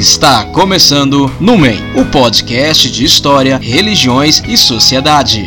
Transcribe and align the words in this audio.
Está 0.00 0.46
começando 0.46 1.30
Numen, 1.38 1.78
o 1.94 2.06
podcast 2.06 2.90
de 2.90 3.04
história, 3.04 3.58
religiões 3.62 4.42
e 4.48 4.56
sociedade. 4.56 5.46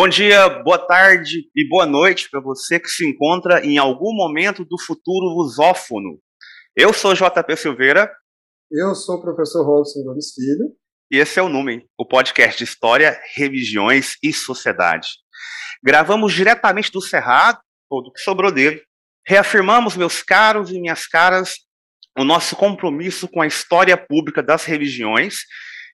Bom 0.00 0.06
dia, 0.06 0.48
boa 0.62 0.78
tarde 0.78 1.50
e 1.56 1.68
boa 1.68 1.84
noite 1.84 2.30
para 2.30 2.40
você 2.40 2.78
que 2.78 2.88
se 2.88 3.04
encontra 3.04 3.66
em 3.66 3.78
algum 3.78 4.14
momento 4.14 4.64
do 4.64 4.80
futuro 4.80 5.26
lusófono. 5.26 6.20
Eu 6.76 6.92
sou 6.92 7.14
JP 7.14 7.56
Silveira. 7.56 8.08
Eu 8.70 8.94
sou 8.94 9.16
o 9.16 9.20
professor 9.20 9.66
Robson 9.66 10.04
Gomes 10.04 10.32
Filho. 10.32 10.72
E 11.10 11.18
esse 11.18 11.40
é 11.40 11.42
o 11.42 11.48
Numen, 11.48 11.84
o 11.98 12.06
podcast 12.06 12.56
de 12.56 12.62
História, 12.62 13.20
Religiões 13.34 14.14
e 14.22 14.32
Sociedade. 14.32 15.08
Gravamos 15.82 16.32
diretamente 16.32 16.92
do 16.92 17.02
Cerrado, 17.02 17.58
ou 17.90 18.00
do 18.00 18.12
que 18.12 18.20
sobrou 18.20 18.52
dele. 18.52 18.80
Reafirmamos, 19.26 19.96
meus 19.96 20.22
caros 20.22 20.70
e 20.70 20.80
minhas 20.80 21.08
caras, 21.08 21.56
o 22.16 22.22
nosso 22.22 22.54
compromisso 22.54 23.26
com 23.26 23.42
a 23.42 23.48
história 23.48 23.96
pública 23.96 24.44
das 24.44 24.64
religiões 24.64 25.38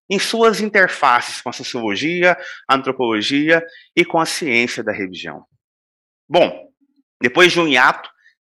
em 0.08 0.18
suas 0.18 0.60
interfaces 0.60 1.40
com 1.40 1.48
a 1.48 1.52
sociologia, 1.52 2.36
a 2.68 2.74
antropologia 2.74 3.64
e 3.96 4.04
com 4.04 4.18
a 4.18 4.26
ciência 4.26 4.82
da 4.82 4.92
religião. 4.92 5.44
Bom, 6.28 6.70
depois 7.20 7.52
de 7.52 7.60
um 7.60 7.68
hiato, 7.68 8.10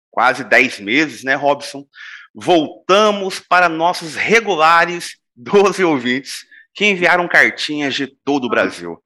quase 0.10 0.44
10 0.44 0.80
meses, 0.80 1.24
né, 1.24 1.36
Robson, 1.36 1.86
voltamos 2.34 3.40
para 3.40 3.70
nossos 3.70 4.16
regulares 4.16 5.18
12 5.36 5.84
ouvintes 5.84 6.46
que 6.76 6.86
enviaram 6.86 7.28
cartinhas 7.28 7.96
de 7.96 8.08
todo 8.08 8.46
o 8.46 8.50
Brasil, 8.50 9.02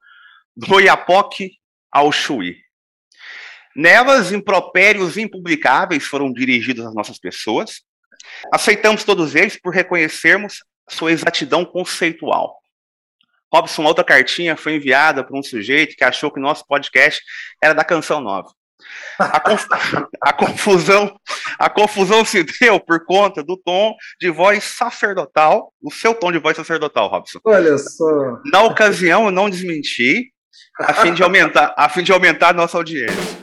do 0.56 0.80
Iapoque 0.80 1.52
ao 1.90 2.10
Chuí. 2.12 2.56
Nelas, 3.76 4.32
impropérios 4.32 5.16
impublicáveis 5.16 6.04
foram 6.04 6.32
dirigidos 6.32 6.84
às 6.84 6.94
nossas 6.94 7.18
pessoas. 7.18 7.82
Aceitamos 8.52 9.04
todos 9.04 9.34
eles 9.34 9.58
por 9.60 9.72
reconhecermos 9.72 10.64
sua 10.88 11.12
exatidão 11.12 11.64
conceitual. 11.64 12.56
Robson, 13.52 13.84
outra 13.84 14.04
cartinha 14.04 14.56
foi 14.56 14.74
enviada 14.74 15.24
por 15.24 15.36
um 15.38 15.42
sujeito 15.42 15.96
que 15.96 16.04
achou 16.04 16.30
que 16.30 16.40
nosso 16.40 16.66
podcast 16.66 17.22
era 17.62 17.74
da 17.74 17.84
Canção 17.84 18.20
Nova. 18.20 18.48
A, 19.18 19.40
conf... 19.40 19.66
a, 20.22 20.32
confusão, 20.32 21.18
a 21.58 21.70
confusão 21.70 22.24
se 22.24 22.44
deu 22.60 22.78
por 22.78 23.04
conta 23.04 23.42
do 23.42 23.56
tom 23.56 23.94
de 24.20 24.30
voz 24.30 24.64
sacerdotal, 24.64 25.72
o 25.82 25.90
seu 25.90 26.14
tom 26.14 26.30
de 26.30 26.38
voz 26.38 26.56
sacerdotal, 26.56 27.08
Robson. 27.08 27.40
Olha 27.44 27.76
só. 27.78 28.38
Na 28.52 28.62
ocasião, 28.62 29.26
eu 29.26 29.30
não 29.30 29.50
desmenti, 29.50 30.30
a 30.80 30.94
fim 30.94 31.12
de 31.12 31.22
aumentar, 31.22 31.74
a 31.76 31.88
fim 31.88 32.02
de 32.02 32.12
aumentar 32.12 32.50
a 32.50 32.52
nossa 32.52 32.76
audiência. 32.76 33.37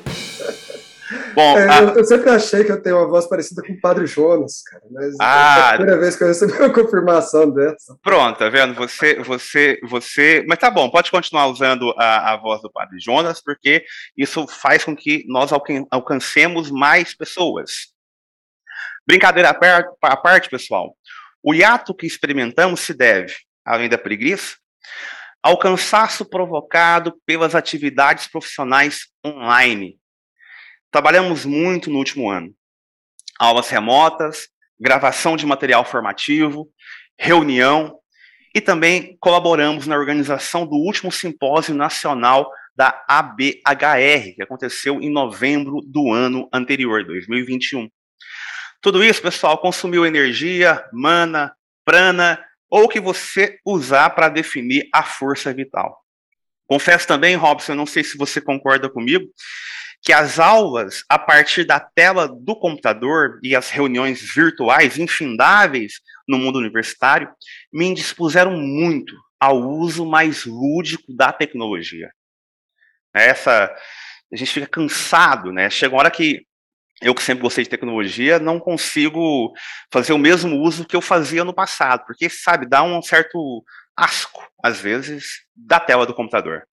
Bom, 1.36 1.60
é, 1.60 1.70
a... 1.70 1.82
eu, 1.82 2.06
sempre 2.06 2.30
achei 2.30 2.64
que 2.64 2.72
eu 2.72 2.82
tenho 2.82 2.98
uma 2.98 3.10
voz 3.10 3.28
parecida 3.28 3.62
com 3.62 3.74
o 3.74 3.82
Padre 3.82 4.08
Jonas, 4.08 4.64
cara, 4.64 4.84
mas 4.90 5.14
ah, 5.20 5.58
é 5.58 5.74
a 5.74 5.76
primeira 5.76 6.00
vez 6.00 6.16
que 6.16 6.24
eu 6.24 6.28
recebi 6.30 6.54
uma 6.54 6.74
confirmação 6.74 7.52
dessa. 7.52 7.98
Pronto, 8.02 8.40
tá 8.40 8.48
vendo? 8.48 8.74
Você, 8.76 9.16
você, 9.22 9.78
você. 9.84 10.46
Mas 10.48 10.60
tá 10.60 10.72
bom, 10.72 10.90
pode 10.90 11.12
continuar 11.12 11.48
usando 11.48 11.94
a, 11.98 12.34
a 12.34 12.38
voz 12.38 12.62
do 12.62 12.72
Padre 12.72 12.98
Jonas, 13.02 13.42
porque 13.44 13.84
isso 14.18 14.48
faz 14.48 14.86
com 14.86 14.96
que 14.96 15.26
nós 15.28 15.52
alcancemos 15.92 16.72
mais 16.72 17.14
pessoas. 17.14 17.94
Brincadeira 19.06 19.50
à 20.02 20.18
parte, 20.18 20.50
pessoal. 20.50 20.96
O 21.44 21.54
hiato 21.54 21.94
que 21.94 22.08
experimentamos 22.08 22.80
se 22.80 22.94
deve, 22.94 23.34
além 23.66 23.90
da 23.90 23.98
preguiça, 23.98 24.56
ao 25.44 25.60
cansaço 25.60 26.24
provocado 26.26 27.14
pelas 27.26 27.54
atividades 27.54 28.26
profissionais 28.26 29.08
online 29.24 30.00
Trabalhamos 30.92 31.46
muito 31.46 31.90
no 31.90 31.98
último 31.98 32.30
ano. 32.30 32.54
Aulas 33.40 33.70
remotas, 33.70 34.48
gravação 34.80 35.36
de 35.36 35.46
material 35.46 35.84
formativo, 35.86 36.70
reunião 37.18 38.00
e 38.54 38.62
também 38.62 39.18
colaboramos 39.20 39.86
na 39.88 39.96
organização 39.96 40.66
do 40.66 40.76
último 40.76 41.12
simpósio 41.12 41.76
nacional 41.76 42.50
da 42.76 43.04
ABHR, 43.08 44.36
que 44.36 44.42
aconteceu 44.42 45.02
em 45.02 45.12
novembro 45.12 45.82
do 45.86 46.12
ano 46.12 46.48
anterior, 46.54 47.04
2021. 47.06 47.90
Tudo 48.82 49.04
isso, 49.04 49.22
pessoal, 49.22 49.58
consumiu 49.58 50.06
energia, 50.06 50.84
mana, 50.94 51.54
prana 51.84 52.44
ou 52.70 52.88
que 52.88 53.00
você 53.00 53.60
usar 53.66 54.10
para 54.12 54.30
definir 54.30 54.88
a 54.94 55.04
força 55.04 55.54
vital. 55.54 56.02
Confesso 56.68 57.08
também, 57.08 57.36
Robson, 57.36 57.76
não 57.76 57.86
sei 57.86 58.04
se 58.04 58.18
você 58.18 58.42
concorda 58.42 58.90
comigo, 58.90 59.26
que 60.06 60.14
as 60.14 60.38
aulas 60.38 61.04
a 61.10 61.18
partir 61.18 61.66
da 61.66 61.80
tela 61.80 62.28
do 62.28 62.56
computador 62.56 63.40
e 63.42 63.56
as 63.56 63.72
reuniões 63.72 64.22
virtuais 64.22 65.00
infindáveis 65.00 65.94
no 66.28 66.38
mundo 66.38 66.60
universitário 66.60 67.28
me 67.74 67.88
indispuseram 67.88 68.52
muito 68.56 69.16
ao 69.40 69.58
uso 69.58 70.06
mais 70.06 70.46
lúdico 70.46 71.12
da 71.16 71.34
tecnologia. 71.34 72.12
Essa 73.14 73.76
a 74.32 74.36
gente 74.36 74.52
fica 74.52 74.68
cansado, 74.68 75.52
né? 75.52 75.70
Chega 75.72 75.96
uma 75.96 76.02
hora 76.02 76.12
que 76.12 76.46
eu 77.02 77.16
que 77.16 77.24
sempre 77.24 77.42
gostei 77.42 77.64
de 77.64 77.70
tecnologia 77.70 78.38
não 78.40 78.60
consigo 78.60 79.54
fazer 79.92 80.14
o 80.14 80.20
mesmo 80.20 80.62
uso 80.62 80.86
que 80.86 80.96
eu 80.96 81.02
fazia 81.02 81.44
no 81.44 81.54
passado, 81.54 82.04
porque 82.06 82.30
sabe, 82.30 82.68
dá 82.68 82.84
um 82.84 83.02
certo 83.02 83.64
asco 83.98 84.48
às 84.64 84.80
vezes 84.80 85.46
da 85.56 85.80
tela 85.80 86.06
do 86.06 86.14
computador. 86.14 86.68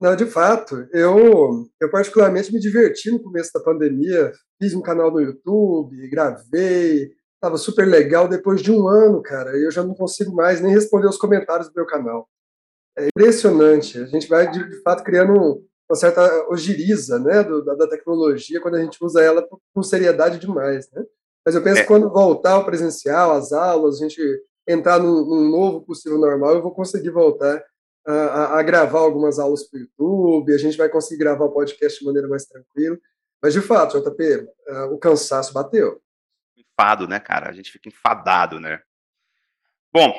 Não, 0.00 0.14
de 0.14 0.26
fato, 0.26 0.86
eu, 0.92 1.66
eu 1.80 1.90
particularmente 1.90 2.52
me 2.52 2.60
diverti 2.60 3.10
no 3.10 3.22
começo 3.22 3.50
da 3.52 3.60
pandemia, 3.60 4.32
fiz 4.62 4.72
um 4.72 4.80
canal 4.80 5.10
no 5.10 5.20
YouTube, 5.20 6.08
gravei, 6.08 7.10
estava 7.34 7.56
super 7.56 7.86
legal. 7.86 8.28
Depois 8.28 8.62
de 8.62 8.70
um 8.70 8.86
ano, 8.86 9.20
cara, 9.22 9.56
eu 9.56 9.70
já 9.70 9.82
não 9.82 9.94
consigo 9.94 10.32
mais 10.32 10.60
nem 10.60 10.72
responder 10.72 11.08
os 11.08 11.16
comentários 11.16 11.68
do 11.68 11.74
meu 11.74 11.86
canal. 11.86 12.28
É 12.96 13.06
impressionante. 13.06 13.98
A 13.98 14.06
gente 14.06 14.28
vai, 14.28 14.50
de, 14.50 14.68
de 14.68 14.82
fato, 14.82 15.02
criando 15.02 15.64
uma 15.90 15.96
certa 15.96 16.46
ogiriza 16.48 17.18
né, 17.18 17.42
do, 17.42 17.64
da, 17.64 17.74
da, 17.74 17.88
tecnologia 17.88 18.60
quando 18.60 18.74
a 18.74 18.82
gente 18.82 18.98
usa 19.02 19.22
ela 19.22 19.46
com 19.74 19.82
seriedade 19.82 20.38
demais. 20.38 20.88
Né? 20.92 21.02
Mas 21.46 21.54
eu 21.54 21.62
penso 21.62 21.78
é. 21.78 21.82
que 21.82 21.88
quando 21.88 22.10
voltar 22.10 22.52
ao 22.52 22.64
presencial, 22.64 23.32
as 23.32 23.52
aulas, 23.52 23.96
a 23.96 23.98
gente 24.04 24.20
entrar 24.68 24.98
num, 24.98 25.24
num 25.24 25.48
novo 25.48 25.80
possível 25.80 26.18
normal, 26.18 26.54
eu 26.54 26.62
vou 26.62 26.74
conseguir 26.74 27.10
voltar 27.10 27.64
a, 28.10 28.58
a, 28.58 28.62
gravar 28.62 29.00
algumas 29.00 29.38
aulas 29.38 29.64
para 29.64 29.78
o 29.78 29.80
YouTube, 29.82 30.54
a 30.54 30.58
gente 30.58 30.78
vai 30.78 30.88
conseguir 30.88 31.18
gravar 31.18 31.44
o 31.44 31.52
podcast 31.52 31.98
de 31.98 32.06
maneira 32.06 32.26
mais 32.26 32.46
tranquila. 32.46 32.98
Mas, 33.40 33.52
de 33.52 33.60
fato, 33.60 34.00
JP, 34.00 34.48
uh, 34.68 34.94
o 34.94 34.98
cansaço 34.98 35.52
bateu. 35.52 36.02
Enfado, 36.56 37.06
né, 37.06 37.20
cara? 37.20 37.50
A 37.50 37.52
gente 37.52 37.70
fica 37.70 37.88
enfadado, 37.88 38.58
né? 38.58 38.80
Bom, 39.92 40.14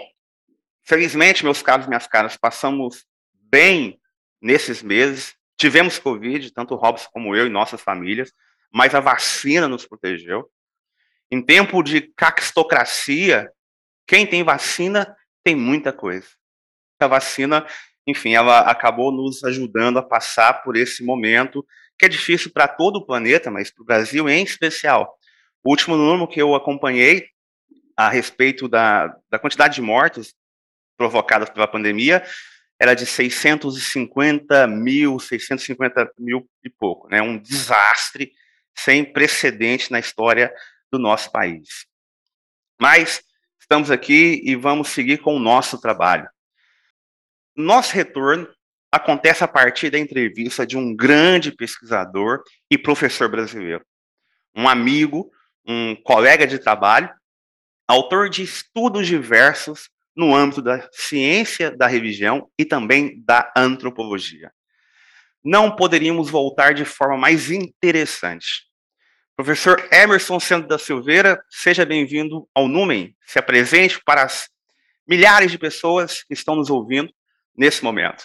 felizmente, 0.83 1.43
meus 1.43 1.63
caros 1.63 1.87
e 1.87 1.89
minhas 1.89 2.05
caras, 2.05 2.37
passamos 2.37 3.05
bem 3.33 3.99
nesses 4.39 4.83
meses. 4.83 5.35
Tivemos 5.57 5.97
Covid, 5.97 6.51
tanto 6.51 6.75
o 6.75 6.77
Robson 6.77 7.09
como 7.11 7.35
eu 7.35 7.47
e 7.47 7.49
nossas 7.49 7.81
famílias, 7.81 8.31
mas 8.71 8.93
a 8.93 8.99
vacina 8.99 9.67
nos 9.67 9.85
protegeu. 9.85 10.49
Em 11.31 11.43
tempo 11.43 11.81
de 11.81 12.01
caquistocracia, 12.01 13.51
quem 14.07 14.27
tem 14.27 14.43
vacina 14.43 15.17
tem 15.43 15.55
muita 15.55 15.91
coisa 15.91 16.27
a 17.05 17.07
vacina, 17.07 17.65
enfim, 18.05 18.33
ela 18.33 18.61
acabou 18.61 19.11
nos 19.11 19.43
ajudando 19.43 19.99
a 19.99 20.03
passar 20.03 20.61
por 20.63 20.75
esse 20.75 21.03
momento 21.03 21.65
que 21.97 22.05
é 22.05 22.09
difícil 22.09 22.51
para 22.51 22.67
todo 22.67 22.97
o 22.97 23.05
planeta, 23.05 23.51
mas 23.51 23.71
para 23.71 23.81
o 23.81 23.85
Brasil 23.85 24.29
em 24.29 24.43
especial. 24.43 25.17
O 25.63 25.71
último 25.71 25.97
número 25.97 26.27
que 26.27 26.41
eu 26.41 26.55
acompanhei 26.55 27.27
a 27.95 28.09
respeito 28.09 28.69
da, 28.69 29.13
da 29.29 29.37
quantidade 29.37 29.75
de 29.75 29.81
mortes 29.81 30.33
provocadas 30.97 31.49
pela 31.49 31.67
pandemia 31.67 32.23
era 32.79 32.93
de 32.93 33.05
650 33.05 34.65
mil, 34.67 35.19
650 35.19 36.13
mil 36.17 36.49
e 36.63 36.69
pouco, 36.69 37.09
né? 37.09 37.21
Um 37.21 37.37
desastre 37.37 38.31
sem 38.73 39.03
precedente 39.03 39.91
na 39.91 39.99
história 39.99 40.53
do 40.89 40.97
nosso 40.97 41.29
país. 41.31 41.85
Mas 42.79 43.21
estamos 43.59 43.91
aqui 43.91 44.41
e 44.45 44.55
vamos 44.55 44.87
seguir 44.87 45.17
com 45.17 45.35
o 45.35 45.39
nosso 45.39 45.79
trabalho. 45.81 46.29
Nosso 47.59 47.93
retorno 47.93 48.47
acontece 48.89 49.43
a 49.43 49.47
partir 49.47 49.89
da 49.89 49.99
entrevista 49.99 50.65
de 50.65 50.77
um 50.77 50.95
grande 50.95 51.51
pesquisador 51.51 52.41
e 52.71 52.77
professor 52.77 53.29
brasileiro, 53.29 53.85
um 54.55 54.69
amigo, 54.69 55.29
um 55.67 55.93
colega 55.93 56.47
de 56.47 56.57
trabalho, 56.57 57.13
autor 57.85 58.29
de 58.29 58.43
estudos 58.43 59.05
diversos 59.05 59.89
no 60.15 60.33
âmbito 60.33 60.61
da 60.61 60.87
ciência 60.93 61.69
da 61.69 61.85
religião 61.85 62.49
e 62.57 62.63
também 62.63 63.21
da 63.25 63.51
antropologia. 63.53 64.53
Não 65.43 65.75
poderíamos 65.75 66.29
voltar 66.29 66.73
de 66.73 66.85
forma 66.85 67.17
mais 67.17 67.51
interessante. 67.51 68.69
Professor 69.35 69.85
Emerson 69.91 70.39
Sendo 70.39 70.65
da 70.65 70.79
Silveira, 70.79 71.43
seja 71.49 71.85
bem-vindo 71.85 72.47
ao 72.55 72.69
Numen. 72.69 73.13
Se 73.27 73.37
apresente 73.37 74.01
para 74.05 74.23
as 74.23 74.47
milhares 75.05 75.51
de 75.51 75.57
pessoas 75.57 76.23
que 76.23 76.33
estão 76.33 76.55
nos 76.55 76.69
ouvindo 76.69 77.11
nesse 77.59 77.83
momento. 77.83 78.23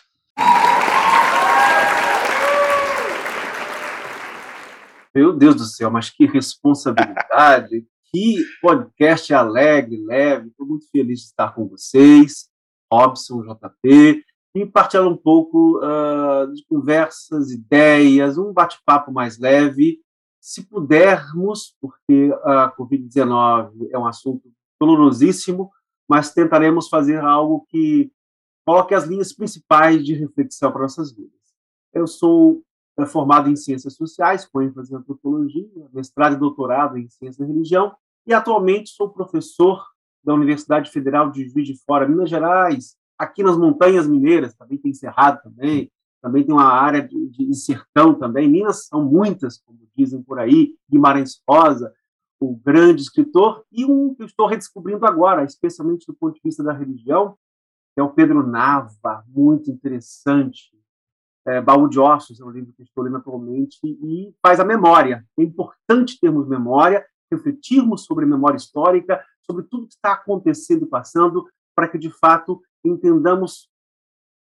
Meu 5.13 5.33
Deus 5.33 5.57
do 5.57 5.65
céu, 5.65 5.91
mas 5.91 6.09
que 6.09 6.25
responsabilidade, 6.25 7.85
que 8.15 8.45
podcast 8.63 9.35
alegre, 9.35 10.05
leve. 10.05 10.49
Estou 10.49 10.67
muito 10.67 10.89
feliz 10.89 11.21
de 11.21 11.27
estar 11.27 11.53
com 11.53 11.67
vocês, 11.67 12.49
Robson, 12.93 13.43
JP, 13.43 14.25
e 14.55 14.67
partilhar 14.67 15.09
um 15.09 15.17
pouco 15.17 15.79
uh, 15.79 16.53
de 16.55 16.65
conversas, 16.67 17.51
ideias, 17.51 18.39
um 18.39 18.53
bate-papo 18.53 19.13
mais 19.13 19.37
leve. 19.37 19.99
Se 20.41 20.63
pudermos, 20.63 21.75
porque 21.81 22.33
a 22.45 22.73
Covid-19 22.77 23.89
é 23.91 23.99
um 23.99 24.07
assunto 24.07 24.49
dolorosíssimo, 24.81 25.73
mas 26.09 26.33
tentaremos 26.33 26.89
fazer 26.89 27.19
algo 27.21 27.67
que 27.69 28.13
coloque 28.65 28.95
as 28.95 29.05
linhas 29.05 29.33
principais 29.33 30.05
de 30.05 30.15
reflexão 30.15 30.73
para 30.73 30.83
nossas 30.83 31.13
vidas. 31.13 31.33
Eu 31.93 32.07
sou 32.07 32.63
é 32.97 33.05
formado 33.05 33.49
em 33.51 33.57
Ciências 33.57 33.95
Sociais, 33.95 34.47
com 34.47 34.63
ênfase 34.63 34.93
em 34.93 34.97
Antropologia, 34.97 35.89
mestrado 35.93 36.35
e 36.35 36.39
doutorado 36.39 36.97
em 36.97 37.09
Ciências 37.09 37.39
da 37.39 37.45
Religião, 37.45 37.93
e 38.27 38.33
atualmente 38.33 38.91
sou 38.91 39.11
professor 39.11 39.85
da 40.23 40.33
Universidade 40.33 40.91
Federal 40.91 41.31
de 41.31 41.49
Juiz 41.49 41.67
de 41.67 41.77
Fora, 41.85 42.09
Minas 42.09 42.31
Gerais, 42.31 42.97
aqui 43.19 43.43
nas 43.43 43.59
Montanhas 43.59 44.07
Mineiras, 44.07 44.55
também 44.55 44.79
tem 44.79 44.95
Cerrado 44.95 45.43
também, 45.43 45.91
também 46.23 46.45
tem 46.45 46.55
uma 46.55 46.73
área 46.73 47.03
de, 47.03 47.29
de 47.29 47.55
sertão 47.55 48.15
também, 48.15 48.49
Minas 48.49 48.87
são 48.87 49.05
muitas, 49.05 49.59
como 49.59 49.79
dizem 49.97 50.23
por 50.23 50.39
aí, 50.39 50.75
Guimarães 50.89 51.43
Rosa, 51.49 51.93
o 52.41 52.57
grande 52.57 53.03
escritor, 53.03 53.65
e 53.73 53.85
um 53.85 54.15
que 54.15 54.23
eu 54.23 54.27
estou 54.27 54.47
redescobrindo 54.47 55.05
agora, 55.05 55.45
especialmente 55.45 56.07
do 56.07 56.15
ponto 56.15 56.35
de 56.35 56.41
vista 56.45 56.63
da 56.63 56.73
religião, 56.73 57.37
é 57.97 58.03
o 58.03 58.11
Pedro 58.11 58.47
Nava, 58.47 59.25
muito 59.29 59.71
interessante, 59.71 60.73
é, 61.47 61.61
Baú 61.61 61.89
de 61.89 62.01
Ossos, 62.01 62.41
é 62.41 62.45
o 62.45 62.51
livro 62.51 62.73
que 62.73 62.83
estou 62.83 63.05
lendo 63.05 63.19
atualmente, 63.19 63.79
e 63.85 64.35
faz 64.43 64.59
a 64.59 64.65
memória. 64.65 65.25
É 65.39 65.43
importante 65.43 66.19
termos 66.19 66.49
memória, 66.49 67.07
refletirmos 67.31 68.05
sobre 68.05 68.25
memória 68.25 68.57
histórica, 68.57 69.23
sobre 69.43 69.65
tudo 69.65 69.87
que 69.87 69.95
está 69.95 70.13
acontecendo 70.13 70.85
e 70.85 70.89
passando, 70.89 71.47
para 71.75 71.89
que, 71.89 71.99
de 71.99 72.11
fato, 72.11 72.63
entendamos 72.85 73.69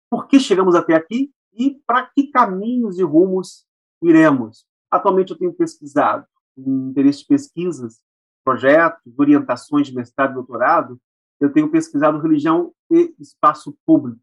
por 0.10 0.28
que 0.28 0.40
chegamos 0.40 0.76
até 0.76 0.96
aqui 0.96 1.32
e 1.54 1.80
para 1.86 2.08
que 2.08 2.32
caminhos 2.32 2.98
e 2.98 3.04
rumos 3.04 3.66
iremos. 4.02 4.66
Atualmente 4.90 5.32
eu 5.32 5.38
tenho 5.38 5.54
pesquisado, 5.54 6.26
em 6.58 6.90
interesse 6.90 7.20
de 7.20 7.28
pesquisas, 7.28 8.02
projetos, 8.44 9.14
orientações 9.18 9.88
de 9.88 9.96
mestrado 9.96 10.32
e 10.32 10.36
doutorado, 10.36 11.00
eu 11.40 11.52
tenho 11.52 11.70
pesquisado 11.70 12.20
religião 12.20 12.74
e 12.92 13.14
espaço 13.20 13.78
público, 13.86 14.22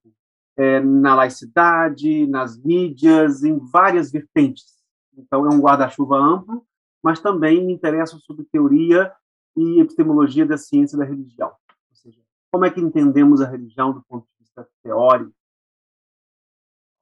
é, 0.57 0.81
na 0.81 1.15
laicidade, 1.15 2.27
nas 2.27 2.57
mídias, 2.57 3.43
em 3.43 3.59
várias 3.59 4.11
vertentes. 4.11 4.65
Então, 5.17 5.47
é 5.47 5.55
um 5.55 5.61
guarda-chuva 5.61 6.17
amplo, 6.17 6.67
mas 7.03 7.21
também 7.21 7.65
me 7.65 7.73
interessa 7.73 8.19
sobre 8.19 8.45
teoria 8.45 9.13
e 9.57 9.81
epistemologia 9.81 10.47
da 10.47 10.57
ciência 10.57 10.99
da 10.99 11.05
religião. 11.05 11.49
Ou 11.49 11.97
seja, 11.97 12.21
como 12.51 12.65
é 12.65 12.71
que 12.71 12.81
entendemos 12.81 13.41
a 13.41 13.49
religião 13.49 13.93
do 13.93 14.03
ponto 14.03 14.27
de 14.27 14.39
vista 14.41 14.67
teórico? 14.83 15.33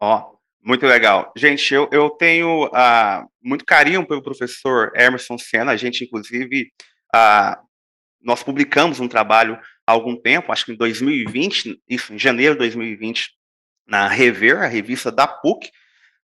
Ó, 0.01 0.19
oh, 0.19 0.39
muito 0.63 0.87
legal. 0.87 1.33
Gente, 1.37 1.73
eu, 1.73 1.89
eu 1.93 2.11
tenho 2.11 2.67
uh, 2.67 3.29
muito 3.43 3.65
carinho 3.65 4.07
pelo 4.07 4.23
professor 4.23 4.93
Emerson 4.95 5.39
Senna. 5.39 5.73
A 5.73 5.77
gente, 5.77 6.05
inclusive, 6.05 6.71
uh, 7.15 7.57
nós 8.21 8.43
publicamos 8.43 9.01
um 9.01 9.09
trabalho 9.09 9.59
há 9.87 9.93
algum 9.93 10.17
tempo, 10.17 10.53
acho 10.53 10.67
que 10.67 10.73
em 10.73 10.77
2020, 10.77 11.81
isso, 11.89 12.15
em 12.15 12.19
janeiro 12.19 12.55
de 12.55 12.61
2020, 12.61 13.31
na 13.87 14.09
Rever, 14.09 14.63
a 14.63 14.67
revista 14.67 15.11
da 15.11 15.27
PUC, 15.27 15.71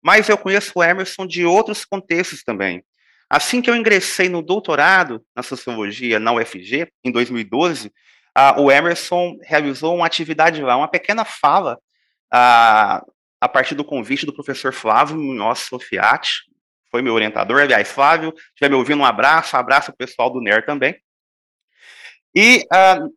mas 0.02 0.28
eu 0.28 0.38
conheço 0.38 0.72
o 0.76 0.82
Emerson 0.82 1.26
de 1.26 1.44
outros 1.44 1.84
contextos 1.84 2.42
também. 2.42 2.84
Assim 3.28 3.60
que 3.60 3.68
eu 3.68 3.76
ingressei 3.76 4.28
no 4.28 4.40
doutorado 4.40 5.22
na 5.36 5.42
sociologia 5.42 6.18
na 6.18 6.32
UFG, 6.32 6.90
em 7.04 7.12
2012, 7.12 7.88
uh, 7.88 8.60
o 8.60 8.70
Emerson 8.70 9.36
realizou 9.42 9.96
uma 9.96 10.06
atividade 10.06 10.62
lá, 10.62 10.76
uma 10.76 10.88
pequena 10.88 11.24
fala, 11.24 11.74
uh, 12.32 13.04
a 13.40 13.48
partir 13.48 13.74
do 13.74 13.84
convite 13.84 14.24
do 14.24 14.32
professor 14.32 14.72
Flávio 14.72 15.16
Munhoz 15.16 15.60
Sofiati, 15.60 16.48
foi 16.90 17.02
meu 17.02 17.12
orientador, 17.12 17.60
aliás, 17.60 17.90
Flávio, 17.90 18.32
estiver 18.48 18.70
me 18.70 18.76
ouvindo, 18.76 19.00
um 19.00 19.04
abraço, 19.04 19.56
abraço 19.56 19.90
ao 19.90 19.96
pessoal 19.96 20.30
do 20.30 20.40
NER 20.40 20.64
também. 20.64 20.96
E 22.34 22.64
uh, 22.72 23.12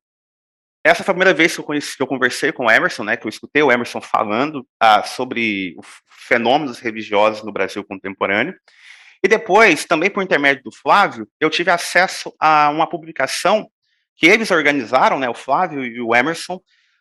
essa 0.83 1.03
foi 1.03 1.11
a 1.11 1.15
primeira 1.15 1.33
vez 1.33 1.53
que 1.53 1.59
eu, 1.59 1.65
conheci, 1.65 1.95
que 1.95 2.01
eu 2.01 2.07
conversei 2.07 2.51
com 2.51 2.65
o 2.65 2.71
Emerson, 2.71 3.03
né, 3.03 3.15
que 3.15 3.25
eu 3.25 3.29
escutei 3.29 3.61
o 3.61 3.71
Emerson 3.71 4.01
falando 4.01 4.65
ah, 4.79 5.03
sobre 5.03 5.75
fenômenos 6.27 6.79
religiosos 6.79 7.43
no 7.43 7.51
Brasil 7.51 7.83
contemporâneo. 7.83 8.55
E 9.23 9.27
depois, 9.27 9.85
também 9.85 10.09
por 10.09 10.23
intermédio 10.23 10.63
do 10.63 10.75
Flávio, 10.75 11.27
eu 11.39 11.49
tive 11.49 11.69
acesso 11.69 12.33
a 12.39 12.69
uma 12.69 12.89
publicação 12.89 13.69
que 14.15 14.25
eles 14.25 14.49
organizaram, 14.49 15.19
né, 15.19 15.29
o 15.29 15.35
Flávio 15.35 15.85
e 15.85 16.01
o 16.01 16.15
Emerson, 16.15 16.59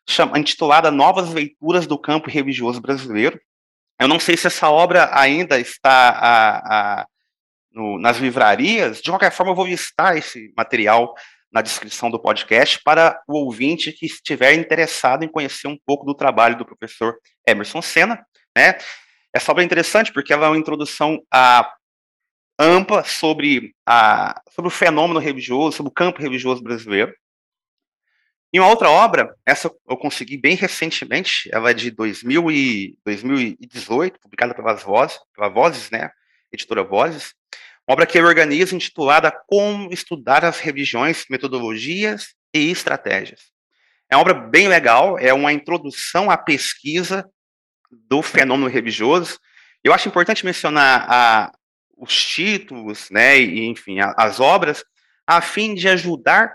chama, 0.08 0.38
intitulada 0.38 0.90
Novas 0.90 1.32
Leituras 1.32 1.86
do 1.86 1.98
Campo 1.98 2.28
Religioso 2.28 2.80
Brasileiro. 2.80 3.40
Eu 3.98 4.08
não 4.08 4.18
sei 4.20 4.36
se 4.36 4.46
essa 4.46 4.68
obra 4.68 5.10
ainda 5.12 5.58
está 5.58 6.10
a, 6.10 7.00
a, 7.00 7.06
no, 7.72 7.98
nas 7.98 8.18
livrarias, 8.18 9.00
de 9.00 9.10
qualquer 9.10 9.32
forma 9.32 9.52
eu 9.52 9.56
vou 9.56 9.66
listar 9.66 10.16
esse 10.16 10.52
material 10.56 11.14
na 11.52 11.62
descrição 11.62 12.10
do 12.10 12.20
podcast 12.20 12.80
para 12.84 13.20
o 13.26 13.34
ouvinte 13.34 13.92
que 13.92 14.06
estiver 14.06 14.54
interessado 14.54 15.24
em 15.24 15.28
conhecer 15.28 15.68
um 15.68 15.78
pouco 15.86 16.06
do 16.06 16.14
trabalho 16.14 16.56
do 16.56 16.64
professor 16.64 17.18
Emerson 17.46 17.82
Senna. 17.82 18.24
Né? 18.56 18.78
Essa 19.34 19.50
obra 19.50 19.62
é 19.62 19.66
interessante 19.66 20.12
porque 20.12 20.32
ela 20.32 20.46
é 20.46 20.48
uma 20.50 20.58
introdução 20.58 21.20
a, 21.32 21.72
ampla 22.60 23.02
sobre, 23.02 23.74
a, 23.86 24.38
sobre 24.50 24.68
o 24.68 24.70
fenômeno 24.70 25.18
religioso, 25.18 25.78
sobre 25.78 25.90
o 25.90 25.94
campo 25.94 26.20
religioso 26.20 26.62
brasileiro. 26.62 27.14
E 28.52 28.60
uma 28.60 28.68
outra 28.68 28.90
obra, 28.90 29.34
essa 29.46 29.70
eu 29.88 29.96
consegui 29.96 30.36
bem 30.36 30.56
recentemente, 30.56 31.48
ela 31.52 31.70
é 31.70 31.74
de 31.74 31.90
2000 31.90 32.50
e, 32.50 32.98
2018, 33.04 34.20
publicada 34.20 34.54
pelas 34.54 34.82
Vozes, 34.82 35.18
pela 35.34 35.48
Vozes, 35.48 35.90
né, 35.90 36.10
editora 36.52 36.82
Vozes, 36.82 37.32
obra 37.92 38.06
que 38.06 38.18
ele 38.18 38.26
organiza 38.26 38.74
intitulada 38.74 39.32
Como 39.46 39.92
Estudar 39.92 40.44
as 40.44 40.60
Religiões, 40.60 41.24
Metodologias 41.28 42.34
e 42.54 42.70
Estratégias. 42.70 43.50
É 44.10 44.16
uma 44.16 44.22
obra 44.22 44.34
bem 44.34 44.68
legal, 44.68 45.18
é 45.18 45.32
uma 45.32 45.52
introdução 45.52 46.30
à 46.30 46.36
pesquisa 46.36 47.28
do 47.90 48.22
fenômeno 48.22 48.68
religioso. 48.68 49.38
Eu 49.82 49.92
acho 49.92 50.08
importante 50.08 50.44
mencionar 50.44 51.06
a, 51.08 51.52
os 51.96 52.14
títulos, 52.24 53.08
né, 53.10 53.38
e, 53.38 53.66
enfim, 53.66 54.00
a, 54.00 54.14
as 54.16 54.40
obras, 54.40 54.84
a 55.26 55.40
fim 55.40 55.74
de 55.74 55.88
ajudar 55.88 56.54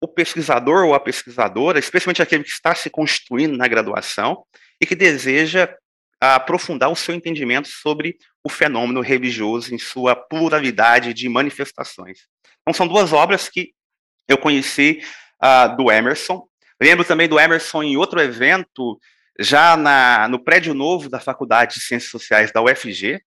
o 0.00 0.08
pesquisador 0.08 0.84
ou 0.84 0.94
a 0.94 1.00
pesquisadora, 1.00 1.78
especialmente 1.78 2.22
aquele 2.22 2.44
que 2.44 2.50
está 2.50 2.74
se 2.74 2.90
constituindo 2.90 3.56
na 3.56 3.68
graduação 3.68 4.44
e 4.80 4.86
que 4.86 4.94
deseja 4.94 5.74
aprofundar 6.32 6.90
o 6.90 6.96
seu 6.96 7.14
entendimento 7.14 7.68
sobre 7.68 8.16
o 8.42 8.48
fenômeno 8.48 9.00
religioso 9.00 9.74
em 9.74 9.78
sua 9.78 10.14
pluralidade 10.14 11.12
de 11.14 11.28
manifestações. 11.28 12.20
Então, 12.62 12.74
são 12.74 12.86
duas 12.86 13.12
obras 13.12 13.48
que 13.48 13.72
eu 14.28 14.38
conheci 14.38 15.02
uh, 15.42 15.76
do 15.76 15.90
Emerson. 15.90 16.46
Lembro 16.80 17.04
também 17.04 17.28
do 17.28 17.38
Emerson 17.38 17.82
em 17.82 17.96
outro 17.96 18.20
evento, 18.20 18.98
já 19.38 19.76
na, 19.76 20.28
no 20.28 20.42
prédio 20.42 20.74
novo 20.74 21.08
da 21.08 21.20
Faculdade 21.20 21.74
de 21.74 21.80
Ciências 21.80 22.10
Sociais 22.10 22.52
da 22.52 22.62
UFG, 22.62 23.20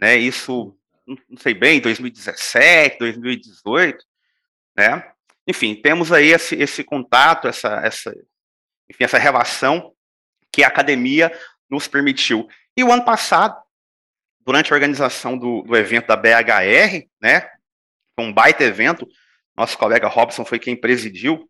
né, 0.00 0.16
isso, 0.16 0.76
não 1.06 1.38
sei 1.38 1.54
bem, 1.54 1.80
2017, 1.80 2.98
2018, 2.98 4.04
né, 4.76 5.12
enfim, 5.46 5.74
temos 5.74 6.12
aí 6.12 6.28
esse, 6.28 6.54
esse 6.56 6.84
contato, 6.84 7.48
essa, 7.48 7.80
essa, 7.84 8.10
enfim, 8.88 9.04
essa 9.04 9.18
relação 9.18 9.92
que 10.52 10.62
a 10.62 10.68
academia 10.68 11.32
nos 11.70 11.86
permitiu. 11.86 12.48
E 12.76 12.82
o 12.82 12.92
ano 12.92 13.04
passado, 13.04 13.60
durante 14.40 14.72
a 14.72 14.76
organização 14.76 15.38
do, 15.38 15.62
do 15.62 15.76
evento 15.76 16.06
da 16.06 16.16
BHR, 16.16 17.06
né, 17.20 17.48
um 18.18 18.32
baita 18.32 18.64
evento, 18.64 19.06
nosso 19.56 19.78
colega 19.78 20.08
Robson 20.08 20.44
foi 20.44 20.58
quem 20.58 20.78
presidiu 20.78 21.48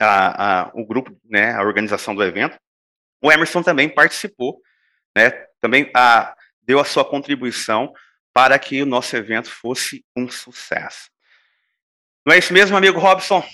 a, 0.00 0.62
a, 0.62 0.70
o 0.74 0.84
grupo, 0.84 1.16
né, 1.24 1.54
a 1.54 1.62
organização 1.62 2.14
do 2.14 2.22
evento. 2.22 2.58
O 3.22 3.30
Emerson 3.30 3.62
também 3.62 3.88
participou, 3.88 4.60
né, 5.16 5.30
também 5.60 5.90
a, 5.94 6.34
deu 6.62 6.80
a 6.80 6.84
sua 6.84 7.04
contribuição 7.04 7.92
para 8.32 8.58
que 8.58 8.82
o 8.82 8.86
nosso 8.86 9.14
evento 9.16 9.50
fosse 9.50 10.04
um 10.16 10.28
sucesso. 10.28 11.10
Não 12.26 12.34
é 12.34 12.38
isso 12.38 12.52
mesmo, 12.52 12.76
amigo 12.76 12.98
Robson? 12.98 13.44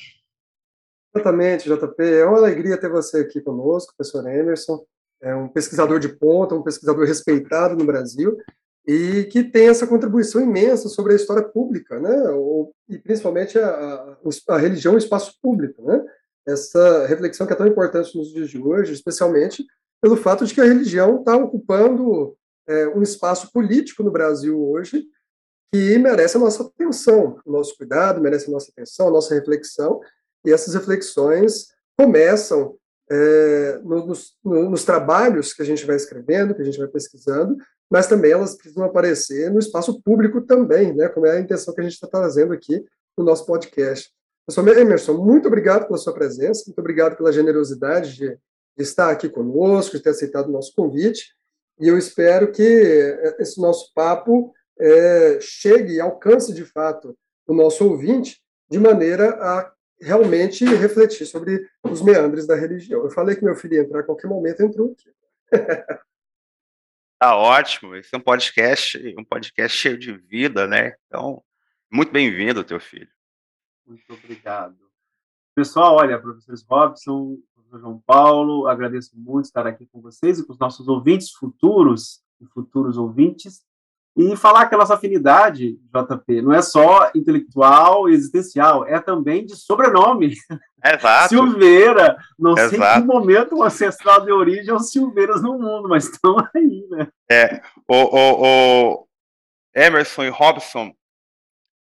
Exatamente, 1.14 1.68
JP. 1.68 2.02
É 2.02 2.24
uma 2.24 2.38
alegria 2.38 2.78
ter 2.78 2.88
você 2.88 3.20
aqui 3.20 3.40
conosco, 3.40 3.94
professor 3.96 4.28
Emerson. 4.28 4.84
É 5.20 5.34
um 5.34 5.48
pesquisador 5.48 5.98
de 5.98 6.08
ponta, 6.08 6.54
um 6.54 6.62
pesquisador 6.62 7.06
respeitado 7.06 7.76
no 7.76 7.84
Brasil 7.84 8.37
e 8.87 9.25
que 9.25 9.44
tem 9.44 9.68
essa 9.68 9.87
contribuição 9.87 10.40
imensa 10.40 10.88
sobre 10.88 11.12
a 11.12 11.16
história 11.16 11.42
pública, 11.42 12.00
né? 12.00 12.16
e 12.88 12.98
principalmente 12.98 13.58
a, 13.58 13.68
a, 13.68 14.16
a 14.48 14.58
religião 14.58 14.94
e 14.94 14.96
o 14.96 14.98
espaço 14.98 15.34
público, 15.42 15.82
né? 15.82 16.02
Essa 16.46 17.06
reflexão 17.06 17.46
que 17.46 17.52
é 17.52 17.56
tão 17.56 17.66
importante 17.66 18.16
nos 18.16 18.32
dias 18.32 18.48
de 18.48 18.58
hoje, 18.58 18.94
especialmente 18.94 19.62
pelo 20.00 20.16
fato 20.16 20.46
de 20.46 20.54
que 20.54 20.60
a 20.60 20.64
religião 20.64 21.18
está 21.18 21.37
ocupando 21.37 22.34
é, 22.66 22.88
um 22.88 23.02
espaço 23.02 23.52
político 23.52 24.02
no 24.02 24.10
Brasil 24.10 24.58
hoje 24.58 25.04
que 25.72 25.98
merece 25.98 26.37
a 26.37 26.40
nossa 26.40 26.62
atenção, 26.62 27.38
o 27.44 27.52
nosso 27.52 27.76
cuidado, 27.76 28.20
merece 28.20 28.48
a 28.48 28.52
nossa 28.52 28.70
atenção, 28.70 29.08
a 29.08 29.10
nossa 29.10 29.34
reflexão, 29.34 30.00
e 30.44 30.50
essas 30.50 30.75
reflexões 30.75 31.66
começam 31.98 32.76
é, 33.10 33.80
nos, 33.82 34.34
nos, 34.44 34.84
trabalhos 34.84 35.52
que 35.52 35.62
a 35.62 35.64
gente 35.64 35.86
vai 35.86 35.96
escrevendo, 35.96 36.54
que 36.54 36.62
a 36.62 36.64
gente 36.64 36.78
vai 36.78 36.88
pesquisando, 36.88 37.56
mas 37.90 38.06
também 38.06 38.32
elas 38.32 38.54
precisam 38.54 38.84
aparecer 38.84 39.50
no 39.50 39.58
espaço 39.58 40.02
público 40.02 40.42
também, 40.42 40.94
né, 40.94 41.08
como 41.08 41.26
é 41.26 41.36
a 41.36 41.40
intenção 41.40 41.74
que 41.74 41.80
a 41.80 41.84
gente 41.84 41.94
está 41.94 42.06
trazendo 42.06 42.52
aqui 42.52 42.84
no 43.16 43.24
nosso 43.24 43.46
podcast. 43.46 44.10
Professor 44.46 44.78
Emerson, 44.78 45.14
muito 45.14 45.48
obrigado 45.48 45.86
pela 45.86 45.98
sua 45.98 46.12
presença, 46.12 46.64
muito 46.66 46.78
obrigado 46.78 47.16
pela 47.16 47.32
generosidade 47.32 48.14
de, 48.14 48.28
de 48.28 48.82
estar 48.82 49.10
aqui 49.10 49.28
conosco, 49.28 49.96
de 49.96 50.02
ter 50.02 50.10
aceitado 50.10 50.48
o 50.48 50.52
nosso 50.52 50.72
convite, 50.74 51.34
e 51.80 51.88
eu 51.88 51.96
espero 51.96 52.50
que 52.50 52.62
esse 53.38 53.60
nosso 53.60 53.92
papo 53.94 54.52
é, 54.78 55.38
chegue 55.40 55.94
e 55.94 56.00
alcance 56.00 56.52
de 56.52 56.64
fato 56.64 57.16
o 57.46 57.54
nosso 57.54 57.84
ouvinte 57.88 58.40
de 58.70 58.78
maneira 58.78 59.30
a 59.40 59.72
realmente 60.00 60.64
refletir 60.64 61.26
sobre 61.26 61.68
os 61.82 62.02
meandres 62.02 62.46
da 62.46 62.54
religião. 62.54 63.04
Eu 63.04 63.10
falei 63.10 63.36
que 63.36 63.44
meu 63.44 63.54
filho 63.54 63.74
ia 63.74 63.82
entrar 63.82 64.00
a 64.00 64.04
qualquer 64.04 64.28
momento, 64.28 64.62
entrou 64.62 64.92
aqui. 64.92 65.10
Tá 67.20 67.36
ótimo, 67.36 67.96
esse 67.96 68.14
é 68.14 68.16
um 68.16 68.20
podcast, 68.20 68.96
um 69.18 69.24
podcast 69.24 69.76
cheio 69.76 69.98
de 69.98 70.16
vida, 70.16 70.68
né? 70.68 70.94
Então, 71.08 71.42
muito 71.90 72.12
bem-vindo, 72.12 72.62
teu 72.62 72.78
filho. 72.78 73.10
Muito 73.84 74.12
obrigado. 74.12 74.78
Pessoal, 75.52 75.96
olha, 75.96 76.20
professores 76.20 76.62
Robson, 76.62 77.36
professor 77.52 77.80
João 77.80 78.00
Paulo, 78.06 78.68
agradeço 78.68 79.18
muito 79.18 79.46
estar 79.46 79.66
aqui 79.66 79.84
com 79.86 80.00
vocês 80.00 80.38
e 80.38 80.46
com 80.46 80.52
os 80.52 80.58
nossos 80.60 80.86
ouvintes 80.86 81.32
futuros 81.32 82.22
e 82.40 82.46
futuros 82.46 82.96
ouvintes. 82.96 83.64
E 84.18 84.34
falar 84.34 84.66
que 84.66 84.75
a 84.75 84.78
nossa 84.78 84.94
afinidade, 84.94 85.78
JP, 85.94 86.42
não 86.42 86.52
é 86.52 86.60
só 86.60 87.08
intelectual 87.14 88.08
e 88.08 88.14
existencial, 88.14 88.84
é 88.84 88.98
também 88.98 89.46
de 89.46 89.54
sobrenome. 89.54 90.34
Exato. 90.84 91.28
Silveira. 91.28 92.16
Não 92.37 92.58
Exato. 92.58 92.70
sei 92.70 92.80
em 92.80 93.00
que 93.00 93.06
momento 93.06 93.56
o 93.56 93.62
ancestral 93.62 94.25
de 94.25 94.32
origem 94.32 94.70
é 94.70 94.75
os 94.75 94.90
Silveiras 94.90 95.40
no 95.40 95.56
mundo, 95.56 95.88
mas 95.88 96.06
estão 96.06 96.37
aí, 96.52 96.84
né? 96.90 97.06
É. 97.30 97.60
O, 97.87 97.94
o, 97.94 98.42
o 98.42 99.08
Emerson 99.72 100.25
e 100.25 100.28
Robson, 100.30 100.92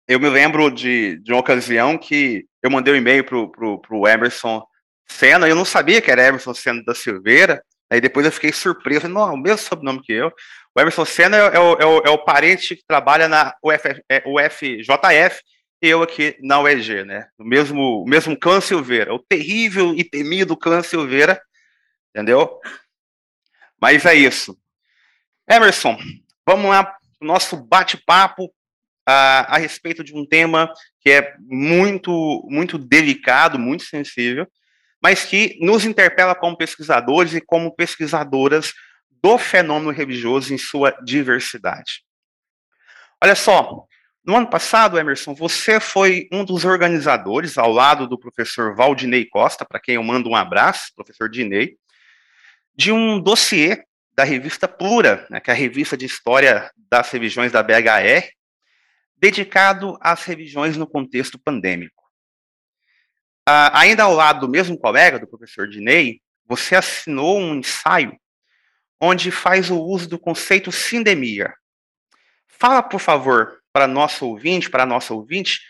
eu 0.06 0.20
me 0.20 0.28
lembro 0.28 0.70
de, 0.70 1.18
de 1.20 1.32
uma 1.32 1.40
ocasião 1.40 1.98
que 1.98 2.46
eu 2.62 2.70
mandei 2.70 2.94
um 2.94 2.98
e-mail 2.98 3.24
pro, 3.24 3.50
pro, 3.50 3.80
pro 3.80 4.08
Emerson 4.08 4.62
Senna, 5.08 5.48
eu 5.48 5.56
não 5.56 5.64
sabia 5.64 6.02
que 6.02 6.12
era 6.12 6.28
Emerson 6.28 6.54
Senna 6.54 6.84
da 6.84 6.94
Silveira, 6.94 7.64
aí 7.90 8.02
depois 8.02 8.26
eu 8.26 8.32
fiquei 8.32 8.52
surpreso, 8.52 9.08
não, 9.08 9.34
o 9.34 9.38
mesmo 9.38 9.60
sobrenome 9.60 10.02
que 10.02 10.14
eu. 10.14 10.32
O 10.76 10.82
Emerson 10.82 11.06
Senna 11.06 11.38
é, 11.38 11.56
é, 11.56 11.60
o, 11.60 11.74
é, 11.74 11.86
o, 11.86 11.98
é 12.06 12.10
o 12.10 12.24
parente 12.24 12.76
que 12.76 12.84
trabalha 12.86 13.28
na 13.28 13.56
UF, 13.64 14.02
é, 14.10 14.24
UFJF 14.26 15.42
e 15.82 15.88
eu 15.88 16.02
aqui 16.02 16.38
na 16.42 16.60
UEG, 16.62 17.04
né? 17.04 17.28
O 17.38 17.44
mesmo, 17.44 18.04
o 18.04 18.06
mesmo 18.06 18.38
clã 18.38 18.60
Silveira, 18.60 19.14
o 19.14 19.20
terrível 19.20 19.94
e 19.96 20.04
temido 20.04 20.58
clã 20.58 20.82
Silveira, 20.82 21.42
entendeu? 22.10 22.60
Mas 23.80 24.06
é 24.06 24.16
isso. 24.16 24.58
Emerson, 25.48 25.98
vamos 26.46 26.72
lá 26.72 26.96
o 27.22 27.26
nosso 27.26 27.56
bate-papo 27.56 28.52
a, 29.06 29.56
a 29.56 29.58
respeito 29.58 30.04
de 30.04 30.16
um 30.16 30.26
tema 30.26 30.74
que 31.00 31.12
é 31.12 31.36
muito, 31.40 32.44
muito 32.50 32.78
delicado, 32.78 33.60
muito 33.60 33.84
sensível, 33.84 34.48
mas 35.06 35.24
que 35.24 35.56
nos 35.62 35.86
interpela 35.86 36.34
como 36.34 36.58
pesquisadores 36.58 37.36
e 37.36 37.40
como 37.40 37.76
pesquisadoras 37.76 38.74
do 39.22 39.38
fenômeno 39.38 39.92
religioso 39.92 40.52
em 40.52 40.58
sua 40.58 40.90
diversidade. 41.04 42.02
Olha 43.24 43.36
só, 43.36 43.86
no 44.26 44.36
ano 44.36 44.50
passado, 44.50 44.98
Emerson, 44.98 45.36
você 45.36 45.80
foi 45.80 46.28
um 46.32 46.44
dos 46.44 46.66
organizadores, 46.66 47.56
ao 47.56 47.72
lado 47.72 48.08
do 48.08 48.18
professor 48.18 48.76
Valdinei 48.76 49.26
Costa, 49.26 49.64
para 49.64 49.80
quem 49.80 49.94
eu 49.94 50.02
mando 50.02 50.28
um 50.28 50.36
abraço, 50.36 50.92
professor 50.96 51.30
Dinei, 51.30 51.78
de 52.76 52.92
um 52.92 53.22
dossiê 53.22 53.84
da 54.16 54.24
revista 54.24 54.68
Plura, 54.68 55.28
né, 55.30 55.40
que 55.40 55.52
é 55.52 55.54
a 55.54 55.56
revista 55.56 55.96
de 55.96 56.08
história 56.08 56.72
das 56.90 57.12
religiões 57.12 57.52
da 57.52 57.62
BHR, 57.62 58.28
dedicado 59.16 60.00
às 60.02 60.24
religiões 60.24 60.76
no 60.76 60.88
contexto 60.88 61.38
pandêmico. 61.38 61.95
Ah, 63.48 63.80
ainda 63.80 64.04
ao 64.04 64.14
lado 64.14 64.42
do 64.42 64.50
mesmo 64.50 64.78
colega, 64.78 65.20
do 65.20 65.28
professor 65.28 65.68
Dinei, 65.68 66.20
você 66.48 66.76
assinou 66.76 67.40
um 67.40 67.56
ensaio 67.56 68.20
onde 69.00 69.30
faz 69.30 69.70
o 69.70 69.80
uso 69.80 70.10
do 70.10 70.18
conceito 70.18 70.72
sindemia. 70.72 71.54
Fala, 72.48 72.82
por 72.82 73.00
favor, 73.00 73.62
para 73.72 73.88
nosso 73.88 74.26
ouvinte, 74.26 74.70
para 74.70 74.86
nossa 74.86 75.14
ouvinte, 75.14 75.62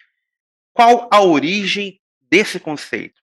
qual 0.72 1.10
a 1.12 1.22
origem 1.22 2.00
desse 2.22 2.60
conceito? 2.60 3.20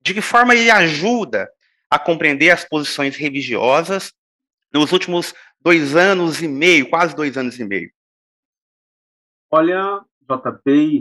De 0.00 0.14
que 0.14 0.20
forma 0.20 0.54
ele 0.54 0.70
ajuda 0.70 1.50
a 1.90 1.98
compreender 1.98 2.50
as 2.50 2.64
posições 2.64 3.16
religiosas 3.16 4.12
nos 4.72 4.92
últimos 4.92 5.34
dois 5.60 5.96
anos 5.96 6.42
e 6.42 6.46
meio, 6.46 6.88
quase 6.88 7.16
dois 7.16 7.36
anos 7.36 7.58
e 7.58 7.64
meio? 7.64 7.90
Olha, 9.50 10.04
JP 10.22 11.00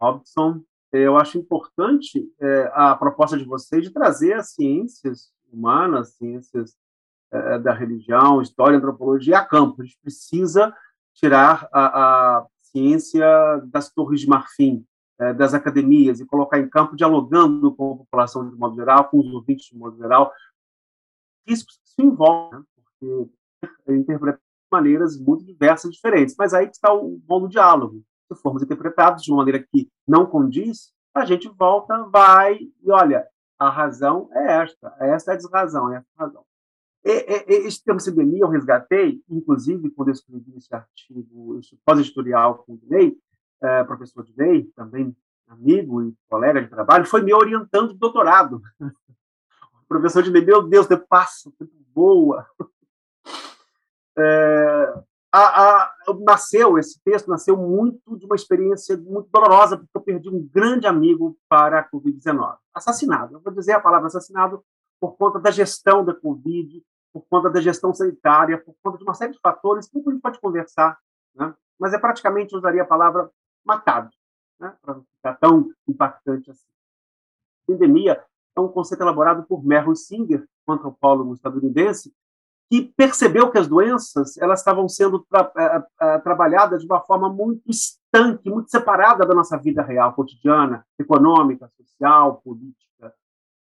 Robson, 0.00 0.64
eu 0.92 1.16
acho 1.16 1.38
importante 1.38 2.30
é, 2.40 2.70
a 2.72 2.96
proposta 2.96 3.36
de 3.36 3.44
vocês 3.44 3.82
de 3.84 3.90
trazer 3.90 4.34
as 4.34 4.50
ciências 4.52 5.30
humanas, 5.52 6.14
ciências 6.14 6.76
é, 7.30 7.58
da 7.58 7.72
religião, 7.72 8.40
história, 8.40 8.76
antropologia 8.76 9.38
a 9.38 9.44
campo. 9.44 9.82
A 9.82 9.84
gente 9.84 9.98
precisa 10.00 10.74
tirar 11.14 11.68
a, 11.72 12.38
a 12.38 12.46
ciência 12.62 13.26
das 13.66 13.90
torres 13.90 14.20
de 14.20 14.28
marfim, 14.28 14.84
é, 15.18 15.34
das 15.34 15.52
academias, 15.52 16.20
e 16.20 16.26
colocar 16.26 16.58
em 16.58 16.68
campo, 16.68 16.96
dialogando 16.96 17.74
com 17.74 17.92
a 17.92 17.96
população 17.98 18.48
de 18.48 18.56
modo 18.56 18.76
geral, 18.76 19.08
com 19.08 19.18
os 19.18 19.32
ouvintes 19.32 19.66
de 19.66 19.76
modo 19.76 19.96
geral. 19.96 20.32
Isso 21.46 21.66
se 21.84 22.02
envolve, 22.02 22.56
né? 22.56 22.62
porque 23.00 23.28
interpreta 23.92 24.40
maneiras 24.70 25.18
muito 25.18 25.44
diversas, 25.44 25.90
diferentes. 25.90 26.34
Mas 26.38 26.54
aí 26.54 26.66
está 26.66 26.92
o 26.92 27.18
bom 27.18 27.40
do 27.40 27.48
diálogo. 27.48 28.02
Se 28.28 28.34
formos 28.42 28.62
interpretados 28.62 29.22
de 29.22 29.30
uma 29.30 29.38
maneira 29.38 29.58
que 29.58 29.88
não 30.06 30.26
condiz, 30.26 30.92
a 31.14 31.24
gente 31.24 31.48
volta, 31.48 32.04
vai 32.04 32.58
e 32.82 32.90
olha, 32.90 33.26
a 33.58 33.70
razão 33.70 34.28
é 34.32 34.62
esta, 34.62 34.94
esta 35.00 35.32
é 35.32 35.34
a 35.34 35.36
desrazão, 35.36 35.92
é 35.92 35.96
a 35.96 36.04
razão. 36.16 36.44
Esse 37.02 37.82
termo 37.82 38.00
cidadania 38.00 38.40
eu 38.40 38.48
resgatei, 38.48 39.22
inclusive, 39.30 39.90
quando 39.90 40.08
eu 40.08 40.12
escrevi 40.12 40.56
esse 40.56 40.74
artigo, 40.74 41.58
pós-editorial 41.84 42.58
com 42.58 42.74
o 42.74 42.78
Dinei, 42.78 43.16
é, 43.62 43.82
professor 43.84 44.24
Dinei, 44.24 44.64
também 44.76 45.16
amigo 45.46 46.02
e 46.02 46.14
colega 46.28 46.60
de 46.60 46.68
trabalho, 46.68 47.06
foi 47.06 47.22
me 47.22 47.32
orientando 47.32 47.92
de 47.92 47.98
doutorado. 47.98 48.60
O 49.72 49.88
professor 49.88 50.22
Dinei, 50.22 50.44
meu 50.44 50.62
Deus, 50.68 50.86
tempo 50.86 51.06
passa, 51.08 51.50
tempo 51.58 51.72
boa. 51.94 52.46
É, 54.18 55.02
a, 55.30 55.40
a, 55.40 55.94
nasceu, 56.20 56.78
esse 56.78 57.00
texto 57.02 57.28
nasceu 57.28 57.56
muito 57.56 58.16
de 58.16 58.24
uma 58.24 58.34
experiência 58.34 58.96
muito 58.96 59.28
dolorosa, 59.30 59.76
porque 59.76 59.96
eu 59.96 60.00
perdi 60.00 60.28
um 60.30 60.42
grande 60.42 60.86
amigo 60.86 61.36
para 61.48 61.80
a 61.80 61.90
Covid-19. 61.90 62.56
Assassinado, 62.74 63.34
eu 63.34 63.40
vou 63.40 63.52
dizer 63.52 63.72
a 63.72 63.80
palavra 63.80 64.06
assassinado, 64.06 64.64
por 65.00 65.16
conta 65.16 65.38
da 65.38 65.50
gestão 65.50 66.04
da 66.04 66.14
Covid, 66.14 66.82
por 67.12 67.24
conta 67.28 67.50
da 67.50 67.60
gestão 67.60 67.92
sanitária, 67.94 68.58
por 68.58 68.74
conta 68.82 68.98
de 68.98 69.04
uma 69.04 69.14
série 69.14 69.32
de 69.32 69.40
fatores 69.40 69.88
que 69.88 69.98
a 69.98 70.10
gente 70.10 70.20
pode 70.20 70.40
conversar, 70.40 70.98
né? 71.34 71.54
mas 71.78 71.92
é 71.92 71.98
praticamente, 71.98 72.56
usaria 72.56 72.82
a 72.82 72.86
palavra, 72.86 73.30
matado, 73.64 74.10
né? 74.58 74.74
para 74.82 74.94
não 74.94 75.04
ficar 75.16 75.34
tão 75.34 75.70
impactante 75.86 76.50
assim. 76.50 76.66
Endemia 77.68 78.24
é 78.56 78.60
um 78.60 78.68
conceito 78.68 79.02
elaborado 79.02 79.44
por 79.44 79.64
Merrill 79.64 79.94
Singer, 79.94 80.46
um 80.66 80.72
antropólogo 80.72 81.34
estadunidense, 81.34 82.12
que 82.70 82.92
percebeu 82.96 83.50
que 83.50 83.58
as 83.58 83.66
doenças 83.66 84.36
elas 84.38 84.60
estavam 84.60 84.88
sendo 84.88 85.20
tra 85.20 85.42
uh, 85.42 85.80
uh, 85.80 86.22
trabalhadas 86.22 86.82
de 86.82 86.86
uma 86.86 87.00
forma 87.00 87.28
muito 87.28 87.62
estanque, 87.70 88.50
muito 88.50 88.70
separada 88.70 89.24
da 89.24 89.34
nossa 89.34 89.56
vida 89.56 89.82
real, 89.82 90.12
cotidiana, 90.12 90.84
econômica, 90.98 91.70
social, 91.76 92.42
política. 92.44 93.14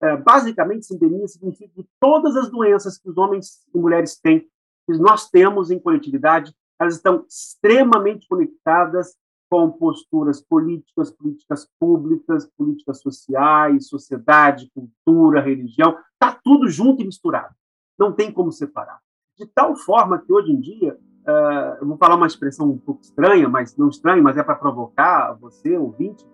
É, 0.00 0.16
basicamente, 0.16 0.86
sindemia 0.86 1.28
significa 1.28 1.72
que 1.74 1.88
todas 2.00 2.36
as 2.36 2.50
doenças 2.50 2.98
que 2.98 3.08
os 3.08 3.16
homens 3.16 3.64
e 3.72 3.78
mulheres 3.78 4.18
têm, 4.18 4.40
que 4.40 4.98
nós 4.98 5.30
temos 5.30 5.70
em 5.70 5.78
coletividade, 5.78 6.52
elas 6.80 6.96
estão 6.96 7.24
extremamente 7.28 8.26
conectadas 8.26 9.16
com 9.48 9.70
posturas 9.70 10.40
políticas, 10.40 11.10
políticas 11.10 11.68
públicas, 11.78 12.50
políticas 12.56 13.00
sociais, 13.00 13.86
sociedade, 13.86 14.70
cultura, 14.74 15.40
religião, 15.40 15.96
está 16.14 16.36
tudo 16.42 16.68
junto 16.68 17.02
e 17.02 17.04
misturado. 17.04 17.54
Não 17.98 18.12
tem 18.12 18.32
como 18.32 18.52
separar. 18.52 19.00
De 19.36 19.46
tal 19.46 19.74
forma 19.76 20.18
que 20.18 20.32
hoje 20.32 20.52
em 20.52 20.60
dia, 20.60 20.98
uh, 21.26 21.80
eu 21.80 21.86
vou 21.86 21.96
falar 21.96 22.16
uma 22.16 22.26
expressão 22.26 22.70
um 22.70 22.78
pouco 22.78 23.02
estranha, 23.02 23.48
mas 23.48 23.76
não 23.76 23.88
estranha, 23.88 24.22
mas 24.22 24.36
é 24.36 24.42
para 24.42 24.54
provocar 24.54 25.32
você, 25.34 25.76
ouvinte, 25.76 26.26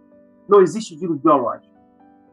não 0.48 0.60
existe 0.60 0.96
vírus 0.96 1.18
biológico. 1.18 1.72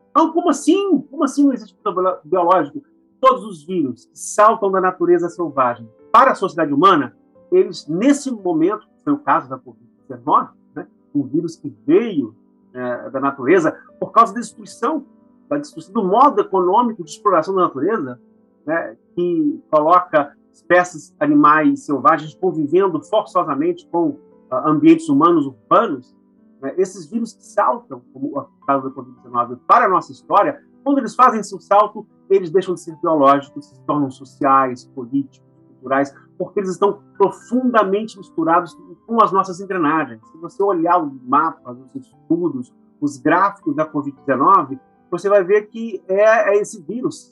Então, 0.09 0.31
como 0.31 0.49
assim? 0.49 0.99
Como 1.01 1.23
assim 1.23 1.45
não 1.45 1.53
existe 1.53 1.77
vírus 1.77 2.19
biológico? 2.23 2.81
Todos 3.19 3.45
os 3.45 3.65
vírus 3.65 4.05
que 4.05 4.17
saltam 4.17 4.71
da 4.71 4.79
natureza 4.79 5.29
selvagem 5.29 5.89
para 6.11 6.31
a 6.31 6.35
sociedade 6.35 6.73
humana, 6.73 7.15
eles, 7.51 7.87
nesse 7.87 8.31
momento, 8.31 8.87
foi 9.03 9.13
o 9.13 9.19
caso 9.19 9.49
da 9.49 9.59
Covid-19, 9.59 10.49
né, 10.75 10.87
um 11.13 11.23
vírus 11.23 11.55
que 11.55 11.69
veio 11.85 12.35
é, 12.73 13.09
da 13.09 13.19
natureza 13.19 13.77
por 13.99 14.11
causa 14.11 14.33
da 14.33 14.39
destruição, 14.39 15.05
da 15.49 15.57
destruição 15.57 15.93
do 15.93 16.03
modo 16.03 16.39
econômico 16.41 17.03
de 17.03 17.11
exploração 17.11 17.55
da 17.55 17.63
natureza, 17.63 18.19
né, 18.65 18.95
que 19.15 19.61
coloca 19.69 20.35
espécies 20.51 21.15
animais 21.19 21.85
selvagens 21.85 22.33
convivendo 22.35 23.01
forçosamente 23.03 23.87
com 23.89 24.09
uh, 24.09 24.19
ambientes 24.65 25.09
humanos 25.09 25.45
urbanos, 25.45 26.15
né, 26.61 26.73
esses 26.77 27.09
vírus 27.09 27.33
que 27.33 27.45
saltam, 27.45 28.01
como 28.13 28.37
o 28.37 28.65
caso 28.65 28.89
da 28.89 28.95
Covid-19, 28.95 29.59
para 29.67 29.85
a 29.85 29.89
nossa 29.89 30.11
história, 30.11 30.61
quando 30.83 30.99
eles 30.99 31.15
fazem 31.15 31.43
seu 31.43 31.59
salto, 31.59 32.07
eles 32.29 32.51
deixam 32.51 32.73
de 32.73 32.81
ser 32.81 32.95
biológicos, 32.97 33.67
se 33.67 33.81
tornam 33.85 34.09
sociais, 34.09 34.85
políticos, 34.85 35.45
culturais, 35.67 36.15
porque 36.37 36.59
eles 36.59 36.71
estão 36.71 37.01
profundamente 37.17 38.17
misturados 38.17 38.77
com 39.05 39.21
as 39.21 39.31
nossas 39.31 39.59
engrenagens. 39.59 40.21
Se 40.27 40.37
você 40.37 40.61
olhar 40.61 41.01
os 41.01 41.11
mapas, 41.23 41.77
os 41.79 41.95
estudos, 41.95 42.73
os 42.99 43.17
gráficos 43.17 43.75
da 43.75 43.89
Covid-19, 43.91 44.79
você 45.09 45.29
vai 45.29 45.43
ver 45.43 45.67
que 45.67 46.03
é, 46.07 46.55
é 46.55 46.57
esse 46.57 46.81
vírus, 46.81 47.31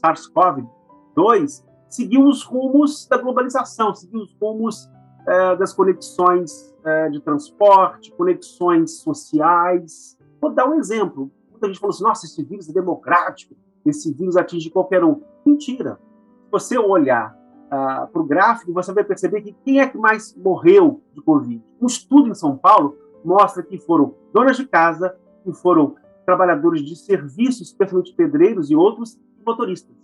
SARS-CoV-2, 1.15 1.63
seguiu 1.89 2.25
os 2.25 2.43
rumos 2.43 3.07
da 3.07 3.17
globalização, 3.17 3.93
seguiu 3.93 4.21
os 4.21 4.35
rumos 4.41 4.89
é, 5.27 5.55
das 5.55 5.73
conexões 5.73 6.73
é, 6.83 7.09
de 7.09 7.19
transporte, 7.21 8.11
conexões 8.13 8.99
sociais. 8.99 10.17
Vou 10.41 10.51
dar 10.51 10.67
um 10.67 10.79
exemplo. 10.79 11.31
Muita 11.51 11.67
gente 11.67 11.79
falou 11.79 11.93
assim: 11.93 12.03
nossa, 12.03 12.25
esse 12.25 12.43
vírus 12.43 12.69
é 12.69 12.73
democrático, 12.73 13.55
esse 13.85 14.11
vírus 14.13 14.35
atinge 14.35 14.69
qualquer 14.69 15.03
um. 15.03 15.21
Mentira. 15.45 15.99
Se 16.45 16.51
você 16.51 16.77
olhar 16.77 17.35
uh, 17.67 18.07
para 18.07 18.21
o 18.21 18.25
gráfico, 18.25 18.73
você 18.73 18.91
vai 18.93 19.03
perceber 19.03 19.41
que 19.41 19.55
quem 19.63 19.79
é 19.79 19.87
que 19.87 19.97
mais 19.97 20.35
morreu 20.35 21.01
de 21.13 21.21
Covid? 21.21 21.63
Um 21.81 21.87
estudo 21.87 22.29
em 22.29 22.35
São 22.35 22.57
Paulo 22.57 22.97
mostra 23.23 23.63
que 23.63 23.77
foram 23.77 24.15
donas 24.33 24.57
de 24.57 24.67
casa, 24.67 25.15
que 25.43 25.53
foram 25.53 25.95
trabalhadores 26.25 26.81
de 26.81 26.95
serviços, 26.95 27.67
especialmente 27.67 28.13
pedreiros 28.13 28.69
e 28.69 28.75
outros, 28.75 29.15
e 29.15 29.43
motoristas. 29.45 30.02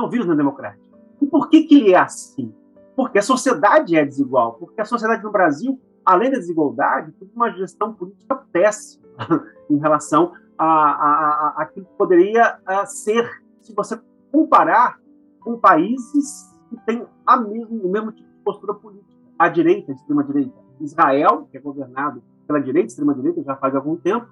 Então, 0.00 0.08
o 0.08 0.10
vírus 0.10 0.26
não 0.26 0.58
é. 0.64 0.76
E 1.20 1.26
por 1.26 1.50
que, 1.50 1.64
que 1.64 1.76
ele 1.76 1.92
é 1.92 1.98
assim? 1.98 2.54
Porque 2.96 3.18
a 3.18 3.22
sociedade 3.22 3.96
é 3.96 4.04
desigual, 4.04 4.54
porque 4.54 4.80
a 4.80 4.84
sociedade 4.84 5.22
no 5.22 5.30
Brasil, 5.30 5.78
além 6.04 6.30
da 6.30 6.38
desigualdade, 6.38 7.12
tem 7.12 7.30
uma 7.36 7.50
gestão 7.50 7.92
política 7.92 8.34
péssima 8.50 9.04
em 9.68 9.76
relação 9.76 10.32
a, 10.56 10.64
a, 10.64 11.54
a, 11.58 11.62
aquilo 11.62 11.84
que 11.84 11.92
poderia 11.98 12.58
ser, 12.86 13.30
se 13.60 13.74
você 13.74 14.00
comparar 14.32 14.98
com 15.40 15.58
países 15.58 16.50
que 16.70 16.76
têm 16.86 17.06
a 17.26 17.36
mesmo, 17.36 17.86
o 17.86 17.90
mesmo 17.90 18.12
tipo 18.12 18.28
de 18.28 18.42
postura 18.42 18.72
política. 18.72 19.20
A 19.38 19.48
direita, 19.48 19.92
a 19.92 19.94
extrema-direita. 19.94 20.54
Israel, 20.80 21.46
que 21.50 21.58
é 21.58 21.60
governado 21.60 22.22
pela 22.46 22.60
direita, 22.60 22.88
extrema-direita, 22.88 23.42
já 23.42 23.54
faz 23.56 23.74
algum 23.74 23.96
tempo, 23.96 24.26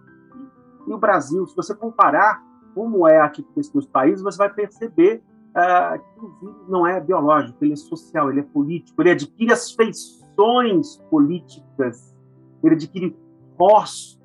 e 0.87 0.93
o 0.93 0.99
Brasil. 0.99 1.47
Se 1.47 1.55
você 1.55 1.75
comparar 1.75 2.43
como 2.75 3.07
é 3.07 3.19
a 3.19 3.27
atitude 3.27 3.55
desses 3.55 3.73
dois 3.73 3.87
países, 3.87 4.23
você 4.23 4.39
vai 4.39 4.49
perceber 4.49 5.23
uh, 5.51 5.99
que 5.99 6.25
o 6.25 6.29
vírus 6.41 6.69
não 6.69 6.87
é 6.87 7.01
biológico, 7.01 7.65
ele 7.65 7.73
é 7.73 7.77
social, 7.77 8.31
ele 8.31 8.41
é 8.41 8.45
político, 8.45 9.01
ele 9.03 9.11
adquire 9.11 9.53
as 9.53 9.73
feições 9.73 10.97
políticas, 11.11 12.17
ele 12.63 12.75
adquire 12.75 13.17
rostos 13.59 14.19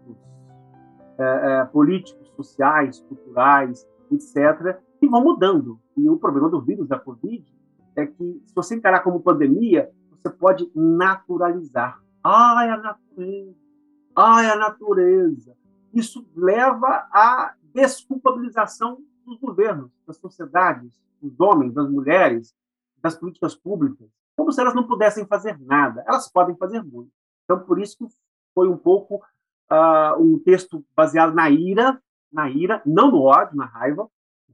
uh, 1.17 1.63
uh, 1.63 1.71
políticos, 1.71 2.27
sociais, 2.35 2.99
culturais, 3.01 3.87
etc., 4.11 4.77
que 4.99 5.07
vão 5.07 5.23
mudando. 5.23 5.79
E 5.97 6.09
o 6.09 6.17
problema 6.17 6.49
do 6.49 6.61
vírus 6.61 6.87
da 6.87 6.99
Covid 6.99 7.45
é 7.95 8.05
que, 8.05 8.41
se 8.45 8.55
você 8.55 8.75
encarar 8.75 9.01
como 9.01 9.21
pandemia, 9.21 9.91
você 10.11 10.29
pode 10.29 10.69
naturalizar. 10.75 12.01
Ai, 12.23 12.69
a 12.69 12.77
natureza! 12.77 13.55
Ai, 14.15 14.45
a 14.49 14.55
natureza! 14.55 15.55
Isso 15.93 16.25
leva 16.35 17.07
à 17.11 17.53
desculpabilização 17.73 18.99
dos 19.25 19.39
governos, 19.39 19.91
das 20.07 20.17
sociedades, 20.17 20.99
dos 21.23 21.39
homens, 21.39 21.73
das 21.73 21.89
mulheres, 21.89 22.53
das 22.97 23.15
políticas 23.15 23.55
públicas, 23.55 24.07
como 24.35 24.51
se 24.51 24.59
elas 24.59 24.75
não 24.75 24.87
pudessem 24.87 25.25
fazer 25.25 25.57
nada. 25.59 26.03
Elas 26.07 26.29
podem 26.31 26.55
fazer 26.57 26.83
muito. 26.83 27.11
Então, 27.43 27.59
por 27.59 27.79
isso 27.79 27.97
que 27.97 28.05
foi 28.53 28.67
um 28.67 28.77
pouco 28.77 29.15
uh, 29.71 30.19
um 30.19 30.39
texto 30.39 30.83
baseado 30.95 31.33
na 31.33 31.49
ira, 31.49 32.01
na 32.31 32.49
ira, 32.49 32.81
não 32.85 33.11
no 33.11 33.21
ódio, 33.21 33.55
na 33.55 33.65
raiva. 33.65 34.07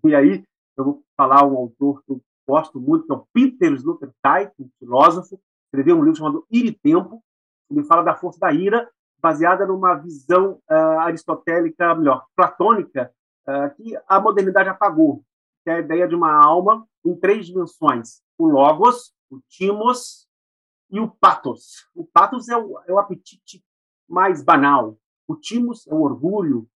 E 0.03 0.15
aí 0.15 0.43
eu 0.77 0.83
vou 0.83 1.03
falar 1.15 1.45
um 1.45 1.55
autor 1.55 2.03
que 2.03 2.11
eu 2.11 2.21
gosto 2.47 2.79
muito, 2.79 3.05
que 3.05 3.11
é 3.11 3.15
o 3.15 3.27
Peter 3.33 3.73
Sloterdijk, 3.73 4.53
um 4.59 4.69
filósofo, 4.79 5.39
escreveu 5.65 5.97
um 5.97 6.03
livro 6.03 6.17
chamado 6.17 6.45
Ira 6.51 6.67
e 6.67 6.73
Tempo. 6.73 7.23
Ele 7.69 7.83
fala 7.83 8.03
da 8.03 8.15
força 8.15 8.39
da 8.39 8.51
ira, 8.51 8.89
baseada 9.21 9.65
numa 9.67 9.95
visão 9.95 10.59
uh, 10.69 10.99
aristotélica, 10.99 11.93
melhor, 11.93 12.25
platônica, 12.35 13.13
uh, 13.47 13.75
que 13.75 13.95
a 14.07 14.19
modernidade 14.19 14.69
apagou 14.69 15.23
que 15.69 15.71
é 15.71 15.75
a 15.75 15.79
ideia 15.79 16.07
de 16.07 16.15
uma 16.15 16.33
alma 16.33 16.87
em 17.05 17.15
três 17.15 17.45
dimensões: 17.45 18.23
o 18.37 18.47
logos, 18.47 19.13
o 19.29 19.39
timos 19.47 20.27
e 20.89 20.99
o 20.99 21.07
pathos. 21.07 21.87
O 21.93 22.03
pathos 22.03 22.49
é 22.49 22.57
o, 22.57 22.79
é 22.87 22.91
o 22.91 22.97
apetite 22.97 23.63
mais 24.07 24.41
banal. 24.41 24.97
O 25.27 25.35
timos 25.35 25.85
é 25.87 25.93
o 25.93 26.01
orgulho, 26.01 26.67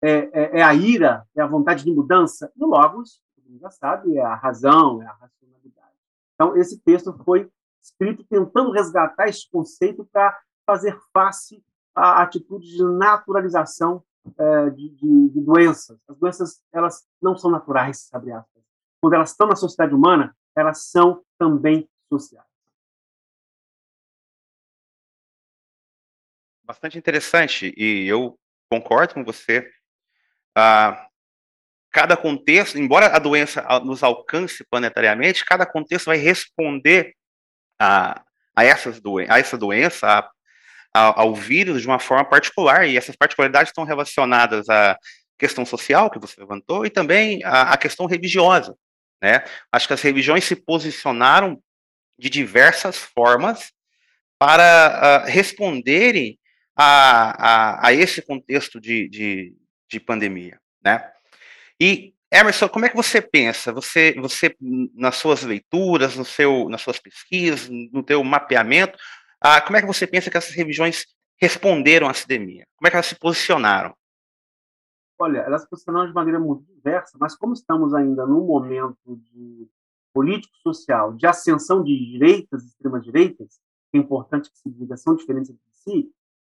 é, 0.00 0.30
é, 0.32 0.60
é, 0.60 0.62
a 0.62 0.72
ira, 0.72 1.26
é 1.34 1.42
a 1.42 1.46
vontade 1.46 1.82
de 1.82 1.92
mudança. 1.92 2.52
E 2.56 2.62
o 2.62 2.68
logos, 2.68 3.20
todo 3.34 3.50
mundo 3.50 3.60
já 3.60 3.70
sabe, 3.70 4.16
é 4.16 4.22
a 4.22 4.36
razão, 4.36 5.02
é 5.02 5.06
a 5.06 5.12
racionalidade. 5.12 5.96
Então, 6.34 6.56
esse 6.56 6.78
texto 6.78 7.12
foi 7.24 7.50
escrito 7.82 8.24
tentando 8.24 8.70
resgatar 8.70 9.28
esse 9.28 9.50
conceito 9.50 10.04
para 10.12 10.38
fazer 10.64 10.96
face 11.12 11.64
à 11.92 12.22
atitude 12.22 12.68
de 12.68 12.84
naturalização 12.84 14.04
é, 14.38 14.70
de, 14.70 14.88
de, 14.90 15.28
de, 15.30 15.40
doenças. 15.40 15.98
As 16.08 16.16
doenças 16.18 16.62
elas 16.72 17.06
não 17.20 17.36
são 17.36 17.50
naturais, 17.50 18.08
abre 18.12 18.32
aspas. 18.32 18.62
Quando 19.00 19.14
elas 19.14 19.30
estão 19.30 19.46
na 19.46 19.56
sociedade 19.56 19.94
humana, 19.94 20.36
elas 20.56 20.84
são 20.84 21.22
também 21.38 21.88
sociais. 22.08 22.46
Bastante 26.64 26.98
interessante 26.98 27.72
e 27.76 28.06
eu 28.08 28.38
concordo 28.68 29.14
com 29.14 29.24
você. 29.24 29.70
Ah, 30.56 31.06
cada 31.92 32.16
contexto, 32.16 32.78
embora 32.78 33.14
a 33.14 33.18
doença 33.18 33.64
nos 33.84 34.02
alcance 34.02 34.64
planetariamente, 34.68 35.44
cada 35.44 35.64
contexto 35.64 36.06
vai 36.06 36.16
responder 36.16 37.14
a, 37.78 38.24
a, 38.54 38.64
essas 38.64 39.00
a 39.28 39.38
essa 39.38 39.56
doença, 39.56 40.06
a 40.06 40.30
ao, 40.96 41.34
vírus 41.34 41.82
de 41.82 41.86
uma 41.86 41.98
forma 41.98 42.24
particular, 42.24 42.86
e 42.86 42.96
essas 42.96 43.16
particularidades 43.16 43.70
estão 43.70 43.84
relacionadas 43.84 44.68
à 44.68 44.96
questão 45.38 45.66
social 45.66 46.10
que 46.10 46.18
você 46.18 46.40
levantou 46.40 46.86
e 46.86 46.90
também 46.90 47.44
à, 47.44 47.72
à 47.72 47.76
questão 47.76 48.06
religiosa. 48.06 48.74
Né? 49.22 49.44
Acho 49.70 49.86
que 49.86 49.94
as 49.94 50.02
religiões 50.02 50.44
se 50.44 50.56
posicionaram 50.56 51.60
de 52.18 52.30
diversas 52.30 52.96
formas 52.96 53.72
para 54.38 55.24
uh, 55.24 55.30
responderem 55.30 56.38
a, 56.74 57.84
a, 57.84 57.88
a, 57.88 57.92
esse 57.92 58.20
contexto 58.20 58.80
de, 58.80 59.08
de, 59.08 59.54
de, 59.88 60.00
pandemia. 60.00 60.58
Né? 60.84 61.10
E, 61.80 62.14
Emerson, 62.30 62.68
como 62.68 62.84
é 62.84 62.88
que 62.88 62.96
você 62.96 63.20
pensa? 63.22 63.72
Você, 63.72 64.14
você, 64.18 64.54
nas 64.94 65.16
suas 65.16 65.42
leituras, 65.42 66.16
no 66.16 66.24
seu, 66.24 66.68
nas 66.68 66.82
suas 66.82 66.98
pesquisas, 66.98 67.68
no 67.68 68.02
teu 68.02 68.22
mapeamento, 68.22 68.98
ah, 69.40 69.60
como 69.60 69.76
é 69.76 69.80
que 69.80 69.86
você 69.86 70.06
pensa 70.06 70.30
que 70.30 70.36
essas 70.36 70.54
religiões 70.54 71.04
responderam 71.38 72.08
à 72.08 72.10
epidemia? 72.10 72.66
Como 72.76 72.86
é 72.86 72.90
que 72.90 72.96
elas 72.96 73.06
se 73.06 73.18
posicionaram? 73.18 73.94
Olha, 75.18 75.38
elas 75.38 75.62
se 75.62 75.68
posicionaram 75.68 76.08
de 76.08 76.14
maneira 76.14 76.38
muito 76.38 76.64
diversa, 76.64 77.16
mas 77.18 77.34
como 77.34 77.52
estamos 77.52 77.94
ainda 77.94 78.26
num 78.26 78.46
momento 78.46 79.16
de 79.16 79.68
político-social, 80.12 81.12
de 81.14 81.26
ascensão 81.26 81.82
de 81.82 81.94
direitas 81.94 82.62
e 82.64 82.66
extremas-direitas, 82.68 83.60
é 83.92 83.98
importante 83.98 84.50
que 84.50 84.58
se 84.58 84.70
diga, 84.70 84.96
são 84.96 85.14
diferentes 85.14 85.50
entre 85.50 85.62
si, 85.72 86.10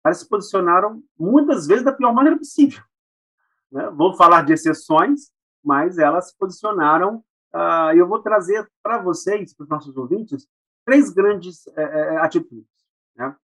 elas 0.05 0.19
se 0.19 0.29
posicionaram 0.29 1.03
muitas 1.19 1.67
vezes 1.67 1.85
da 1.85 1.93
pior 1.93 2.12
maneira 2.12 2.38
possível. 2.38 2.83
Né? 3.71 3.91
Vou 3.91 4.14
falar 4.14 4.43
de 4.43 4.53
exceções, 4.53 5.31
mas 5.62 5.99
elas 5.99 6.31
se 6.31 6.38
posicionaram. 6.38 7.23
Uh, 7.53 7.93
eu 7.97 8.07
vou 8.07 8.21
trazer 8.21 8.69
para 8.83 8.99
vocês, 8.99 9.55
para 9.55 9.64
os 9.64 9.71
nossos 9.71 9.97
ouvintes, 9.97 10.47
três 10.88 11.11
grandes 11.11 11.66
é, 11.77 12.16
atitudes. 12.16 12.64
Né? 13.14 13.37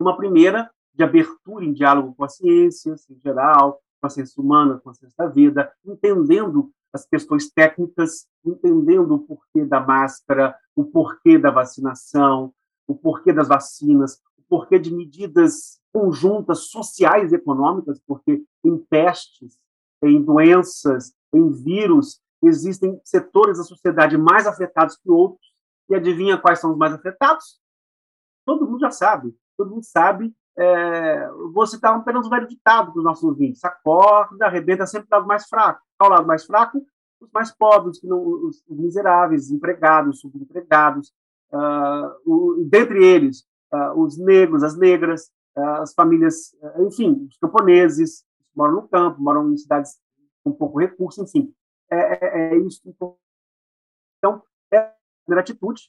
Uma 0.00 0.16
primeira 0.16 0.70
de 0.94 1.02
abertura 1.02 1.64
em 1.64 1.72
diálogo 1.72 2.14
com 2.14 2.22
a 2.22 2.28
ciência 2.28 2.94
em 3.10 3.18
geral, 3.18 3.80
com 4.00 4.06
a 4.06 4.10
ciência 4.10 4.40
humana, 4.40 4.78
com 4.78 4.88
a 4.88 4.94
ciência 4.94 5.16
da 5.18 5.26
vida, 5.26 5.72
entendendo 5.84 6.70
as 6.92 7.04
questões 7.04 7.50
técnicas, 7.50 8.28
entendendo 8.44 9.16
o 9.16 9.18
porquê 9.18 9.64
da 9.64 9.80
máscara, 9.80 10.56
o 10.76 10.84
porquê 10.84 11.36
da 11.38 11.50
vacinação, 11.50 12.54
o 12.86 12.94
porquê 12.94 13.32
das 13.32 13.48
vacinas, 13.48 14.20
o 14.38 14.42
porquê 14.48 14.78
de 14.78 14.94
medidas 14.94 15.80
conjuntas 15.92 16.68
sociais 16.68 17.32
e 17.32 17.34
econômicas, 17.34 18.00
porque 18.06 18.44
em 18.64 18.78
pestes, 18.78 19.58
em 20.04 20.22
doenças, 20.22 21.12
em 21.32 21.50
vírus, 21.50 22.20
existem 22.40 23.00
setores 23.04 23.58
da 23.58 23.64
sociedade 23.64 24.16
mais 24.16 24.46
afetados 24.46 24.96
que 24.96 25.10
outros. 25.10 25.49
E 25.90 25.94
adivinha 25.94 26.38
quais 26.38 26.60
são 26.60 26.70
os 26.70 26.78
mais 26.78 26.94
afetados? 26.94 27.60
Todo 28.46 28.64
mundo 28.64 28.78
já 28.78 28.92
sabe. 28.92 29.34
Todo 29.56 29.70
mundo 29.70 29.84
sabe. 29.84 30.32
É, 30.56 31.28
vou 31.52 31.66
citar 31.66 31.94
apenas 31.94 32.26
um 32.26 32.30
velho 32.30 32.46
ditado 32.46 32.92
para 32.92 32.98
os 32.98 33.04
nossos 33.04 33.24
ouvintes: 33.24 33.62
a 33.64 33.76
arrebenta 34.42 34.86
sempre 34.86 35.08
o 35.10 35.14
lado 35.16 35.26
mais 35.26 35.48
fraco. 35.48 35.80
O 36.00 36.08
lado 36.08 36.26
mais 36.26 36.44
fraco? 36.44 36.80
Os 37.20 37.30
mais 37.32 37.50
pobres, 37.50 38.00
os, 38.02 38.62
miseráveis, 38.68 39.50
empregados, 39.50 40.20
subempregados, 40.20 41.12
uh, 41.52 42.08
o, 42.24 42.64
dentre 42.66 43.04
eles, 43.04 43.44
uh, 43.74 44.00
os 44.00 44.16
negros, 44.16 44.62
as 44.62 44.74
negras, 44.74 45.30
uh, 45.54 45.82
as 45.82 45.92
famílias, 45.92 46.56
enfim, 46.78 47.26
os 47.28 47.36
camponeses, 47.36 48.20
que 48.20 48.56
moram 48.56 48.76
no 48.76 48.88
campo, 48.88 49.20
moram 49.20 49.52
em 49.52 49.56
cidades 49.58 50.00
com 50.42 50.52
pouco 50.52 50.78
recurso, 50.78 51.22
enfim. 51.22 51.52
É, 51.90 51.98
é, 51.98 52.54
é 52.54 52.58
isso. 52.58 52.80
Então, 52.86 53.16
é 54.72 54.94
primeira 55.30 55.42
atitude. 55.42 55.82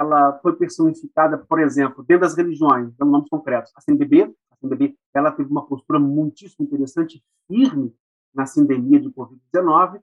Ela 0.00 0.38
foi 0.40 0.56
personificada, 0.56 1.36
por 1.36 1.60
exemplo, 1.60 2.02
dentro 2.02 2.22
das 2.22 2.34
religiões, 2.34 2.94
dando 2.96 3.10
nomes 3.12 3.28
concretos. 3.28 3.70
A 3.76 3.80
CNBB, 3.82 4.34
a 4.50 4.56
CNBB 4.56 4.96
ela 5.12 5.30
teve 5.30 5.50
uma 5.50 5.66
postura 5.66 6.00
muitíssimo 6.00 6.64
interessante, 6.64 7.22
firme 7.46 7.94
na 8.34 8.46
sindemia 8.46 8.98
de 8.98 9.10
Covid-19, 9.10 10.00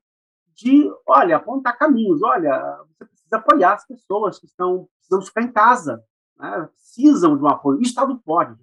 de, 0.54 0.92
olha, 1.08 1.38
apontar 1.38 1.78
caminhos, 1.78 2.22
olha, 2.22 2.80
você 2.88 3.06
precisa 3.06 3.38
apoiar 3.38 3.74
as 3.74 3.88
pessoas 3.88 4.40
que 4.40 4.46
estão 4.46 4.88
precisando 4.98 5.26
ficar 5.26 5.42
em 5.42 5.52
casa, 5.52 6.04
né? 6.38 6.70
precisam 6.74 7.36
de 7.36 7.44
um 7.44 7.48
apoio. 7.48 7.80
O 7.80 7.82
Estado 7.82 8.20
pode. 8.24 8.54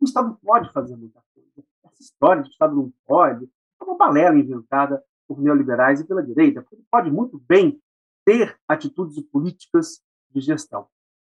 O 0.00 0.04
Estado 0.04 0.36
pode 0.42 0.70
fazer 0.72 0.96
muita 0.96 1.22
coisa. 1.34 1.50
Essa 1.84 2.02
história 2.02 2.42
de 2.42 2.48
que 2.48 2.52
o 2.52 2.56
Estado 2.56 2.74
não 2.74 2.92
pode 3.06 3.48
é 3.80 3.84
uma 3.84 3.96
balela 3.96 4.38
inventada 4.38 5.02
por 5.26 5.40
neoliberais 5.40 6.00
e 6.00 6.06
pela 6.06 6.22
direita, 6.22 6.60
porque 6.60 6.76
ele 6.76 6.86
pode 6.90 7.10
muito 7.10 7.38
bem 7.46 7.80
ter 8.24 8.58
atitudes 8.68 9.20
políticas 9.28 10.00
de 10.30 10.40
gestão. 10.40 10.88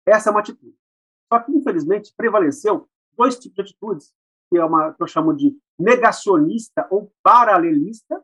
Essa 0.07 0.31
é 0.31 0.33
uma 0.33 0.41
atitude. 0.41 0.77
Só 1.33 1.41
que, 1.41 1.53
infelizmente, 1.53 2.13
prevaleceu 2.17 2.89
dois 3.17 3.39
tipos 3.39 3.57
de 3.57 3.63
atitudes, 3.63 4.13
que 4.51 4.59
é 4.59 4.65
uma 4.65 4.95
que 4.95 5.03
eu 5.03 5.07
chamo 5.07 5.35
de 5.35 5.57
negacionista 5.79 6.87
ou 6.91 7.13
paralelista, 7.23 8.23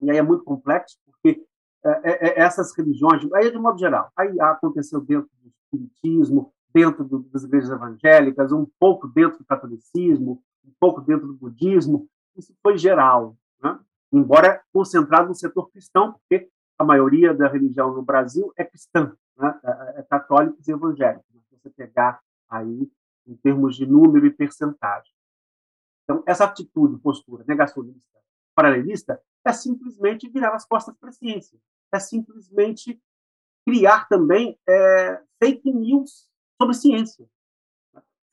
e 0.00 0.10
aí 0.10 0.16
é 0.18 0.22
muito 0.22 0.44
complexo, 0.44 0.98
porque 1.04 1.44
é, 1.84 1.90
é, 1.90 2.28
é 2.28 2.40
essas 2.40 2.76
religiões, 2.76 3.22
aí 3.32 3.50
de 3.50 3.58
modo 3.58 3.78
geral, 3.78 4.10
aí 4.16 4.40
aconteceu 4.40 5.00
dentro 5.00 5.30
do 5.42 5.48
espiritismo, 5.48 6.52
dentro 6.72 7.04
do, 7.04 7.20
das 7.30 7.42
igrejas 7.42 7.70
evangélicas, 7.70 8.52
um 8.52 8.66
pouco 8.78 9.08
dentro 9.08 9.38
do 9.38 9.44
catolicismo, 9.44 10.42
um 10.64 10.72
pouco 10.78 11.00
dentro 11.00 11.26
do 11.26 11.34
budismo, 11.34 12.08
isso 12.36 12.54
foi 12.62 12.76
geral, 12.76 13.36
né? 13.62 13.78
embora 14.12 14.62
concentrado 14.72 15.28
no 15.28 15.34
setor 15.34 15.70
cristão, 15.70 16.12
porque 16.12 16.48
a 16.78 16.84
maioria 16.84 17.32
da 17.34 17.48
religião 17.48 17.92
no 17.92 18.02
Brasil 18.02 18.52
é 18.56 18.64
cristã, 18.64 19.16
né? 19.36 19.60
é, 19.64 20.00
é 20.00 20.02
católicos 20.02 20.66
e 20.66 20.72
evangélicos. 20.72 21.24
Se 21.48 21.56
você 21.56 21.70
pegar 21.70 22.20
aí 22.48 22.90
em 23.26 23.34
termos 23.36 23.76
de 23.76 23.86
número 23.86 24.26
e 24.26 24.30
percentagem. 24.30 25.12
Então, 26.04 26.22
essa 26.26 26.44
atitude, 26.44 27.00
postura 27.00 27.44
negacionista, 27.46 28.18
paralelista, 28.54 29.20
é 29.44 29.52
simplesmente 29.52 30.28
virar 30.28 30.54
as 30.54 30.64
costas 30.64 30.96
para 30.96 31.08
a 31.08 31.12
ciência. 31.12 31.58
É 31.92 31.98
simplesmente 31.98 33.00
criar 33.66 34.08
também 34.08 34.58
é, 34.68 35.22
fake 35.42 35.72
news 35.72 36.28
sobre 36.60 36.74
ciência. 36.74 37.28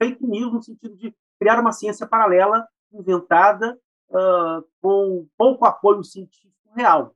Fake 0.02 0.26
news 0.26 0.54
no 0.54 0.62
sentido 0.62 0.96
de 0.96 1.16
criar 1.40 1.60
uma 1.60 1.72
ciência 1.72 2.06
paralela, 2.06 2.68
inventada, 2.92 3.80
uh, 4.10 4.64
com 4.82 5.28
pouco 5.38 5.66
apoio 5.66 6.04
científico 6.04 6.54
real. 6.76 7.16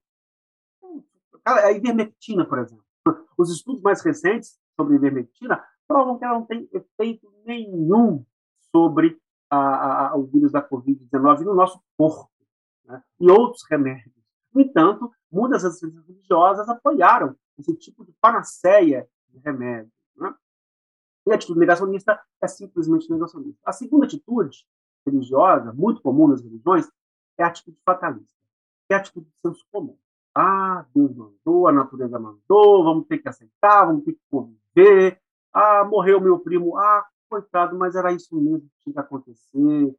A 1.48 1.72
ivermectina, 1.72 2.46
por 2.46 2.60
exemplo. 2.60 2.84
Os 3.38 3.50
estudos 3.50 3.82
mais 3.82 4.02
recentes 4.02 4.60
sobre 4.76 4.96
ivermectina 4.96 5.64
provam 5.88 6.18
que 6.18 6.26
ela 6.26 6.40
não 6.40 6.46
tem 6.46 6.68
efeito 6.74 7.32
nenhum 7.46 8.26
sobre 8.70 9.18
a, 9.50 10.10
a, 10.10 10.16
o 10.18 10.26
vírus 10.26 10.52
da 10.52 10.68
Covid-19 10.68 11.42
no 11.42 11.56
nosso 11.56 11.82
corpo 11.98 12.30
né? 12.84 13.02
e 13.20 13.32
outros 13.32 13.64
remédios. 13.70 14.14
No 14.54 14.60
entanto, 14.60 15.10
muitas 15.32 15.64
das 15.64 15.82
religiosas 15.82 16.68
apoiaram 16.68 17.34
esse 17.58 17.74
tipo 17.76 18.04
de 18.04 18.12
panaceia 18.20 19.08
de 19.30 19.40
remédio. 19.40 19.92
Né? 20.18 20.36
E 21.28 21.32
a 21.32 21.36
atitude 21.36 21.60
negacionista 21.60 22.20
é 22.42 22.48
simplesmente 22.48 23.10
negacionista. 23.10 23.60
A 23.66 23.72
segunda 23.72 24.06
atitude 24.06 24.66
religiosa, 25.06 25.72
muito 25.72 26.02
comum 26.02 26.28
nas 26.28 26.42
religiões, 26.42 26.90
é 27.38 27.44
a 27.44 27.48
atitude 27.48 27.78
fatalista, 27.86 28.36
é 28.90 28.96
a 28.96 28.98
atitude 28.98 29.30
de 29.30 29.40
senso 29.40 29.66
comum. 29.72 29.98
Ah, 30.40 30.86
Deus 30.94 31.16
mandou, 31.16 31.68
a 31.68 31.72
natureza 31.72 32.20
mandou, 32.20 32.84
vamos 32.84 33.08
ter 33.08 33.18
que 33.18 33.28
aceitar, 33.28 33.86
vamos 33.86 34.04
ter 34.04 34.14
que 34.14 34.22
conviver. 34.30 35.20
Ah, 35.52 35.84
morreu 35.84 36.22
meu 36.22 36.38
primo. 36.38 36.78
Ah, 36.78 37.04
coitado, 37.28 37.76
mas 37.76 37.96
era 37.96 38.12
isso 38.12 38.36
mesmo 38.36 38.62
que 38.62 38.84
tinha 38.84 38.94
que 38.94 39.00
acontecer. 39.00 39.96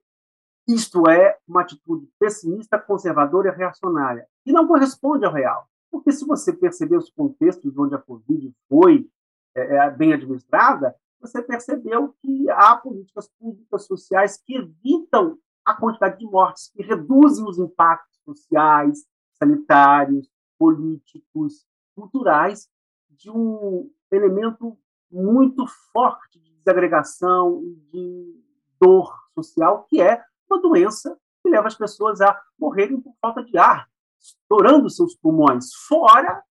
Isto 0.68 1.09
é 1.11 1.37
uma 1.48 1.62
atitude 1.62 2.09
pessimista, 2.20 2.79
conservadora 2.79 3.48
e 3.48 3.57
reacionária, 3.57 4.29
e 4.46 4.53
não 4.53 4.68
corresponde 4.68 5.24
ao 5.24 5.33
real. 5.33 5.66
Porque 5.90 6.12
se 6.12 6.24
você 6.24 6.53
perceber 6.53 6.98
os 6.98 7.11
contextos 7.11 7.77
onde 7.77 7.96
a 7.96 7.98
Covid 7.98 8.55
foi 8.68 9.11
é, 9.57 9.77
é, 9.77 9.90
bem 9.90 10.12
administrada, 10.12 10.94
você 11.20 11.42
percebeu 11.42 12.14
que 12.22 12.48
há 12.51 12.77
políticas 12.77 13.29
públicas 13.40 13.87
sociais 13.87 14.40
que 14.46 14.55
evitam 14.55 15.37
a 15.64 15.74
quantidade 15.74 16.18
de 16.20 16.27
mortes, 16.27 16.70
que 16.72 16.81
reduzem 16.81 17.44
os 17.44 17.59
impactos 17.59 18.20
sociais, 18.24 19.05
sanitários, 19.38 20.31
políticos, 20.59 21.66
culturais 21.94 22.68
de 23.11 23.31
um 23.31 23.90
elemento 24.11 24.79
muito 25.11 25.66
forte 25.92 26.38
de 26.38 26.53
desagregação 26.57 27.62
e 27.62 27.74
de 27.90 28.44
dor 28.81 29.12
social, 29.35 29.87
que 29.88 30.01
é 30.01 30.22
uma 30.51 30.61
doença 30.61 31.18
que 31.42 31.51
leva 31.51 31.66
as 31.66 31.74
pessoas 31.74 32.20
a 32.20 32.40
morrerem 32.59 33.01
por 33.01 33.14
falta 33.20 33.42
de 33.42 33.57
ar, 33.57 33.88
estourando 34.20 34.90
seus 34.90 35.14
pulmões, 35.16 35.72
fora 35.87 36.42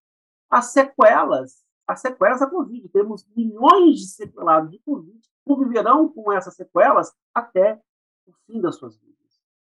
as 0.50 0.72
sequelas, 0.72 1.64
as 1.86 2.00
sequelas 2.00 2.40
da 2.40 2.48
Covid. 2.48 2.88
Temos 2.88 3.26
milhões 3.36 4.00
de 4.00 4.08
sequelados 4.08 4.70
de 4.70 4.78
Covid 4.80 5.18
que 5.20 5.28
conviverão 5.44 6.08
com 6.08 6.32
essas 6.32 6.54
sequelas 6.54 7.12
até 7.34 7.80
o 8.26 8.32
fim 8.46 8.60
das 8.60 8.76
suas 8.76 8.96
vidas. 8.98 9.16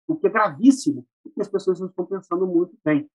O 0.06 0.16
que 0.16 0.26
é 0.26 0.30
gravíssimo, 0.30 1.06
porque 1.22 1.40
as 1.40 1.48
pessoas 1.48 1.80
não 1.80 1.88
estão 1.88 2.04
pensando 2.04 2.46
muito 2.46 2.76
bem. 2.84 3.10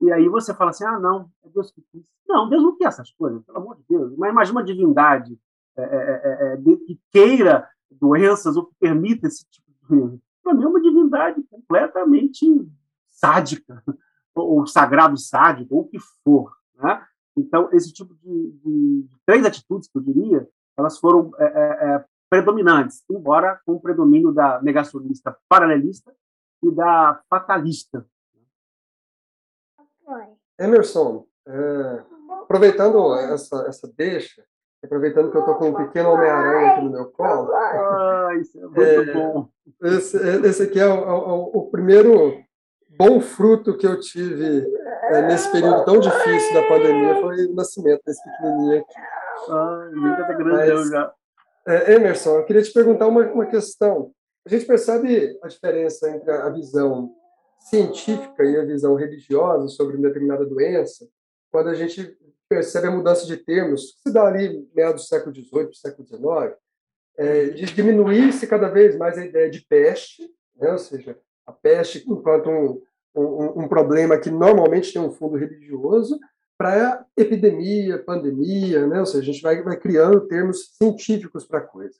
E 0.00 0.10
aí 0.10 0.28
você 0.28 0.54
fala 0.54 0.70
assim, 0.70 0.84
ah, 0.84 0.98
não, 0.98 1.30
é 1.44 1.48
Deus 1.48 1.70
que 1.70 1.82
quis. 1.92 2.02
Não, 2.26 2.48
Deus 2.48 2.62
não 2.62 2.76
quer 2.76 2.86
essas 2.86 3.10
coisas, 3.12 3.42
pelo 3.44 3.58
amor 3.58 3.76
de 3.76 3.84
Deus. 3.88 4.16
Mas 4.16 4.30
imagina 4.30 4.58
uma 4.58 4.64
divindade 4.64 5.38
é, 5.76 5.82
é, 5.82 6.54
é, 6.54 6.56
que 6.56 6.98
queira 7.10 7.68
doenças 7.90 8.56
ou 8.56 8.66
que 8.66 8.74
permita 8.78 9.26
esse 9.26 9.44
tipo 9.50 9.70
de 9.70 9.88
doença. 9.88 10.22
Para 10.42 10.54
mim 10.54 10.64
é 10.64 10.68
uma 10.68 10.80
divindade 10.80 11.42
completamente 11.50 12.46
sádica, 13.08 13.82
ou 14.34 14.66
sagrado 14.66 15.16
sádico, 15.18 15.74
ou 15.74 15.82
o 15.82 15.88
que 15.88 15.98
for. 16.24 16.52
Né? 16.76 17.04
Então, 17.36 17.68
esse 17.72 17.92
tipo 17.92 18.14
de, 18.14 18.52
de, 18.64 19.08
três 19.26 19.44
atitudes, 19.44 19.88
que 19.88 19.98
eu 19.98 20.02
diria, 20.02 20.48
elas 20.76 20.98
foram 20.98 21.30
é, 21.38 21.44
é, 21.44 22.04
predominantes, 22.28 23.04
embora 23.10 23.60
com 23.66 23.72
o 23.72 23.80
predomínio 23.80 24.32
da 24.32 24.62
negacionista 24.62 25.36
paralelista 25.48 26.14
e 26.62 26.70
da 26.70 27.20
fatalista. 27.28 28.06
Emerson, 30.60 31.24
é, 31.48 32.02
aproveitando 32.42 33.14
essa, 33.16 33.64
essa 33.66 33.90
deixa, 33.96 34.44
aproveitando 34.84 35.30
que 35.30 35.36
eu 35.36 35.40
estou 35.40 35.54
com 35.56 35.70
um 35.70 35.74
pequeno 35.74 36.10
Homem-Aranha 36.10 36.72
aqui 36.72 36.84
no 36.84 36.90
meu 36.90 37.06
colo. 37.06 37.50
Ah, 37.52 38.28
isso 38.40 38.58
é 38.58 38.62
muito 38.62 38.80
é, 38.82 39.12
bom. 39.14 39.48
Esse, 39.82 40.16
esse 40.46 40.62
aqui 40.64 40.78
é 40.78 40.86
o, 40.86 40.94
o, 40.94 41.58
o, 41.58 41.70
primeiro 41.70 42.38
bom 42.90 43.20
fruto 43.20 43.76
que 43.76 43.86
eu 43.86 43.98
tive 43.98 44.66
é, 45.04 45.22
nesse 45.22 45.50
período 45.50 45.84
tão 45.84 45.98
difícil 45.98 46.54
da 46.54 46.68
pandemia, 46.68 47.20
foi 47.20 47.46
o 47.46 47.54
nascimento 47.54 48.02
desse 48.06 48.22
pequenininho 48.22 48.80
aqui. 48.80 49.00
Ai, 49.48 49.90
nunca 49.92 50.24
tá 50.26 50.32
grandão 50.34 50.86
já. 50.86 51.12
É, 51.66 51.94
Emerson, 51.94 52.38
eu 52.38 52.44
queria 52.44 52.62
te 52.62 52.72
perguntar 52.72 53.06
uma, 53.06 53.22
uma 53.32 53.46
questão. 53.46 54.12
A 54.46 54.48
gente 54.50 54.66
percebe 54.66 55.38
a 55.42 55.48
diferença 55.48 56.10
entre 56.10 56.30
a 56.30 56.48
visão 56.50 57.14
científica 57.60 58.44
e 58.44 58.56
a 58.56 58.64
visão 58.64 58.94
religiosa 58.94 59.68
sobre 59.68 59.96
uma 59.96 60.08
determinada 60.08 60.44
doença 60.44 61.08
quando 61.50 61.68
a 61.68 61.74
gente 61.74 62.16
percebe 62.48 62.88
a 62.88 62.90
mudança 62.90 63.26
de 63.26 63.36
termos, 63.36 63.92
que 63.92 64.08
se 64.08 64.12
dá 64.12 64.26
ali 64.26 64.68
meados 64.74 65.02
do 65.02 65.08
século 65.08 65.34
XVIII, 65.34 65.74
século 65.74 66.06
XIX, 66.06 66.56
é, 67.16 67.44
diminuir-se 67.50 68.46
cada 68.46 68.68
vez 68.68 68.96
mais 68.96 69.18
a 69.18 69.24
ideia 69.24 69.50
de 69.50 69.60
peste, 69.66 70.22
né? 70.56 70.72
ou 70.72 70.78
seja, 70.78 71.16
a 71.46 71.52
peste 71.52 72.04
enquanto 72.10 72.48
um, 72.48 72.82
um, 73.14 73.62
um 73.62 73.68
problema 73.68 74.18
que 74.18 74.30
normalmente 74.30 74.92
tem 74.92 75.02
um 75.02 75.12
fundo 75.12 75.36
religioso, 75.36 76.18
para 76.56 77.06
epidemia, 77.16 77.98
pandemia, 77.98 78.86
né? 78.86 79.00
ou 79.00 79.06
seja, 79.06 79.22
a 79.22 79.32
gente 79.32 79.42
vai, 79.42 79.62
vai 79.62 79.78
criando 79.78 80.26
termos 80.26 80.74
científicos 80.76 81.46
para 81.46 81.60
a 81.60 81.62
coisa. 81.62 81.96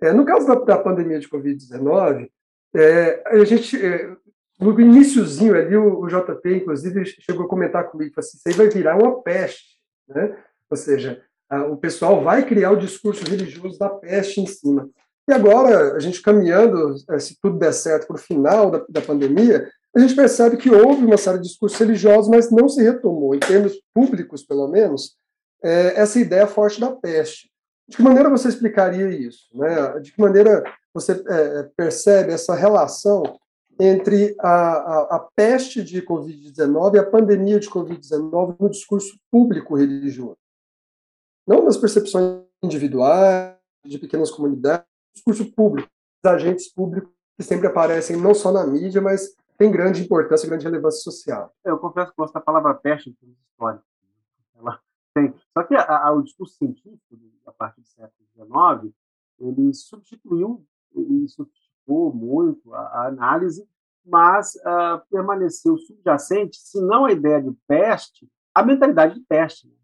É, 0.00 0.12
no 0.12 0.24
caso 0.24 0.46
da, 0.46 0.54
da 0.54 0.78
pandemia 0.78 1.18
de 1.18 1.28
Covid-19, 1.28 2.30
é, 2.74 3.22
a 3.26 3.44
gente, 3.44 3.76
é, 3.76 4.16
no 4.60 4.78
iníciozinho 4.80 5.54
ali, 5.56 5.76
o, 5.76 6.06
JP, 6.06 6.56
inclusive, 6.56 7.04
chegou 7.06 7.46
a 7.46 7.48
comentar 7.48 7.90
comigo, 7.90 8.12
assim, 8.18 8.36
isso 8.36 8.48
aí 8.48 8.54
vai 8.54 8.68
virar 8.68 8.96
uma 8.96 9.22
peste, 9.22 9.78
né? 10.08 10.36
ou 10.68 10.76
seja, 10.76 11.22
o 11.70 11.76
pessoal 11.76 12.22
vai 12.22 12.46
criar 12.46 12.70
o 12.70 12.78
discurso 12.78 13.24
religioso 13.24 13.78
da 13.78 13.88
peste 13.88 14.40
em 14.40 14.46
cima. 14.46 14.88
E 15.28 15.32
agora, 15.32 15.94
a 15.94 15.98
gente 15.98 16.22
caminhando, 16.22 16.94
é, 17.10 17.18
se 17.18 17.36
tudo 17.40 17.58
der 17.58 17.72
certo, 17.72 18.06
para 18.06 18.16
o 18.16 18.18
final 18.18 18.70
da, 18.70 18.84
da 18.88 19.00
pandemia, 19.00 19.68
a 19.94 19.98
gente 19.98 20.14
percebe 20.14 20.56
que 20.56 20.70
houve 20.70 21.04
uma 21.04 21.16
série 21.16 21.38
de 21.38 21.48
discursos 21.48 21.78
religiosos, 21.78 22.28
mas 22.28 22.50
não 22.50 22.68
se 22.68 22.82
retomou, 22.82 23.34
em 23.34 23.40
termos 23.40 23.80
públicos, 23.92 24.44
pelo 24.44 24.68
menos, 24.68 25.16
é, 25.62 26.00
essa 26.00 26.18
ideia 26.18 26.46
forte 26.46 26.80
da 26.80 26.90
peste. 26.90 27.50
De 27.88 27.96
que 27.96 28.02
maneira 28.02 28.30
você 28.30 28.48
explicaria 28.48 29.08
isso? 29.08 29.46
Né? 29.52 30.00
De 30.00 30.12
que 30.12 30.20
maneira 30.20 30.62
você 30.94 31.12
é, 31.28 31.68
percebe 31.76 32.32
essa 32.32 32.54
relação 32.54 33.22
entre 33.80 34.36
a, 34.38 34.48
a, 34.48 35.16
a 35.16 35.18
peste 35.34 35.82
de 35.82 36.02
Covid-19 36.02 36.94
e 36.94 36.98
a 36.98 37.10
pandemia 37.10 37.58
de 37.58 37.68
Covid-19 37.68 38.56
no 38.60 38.68
discurso 38.68 39.18
público 39.30 39.76
religioso? 39.76 40.36
Não 41.46 41.64
nas 41.64 41.76
percepções 41.76 42.44
individuais, 42.62 43.56
de 43.84 43.98
pequenas 43.98 44.30
comunidades, 44.30 44.86
discurso 45.14 45.50
público, 45.52 45.88
dos 46.22 46.32
agentes 46.32 46.72
públicos 46.72 47.10
que 47.38 47.42
sempre 47.42 47.66
aparecem 47.66 48.16
não 48.16 48.34
só 48.34 48.52
na 48.52 48.66
mídia, 48.66 49.00
mas 49.00 49.34
tem 49.56 49.70
grande 49.70 50.02
importância, 50.02 50.48
grande 50.48 50.64
relevância 50.64 51.00
social. 51.00 51.54
Eu 51.64 51.78
confesso 51.78 52.10
que 52.10 52.16
gosto 52.16 52.34
da 52.34 52.40
palavra 52.40 52.74
peste 52.74 53.10
em 53.10 53.14
termos 53.14 53.38
históricos. 53.50 53.86
Ela 54.54 54.80
tem. 55.14 55.34
Só 55.56 55.64
que 55.64 55.74
a, 55.74 56.06
a, 56.06 56.12
o 56.12 56.22
discurso 56.22 56.54
científico, 56.56 57.00
a 57.46 57.52
partir 57.52 57.80
do 57.80 57.88
século 57.88 58.26
XIX, 58.34 58.94
ele 59.38 59.72
substituiu 59.72 60.64
e 60.94 61.26
muito 61.86 62.72
a, 62.74 62.80
a 62.80 63.06
análise, 63.08 63.66
mas 64.04 64.54
uh, 64.56 65.00
permaneceu 65.10 65.76
subjacente, 65.78 66.56
se 66.56 66.80
não 66.80 67.04
a 67.04 67.12
ideia 67.12 67.42
de 67.42 67.52
peste, 67.66 68.28
a 68.54 68.62
mentalidade 68.62 69.14
de 69.14 69.20
peste. 69.20 69.68
Né? 69.68 69.74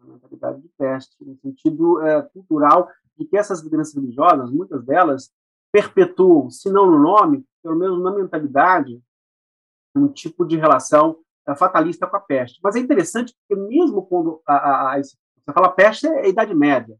A 0.00 0.06
mentalidade 0.06 0.62
de 0.62 0.68
peste, 0.78 1.16
no 1.24 1.36
sentido 1.36 1.98
uh, 1.98 2.28
cultural 2.32 2.88
de 3.16 3.24
que 3.24 3.36
essas 3.36 3.60
lideranças 3.62 3.94
religiosas, 3.94 4.50
muitas 4.50 4.84
delas, 4.84 5.32
perpetuam, 5.72 6.50
se 6.50 6.70
não 6.70 6.86
no 6.86 6.98
nome, 6.98 7.44
pelo 7.62 7.76
menos 7.76 8.02
na 8.02 8.12
mentalidade, 8.12 9.02
um 9.96 10.08
tipo 10.08 10.44
de 10.44 10.56
relação 10.56 11.18
uh, 11.48 11.56
fatalista 11.56 12.06
com 12.06 12.16
a 12.16 12.20
peste. 12.20 12.60
Mas 12.62 12.76
é 12.76 12.80
interessante 12.80 13.34
porque 13.36 13.60
mesmo 13.60 14.04
quando 14.06 14.40
a, 14.46 14.54
a, 14.54 14.96
a, 14.96 15.02
você 15.02 15.52
fala 15.52 15.70
peste 15.70 16.06
é 16.06 16.20
a 16.20 16.28
Idade 16.28 16.54
Média, 16.54 16.96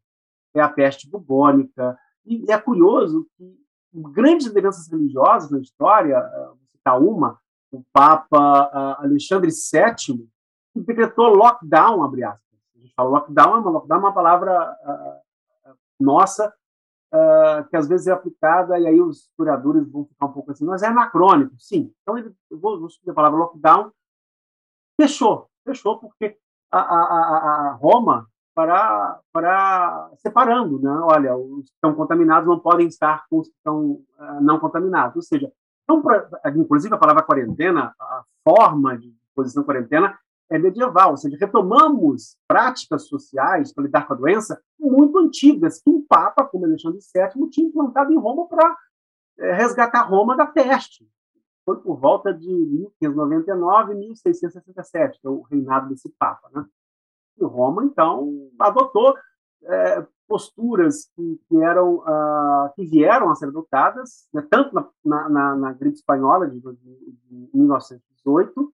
é 0.55 0.61
a 0.61 0.69
peste 0.69 1.09
bubônica, 1.09 1.99
e 2.25 2.51
é 2.51 2.59
curioso 2.59 3.27
que 3.37 3.64
grandes 3.95 4.47
lideranças 4.47 4.91
religiosas 4.91 5.51
na 5.51 5.61
história, 5.61 6.19
uh, 6.19 6.47
vou 6.49 6.69
citar 6.73 7.01
uma, 7.01 7.39
o 7.71 7.83
Papa 7.93 8.99
uh, 9.01 9.05
Alexandre 9.05 9.51
VII, 9.51 10.29
que 10.73 10.81
decretou 10.81 11.35
lockdown, 11.35 12.03
abre 12.03 12.25
aspas. 12.25 12.59
A 12.75 12.79
gente 12.79 12.95
fala 12.95 13.11
lockdown, 13.11 13.63
mas 13.63 13.73
lockdown 13.73 13.99
é 13.99 14.03
uma 14.03 14.15
palavra 14.15 14.77
nossa, 15.99 16.53
uh, 17.13 17.69
que 17.69 17.77
às 17.77 17.89
vezes 17.89 18.07
é 18.07 18.13
aplicada, 18.13 18.79
e 18.79 18.87
aí 18.87 19.01
os 19.01 19.23
historiadores 19.23 19.89
vão 19.89 20.05
ficar 20.05 20.27
um 20.27 20.33
pouco 20.33 20.51
assim, 20.51 20.65
mas 20.65 20.83
é 20.83 20.89
anacrônico, 20.89 21.55
sim. 21.59 21.93
Então, 22.03 22.19
ele, 22.19 22.35
eu 22.51 22.59
vou, 22.59 22.79
vou 22.79 22.89
a 23.09 23.13
palavra 23.13 23.39
lockdown, 23.39 23.93
fechou, 25.01 25.49
fechou, 25.65 25.99
porque 25.99 26.37
a, 26.71 26.79
a, 26.81 27.69
a 27.71 27.73
Roma 27.73 28.29
para, 28.55 29.21
para 29.33 30.11
separando, 30.19 30.81
né? 30.81 30.91
Olha, 31.03 31.37
os 31.37 31.67
que 31.67 31.75
estão 31.75 31.95
contaminados 31.95 32.49
não 32.49 32.59
podem 32.59 32.87
estar 32.87 33.25
com 33.29 33.41
os 33.41 33.49
que 33.49 33.57
estão 33.57 34.01
uh, 34.19 34.41
não 34.41 34.61
contaminados. 34.61 35.17
Ou 35.17 35.23
seja, 35.23 35.51
então, 35.83 36.01
pra, 36.01 36.29
inclusive 36.57 36.95
a 36.95 36.99
palavra 36.99 37.23
quarentena, 37.23 37.95
a 37.99 38.23
forma 38.45 38.97
de 38.97 39.13
posição 39.35 39.65
quarentena 39.65 40.17
é 40.51 40.59
medieval, 40.59 41.13
ou 41.13 41.17
seja, 41.17 41.37
retomamos 41.41 42.37
práticas 42.47 43.09
sociais 43.09 43.73
para 43.73 43.85
lidar 43.85 44.07
com 44.07 44.15
a 44.15 44.17
doença 44.17 44.61
muito 44.79 45.19
antigas, 45.19 45.81
que 45.83 45.91
um 45.91 46.05
Papa, 46.07 46.45
como 46.45 46.67
Alexandre 46.67 46.99
VII, 46.99 47.51
tinha 47.51 47.67
implantado 47.67 48.13
em 48.13 48.19
Roma 48.19 48.47
para 48.47 48.77
é, 49.39 49.55
resgatar 49.55 50.03
Roma 50.03 50.37
da 50.37 50.47
peste. 50.47 51.09
Foi 51.65 51.81
por 51.81 51.99
volta 51.99 52.33
de 52.33 52.47
1599 52.47 53.95
e 53.95 53.97
1667, 53.97 55.21
que 55.21 55.27
é 55.27 55.31
o 55.31 55.43
reinado 55.43 55.89
desse 55.89 56.13
Papa. 56.19 56.49
Né? 56.53 56.65
Roma, 57.41 57.85
então, 57.85 58.31
adotou 58.59 59.15
é, 59.65 60.07
posturas 60.27 61.07
que, 61.15 61.41
que, 61.49 61.57
eram, 61.57 61.97
uh, 61.97 62.73
que 62.75 62.85
vieram 62.87 63.31
a 63.31 63.35
ser 63.35 63.47
adotadas, 63.47 64.29
né, 64.33 64.47
tanto 64.51 64.75
na, 64.75 65.29
na, 65.29 65.57
na, 65.57 65.73
gripe 65.73 65.97
espanhola 65.97 66.49
de, 66.49 66.61
de, 66.61 66.73
de 66.73 67.51
1918, 67.55 68.73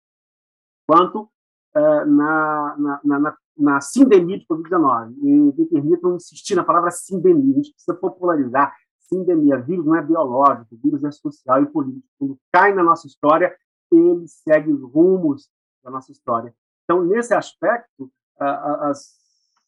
quanto 0.87 1.23
uh, 1.23 2.07
na, 2.07 2.77
na, 2.79 3.01
na, 3.21 3.37
na 3.57 3.81
sindemia 3.81 4.39
de 4.39 4.47
Covid-19. 4.47 5.15
E 5.23 5.27
me 5.27 5.67
permitam 5.67 6.17
insistir 6.17 6.55
na 6.55 6.65
palavra 6.65 6.91
sindemia. 6.91 7.53
A 7.53 7.57
gente 7.57 7.73
precisa 7.73 7.95
popularizar. 7.95 8.75
Sindemia, 8.99 9.61
vírus 9.61 9.85
não 9.85 9.97
é 9.97 10.03
biológico, 10.03 10.79
vírus 10.83 11.05
é 11.05 11.11
social 11.11 11.63
e 11.63 11.67
político. 11.67 12.07
Quando 12.19 12.39
cai 12.51 12.73
na 12.73 12.83
nossa 12.83 13.07
história, 13.07 13.55
ele 13.93 14.27
segue 14.27 14.73
os 14.73 14.83
rumos 14.83 15.49
da 15.83 15.91
nossa 15.91 16.11
história. 16.11 16.55
Então, 16.85 17.05
nesse 17.05 17.35
aspecto, 17.35 18.11
as 18.39 19.15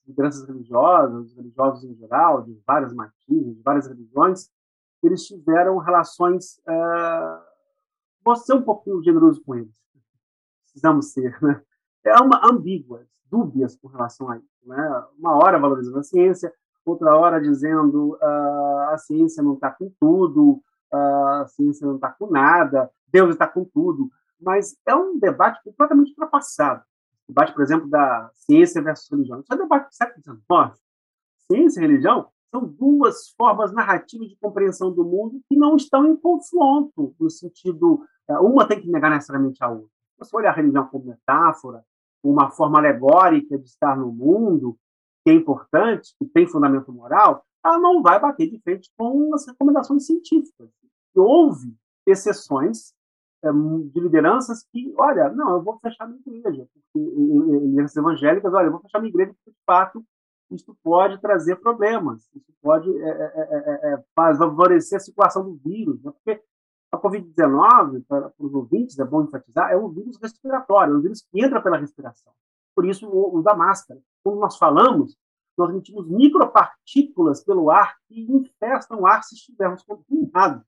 lideranças 0.07 0.47
religiosas, 0.47 1.27
os 1.27 1.37
religiosos 1.37 1.85
em 1.85 1.95
geral, 1.95 2.43
de 2.43 2.59
várias 2.67 2.95
matizes, 2.95 3.57
de 3.57 3.63
várias 3.63 3.89
religiões, 3.89 4.49
eles 5.03 5.27
tiveram 5.27 5.79
relações. 5.79 6.59
Uh, 6.69 7.43
vou 8.25 8.37
ser 8.37 8.55
um 8.55 8.63
pouquinho 8.63 9.03
generoso 9.03 9.43
com 9.45 9.55
eles. 9.57 9.75
Precisamos 10.63 11.13
ser, 11.13 11.37
né? 11.43 11.61
é 12.05 12.21
uma 12.21 12.41
ambíguas, 12.47 13.09
dúbias 13.31 13.77
com 13.77 13.89
relação 13.89 14.31
a 14.31 14.39
isso. 14.39 14.47
Né? 14.65 15.05
Uma 15.19 15.37
hora 15.37 15.59
valorizando 15.59 15.99
a 15.99 16.03
ciência, 16.03 16.53
outra 16.85 17.17
hora 17.17 17.41
dizendo 17.41 18.15
uh, 18.15 18.91
a 18.91 18.99
ciência 18.99 19.43
não 19.43 19.55
está 19.55 19.71
com 19.71 19.93
tudo, 19.99 20.63
uh, 20.93 21.43
a 21.43 21.47
ciência 21.49 21.87
não 21.87 21.97
está 21.97 22.11
com 22.13 22.31
nada, 22.31 22.91
Deus 23.09 23.31
está 23.31 23.47
com 23.47 23.65
tudo. 23.65 24.09
Mas 24.41 24.77
é 24.87 24.95
um 24.95 25.19
debate 25.19 25.63
completamente 25.65 26.11
ultrapassado. 26.11 26.85
Debate, 27.29 27.53
por 27.53 27.63
exemplo, 27.63 27.89
da 27.89 28.31
ciência 28.35 28.83
versus 28.83 29.11
religião. 29.11 29.41
Isso 29.41 29.53
é 29.53 29.57
debate 29.57 29.89
do 29.89 29.95
século 29.95 30.23
XIX. 30.23 30.83
Ciência 31.51 31.81
e 31.81 31.83
religião 31.83 32.29
são 32.51 32.67
duas 32.67 33.31
formas 33.37 33.73
narrativas 33.73 34.29
de 34.29 34.37
compreensão 34.37 34.93
do 34.93 35.05
mundo 35.05 35.41
que 35.49 35.57
não 35.57 35.77
estão 35.77 36.07
em 36.07 36.17
confronto, 36.17 37.15
no 37.19 37.29
sentido, 37.29 38.07
uh, 38.31 38.41
uma 38.41 38.67
tem 38.67 38.81
que 38.81 38.91
negar 38.91 39.11
necessariamente 39.11 39.63
a 39.63 39.69
outra. 39.69 39.91
Se 40.13 40.19
você 40.19 40.37
olhar 40.37 40.51
a 40.51 40.57
religião 40.57 40.87
como 40.87 41.07
metáfora, 41.07 41.85
uma 42.23 42.51
forma 42.51 42.79
alegórica 42.79 43.59
de 43.59 43.67
estar 43.67 43.97
no 43.97 44.11
mundo, 44.11 44.77
que 45.25 45.31
é 45.31 45.35
importante, 45.35 46.15
que 46.19 46.27
tem 46.27 46.47
fundamento 46.47 46.93
moral, 46.93 47.45
ela 47.65 47.79
não 47.79 48.01
vai 48.01 48.21
bater 48.21 48.49
de 48.49 48.61
frente 48.61 48.91
com 48.97 49.35
as 49.35 49.47
recomendações 49.47 50.07
científicas. 50.07 50.71
Houve 51.15 51.75
exceções 52.07 52.93
é, 52.95 52.96
de 53.93 54.01
lideranças 54.01 54.65
que, 54.73 54.95
olha, 54.99 55.29
não, 55.31 55.57
eu 55.57 55.63
vou 55.63 55.79
fechar 55.79 56.09
minha 56.09 56.21
igreja, 56.27 56.67
porque 56.73 56.99
lideranças 56.99 57.97
evangélicas, 57.97 58.53
olha, 58.53 58.67
eu 58.67 58.73
vou 58.73 58.81
fechar 58.81 58.99
minha 58.99 59.11
igreja 59.11 59.33
porque, 59.35 59.51
de 59.51 59.65
fato, 59.65 60.05
isso 60.51 60.77
pode 60.83 61.21
trazer 61.21 61.57
problemas, 61.57 62.29
isso 62.35 62.53
pode 62.63 62.91
é, 63.03 63.09
é, 63.09 63.95
é, 63.95 64.05
favorecer 64.15 64.97
a 64.97 65.01
circulação 65.01 65.45
do 65.45 65.55
vírus, 65.57 66.03
né? 66.03 66.13
porque 66.13 66.43
a 66.93 66.99
Covid-19, 66.99 68.05
para 68.07 68.33
os 68.39 68.55
ouvintes, 68.55 68.99
é 68.99 69.05
bom 69.05 69.23
enfatizar, 69.23 69.71
é 69.73 69.77
um 69.77 69.89
vírus 69.89 70.17
respiratório, 70.23 70.95
é 70.95 70.97
um 70.97 71.01
vírus 71.01 71.23
que 71.23 71.45
entra 71.45 71.61
pela 71.61 71.77
respiração. 71.77 72.33
Por 72.75 72.87
isso, 72.87 73.09
o, 73.09 73.39
o 73.39 73.43
da 73.43 73.55
máscara. 73.55 74.01
Quando 74.23 74.39
nós 74.39 74.57
falamos, 74.57 75.17
nós 75.57 75.71
emitimos 75.71 76.09
micropartículas 76.09 77.43
pelo 77.43 77.71
ar 77.71 77.97
que 78.07 78.21
infestam 78.21 79.01
o 79.01 79.07
ar 79.07 79.23
se 79.25 79.35
estivermos 79.35 79.83
contaminados. 79.83 80.63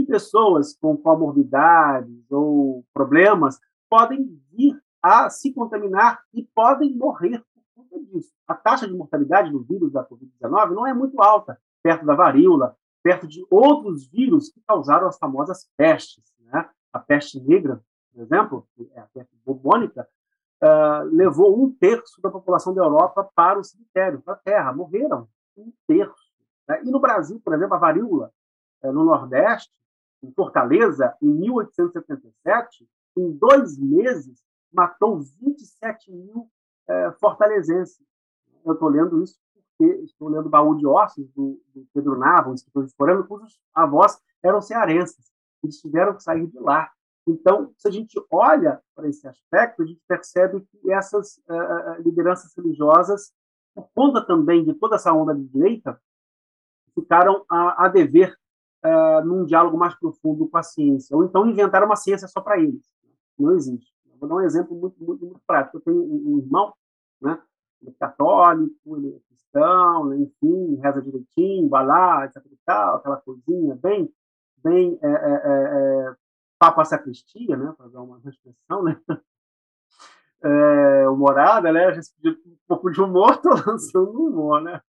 E 0.00 0.06
pessoas 0.06 0.74
com 0.80 0.96
comorbidades 0.96 2.24
ou 2.30 2.82
problemas 2.94 3.60
podem 3.90 4.40
vir 4.50 4.80
a 5.02 5.28
se 5.28 5.52
contaminar 5.52 6.22
e 6.32 6.42
podem 6.54 6.96
morrer 6.96 7.44
por 7.54 7.62
conta 7.74 8.02
disso. 8.06 8.32
A 8.48 8.54
taxa 8.54 8.88
de 8.88 8.94
mortalidade 8.94 9.50
do 9.50 9.62
vírus 9.62 9.92
da 9.92 10.02
Covid-19 10.02 10.70
não 10.70 10.86
é 10.86 10.94
muito 10.94 11.20
alta, 11.20 11.60
perto 11.82 12.06
da 12.06 12.14
varíola, 12.14 12.74
perto 13.02 13.26
de 13.28 13.46
outros 13.50 14.08
vírus 14.08 14.48
que 14.48 14.62
causaram 14.66 15.06
as 15.06 15.18
famosas 15.18 15.68
pestes. 15.76 16.24
Né? 16.46 16.66
A 16.94 16.98
peste 16.98 17.38
negra, 17.38 17.82
por 18.14 18.22
exemplo, 18.22 18.66
que 18.74 18.90
é 18.94 19.00
a 19.00 19.06
peste 19.12 19.36
bubônica, 19.44 20.08
uh, 20.62 21.04
levou 21.14 21.62
um 21.62 21.70
terço 21.74 22.22
da 22.22 22.30
população 22.30 22.72
da 22.72 22.82
Europa 22.82 23.30
para 23.34 23.58
o 23.58 23.64
cemitério, 23.64 24.22
para 24.22 24.32
a 24.32 24.38
terra. 24.38 24.72
Morreram 24.72 25.28
um 25.58 25.70
terço. 25.86 26.32
Né? 26.66 26.84
E 26.84 26.90
no 26.90 27.00
Brasil, 27.00 27.38
por 27.44 27.52
exemplo, 27.52 27.74
a 27.74 27.78
varíola, 27.78 28.32
é, 28.82 28.90
no 28.90 29.04
Nordeste, 29.04 29.70
em 30.22 30.32
Fortaleza, 30.32 31.16
em 31.20 31.28
1877, 31.28 32.88
em 33.16 33.32
dois 33.32 33.78
meses, 33.78 34.42
matou 34.72 35.20
27 35.20 36.12
mil 36.12 36.48
é, 36.88 37.12
fortalezenses. 37.12 38.00
Eu 38.64 38.74
estou 38.74 38.88
lendo 38.88 39.22
isso 39.22 39.38
porque 39.80 40.02
estou 40.02 40.28
lendo 40.28 40.46
o 40.46 40.50
Baú 40.50 40.76
de 40.76 40.86
Ossos, 40.86 41.26
do, 41.30 41.58
do 41.74 41.86
Pedro 41.94 42.18
Nava, 42.18 42.50
um 42.50 42.54
escritor 42.54 42.84
de 42.84 42.94
Forano, 42.94 43.26
cujos 43.26 43.58
avós 43.74 44.20
eram 44.42 44.60
cearenses. 44.60 45.32
Eles 45.62 45.80
tiveram 45.80 46.14
que 46.14 46.22
sair 46.22 46.46
de 46.46 46.58
lá. 46.58 46.90
Então, 47.26 47.72
se 47.76 47.88
a 47.88 47.90
gente 47.90 48.14
olha 48.30 48.80
para 48.94 49.08
esse 49.08 49.26
aspecto, 49.26 49.82
a 49.82 49.86
gente 49.86 50.00
percebe 50.06 50.60
que 50.60 50.92
essas 50.92 51.38
uh, 51.48 52.02
lideranças 52.02 52.54
religiosas, 52.54 53.32
por 53.74 53.88
conta 53.94 54.24
também 54.26 54.64
de 54.64 54.74
toda 54.74 54.96
essa 54.96 55.12
onda 55.12 55.34
de 55.34 55.44
direita, 55.44 56.00
ficaram 56.94 57.44
a, 57.48 57.86
a 57.86 57.88
dever 57.88 58.36
uh, 58.84 59.24
num 59.24 59.44
diálogo 59.44 59.76
mais 59.76 59.94
profundo 59.94 60.48
com 60.48 60.58
a 60.58 60.62
ciência, 60.62 61.16
ou 61.16 61.24
então 61.24 61.46
inventaram 61.46 61.86
uma 61.86 61.96
ciência 61.96 62.28
só 62.28 62.40
para 62.40 62.58
eles. 62.58 62.82
Não 63.38 63.52
existe. 63.52 63.92
Vou 64.18 64.28
dar 64.28 64.36
um 64.36 64.40
exemplo 64.42 64.76
muito, 64.76 65.02
muito, 65.02 65.24
muito 65.24 65.40
prático. 65.46 65.78
Eu 65.78 65.80
tenho 65.80 66.02
um, 66.02 66.38
irmão, 66.38 66.74
né? 67.20 67.40
Ele 67.80 67.90
é 67.90 67.94
católico, 67.98 68.96
ele 68.98 69.16
é 69.16 69.20
cristão, 69.28 70.14
enfim, 70.14 70.76
reza 70.76 71.00
direitinho, 71.00 71.68
vai 71.68 71.86
lá, 71.86 72.26
etc. 72.26 72.42
Tal, 72.66 72.96
aquela 72.96 73.16
coisinha 73.16 73.74
bem, 73.76 74.12
bem 74.62 74.98
é, 75.02 75.08
é, 75.08 75.40
é, 75.44 76.14
papa 76.58 76.84
sacristia, 76.84 77.56
né? 77.56 77.72
Para 77.76 77.88
dar 77.88 78.02
uma 78.02 78.20
expressão, 78.28 78.82
né? 78.82 79.00
É, 80.42 81.08
humorada, 81.08 81.72
né? 81.72 81.94
Já 81.94 82.02
se 82.02 82.14
pediu 82.16 82.38
um 82.46 82.56
pouco 82.68 82.90
de 82.90 83.00
humor, 83.00 83.32
estou 83.42 83.54
lançando 83.66 84.26
humor, 84.26 84.60
né? 84.60 84.82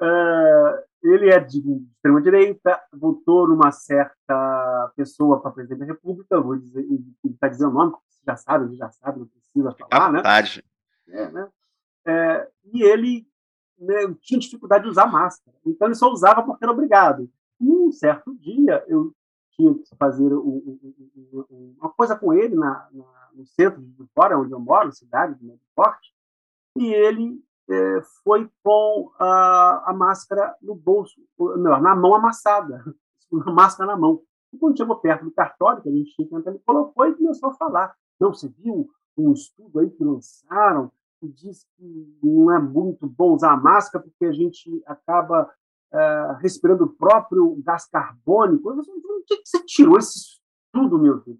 É, 0.00 0.84
ele 1.02 1.30
é 1.30 1.38
de 1.38 1.58
extrema-direita, 1.58 2.80
votou 2.92 3.46
numa 3.46 3.70
certa 3.70 4.92
pessoa 4.96 5.40
para 5.40 5.50
presidente 5.50 5.80
da 5.80 5.86
República, 5.86 6.40
vou 6.40 6.56
dizer, 6.56 6.86
está 7.24 7.48
dizendo 7.48 7.70
o 7.70 7.74
nome, 7.74 7.92
você 8.08 8.22
já 8.26 8.36
sabe, 8.36 8.74
já 8.76 8.90
sabe, 8.90 9.20
não 9.20 9.26
precisa 9.26 9.72
falar, 9.72 10.12
né? 10.12 10.22
É, 11.08 11.30
né? 11.30 11.48
É, 12.06 12.48
e 12.72 12.82
ele 12.82 13.26
né, 13.78 14.14
tinha 14.20 14.40
dificuldade 14.40 14.84
de 14.84 14.90
usar 14.90 15.06
máscara, 15.06 15.56
então 15.66 15.88
ele 15.88 15.94
só 15.94 16.10
usava 16.10 16.42
porque 16.42 16.64
era 16.64 16.72
obrigado. 16.72 17.30
E 17.60 17.70
um 17.70 17.92
certo 17.92 18.34
dia 18.36 18.82
eu 18.88 19.14
tinha 19.56 19.74
que 19.74 19.96
fazer 19.96 20.32
um, 20.34 20.80
um, 20.82 21.44
um, 21.50 21.76
uma 21.78 21.90
coisa 21.90 22.16
com 22.16 22.32
ele 22.32 22.54
na, 22.54 22.88
na, 22.92 23.28
no 23.34 23.46
centro 23.46 23.80
de 23.80 24.06
fora, 24.14 24.38
onde 24.38 24.52
eu 24.52 24.60
moro, 24.60 24.92
cidade 24.92 25.38
de 25.38 25.44
Médio 25.44 25.60
Forte, 25.74 26.14
e 26.76 26.92
ele 26.92 27.42
é, 27.68 28.02
foi 28.22 28.50
com 28.62 29.10
a, 29.18 29.90
a, 29.90 29.94
máscara 29.94 30.54
no 30.60 30.74
bolso, 30.74 31.20
na 31.58 31.96
mão 31.96 32.14
amassada, 32.14 32.84
a 33.46 33.50
máscara 33.52 33.90
na 33.90 33.96
mão. 33.96 34.20
E 34.52 34.58
quando 34.58 34.76
chegou 34.76 34.96
perto 34.96 35.24
do 35.24 35.30
cartório, 35.32 35.82
que 35.82 35.88
a 35.88 35.92
gente 35.92 36.14
tinha 36.14 36.28
que 36.28 36.34
entrar, 36.34 36.52
ele 36.52 36.62
colocou 36.64 37.06
e 37.06 37.14
começou 37.14 37.50
a 37.50 37.54
falar. 37.54 37.94
Não, 38.20 38.32
você 38.32 38.48
viu 38.48 38.88
um 39.16 39.32
estudo 39.32 39.80
aí 39.80 39.90
que 39.90 40.04
lançaram 40.04 40.90
que 41.20 41.28
diz 41.28 41.66
que 41.76 42.18
não 42.22 42.50
é 42.52 42.58
muito 42.58 43.06
bom 43.06 43.34
usar 43.34 43.52
a 43.52 43.56
máscara 43.56 44.04
porque 44.04 44.26
a 44.26 44.32
gente 44.32 44.82
acaba 44.86 45.50
uh, 45.92 46.34
respirando 46.40 46.84
o 46.84 46.92
próprio 46.92 47.60
gás 47.64 47.86
carbônico. 47.86 48.70
Eu 48.70 48.84
falei, 48.84 49.00
o 49.00 49.24
que 49.24 49.40
você 49.44 49.64
tirou 49.64 49.96
esse 49.98 50.18
estudo, 50.18 50.98
meu 50.98 51.20
filho? 51.22 51.38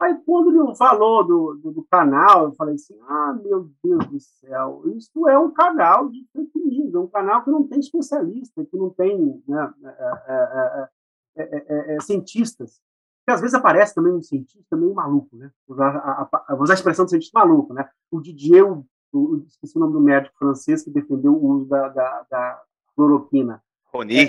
Aí, 0.00 0.14
quando 0.26 0.50
ele 0.50 0.74
falou 0.76 1.24
do, 1.24 1.54
do, 1.54 1.72
do, 1.72 1.82
canal, 1.84 2.44
eu 2.44 2.52
falei 2.54 2.74
assim: 2.74 2.98
ah, 3.08 3.38
meu 3.42 3.70
Deus 3.82 4.06
do 4.06 4.20
céu, 4.20 4.82
isso 4.96 5.28
é 5.28 5.38
um 5.38 5.50
canal 5.50 6.08
de 6.08 6.26
fake 6.32 6.58
news, 6.58 6.94
é 6.94 6.98
um 6.98 7.06
canal 7.06 7.44
que 7.44 7.50
não 7.50 7.66
tem 7.66 7.78
especialista, 7.78 8.64
que 8.64 8.76
não 8.76 8.90
tem 8.90 9.42
né, 9.46 9.72
é, 9.86 10.94
é, 11.36 11.96
é, 11.96 12.00
cientistas. 12.00 12.80
Que 13.24 13.32
às 13.32 13.40
vezes 13.40 13.54
aparece 13.54 13.94
também 13.94 14.12
um 14.12 14.20
cientista 14.20 14.76
meio 14.76 14.94
maluco, 14.94 15.34
né? 15.36 15.50
Vou 15.66 15.76
usar 15.76 15.96
a, 15.96 16.28
a, 16.48 16.54
usar 16.56 16.74
a 16.74 16.76
expressão 16.76 17.06
do 17.06 17.08
cientista 17.08 17.38
maluco, 17.38 17.72
né? 17.72 17.88
O 18.10 18.20
Didier, 18.20 18.70
o, 18.70 18.84
o, 19.12 19.44
esqueci 19.46 19.78
o 19.78 19.80
nome 19.80 19.94
do 19.94 20.00
médico 20.00 20.36
francês 20.36 20.82
que 20.82 20.90
defendeu 20.90 21.32
o 21.32 21.46
uso 21.52 21.66
da, 21.66 21.88
da, 21.88 22.26
da 22.30 22.62
cloroquina. 22.94 23.62
Rony? 23.90 24.28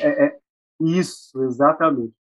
isso, 0.80 1.41
exatamente 1.43 2.13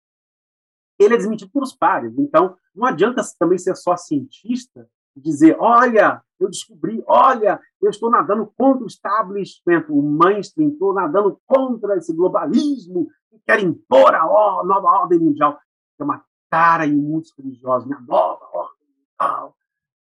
ele 1.04 1.16
é 1.16 1.18
desmentido 1.18 1.52
pelos 1.52 1.74
pares. 1.74 2.18
Então, 2.18 2.56
não 2.76 2.86
adianta 2.86 3.22
também 3.38 3.58
ser 3.58 3.76
só 3.76 3.96
cientista 3.96 4.88
e 5.16 5.22
dizer, 5.22 5.56
olha, 5.60 6.22
eu 6.39 6.50
descobri, 6.50 7.04
olha, 7.08 7.60
eu 7.82 7.89
estou 7.89 8.10
nadando 8.10 8.52
contra 8.58 8.84
o 8.84 8.88
establishment, 8.88 9.86
o 9.89 10.02
mainstream, 10.02 10.70
estou 10.70 10.94
nadando 10.94 11.39
contra 11.46 11.96
esse 11.98 12.13
globalismo 12.13 13.08
que 13.30 13.39
quer 13.46 13.60
impor 13.60 14.13
a 14.16 14.24
nova 14.63 14.88
ordem 14.88 15.20
mundial. 15.20 15.60
É 16.00 16.04
uma 16.04 16.24
cara 16.50 16.86
em 16.86 16.96
muitos 16.96 17.34
religiosos, 17.38 17.88
né? 17.88 17.96
a 17.96 18.02
nova 18.02 18.46
ordem 18.54 18.88
mundial. 18.88 19.56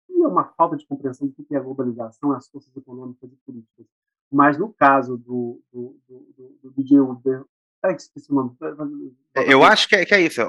E 0.08 0.22
é 0.22 0.26
uma 0.26 0.44
falta 0.56 0.76
de 0.76 0.86
compreensão 0.86 1.28
do 1.28 1.34
que 1.34 1.54
é 1.54 1.58
a 1.58 1.62
globalização, 1.62 2.32
as 2.32 2.48
forças 2.48 2.74
econômicas 2.76 3.30
e 3.30 3.36
políticas. 3.46 3.86
Mas 4.30 4.58
no 4.58 4.72
caso 4.72 5.18
do, 5.18 5.60
do, 5.72 5.96
do, 6.08 6.26
do, 6.36 6.58
do 6.62 6.70
DJ 6.72 6.98
Uber, 7.82 7.90
ah, 7.90 7.92
esqueci 7.92 8.32
o 8.32 8.34
nome. 8.34 8.56
Eu 9.34 9.62
acho 9.62 9.88
que 9.88 9.96
é, 9.96 10.04
que 10.04 10.14
é 10.14 10.20
isso, 10.20 10.42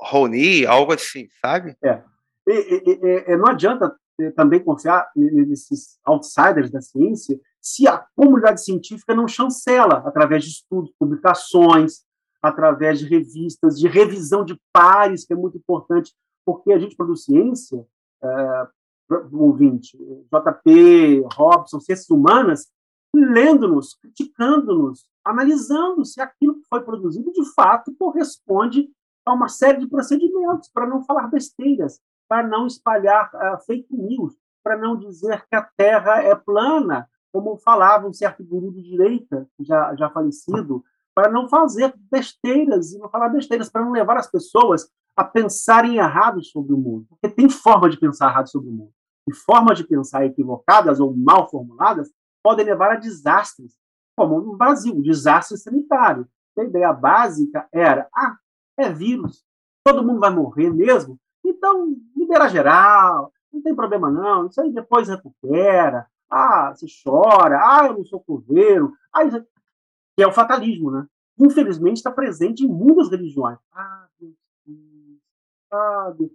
Rony, 0.00 0.66
algo 0.66 0.92
assim, 0.92 1.28
sabe? 1.40 1.76
É. 1.84 2.02
E, 2.46 2.52
e, 2.52 3.32
e, 3.32 3.36
não 3.36 3.48
adianta 3.48 3.94
também 4.36 4.62
confiar 4.62 5.10
nesses 5.14 5.98
outsiders 6.04 6.70
da 6.70 6.80
ciência 6.80 7.38
se 7.60 7.86
a 7.86 8.04
comunidade 8.16 8.62
científica 8.62 9.14
não 9.14 9.28
chancela 9.28 10.02
através 10.06 10.44
de 10.44 10.50
estudos, 10.50 10.92
publicações, 10.98 12.02
através 12.42 12.98
de 12.98 13.06
revistas, 13.06 13.78
de 13.78 13.86
revisão 13.86 14.44
de 14.44 14.58
pares, 14.72 15.26
que 15.26 15.32
é 15.32 15.36
muito 15.36 15.58
importante, 15.58 16.12
porque 16.44 16.72
a 16.72 16.78
gente 16.78 16.96
produz 16.96 17.24
ciência, 17.24 17.84
é, 18.22 18.66
ouvinte, 19.32 19.96
JP, 19.96 21.24
Robson, 21.34 21.80
ciências 21.80 22.08
humanas, 22.08 22.68
lendo-nos, 23.14 23.94
criticando-nos, 23.94 25.06
analisando 25.24 26.04
se 26.04 26.20
aquilo 26.20 26.54
que 26.54 26.68
foi 26.68 26.82
produzido 26.82 27.32
de 27.32 27.44
fato 27.54 27.94
corresponde 27.98 28.88
a 29.24 29.32
uma 29.32 29.48
série 29.48 29.78
de 29.78 29.88
procedimentos, 29.88 30.70
para 30.72 30.86
não 30.86 31.04
falar 31.04 31.28
besteiras, 31.28 32.00
para 32.28 32.46
não 32.46 32.66
espalhar 32.66 33.30
uh, 33.34 33.64
fake 33.66 33.94
news, 33.94 34.34
para 34.62 34.76
não 34.76 34.96
dizer 34.96 35.44
que 35.48 35.56
a 35.56 35.68
Terra 35.76 36.22
é 36.22 36.34
plana, 36.34 37.08
como 37.32 37.56
falava 37.58 38.08
um 38.08 38.12
certo 38.12 38.44
guru 38.44 38.72
de 38.72 38.82
direita, 38.82 39.48
já, 39.60 39.94
já 39.94 40.10
falecido, 40.10 40.84
para 41.14 41.30
não 41.30 41.48
fazer 41.48 41.94
besteiras 42.10 42.92
e 42.92 42.98
não 42.98 43.08
falar 43.08 43.28
besteiras, 43.28 43.68
para 43.68 43.84
não 43.84 43.92
levar 43.92 44.16
as 44.16 44.30
pessoas 44.30 44.88
a 45.16 45.24
pensarem 45.24 45.96
errado 45.96 46.42
sobre 46.42 46.72
o 46.72 46.78
mundo. 46.78 47.06
Porque 47.08 47.28
tem 47.28 47.48
forma 47.48 47.90
de 47.90 47.98
pensar 47.98 48.30
errado 48.30 48.48
sobre 48.48 48.68
o 48.68 48.72
mundo. 48.72 48.92
E 49.28 49.34
formas 49.34 49.76
de 49.76 49.84
pensar 49.84 50.24
equivocadas 50.24 50.98
ou 50.98 51.14
mal 51.14 51.48
formuladas 51.48 52.10
podem 52.42 52.64
levar 52.64 52.92
a 52.92 52.96
desastres, 52.96 53.76
como 54.16 54.40
no 54.40 54.56
Brasil, 54.56 54.94
um 54.94 55.02
desastre 55.02 55.56
sanitário. 55.56 56.28
A 56.58 56.64
ideia 56.64 56.92
básica 56.92 57.66
era: 57.72 58.08
ah, 58.14 58.36
é 58.78 58.90
vírus, 58.90 59.44
todo 59.84 60.04
mundo 60.04 60.20
vai 60.20 60.30
morrer 60.30 60.70
mesmo, 60.70 61.18
então 61.44 61.96
libera 62.14 62.48
geral, 62.48 63.32
não 63.52 63.62
tem 63.62 63.74
problema 63.74 64.10
não, 64.10 64.46
isso 64.46 64.60
aí 64.60 64.72
depois 64.72 65.08
recupera, 65.08 66.06
ah, 66.30 66.72
você 66.74 66.86
chora, 67.02 67.58
ah, 67.58 67.86
eu 67.86 67.94
não 67.94 68.04
sou 68.04 68.20
coveiro, 68.20 68.92
ah, 69.12 69.24
isso... 69.24 69.40
que 70.16 70.22
é 70.22 70.26
o 70.26 70.32
fatalismo, 70.32 70.90
né? 70.90 71.06
Infelizmente 71.38 71.96
está 71.96 72.10
presente 72.10 72.64
em 72.64 72.68
muitas 72.68 73.10
religiões. 73.10 73.58
Ah, 73.72 74.06
Deus, 74.18 74.34
ah, 75.72 76.14
Deus. 76.16 76.30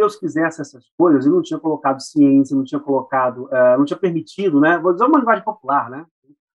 Deus 0.00 0.16
quisesse 0.16 0.62
essas 0.62 0.90
coisas, 0.96 1.26
ele 1.26 1.34
não 1.34 1.42
tinha 1.42 1.60
colocado 1.60 2.00
ciência, 2.00 2.56
não 2.56 2.64
tinha 2.64 2.80
colocado, 2.80 3.44
uh, 3.44 3.76
não 3.76 3.84
tinha 3.84 3.98
permitido, 3.98 4.58
né? 4.58 4.78
Vou 4.78 4.92
dizer 4.92 5.04
uma 5.04 5.18
linguagem 5.18 5.44
popular, 5.44 5.90
né? 5.90 6.06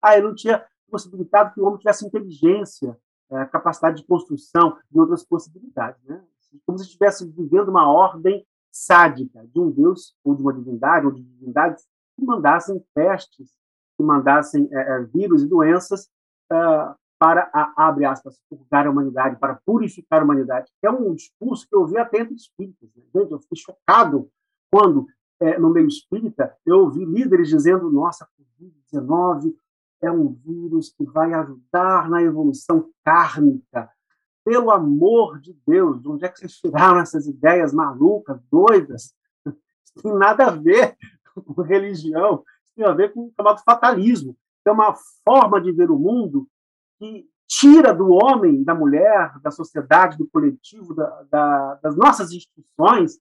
Ah, 0.03 0.15
ele 0.17 0.27
não 0.27 0.35
tinha 0.35 0.63
possibilitado 0.91 1.55
que 1.55 1.61
o 1.61 1.65
homem 1.65 1.79
tivesse 1.79 2.07
inteligência, 2.07 2.99
uh, 3.31 3.51
capacidade 3.51 3.97
de 3.97 4.07
construção 4.07 4.77
e 4.93 5.01
outras 5.01 5.25
possibilidades, 5.25 6.03
né? 6.05 6.23
Como 6.67 6.77
se 6.77 6.85
estivesse 6.85 7.27
vivendo 7.27 7.71
uma 7.71 7.91
ordem 7.91 8.47
sádica 8.71 9.47
de 9.47 9.59
um 9.59 9.71
Deus 9.71 10.15
ou 10.23 10.35
de 10.35 10.43
uma 10.43 10.53
divindade 10.53 11.07
ou 11.07 11.13
de 11.13 11.23
divindades 11.23 11.85
que 12.15 12.25
mandassem 12.25 12.85
pestes, 12.95 13.53
que 13.97 14.03
mandassem 14.05 14.65
uh, 14.65 15.07
vírus 15.11 15.43
e 15.43 15.49
doenças 15.49 16.11
para, 17.21 17.51
a, 17.53 17.89
abre 17.89 18.07
aspas, 18.07 18.41
purgar 18.49 18.87
a 18.87 18.91
humanidade, 18.91 19.39
para 19.39 19.61
purificar 19.67 20.23
a 20.23 20.25
humanidade. 20.25 20.73
É 20.83 20.91
um 20.91 21.15
discurso 21.15 21.69
que 21.69 21.77
eu 21.77 21.81
ouvi 21.81 21.99
até 21.99 22.21
entre 22.21 22.35
espíritas. 22.35 22.89
Né? 22.97 23.03
Gente, 23.15 23.31
eu 23.31 23.41
fiquei 23.41 23.59
chocado 23.59 24.31
quando, 24.73 25.07
é, 25.39 25.59
no 25.59 25.69
meio 25.69 25.87
espírita, 25.87 26.57
eu 26.65 26.79
ouvi 26.79 27.05
líderes 27.05 27.49
dizendo: 27.49 27.93
nossa, 27.93 28.27
Covid-19 28.59 29.55
é 30.01 30.11
um 30.11 30.33
vírus 30.33 30.95
que 30.97 31.05
vai 31.05 31.35
ajudar 31.35 32.09
na 32.09 32.23
evolução 32.23 32.91
kármica. 33.05 33.91
Pelo 34.43 34.71
amor 34.71 35.39
de 35.41 35.55
Deus, 35.67 36.01
de 36.01 36.09
onde 36.09 36.25
é 36.25 36.29
que 36.31 36.39
vocês 36.39 36.55
tiraram 36.55 37.01
essas 37.01 37.27
ideias 37.27 37.75
malucas, 37.75 38.41
doidas? 38.51 39.15
Isso 39.45 40.03
tem 40.03 40.15
nada 40.15 40.47
a 40.47 40.51
ver 40.51 40.97
com 41.35 41.61
religião, 41.61 42.43
isso 42.65 42.73
tem 42.75 42.87
a 42.87 42.93
ver 42.93 43.13
com 43.13 43.27
o 43.27 43.33
chamado 43.37 43.61
fatalismo. 43.63 44.35
É 44.65 44.71
uma 44.71 44.95
forma 45.23 45.61
de 45.61 45.71
ver 45.71 45.91
o 45.91 45.99
mundo 45.99 46.49
que 47.01 47.27
tira 47.49 47.95
do 47.95 48.11
homem, 48.11 48.63
da 48.63 48.75
mulher, 48.75 49.33
da 49.43 49.51
sociedade, 49.51 50.19
do 50.19 50.29
coletivo, 50.29 50.95
da, 50.95 51.23
da, 51.31 51.75
das 51.83 51.97
nossas 51.97 52.31
instituições, 52.31 53.19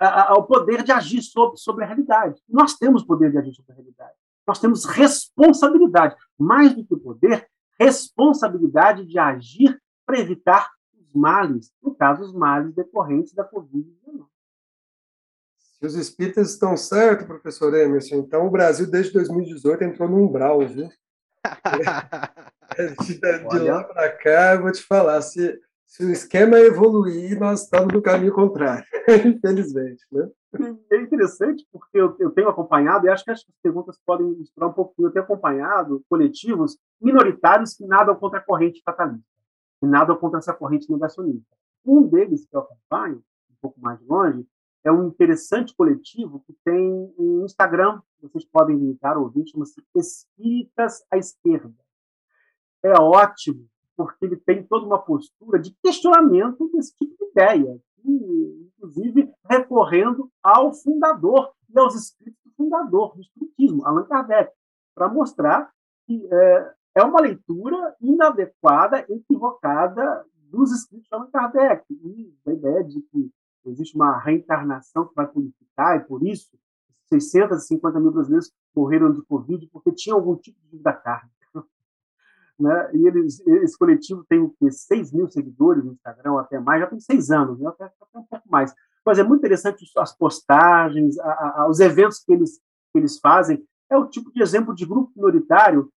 a, 0.00 0.30
a, 0.30 0.34
o 0.34 0.44
poder 0.44 0.84
de 0.84 0.92
agir 0.92 1.20
sobre, 1.20 1.58
sobre 1.58 1.84
a 1.84 1.88
realidade. 1.88 2.40
Nós 2.48 2.74
temos 2.74 3.04
poder 3.04 3.32
de 3.32 3.38
agir 3.38 3.52
sobre 3.52 3.72
a 3.72 3.74
realidade. 3.74 4.14
Nós 4.46 4.60
temos 4.60 4.84
responsabilidade, 4.84 6.14
mais 6.38 6.72
do 6.74 6.84
que 6.84 6.96
poder, 6.96 7.46
responsabilidade 7.78 9.04
de 9.04 9.18
agir 9.18 9.78
para 10.06 10.20
evitar 10.20 10.70
os 10.94 11.12
males, 11.12 11.72
no 11.82 11.94
caso, 11.94 12.22
os 12.22 12.32
males 12.32 12.72
decorrentes 12.74 13.34
da 13.34 13.46
Covid-19. 13.46 14.24
Se 15.56 15.86
os 15.86 15.94
espíritas 15.96 16.52
estão 16.52 16.76
certos, 16.76 17.26
professor 17.26 17.74
Emerson, 17.74 18.16
então 18.16 18.46
o 18.46 18.50
Brasil, 18.50 18.90
desde 18.90 19.12
2018, 19.12 19.84
entrou 19.84 20.08
no 20.08 20.16
umbral, 20.16 20.60
viu? 20.66 20.88
de, 22.86 23.48
de 23.48 23.58
lá 23.58 23.84
para 23.84 24.10
cá, 24.12 24.54
eu 24.54 24.62
vou 24.62 24.72
te 24.72 24.82
falar, 24.82 25.20
se, 25.22 25.60
se 25.86 26.04
o 26.04 26.10
esquema 26.10 26.58
evoluir, 26.58 27.38
nós 27.38 27.62
estamos 27.62 27.92
no 27.92 28.02
caminho 28.02 28.32
contrário, 28.32 28.84
infelizmente. 29.26 30.04
Né? 30.12 30.28
É 30.90 30.96
interessante 31.00 31.66
porque 31.72 31.98
eu, 31.98 32.16
eu, 32.18 32.30
tenho 32.30 32.48
acompanhado, 32.48 33.06
e 33.06 33.10
acho 33.10 33.24
que 33.24 33.30
as 33.30 33.44
perguntas 33.62 33.98
podem 34.06 34.26
misturar 34.26 34.70
um 34.70 34.72
pouquinho, 34.72 35.08
eu 35.08 35.12
tenho 35.12 35.24
acompanhado 35.24 36.04
coletivos 36.08 36.78
minoritários 37.00 37.74
que 37.74 37.86
nadam 37.86 38.14
contra 38.16 38.38
a 38.38 38.42
corrente 38.42 38.82
fatalista, 38.84 39.24
que 39.80 39.86
nadam 39.86 40.16
contra 40.16 40.38
essa 40.38 40.54
corrente 40.54 40.90
negacionista. 40.90 41.56
Um 41.84 42.02
deles 42.06 42.46
que 42.46 42.56
eu 42.56 42.60
acompanho, 42.60 43.22
um 43.50 43.54
pouco 43.60 43.80
mais 43.80 44.00
longe, 44.06 44.46
é 44.84 44.92
um 44.92 45.08
interessante 45.08 45.74
coletivo 45.74 46.42
que 46.46 46.54
tem 46.64 47.12
um 47.18 47.44
Instagram, 47.44 48.00
vocês 48.22 48.44
podem 48.44 48.78
visitar 48.78 49.16
ou 49.16 49.24
ouvir, 49.24 49.46
chama-se 49.48 49.82
Espíritas 49.94 51.04
à 51.10 51.18
Esquerda. 51.18 51.74
É 52.82 52.92
ótimo, 52.92 53.66
porque 53.96 54.24
ele 54.24 54.36
tem 54.36 54.62
toda 54.64 54.86
uma 54.86 54.98
postura 54.98 55.58
de 55.58 55.74
questionamento 55.82 56.70
desse 56.72 56.94
tipo 56.96 57.16
de 57.16 57.30
ideia, 57.30 57.80
inclusive 58.04 59.32
recorrendo 59.44 60.30
ao 60.42 60.72
fundador 60.72 61.52
e 61.68 61.78
aos 61.78 61.94
escritos 61.94 62.38
do 62.44 62.52
fundador 62.52 63.14
do 63.14 63.20
Espiritismo, 63.20 63.84
Allan 63.84 64.04
Kardec, 64.04 64.52
para 64.94 65.08
mostrar 65.08 65.70
que 66.06 66.26
é, 66.32 66.74
é 66.96 67.02
uma 67.02 67.20
leitura 67.20 67.96
inadequada, 68.00 69.04
equivocada 69.08 70.24
dos 70.50 70.72
escritos 70.72 71.08
de 71.08 71.14
Allan 71.14 71.30
Kardec, 71.30 71.84
e 71.90 72.34
a 72.46 72.52
ideia 72.52 72.84
de 72.84 73.00
que 73.02 73.30
existe 73.66 73.96
uma 73.96 74.18
reencarnação 74.18 75.06
que 75.06 75.14
vai 75.14 75.26
purificar, 75.26 75.96
e 75.96 76.04
por 76.04 76.22
isso 76.24 76.48
650 77.08 78.00
mil 78.00 78.12
brasileiros 78.12 78.52
morreram 78.74 79.12
de 79.12 79.22
Covid 79.22 79.66
porque 79.72 79.92
tinham 79.92 80.18
algum 80.18 80.36
tipo 80.36 80.60
de 80.62 80.76
vida 80.76 80.92
carne. 80.92 81.30
Né? 82.58 82.90
E 82.92 83.06
eles, 83.06 83.40
esse 83.46 83.78
coletivo 83.78 84.24
tem 84.28 84.40
o 84.40 84.54
quê? 84.58 84.70
6 84.70 85.12
mil 85.12 85.28
seguidores 85.28 85.84
no 85.84 85.92
Instagram, 85.92 86.40
até 86.40 86.58
mais, 86.58 86.80
já 86.80 86.86
tem 86.88 87.00
seis 87.00 87.30
anos, 87.30 87.58
né? 87.60 87.68
até, 87.68 87.84
até 87.84 88.18
um 88.18 88.24
pouco 88.24 88.48
mais. 88.50 88.74
Mas 89.06 89.18
é 89.18 89.22
muito 89.22 89.40
interessante 89.40 89.84
as 89.96 90.16
postagens, 90.16 91.18
a, 91.18 91.62
a, 91.62 91.68
os 91.68 91.80
eventos 91.80 92.18
que 92.18 92.32
eles, 92.32 92.58
que 92.92 92.98
eles 92.98 93.18
fazem. 93.18 93.64
É 93.90 93.96
o 93.96 94.06
tipo 94.06 94.32
de 94.32 94.42
exemplo 94.42 94.74
de 94.74 94.84
grupo 94.84 95.12
minoritário 95.16 95.90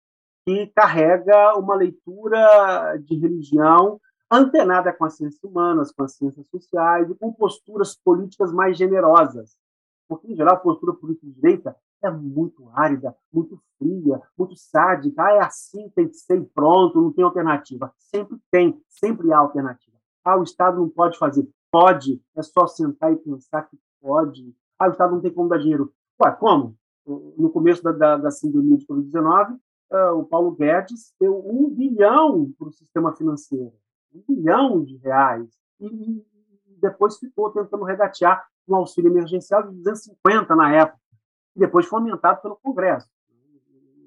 que 0.46 0.68
carrega 0.74 1.56
uma 1.58 1.74
leitura 1.74 2.96
de 2.98 3.16
religião 3.18 4.00
antenada 4.30 4.92
com 4.92 5.04
as 5.04 5.16
ciências 5.16 5.42
humanas, 5.42 5.90
com 5.92 6.04
as 6.04 6.14
ciências 6.14 6.46
sociais 6.48 7.10
e 7.10 7.14
com 7.14 7.32
posturas 7.32 7.96
políticas 7.96 8.52
mais 8.52 8.76
generosas. 8.76 9.56
Porque, 10.08 10.32
em 10.32 10.36
geral, 10.36 10.54
a 10.54 10.58
postura 10.58 10.92
política 10.92 11.26
de 11.26 11.32
direita 11.32 11.76
é 12.02 12.10
muito 12.10 12.68
árida, 12.72 13.14
muito 13.32 13.60
fria, 13.78 14.20
muito 14.38 14.56
sádica. 14.56 15.22
Ah, 15.22 15.32
é 15.32 15.40
assim, 15.40 15.88
tem 15.90 16.08
que 16.08 16.14
ser 16.14 16.42
pronto, 16.54 17.00
não 17.00 17.12
tem 17.12 17.24
alternativa. 17.24 17.92
Sempre 17.98 18.38
tem, 18.50 18.80
sempre 18.88 19.32
há 19.32 19.38
alternativa. 19.38 19.96
Ah, 20.24 20.36
o 20.36 20.42
Estado 20.42 20.78
não 20.78 20.88
pode 20.88 21.18
fazer. 21.18 21.48
Pode, 21.70 22.20
é 22.36 22.42
só 22.42 22.66
sentar 22.66 23.12
e 23.12 23.16
pensar 23.16 23.62
que 23.62 23.78
pode. 24.00 24.54
Ah, 24.78 24.88
o 24.88 24.92
Estado 24.92 25.14
não 25.14 25.20
tem 25.20 25.32
como 25.32 25.48
dar 25.48 25.58
dinheiro. 25.58 25.92
Ué, 26.22 26.30
como? 26.32 26.76
No 27.06 27.50
começo 27.50 27.82
da, 27.82 27.92
da, 27.92 28.16
da 28.16 28.28
pandemia 28.42 28.76
de 28.76 28.86
Covid-19, 28.86 29.54
uh, 29.92 30.18
o 30.18 30.24
Paulo 30.24 30.52
Guedes 30.52 31.14
deu 31.18 31.38
um 31.44 31.68
bilhão 31.70 32.52
para 32.58 32.68
o 32.68 32.72
sistema 32.72 33.12
financeiro 33.16 33.72
um 34.14 34.22
bilhão 34.26 34.82
de 34.82 34.96
reais, 34.98 35.48
e, 35.80 35.86
e 35.86 36.24
depois 36.80 37.18
ficou 37.18 37.50
tentando 37.50 37.84
regatear 37.84 38.44
um 38.68 38.76
auxílio 38.76 39.10
emergencial 39.10 39.62
de 39.62 39.76
250 39.76 40.54
na 40.54 40.72
época, 40.74 40.99
e 41.56 41.60
depois 41.60 41.86
foi 41.86 42.00
aumentado 42.00 42.40
pelo 42.40 42.56
Congresso. 42.56 43.08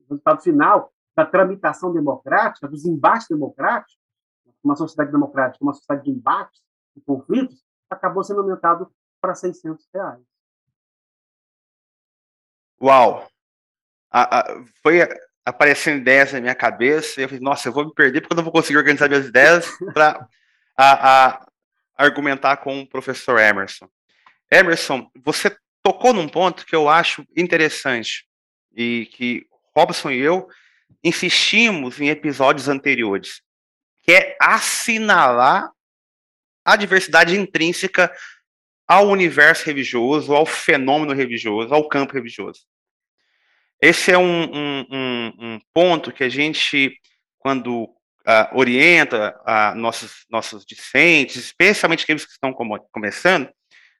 O 0.08 0.14
resultado 0.14 0.42
final 0.42 0.92
da 1.16 1.26
tramitação 1.26 1.94
democrática, 1.94 2.68
dos 2.68 2.86
embates 2.86 3.28
democráticos, 3.28 3.98
uma 4.64 4.76
sociedade 4.76 5.12
democrática, 5.12 5.64
uma 5.64 5.74
sociedade 5.74 6.06
de 6.06 6.12
embates 6.12 6.62
e 6.96 7.02
conflitos, 7.02 7.64
acabou 7.90 8.24
sendo 8.24 8.42
aumentado 8.42 8.92
para 9.22 9.36
600 9.36 9.88
reais. 9.94 10.22
Uau! 12.82 13.28
A, 14.12 14.40
a, 14.40 14.66
foi 14.82 15.00
aparecendo 15.46 16.02
ideias 16.02 16.32
na 16.34 16.42
minha 16.42 16.56
cabeça, 16.56 17.20
e 17.20 17.24
eu 17.24 17.30
falei, 17.30 17.44
nossa, 17.44 17.68
eu 17.68 17.74
vou 17.74 17.86
me 17.86 17.94
perder 17.94 18.22
porque 18.22 18.34
eu 18.34 18.38
não 18.38 18.44
vou 18.44 18.54
conseguir 18.54 18.78
organizar 18.78 19.08
minhas 19.08 19.28
ideias 19.28 19.66
para 19.94 20.28
argumentar 21.98 22.58
com 22.58 22.82
o 22.82 22.90
professor 22.90 23.40
Emerson. 23.40 23.88
Emerson, 24.50 25.10
você 25.24 25.56
tocou 25.84 26.14
num 26.14 26.30
ponto 26.30 26.66
que 26.66 26.76
eu 26.76 26.88
acho 26.88 27.26
interessante 27.36 28.26
e 28.76 29.08
que 29.12 29.46
Robson 29.76 30.12
e 30.12 30.20
eu 30.20 30.48
insistimos 31.04 32.00
em 32.00 32.08
episódios 32.08 32.70
anteriores, 32.70 33.42
que 34.02 34.14
é 34.14 34.38
assinalar 34.40 35.70
a 36.66 36.76
diversidade 36.78 37.38
intrínseca 37.38 38.12
ao 38.88 39.10
universo 39.10 39.66
religioso, 39.66 40.34
ao 40.34 40.46
fenômeno 40.46 41.14
religioso, 41.14 41.74
ao 41.74 41.88
campo 41.88 42.14
religioso. 42.14 42.62
Esse 43.82 44.12
é 44.12 44.18
um, 44.18 44.44
um, 44.44 44.86
um, 44.90 45.34
um 45.40 45.60
ponto 45.74 46.12
que 46.12 46.24
a 46.24 46.30
gente, 46.30 46.98
quando 47.38 47.84
uh, 47.84 48.58
orienta 48.58 49.36
uh, 49.42 49.76
nossos, 49.76 50.26
nossos 50.30 50.66
discentes, 50.66 51.36
especialmente 51.36 52.04
aqueles 52.04 52.26
que 52.26 52.32
estão 52.32 52.54
como, 52.54 52.80
começando, 52.92 53.50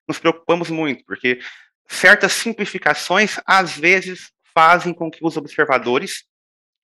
nos 0.08 0.20
preocupamos 0.20 0.70
muito, 0.70 1.04
porque 1.06 1.40
certas 1.88 2.34
simplificações, 2.34 3.40
às 3.46 3.78
vezes, 3.78 4.32
fazem 4.54 4.94
com 4.94 5.10
que 5.10 5.26
os 5.26 5.38
observadores 5.38 6.24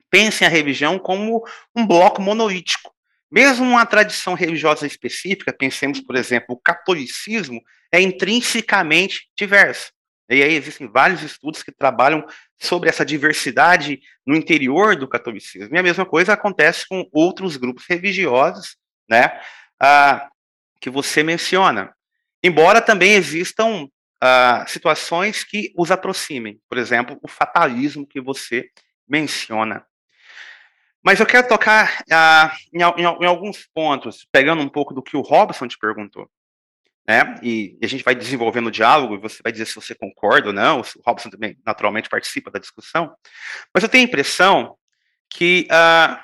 pensem 0.09 0.47
a 0.47 0.49
religião 0.49 0.97
como 0.97 1.43
um 1.75 1.85
bloco 1.85 2.21
monolítico. 2.21 2.91
Mesmo 3.31 3.65
uma 3.65 3.85
tradição 3.85 4.33
religiosa 4.33 4.87
específica, 4.87 5.53
pensemos, 5.53 6.01
por 6.01 6.15
exemplo, 6.15 6.55
o 6.55 6.59
catolicismo 6.59 7.61
é 7.91 8.01
intrinsecamente 8.01 9.29
diverso. 9.37 9.91
E 10.29 10.43
aí 10.43 10.53
existem 10.53 10.87
vários 10.87 11.23
estudos 11.23 11.63
que 11.63 11.71
trabalham 11.71 12.25
sobre 12.59 12.89
essa 12.89 13.05
diversidade 13.05 13.99
no 14.25 14.35
interior 14.35 14.95
do 14.95 15.07
catolicismo. 15.07 15.75
E 15.75 15.79
a 15.79 15.83
mesma 15.83 16.05
coisa 16.05 16.33
acontece 16.33 16.87
com 16.87 17.07
outros 17.11 17.57
grupos 17.57 17.85
religiosos, 17.87 18.77
né, 19.09 19.39
ah, 19.79 20.29
que 20.79 20.89
você 20.89 21.23
menciona. 21.23 21.93
Embora 22.43 22.79
também 22.79 23.13
existam 23.13 23.87
ah, 24.21 24.65
situações 24.67 25.43
que 25.43 25.73
os 25.77 25.91
aproximem, 25.91 26.59
por 26.69 26.77
exemplo, 26.77 27.17
o 27.21 27.27
fatalismo 27.27 28.07
que 28.07 28.21
você 28.21 28.69
menciona. 29.07 29.85
Mas 31.03 31.19
eu 31.19 31.25
quero 31.25 31.47
tocar 31.47 32.03
ah, 32.11 32.55
em, 32.73 32.81
em, 32.81 33.03
em 33.03 33.25
alguns 33.25 33.67
pontos, 33.73 34.27
pegando 34.31 34.61
um 34.61 34.69
pouco 34.69 34.93
do 34.93 35.01
que 35.01 35.15
o 35.15 35.21
Robson 35.21 35.67
te 35.67 35.77
perguntou 35.77 36.29
né? 37.09 37.33
E, 37.41 37.75
e, 37.81 37.85
a 37.85 37.89
gente 37.89 38.03
vai 38.03 38.13
desenvolvendo 38.13 38.67
o 38.67 38.71
diálogo 38.71 39.15
e 39.15 39.17
você 39.17 39.41
vai 39.41 39.51
dizer 39.51 39.65
se 39.65 39.73
você 39.73 39.95
concorda 39.95 40.49
ou 40.49 40.53
não. 40.53 40.81
O 40.81 40.83
Robson 41.03 41.31
também 41.31 41.57
naturalmente 41.65 42.07
participa 42.07 42.51
da 42.51 42.59
discussão. 42.59 43.11
Mas 43.73 43.81
eu 43.81 43.89
tenho 43.89 44.05
a 44.05 44.07
impressão 44.07 44.77
que 45.27 45.67
uh, 45.71 46.23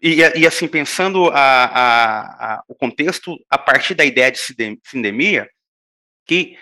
e, 0.00 0.20
e, 0.20 0.46
assim 0.46 0.68
pensando 0.68 1.28
a, 1.30 1.64
a, 1.64 2.54
a, 2.54 2.62
o 2.68 2.76
contexto 2.76 3.36
a 3.50 3.58
partir 3.58 3.94
da 3.94 4.04
ideia 4.04 4.30
de 4.30 4.38
sindemia, 4.84 5.50
que 6.24 6.56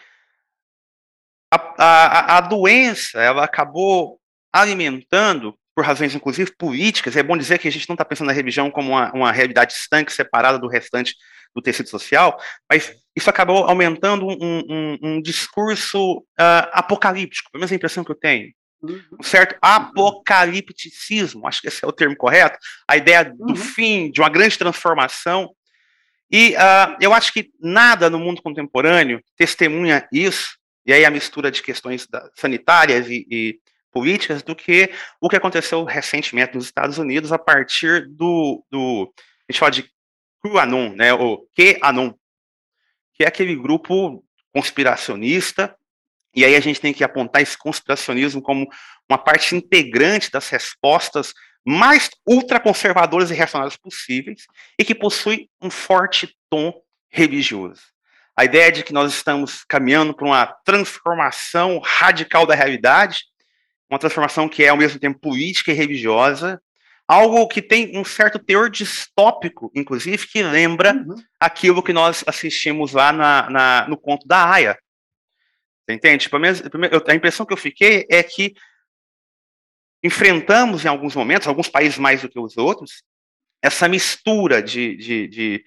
a, 1.50 2.38
a 2.38 2.40
doença 2.40 3.20
ela 3.20 3.44
acabou 3.44 4.20
alimentando 4.52 5.54
por 5.74 5.84
razões 5.84 6.14
inclusive 6.14 6.52
políticas. 6.56 7.16
É 7.16 7.22
bom 7.22 7.36
dizer 7.36 7.58
que 7.58 7.68
a 7.68 7.72
gente 7.72 7.88
não 7.88 7.94
está 7.94 8.04
pensando 8.04 8.26
na 8.26 8.32
religião 8.32 8.70
como 8.70 8.90
uma, 8.90 9.12
uma 9.12 9.32
realidade 9.32 9.72
estanque 9.72 10.12
separada 10.12 10.58
do 10.58 10.68
restante 10.68 11.14
do 11.54 11.62
tecido 11.62 11.88
social, 11.88 12.38
mas 12.70 12.92
isso 13.16 13.30
acabou 13.30 13.64
aumentando 13.64 14.26
um, 14.26 14.62
um, 14.68 14.98
um 15.02 15.22
discurso 15.22 16.18
uh, 16.18 16.68
apocalíptico, 16.72 17.50
pelo 17.50 17.60
menos 17.60 17.72
a 17.72 17.74
impressão 17.74 18.04
que 18.04 18.10
eu 18.10 18.16
tenho. 18.16 18.52
Uhum. 18.82 19.02
Um 19.20 19.22
certo 19.22 19.56
apocalipticismo, 19.60 21.46
acho 21.46 21.60
que 21.60 21.68
esse 21.68 21.84
é 21.84 21.88
o 21.88 21.92
termo 21.92 22.16
correto, 22.16 22.58
a 22.86 22.96
ideia 22.96 23.24
do 23.24 23.50
uhum. 23.50 23.56
fim, 23.56 24.10
de 24.10 24.20
uma 24.20 24.28
grande 24.28 24.56
transformação. 24.56 25.50
E 26.30 26.54
uh, 26.54 26.96
eu 27.00 27.12
acho 27.12 27.32
que 27.32 27.50
nada 27.60 28.08
no 28.08 28.18
mundo 28.18 28.42
contemporâneo 28.42 29.20
testemunha 29.36 30.06
isso, 30.12 30.58
e 30.88 30.92
aí 30.94 31.04
a 31.04 31.10
mistura 31.10 31.50
de 31.50 31.62
questões 31.62 32.06
da, 32.06 32.30
sanitárias 32.34 33.10
e, 33.10 33.26
e 33.30 33.60
políticas 33.92 34.42
do 34.42 34.56
que 34.56 34.90
o 35.20 35.28
que 35.28 35.36
aconteceu 35.36 35.84
recentemente 35.84 36.54
nos 36.54 36.64
Estados 36.64 36.96
Unidos 36.96 37.30
a 37.30 37.38
partir 37.38 38.08
do, 38.08 38.64
do 38.70 39.12
a 39.46 39.52
gente 39.52 39.60
fala 39.60 39.70
de 39.70 39.90
QAnon, 40.42 40.94
né, 40.94 41.12
o 41.12 41.46
QAnon, 41.54 42.14
que 43.12 43.22
é 43.22 43.28
aquele 43.28 43.54
grupo 43.54 44.24
conspiracionista, 44.54 45.76
e 46.34 46.42
aí 46.42 46.56
a 46.56 46.60
gente 46.60 46.80
tem 46.80 46.94
que 46.94 47.04
apontar 47.04 47.42
esse 47.42 47.56
conspiracionismo 47.58 48.40
como 48.40 48.66
uma 49.10 49.18
parte 49.18 49.54
integrante 49.54 50.30
das 50.30 50.48
respostas 50.48 51.34
mais 51.66 52.08
ultraconservadoras 52.26 53.30
e 53.30 53.34
reacionárias 53.34 53.76
possíveis, 53.76 54.46
e 54.78 54.84
que 54.84 54.94
possui 54.94 55.50
um 55.60 55.68
forte 55.68 56.34
tom 56.48 56.72
religioso. 57.10 57.82
A 58.38 58.44
ideia 58.44 58.70
de 58.70 58.84
que 58.84 58.92
nós 58.92 59.12
estamos 59.12 59.64
caminhando 59.64 60.14
para 60.14 60.24
uma 60.24 60.46
transformação 60.46 61.80
radical 61.80 62.46
da 62.46 62.54
realidade, 62.54 63.24
uma 63.90 63.98
transformação 63.98 64.48
que 64.48 64.62
é 64.62 64.68
ao 64.68 64.76
mesmo 64.76 65.00
tempo 65.00 65.18
política 65.18 65.72
e 65.72 65.74
religiosa, 65.74 66.62
algo 67.08 67.48
que 67.48 67.60
tem 67.60 67.98
um 67.98 68.04
certo 68.04 68.38
teor 68.38 68.70
distópico, 68.70 69.72
inclusive, 69.74 70.24
que 70.28 70.40
lembra 70.40 70.92
uhum. 70.94 71.16
aquilo 71.40 71.82
que 71.82 71.92
nós 71.92 72.22
assistimos 72.28 72.92
lá 72.92 73.12
na, 73.12 73.50
na, 73.50 73.88
no 73.88 73.96
conto 73.96 74.24
da 74.24 74.48
Aya. 74.48 74.78
Você 75.84 75.94
entende? 75.96 76.22
Tipo, 76.22 76.36
a 76.36 77.14
impressão 77.16 77.44
que 77.44 77.52
eu 77.52 77.56
fiquei 77.56 78.06
é 78.08 78.22
que 78.22 78.54
enfrentamos 80.00 80.84
em 80.84 80.88
alguns 80.88 81.16
momentos, 81.16 81.48
alguns 81.48 81.68
países 81.68 81.98
mais 81.98 82.22
do 82.22 82.28
que 82.28 82.38
os 82.38 82.56
outros, 82.56 83.02
essa 83.60 83.88
mistura 83.88 84.62
de, 84.62 84.96
de, 84.96 85.26
de, 85.26 85.64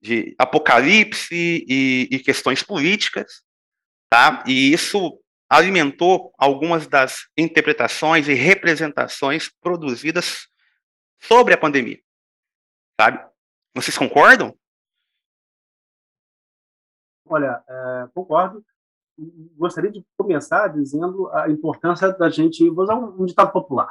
de 0.00 0.34
apocalipse 0.38 1.34
e, 1.34 2.08
e, 2.10 2.18
questões 2.20 2.62
políticas, 2.62 3.42
tá? 4.08 4.42
E 4.46 4.72
isso 4.72 5.20
alimentou 5.48 6.32
algumas 6.38 6.86
das 6.86 7.28
interpretações 7.36 8.28
e 8.28 8.34
representações 8.34 9.50
produzidas 9.60 10.48
sobre 11.20 11.52
a 11.52 11.58
pandemia, 11.58 12.00
sabe? 12.98 13.28
Vocês 13.74 13.96
concordam? 13.98 14.56
Olha, 17.26 17.62
é, 17.68 18.08
concordo. 18.14 18.64
Gostaria 19.56 19.90
de 19.90 20.04
começar 20.16 20.68
dizendo 20.68 21.28
a 21.30 21.50
importância 21.50 22.10
da 22.12 22.30
gente, 22.30 22.68
vou 22.70 22.84
usar 22.84 22.96
um, 22.96 23.22
um 23.22 23.26
ditado 23.26 23.52
popular, 23.52 23.90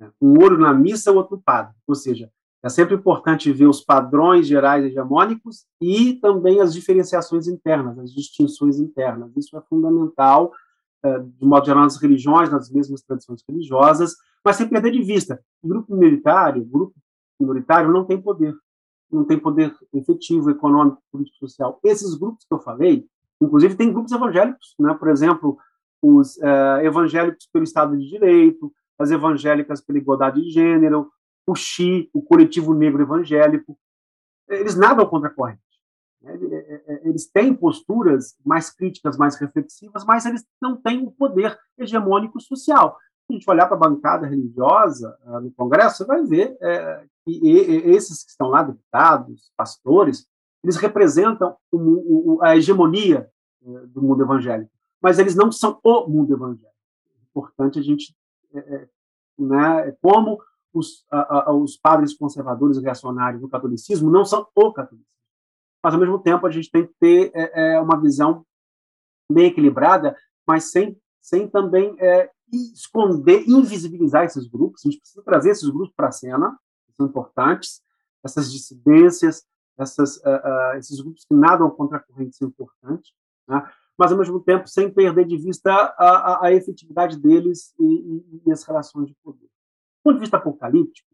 né? 0.00 0.10
um 0.20 0.42
olho 0.42 0.58
na 0.58 0.72
missa, 0.72 1.12
o 1.12 1.16
outro 1.16 1.40
padre. 1.40 1.74
Ou 1.86 1.94
seja, 1.94 2.32
é 2.64 2.68
sempre 2.70 2.94
importante 2.94 3.52
ver 3.52 3.66
os 3.66 3.82
padrões 3.82 4.46
gerais 4.46 4.82
hegemônicos 4.86 5.66
e 5.82 6.14
também 6.14 6.62
as 6.62 6.72
diferenciações 6.72 7.46
internas, 7.46 7.98
as 7.98 8.10
distinções 8.10 8.78
internas. 8.78 9.30
Isso 9.36 9.54
é 9.54 9.60
fundamental, 9.68 10.50
é, 11.04 11.18
de 11.18 11.46
modo 11.46 11.66
geral, 11.66 11.82
nas 11.82 12.00
religiões, 12.00 12.50
nas 12.50 12.70
mesmas 12.70 13.02
tradições 13.02 13.42
religiosas, 13.46 14.14
mas 14.42 14.56
sem 14.56 14.66
perder 14.66 14.92
de 14.92 15.02
vista, 15.02 15.38
o 15.62 15.68
grupo 15.68 15.94
minoritário, 15.94 16.62
o 16.62 16.64
grupo 16.64 16.94
minoritário 17.38 17.92
não 17.92 18.06
tem 18.06 18.18
poder, 18.18 18.54
não 19.12 19.26
tem 19.26 19.38
poder 19.38 19.74
efetivo, 19.92 20.50
econômico, 20.50 21.02
político, 21.12 21.36
social. 21.40 21.78
Esses 21.84 22.14
grupos 22.14 22.46
que 22.48 22.54
eu 22.54 22.60
falei, 22.60 23.06
inclusive 23.42 23.74
tem 23.74 23.92
grupos 23.92 24.12
evangélicos, 24.12 24.74
né? 24.78 24.94
por 24.94 25.10
exemplo, 25.10 25.58
os 26.00 26.38
uh, 26.38 26.80
evangélicos 26.82 27.46
pelo 27.52 27.64
Estado 27.64 27.94
de 27.94 28.08
Direito, 28.08 28.72
as 28.98 29.10
evangélicas 29.10 29.82
pela 29.82 29.98
igualdade 29.98 30.40
de 30.40 30.50
gênero, 30.50 31.10
o 31.46 31.54
XI, 31.54 32.08
o 32.12 32.22
coletivo 32.22 32.74
negro 32.74 33.02
evangélico, 33.02 33.78
eles 34.48 34.76
nadam 34.76 35.06
contra 35.06 35.28
a 35.28 35.32
corrente. 35.32 35.60
Né? 36.22 36.38
Eles 37.02 37.30
têm 37.30 37.54
posturas 37.54 38.36
mais 38.44 38.70
críticas, 38.70 39.16
mais 39.16 39.36
reflexivas, 39.36 40.04
mas 40.04 40.26
eles 40.26 40.44
não 40.60 40.76
têm 40.76 41.06
o 41.06 41.10
poder 41.10 41.58
hegemônico 41.78 42.40
social. 42.40 42.98
Se 43.26 43.32
a 43.32 43.32
gente 43.34 43.50
olhar 43.50 43.66
para 43.66 43.76
a 43.76 43.80
bancada 43.80 44.26
religiosa 44.26 45.16
uh, 45.24 45.40
no 45.40 45.50
Congresso, 45.52 45.98
você 45.98 46.04
vai 46.04 46.22
ver 46.24 46.56
é, 46.60 47.04
que 47.24 47.48
esses 47.86 48.22
que 48.22 48.30
estão 48.30 48.48
lá, 48.48 48.62
deputados, 48.62 49.50
pastores, 49.56 50.26
eles 50.62 50.76
representam 50.76 51.56
a 52.40 52.56
hegemonia 52.56 53.30
do 53.88 54.02
mundo 54.02 54.22
evangélico, 54.22 54.70
mas 55.00 55.18
eles 55.18 55.34
não 55.34 55.50
são 55.50 55.78
o 55.82 56.06
mundo 56.08 56.32
evangélico. 56.32 56.74
É 57.06 57.24
importante 57.30 57.78
a 57.78 57.82
gente, 57.82 58.14
é, 58.54 58.58
é, 58.58 58.88
né, 59.38 59.96
como 60.00 60.40
os, 60.74 61.06
a, 61.10 61.50
a, 61.50 61.54
os 61.54 61.76
padres 61.76 62.14
conservadores 62.14 62.78
reacionários 62.78 63.40
do 63.40 63.48
catolicismo 63.48 64.10
não 64.10 64.24
são 64.24 64.46
o 64.54 64.72
catolicismo. 64.72 65.14
Mas, 65.82 65.94
ao 65.94 66.00
mesmo 66.00 66.18
tempo, 66.18 66.46
a 66.46 66.50
gente 66.50 66.70
tem 66.70 66.86
que 66.86 66.94
ter 66.98 67.30
é, 67.34 67.74
é, 67.74 67.80
uma 67.80 68.00
visão 68.00 68.44
bem 69.30 69.46
equilibrada, 69.46 70.16
mas 70.46 70.70
sem, 70.70 70.98
sem 71.20 71.48
também 71.48 71.94
é, 71.98 72.30
esconder, 72.52 73.44
invisibilizar 73.48 74.24
esses 74.24 74.46
grupos. 74.46 74.82
A 74.84 74.90
gente 74.90 75.00
precisa 75.00 75.22
trazer 75.22 75.50
esses 75.50 75.68
grupos 75.68 75.92
para 75.94 76.08
a 76.08 76.12
cena, 76.12 76.58
são 76.96 77.06
importantes, 77.06 77.82
essas 78.24 78.50
dissidências, 78.50 79.44
essas, 79.78 80.16
uh, 80.18 80.74
uh, 80.74 80.78
esses 80.78 81.00
grupos 81.00 81.24
que 81.24 81.34
nadam 81.34 81.68
contra 81.70 81.98
a 81.98 82.00
corrente 82.00 82.36
são 82.36 82.48
importantes, 82.48 83.12
né? 83.48 83.68
mas, 83.98 84.10
ao 84.10 84.18
mesmo 84.18 84.40
tempo, 84.40 84.68
sem 84.68 84.92
perder 84.92 85.26
de 85.26 85.36
vista 85.36 85.70
a, 85.72 85.88
a, 85.98 86.46
a 86.46 86.52
efetividade 86.52 87.18
deles 87.18 87.74
e, 87.78 87.84
e, 87.84 88.42
e, 88.46 88.52
as 88.52 88.64
relações 88.64 89.08
de 89.08 89.14
poder. 89.22 89.48
Ponto 90.04 90.16
de 90.16 90.20
vista 90.20 90.36
apocalíptico, 90.36 91.08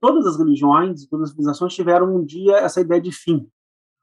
todas 0.00 0.26
as 0.26 0.38
religiões, 0.38 1.06
todas 1.06 1.24
as 1.24 1.30
civilizações 1.30 1.74
tiveram 1.74 2.16
um 2.16 2.24
dia 2.24 2.56
essa 2.56 2.80
ideia 2.80 3.00
de 3.00 3.12
fim. 3.12 3.46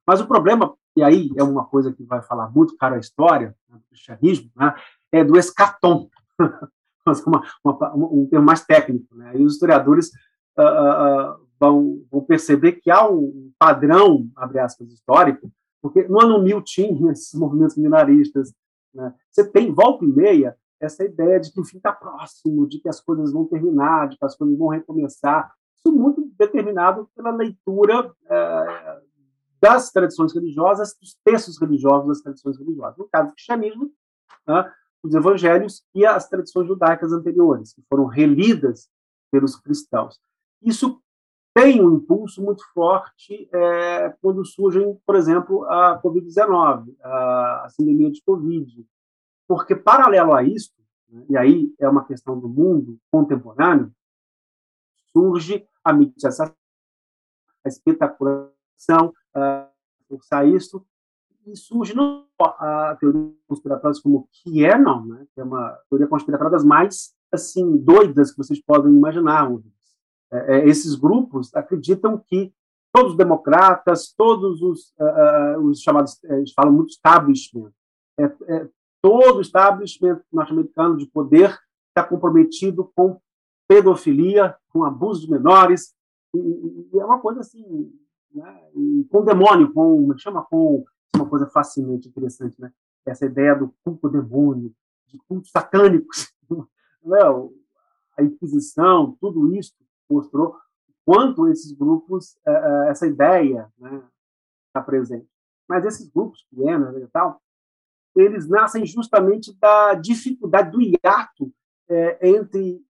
Mas 0.07 0.21
o 0.21 0.27
problema, 0.27 0.73
e 0.95 1.03
aí 1.03 1.29
é 1.37 1.43
uma 1.43 1.65
coisa 1.65 1.93
que 1.93 2.03
vai 2.03 2.21
falar 2.21 2.49
muito 2.49 2.75
cara 2.77 2.95
a 2.95 2.99
história, 2.99 3.55
né, 3.69 3.77
do 3.77 3.83
cristianismo, 3.89 4.51
né, 4.55 4.73
é 5.11 5.23
do 5.23 5.37
escatom, 5.37 6.09
uma, 7.25 7.43
uma, 7.63 7.95
um 7.95 8.27
termo 8.29 8.45
mais 8.45 8.65
técnico. 8.65 9.15
Né, 9.15 9.37
e 9.37 9.43
os 9.43 9.53
historiadores 9.53 10.09
uh, 10.57 10.63
uh, 10.63 11.47
vão, 11.59 12.03
vão, 12.11 12.21
perceber 12.23 12.73
que 12.73 12.89
há 12.91 13.07
um 13.07 13.51
padrão, 13.57 14.29
abre 14.35 14.59
aspas, 14.59 14.91
histórico, 14.91 15.51
porque 15.81 16.07
no 16.07 16.21
ano 16.21 16.41
1000 16.41 16.61
tinha 16.63 17.11
esses 17.11 17.33
movimentos 17.39 17.77
minaristas. 17.77 18.53
Né, 18.93 19.13
você 19.29 19.49
tem, 19.49 19.71
volta 19.71 20.03
e 20.03 20.07
meia, 20.07 20.55
essa 20.79 21.03
ideia 21.03 21.39
de 21.39 21.51
que 21.51 21.59
o 21.59 21.65
fim 21.65 21.77
está 21.77 21.91
próximo, 21.91 22.67
de 22.67 22.79
que 22.79 22.89
as 22.89 23.01
coisas 23.01 23.31
vão 23.31 23.45
terminar, 23.45 24.09
de 24.09 24.17
que 24.17 24.25
as 24.25 24.35
coisas 24.35 24.57
vão 24.57 24.69
recomeçar. 24.69 25.53
Isso 25.77 25.93
muito 25.93 26.29
determinado 26.37 27.09
pela 27.15 27.31
leitura 27.31 28.11
é, 28.29 29.01
das 29.61 29.91
tradições 29.91 30.33
religiosas, 30.33 30.95
dos 30.99 31.17
textos 31.23 31.59
religiosos 31.59 32.07
das 32.07 32.21
tradições 32.21 32.57
religiosas. 32.57 32.97
No 32.97 33.09
caso 33.09 33.29
do 33.29 33.33
cristianismo, 33.33 33.91
né, 34.47 34.71
os 35.03 35.13
evangelhos 35.13 35.83
e 35.93 36.05
as 36.05 36.27
tradições 36.27 36.67
judaicas 36.67 37.11
anteriores, 37.11 37.73
que 37.73 37.81
foram 37.89 38.05
relidas 38.05 38.89
pelos 39.31 39.55
cristãos. 39.55 40.19
Isso 40.61 41.01
tem 41.53 41.81
um 41.81 41.95
impulso 41.95 42.41
muito 42.41 42.63
forte 42.73 43.49
é, 43.53 44.09
quando 44.21 44.45
surgem, 44.45 44.97
por 45.05 45.15
exemplo, 45.15 45.65
a 45.65 46.01
Covid-19, 46.01 46.95
a, 47.01 47.65
a 47.65 47.67
pandemia 47.77 48.11
de 48.11 48.21
Covid, 48.21 48.85
porque, 49.49 49.75
paralelo 49.75 50.35
a 50.35 50.43
isso, 50.43 50.71
né, 51.09 51.25
e 51.27 51.35
aí 51.35 51.73
é 51.79 51.89
uma 51.89 52.05
questão 52.05 52.39
do 52.39 52.47
mundo 52.47 52.99
contemporâneo, 53.11 53.91
surge 55.11 55.67
a 55.83 55.91
mídia, 55.91 56.29
a 57.65 57.67
espetaculação, 57.67 59.11
a 59.33 59.67
forçar 60.07 60.47
isso, 60.47 60.85
e 61.47 61.57
surge 61.57 61.95
não 61.95 62.27
a 62.39 62.95
teoria 62.99 63.33
conspiratória 63.47 63.99
como 64.03 64.29
que 64.31 64.63
é, 64.63 64.77
não, 64.77 65.03
né? 65.03 65.25
que 65.33 65.41
é 65.41 65.43
uma 65.43 65.75
teoria 65.89 66.07
conspiratória 66.07 66.51
das 66.51 66.63
mais 66.63 67.15
assim 67.31 67.75
doidas 67.77 68.31
que 68.31 68.37
vocês 68.37 68.61
podem 68.61 68.93
imaginar. 68.93 69.49
É, 70.31 70.57
é, 70.57 70.67
esses 70.69 70.93
grupos 70.93 71.51
acreditam 71.55 72.19
que 72.19 72.53
todos 72.93 73.13
os 73.13 73.17
democratas, 73.17 74.13
todos 74.15 74.61
os, 74.61 74.93
uh, 74.99 75.57
uh, 75.57 75.65
os 75.65 75.81
chamados, 75.81 76.23
eles 76.23 76.53
falam 76.53 76.71
muito 76.71 76.89
establishment, 76.89 77.71
é, 78.19 78.23
é, 78.23 78.69
todo 79.01 79.37
o 79.37 79.41
establishment 79.41 80.21
norte-americano 80.31 80.97
de 80.97 81.07
poder 81.07 81.57
está 81.87 82.03
comprometido 82.03 82.91
com 82.95 83.19
pedofilia, 83.67 84.55
com 84.69 84.83
abuso 84.83 85.21
de 85.21 85.31
menores, 85.31 85.93
e, 86.33 86.39
e 86.93 86.99
é 86.99 87.05
uma 87.05 87.19
coisa 87.19 87.41
assim, 87.41 87.91
né? 88.33 88.69
com 89.09 89.23
demônio, 89.23 89.73
com, 89.73 90.11
é 90.13 90.17
chama, 90.17 90.43
com 90.43 90.83
uma 91.15 91.27
coisa 91.27 91.47
fascinante, 91.47 92.07
interessante, 92.07 92.59
né? 92.59 92.71
Essa 93.05 93.25
ideia 93.25 93.55
do 93.55 93.73
culto 93.83 94.09
demônio, 94.09 94.73
de 95.07 95.17
cultos 95.27 95.51
satânicos, 95.51 96.31
né? 97.03 97.19
a 98.17 98.23
Inquisição, 98.23 99.17
tudo 99.19 99.55
isso 99.55 99.73
mostrou 100.09 100.57
quanto 101.05 101.47
esses 101.47 101.71
grupos, 101.71 102.37
é, 102.45 102.51
é, 102.51 102.89
essa 102.89 103.07
ideia, 103.07 103.71
né, 103.77 104.03
está 104.67 104.81
presente. 104.81 105.27
Mas 105.67 105.85
esses 105.85 106.07
grupos 106.07 106.45
pequenos 106.51 106.95
e 106.95 107.07
tal, 107.07 107.41
eles 108.19 108.47
nascem 108.47 108.85
justamente 108.85 109.53
da 109.59 109.93
dificuldade, 109.93 110.71
do 110.71 110.81
hiato 110.81 111.53
é, 111.89 112.29
entre 112.29 112.83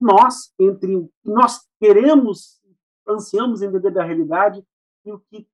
nós, 0.00 0.52
entre 0.58 0.96
o 0.96 1.08
que 1.22 1.30
nós 1.30 1.66
queremos, 1.80 2.60
ansiamos 3.06 3.62
entender 3.62 3.90
da 3.90 4.04
realidade 4.04 4.64
e 5.04 5.12
o 5.12 5.18
que 5.18 5.46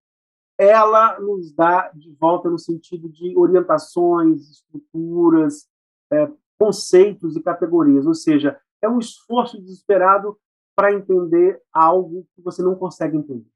ela 0.59 1.19
nos 1.21 1.53
dá 1.53 1.91
de 1.91 2.13
volta 2.13 2.49
no 2.49 2.59
sentido 2.59 3.09
de 3.09 3.37
orientações, 3.37 4.51
estruturas, 4.51 5.69
é, 6.13 6.31
conceitos 6.59 7.37
e 7.37 7.43
categorias, 7.43 8.07
ou 8.07 8.15
seja, 8.15 8.61
é 8.81 8.89
um 8.89 8.99
esforço 8.99 9.61
desesperado 9.61 10.39
para 10.77 10.93
entender 10.93 11.61
algo 11.73 12.27
que 12.35 12.43
você 12.43 12.63
não 12.63 12.75
consegue 12.75 13.17
entender. 13.17 13.49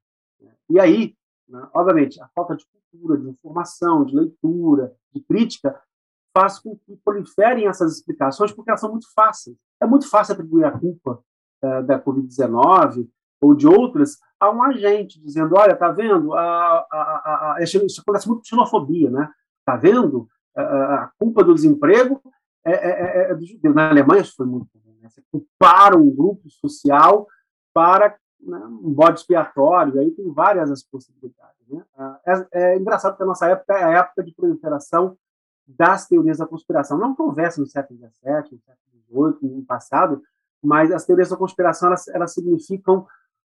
E 0.71 0.79
aí, 0.79 1.17
né, 1.49 1.69
obviamente, 1.75 2.21
a 2.21 2.29
falta 2.35 2.57
de 2.57 2.65
cultura, 2.67 3.19
de 3.19 3.29
informação, 3.29 4.05
de 4.05 4.15
leitura, 4.15 4.93
de 5.13 5.23
crítica, 5.23 5.81
faz 6.37 6.59
com 6.59 6.77
que 6.77 6.97
proliferem 7.05 7.67
essas 7.67 7.97
explicações, 7.97 8.53
porque 8.53 8.71
elas 8.71 8.81
são 8.81 8.91
muito 8.91 9.13
fáceis. 9.15 9.57
É 9.81 9.87
muito 9.87 10.09
fácil 10.09 10.35
atribuir 10.35 10.65
a 10.65 10.79
culpa 10.79 11.23
é, 11.63 11.83
da 11.83 12.01
Covid-19 12.01 13.09
ou 13.41 13.55
de 13.55 13.67
outras 13.67 14.19
a 14.41 14.51
um 14.51 14.63
agente, 14.63 15.21
dizendo, 15.21 15.57
olha, 15.57 15.75
tá 15.75 15.91
vendo, 15.91 16.33
a, 16.35 16.87
a, 16.91 17.57
a, 17.57 17.63
isso 17.63 18.01
acontece 18.01 18.29
muito 18.29 18.41
com 18.41 18.45
xenofobia, 18.45 19.11
né? 19.11 19.29
Tá 19.65 19.77
vendo, 19.77 20.29
a, 20.57 21.11
culpa 21.19 21.43
do 21.43 21.55
desemprego 21.55 22.21
é, 22.65 22.73
é, 22.73 23.29
é, 23.29 23.31
é 23.31 23.35
dos 23.35 23.49
judeus. 23.49 23.75
Na 23.75 23.91
Alemanha 23.91 24.23
isso 24.23 24.35
foi 24.37 24.47
muito 24.47 24.69
comum, 24.73 24.97
né? 25.01 25.09
Você 25.09 25.23
culpar 25.31 25.97
um 25.97 26.09
grupo 26.15 26.49
social 26.51 27.27
para 27.75 28.17
né, 28.41 28.59
um 28.59 28.93
bode 28.93 29.21
expiatório, 29.21 30.01
aí 30.01 30.11
tem 30.11 30.33
várias 30.33 30.71
as 30.71 30.83
possibilidades. 30.83 31.57
Né? 31.69 31.85
É, 32.27 32.47
é, 32.53 32.77
engraçado 32.79 33.17
que 33.17 33.23
a 33.23 33.27
nossa 33.27 33.47
época 33.47 33.75
é 33.75 33.85
a 33.85 33.99
época 33.99 34.23
de 34.23 34.35
proliferação 34.35 35.17
das 35.67 36.07
teorias 36.07 36.39
da 36.39 36.47
conspiração. 36.47 36.99
Não 36.99 37.15
conversa 37.15 37.61
no 37.61 37.67
século 37.67 37.99
XVII, 37.99 38.53
no 38.53 38.61
século 38.61 39.35
XVIII, 39.41 39.57
no 39.57 39.65
passado, 39.65 40.23
mas 40.63 40.91
as 40.91 41.05
teorias 41.05 41.29
da 41.29 41.37
conspiração 41.37 41.89
elas, 41.89 42.09
elas 42.09 42.33
significam 42.33 43.07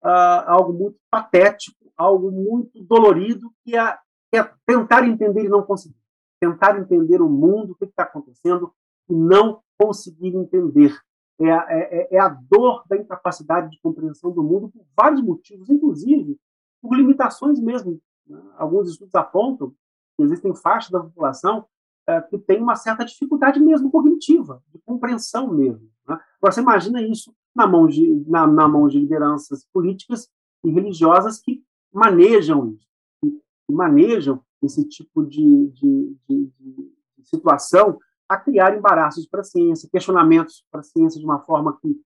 uh, 0.04 0.44
algo 0.48 0.74
muito 0.74 0.98
patético, 1.10 1.92
algo 1.96 2.32
muito 2.32 2.84
dolorido, 2.84 3.52
que 3.64 3.78
é, 3.78 3.98
que 4.32 4.40
é, 4.40 4.52
tentar 4.66 5.08
entender 5.08 5.46
e 5.46 5.50
não 5.50 5.64
conseguir. 5.64 5.96
Tentar 6.40 6.80
entender 6.80 7.22
o 7.22 7.30
mundo, 7.30 7.74
o 7.74 7.76
que 7.76 7.86
está 7.86 8.04
acontecendo, 8.04 8.74
e 9.10 9.14
não 9.14 9.62
conseguir 9.78 10.36
entender. 10.36 10.98
É 11.40 11.48
é, 11.48 11.58
é, 11.70 12.16
é 12.16 12.20
a 12.20 12.28
dor 12.28 12.84
da 12.88 12.98
incapacidade 12.98 13.72
de 13.72 13.80
compreensão 13.82 14.32
do 14.32 14.44
mundo 14.44 14.70
por 14.70 14.86
vários 14.96 15.22
motivos, 15.22 15.70
inclusive 15.70 16.38
por 16.82 16.96
limitações 16.96 17.60
mesmo. 17.60 18.00
Né? 18.28 18.42
Alguns 18.58 18.90
estudos 18.90 19.16
apontam 19.16 19.74
que 20.18 20.24
existem 20.24 20.54
faixas 20.54 20.92
da 20.92 21.00
população 21.00 21.66
uh, 22.10 22.30
que 22.30 22.38
têm 22.38 22.62
uma 22.62 22.76
certa 22.76 23.06
dificuldade 23.06 23.60
mesmo 23.60 23.90
cognitiva, 23.90 24.62
de 24.68 24.80
compreensão 24.80 25.54
mesmo. 25.54 25.90
Né? 26.08 26.20
Você 26.42 26.60
imagina 26.60 27.02
isso 27.02 27.34
na 27.56 27.66
mão, 27.66 27.88
de, 27.88 28.24
na, 28.28 28.46
na 28.46 28.68
mão 28.68 28.88
de 28.88 29.00
lideranças 29.00 29.66
políticas 29.72 30.30
e 30.64 30.70
religiosas 30.70 31.40
que 31.40 31.64
manejam 31.92 32.74
isso, 32.74 32.88
que 33.22 33.74
manejam 33.74 34.44
esse 34.62 34.88
tipo 34.88 35.26
de, 35.26 35.68
de, 35.70 36.16
de, 36.28 36.52
de, 36.60 36.92
situação 37.24 37.98
a 38.30 38.38
criar 38.38 38.78
embaraços 38.78 39.26
para 39.28 39.42
a 39.42 39.44
ciência, 39.44 39.90
questionamentos 39.92 40.64
para 40.72 40.82
a 40.82 40.84
ciência 40.84 41.20
de 41.20 41.26
uma 41.26 41.40
forma 41.40 41.76
que, 41.82 42.00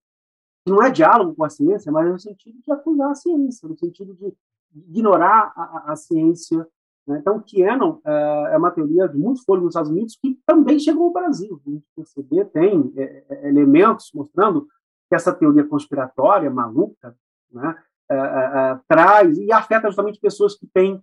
não 0.66 0.82
é 0.82 0.90
diálogo 0.90 1.34
com 1.34 1.44
a 1.44 1.50
ciência, 1.50 1.92
mas 1.92 2.10
no 2.10 2.18
sentido 2.18 2.58
de 2.64 2.72
acusar 2.72 3.10
a 3.10 3.14
ciência, 3.14 3.68
no 3.68 3.76
sentido 3.76 4.14
de 4.14 4.34
ignorar 4.88 5.52
a, 5.54 5.92
a 5.92 5.96
ciência. 5.96 6.66
Né? 7.06 7.18
Então, 7.20 7.38
Quenon 7.38 7.98
é, 8.02 8.54
é 8.54 8.56
uma 8.56 8.70
teoria 8.70 9.06
de 9.06 9.18
muitos 9.18 9.44
folhos 9.44 9.62
nos 9.62 9.72
Estados 9.72 9.90
Unidos 9.90 10.16
que 10.18 10.40
também 10.46 10.78
chegou 10.78 11.08
ao 11.08 11.12
Brasil. 11.12 11.60
A 11.66 11.70
gente 11.70 11.84
perceber, 11.94 12.46
tem 12.46 12.92
é, 12.96 13.48
elementos 13.48 14.10
mostrando 14.14 14.66
que 15.10 15.14
essa 15.14 15.34
teoria 15.34 15.68
conspiratória 15.68 16.50
maluca 16.50 17.14
né, 17.52 17.76
traz 18.88 19.36
e 19.36 19.52
afeta 19.52 19.88
justamente 19.88 20.18
pessoas 20.18 20.56
que 20.58 20.66
têm 20.66 21.02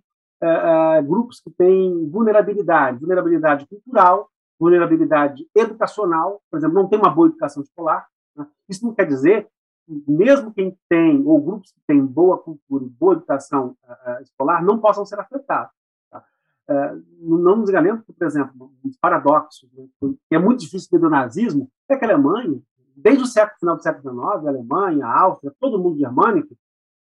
grupos 1.04 1.40
que 1.40 1.50
têm 1.50 2.08
vulnerabilidade, 2.10 2.98
vulnerabilidade 2.98 3.66
cultural, 3.68 4.28
vulnerabilidade 4.62 5.48
educacional, 5.54 6.40
por 6.50 6.56
exemplo, 6.56 6.74
não 6.74 6.88
tem 6.88 6.98
uma 6.98 7.10
boa 7.10 7.28
educação 7.28 7.62
escolar. 7.62 8.06
Né? 8.36 8.46
Isso 8.68 8.84
não 8.84 8.94
quer 8.94 9.06
dizer 9.06 9.48
que 9.86 10.04
mesmo 10.06 10.52
quem 10.52 10.76
tem 10.88 11.22
ou 11.26 11.40
grupos 11.40 11.72
que 11.72 11.80
têm 11.86 12.04
boa 12.04 12.38
cultura 12.38 12.84
e 12.84 12.88
boa 12.88 13.14
educação 13.14 13.76
escolar 14.20 14.64
não 14.64 14.78
possam 14.78 15.04
ser 15.04 15.18
afetados. 15.18 15.72
Tá? 16.10 16.24
não 17.18 17.56
nos 17.56 17.68
enganemos 17.68 18.04
por 18.04 18.24
exemplo, 18.24 18.72
um 18.84 18.90
paradoxo 19.00 19.68
né, 19.74 19.84
que 20.00 20.34
é 20.34 20.38
muito 20.38 20.60
difícil 20.60 20.88
ter 20.88 20.98
do 20.98 21.10
nazismo 21.10 21.68
é 21.88 21.96
que 21.96 22.04
a 22.04 22.08
Alemanha 22.08 22.62
desde 22.96 23.22
o 23.22 23.26
século, 23.26 23.58
final 23.58 23.76
do 23.76 23.82
século 23.82 24.14
XIX, 24.14 24.46
a 24.46 24.48
Alemanha, 24.48 25.06
a 25.06 25.20
Áustria, 25.22 25.54
todo 25.58 25.78
mundo 25.78 25.98
germânico, 25.98 26.56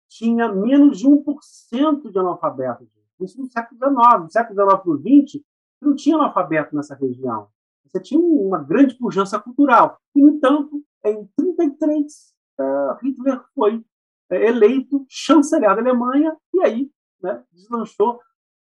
tinha 0.07 0.51
menos 0.51 0.99
de 0.99 1.07
1% 1.07 2.11
de 2.11 2.19
analfabetos. 2.19 2.87
Isso 3.19 3.39
no 3.39 3.47
século 3.47 3.77
XIX. 3.77 4.23
No 4.23 4.31
século 4.31 4.55
XIX 4.55 4.81
para 4.81 4.91
o 4.91 4.97
XX, 4.97 5.41
não 5.81 5.95
tinha 5.95 6.15
analfabeto 6.15 6.75
nessa 6.75 6.95
região. 6.95 7.47
Você 7.85 7.99
tinha 7.99 8.19
uma 8.19 8.59
grande 8.59 8.95
pujança 8.95 9.39
cultural. 9.39 9.99
E, 10.15 10.21
no 10.21 10.29
entanto, 10.29 10.81
em 11.03 11.27
1933, 11.37 12.33
uh, 12.59 12.63
eh, 12.63 12.97
Hitler 13.03 13.41
foi 13.53 13.77
uh, 13.77 14.33
eleito 14.33 15.05
chanceler 15.09 15.75
da 15.75 15.81
Alemanha 15.81 16.35
e 16.53 16.61
aí 16.61 16.91
né, 17.21 17.43
deslanchou 17.51 18.19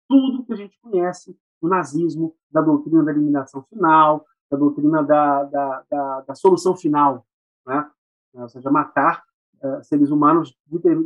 tudo 0.08 0.44
que 0.46 0.54
a 0.54 0.56
gente 0.56 0.80
conhece 0.82 1.38
do 1.62 1.68
nazismo, 1.68 2.36
da 2.50 2.62
doutrina 2.62 3.04
da 3.04 3.12
eliminação 3.12 3.62
final, 3.64 4.26
da 4.50 4.58
doutrina 4.58 5.04
da, 5.04 5.44
da, 5.44 5.84
da, 5.90 6.22
da 6.22 6.36
solução 6.36 6.76
final, 6.76 7.26
né? 7.68 7.88
ou 8.34 8.50
seja, 8.50 8.72
matar 8.72 9.24
uh, 9.62 9.84
seres 9.84 10.10
humanos, 10.10 10.58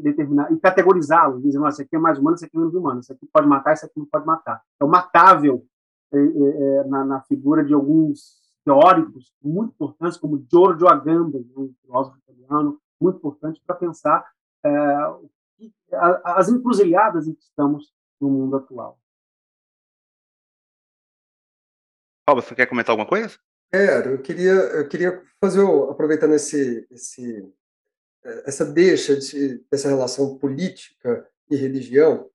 determinar 0.01 0.51
e 0.51 0.59
categorizá-los, 0.59 1.41
dizendo, 1.41 1.67
esse 1.67 1.81
aqui 1.81 1.95
é 1.95 1.99
mais 1.99 2.17
humano, 2.19 2.35
esse 2.35 2.45
aqui 2.45 2.55
é 2.55 2.59
menos 2.59 2.75
humano, 2.75 2.99
esse 2.99 3.11
aqui 3.11 3.25
pode 3.25 3.47
matar, 3.47 3.73
esse 3.73 3.85
aqui 3.85 3.99
não 3.99 4.05
pode 4.05 4.25
matar. 4.25 4.61
É 4.79 4.85
o 4.85 4.87
matável 4.87 5.65
é, 6.13 6.17
é, 6.17 6.75
é, 6.77 6.83
na, 6.85 7.03
na, 7.03 7.21
figura 7.21 7.63
de 7.63 7.73
alguns 7.73 8.41
teóricos 8.63 9.33
muito 9.41 9.73
importantes, 9.73 10.17
como 10.17 10.45
Giorgio 10.49 10.87
Agamben, 10.87 11.51
um 11.57 11.73
filósofo 11.81 12.17
italiano, 12.19 12.79
muito 13.01 13.17
importante 13.17 13.61
para 13.65 13.75
pensar 13.75 14.31
as 16.23 16.47
encruzilhadas 16.49 17.27
em 17.27 17.33
que 17.33 17.43
estamos 17.43 17.93
no 18.21 18.29
mundo 18.29 18.55
atual. 18.55 18.97
Paulo, 22.25 22.41
você 22.41 22.55
quer 22.55 22.67
comentar 22.67 22.93
alguma 22.93 23.07
coisa? 23.07 23.37
Quero, 23.69 24.11
eu 24.11 24.21
queria, 24.21 24.51
eu 24.51 24.87
queria 24.87 25.21
fazer, 25.41 25.61
aproveitando 25.89 26.33
esse, 26.33 26.87
esse, 26.89 27.53
essa 28.45 28.63
deixa 28.63 29.17
de, 29.17 29.65
dessa 29.69 29.89
relação 29.89 30.37
política 30.37 31.27
e 31.49 31.55
religião, 31.55 32.29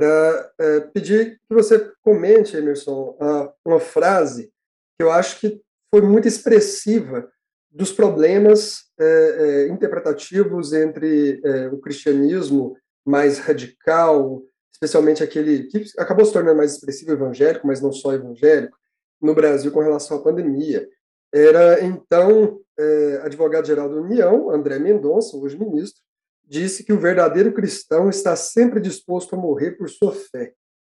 para 0.00 0.50
é, 0.58 0.80
pedir 0.80 1.38
que 1.46 1.54
você 1.54 1.92
comente, 2.02 2.56
Emerson, 2.56 3.18
uma 3.62 3.78
frase 3.78 4.50
que 4.98 5.04
eu 5.04 5.10
acho 5.10 5.38
que 5.38 5.60
foi 5.94 6.00
muito 6.00 6.26
expressiva 6.26 7.30
dos 7.70 7.92
problemas 7.92 8.84
é, 8.98 9.04
é, 9.04 9.68
interpretativos 9.68 10.72
entre 10.72 11.40
o 11.72 11.78
cristianismo 11.78 12.76
mais 13.06 13.38
radical, 13.38 14.42
especialmente 14.72 15.22
aquele 15.22 15.64
que 15.64 15.84
acabou 15.98 16.24
se 16.24 16.32
tornando 16.32 16.56
mais 16.56 16.72
expressivo 16.72 17.12
evangélico, 17.12 17.66
mas 17.66 17.80
não 17.80 17.92
só 17.92 18.14
evangélico, 18.14 18.76
no 19.20 19.34
Brasil 19.34 19.70
com 19.70 19.80
relação 19.80 20.16
à 20.16 20.22
pandemia. 20.22 20.88
Era, 21.32 21.84
então, 21.84 22.58
é, 22.78 23.20
advogado-geral 23.22 23.88
da 23.88 23.96
União, 23.96 24.50
André 24.50 24.78
Mendonça, 24.78 25.36
hoje 25.36 25.58
ministro, 25.58 26.02
disse 26.50 26.82
que 26.82 26.92
o 26.92 26.98
verdadeiro 26.98 27.52
cristão 27.52 28.10
está 28.10 28.34
sempre 28.34 28.80
disposto 28.80 29.36
a 29.36 29.38
morrer 29.38 29.72
por 29.72 29.88
sua 29.88 30.12
fé. 30.12 30.52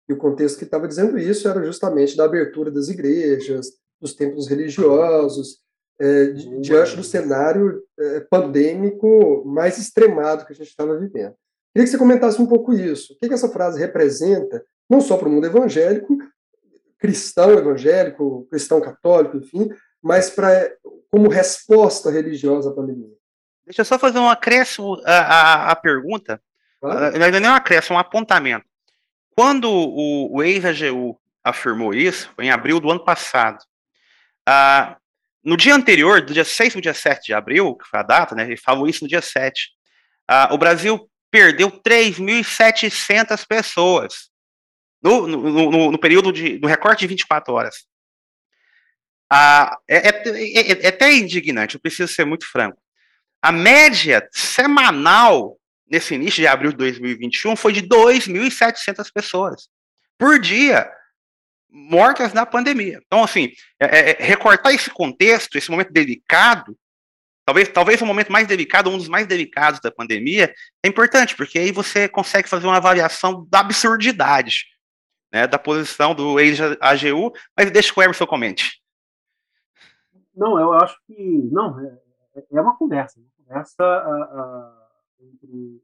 E 0.09 0.13
o 0.13 0.19
contexto 0.19 0.59
que 0.59 0.65
estava 0.65 0.89
dizendo 0.89 1.17
isso 1.17 1.49
era 1.49 1.65
justamente 1.65 2.17
da 2.17 2.25
abertura 2.25 2.73
das 2.73 2.89
igrejas, 2.89 3.69
dos 4.01 4.15
templos 4.15 4.49
religiosos, 4.49 5.61
é, 6.01 6.27
diante 6.61 6.97
do 6.97 7.05
cenário 7.05 7.81
é, 7.97 8.21
pandêmico 8.29 9.45
mais 9.47 9.79
extremado 9.79 10.45
que 10.45 10.53
a 10.53 10.57
gente 10.57 10.69
estava 10.69 10.99
vivendo. 10.99 11.35
Queria 11.73 11.85
que 11.85 11.87
você 11.87 11.99
comentasse 11.99 12.43
um 12.43 12.47
pouco 12.47 12.73
isso. 12.73 13.13
O 13.13 13.17
que, 13.17 13.29
que 13.29 13.35
essa 13.35 13.49
frase 13.49 13.79
representa, 13.79 14.65
não 14.91 15.01
só 15.01 15.17
para 15.17 15.29
o 15.29 15.31
mundo 15.31 15.47
evangélico, 15.47 16.19
cristão 16.99 17.53
evangélico, 17.53 18.47
cristão 18.51 18.81
católico, 18.81 19.37
enfim, 19.37 19.71
mas 20.03 20.31
para 20.31 20.75
como 21.11 21.29
resposta 21.29 22.11
religiosa 22.11 22.71
à 22.71 22.75
pandemia. 22.75 23.15
Deixa 23.67 23.81
eu 23.81 23.85
só 23.85 23.99
fazer 23.99 24.19
um 24.19 24.29
acréscimo 24.29 25.01
à, 25.05 25.19
à, 25.19 25.71
à 25.71 25.77
pergunta. 25.77 26.41
Claro. 26.81 27.19
Não 27.19 27.49
é 27.49 27.53
um 27.53 27.55
acréscimo, 27.55 27.95
é 27.95 27.99
um 27.99 28.01
apontamento. 28.01 28.67
Quando 29.31 29.71
o, 29.71 30.37
o 30.37 30.43
ex-AGU 30.43 31.19
afirmou 31.43 31.95
isso, 31.95 32.31
foi 32.35 32.47
em 32.47 32.51
abril 32.51 32.79
do 32.79 32.91
ano 32.91 33.05
passado, 33.05 33.59
ah, 34.47 34.97
no 35.43 35.57
dia 35.57 35.75
anterior, 35.75 36.23
do 36.23 36.33
dia 36.33 36.45
6 36.45 36.73
para 36.73 36.79
o 36.79 36.83
dia 36.83 36.95
7 36.95 37.27
de 37.27 37.35
abril, 37.35 37.77
que 37.77 37.87
foi 37.87 38.01
a 38.01 38.03
data, 38.03 38.35
né, 38.35 38.45
ele 38.45 38.57
falou 38.57 38.89
isso 38.89 39.05
no 39.05 39.09
dia 39.09 39.21
7, 39.21 39.71
ah, 40.29 40.49
o 40.53 40.59
Brasil 40.59 41.11
perdeu 41.31 41.71
3.700 41.71 43.47
pessoas 43.47 44.31
no, 45.03 45.27
no, 45.27 45.71
no, 45.71 45.93
no 45.93 45.99
período 45.99 46.33
de, 46.33 46.59
no 46.61 46.69
recorte 46.69 47.01
de 47.01 47.09
24 47.09 47.53
horas. 47.53 47.85
Ah, 49.31 49.77
é, 49.89 49.97
é, 49.97 50.11
é, 50.11 50.85
é, 50.85 50.89
até 50.89 51.13
indignante, 51.13 51.75
eu 51.75 51.81
preciso 51.81 52.13
ser 52.13 52.25
muito 52.25 52.47
franco. 52.51 52.79
A 53.45 53.53
média 53.53 54.27
semanal 54.33 55.59
nesse 55.87 56.15
início 56.15 56.41
de 56.41 56.47
abril 56.47 56.71
de 56.71 56.79
2021 56.79 57.55
foi 57.57 57.75
de 57.75 57.83
2.700 57.83 59.13
pessoas 59.13 59.69
por 60.17 60.39
dia. 60.39 60.91
mortas 61.69 62.33
na 62.33 62.47
pandemia. 62.47 63.03
Então, 63.05 63.23
assim, 63.23 63.51
é, 63.79 64.13
é, 64.13 64.17
recortar 64.19 64.73
esse 64.73 64.89
contexto, 64.89 65.59
esse 65.59 65.71
momento 65.71 65.93
delicado, 65.93 66.75
talvez, 67.45 67.69
talvez 67.69 68.01
o 68.01 68.07
momento 68.07 68.33
mais 68.33 68.47
delicado, 68.47 68.89
um 68.89 68.97
dos 68.97 69.09
mais 69.09 69.27
delicados 69.27 69.79
da 69.79 69.93
pandemia, 69.93 70.55
é 70.83 70.89
importante, 70.89 71.37
porque 71.37 71.59
aí 71.59 71.71
você 71.71 72.09
consegue 72.09 72.49
fazer 72.49 72.67
uma 72.67 72.79
avaliação 72.79 73.47
da 73.51 73.61
absurdidade 73.61 74.65
né, 75.31 75.47
da 75.47 75.59
posição 75.59 76.15
do 76.15 76.41
ex-AGU, 76.41 77.31
mas 77.55 77.71
deixa 77.71 77.93
que 77.93 78.01
o 78.01 78.03
Emerson 78.03 78.27
comente. 78.27 78.81
Não, 80.35 80.59
eu 80.59 80.73
acho 80.73 80.97
que, 81.07 81.15
não, 81.53 81.79
é, 81.79 81.99
é 82.51 82.61
uma 82.61 82.77
conversa, 82.77 83.21
uma 83.21 83.29
conversa 83.37 83.85
uh, 83.85 84.41
uh, 84.41 85.27
entre 85.27 85.83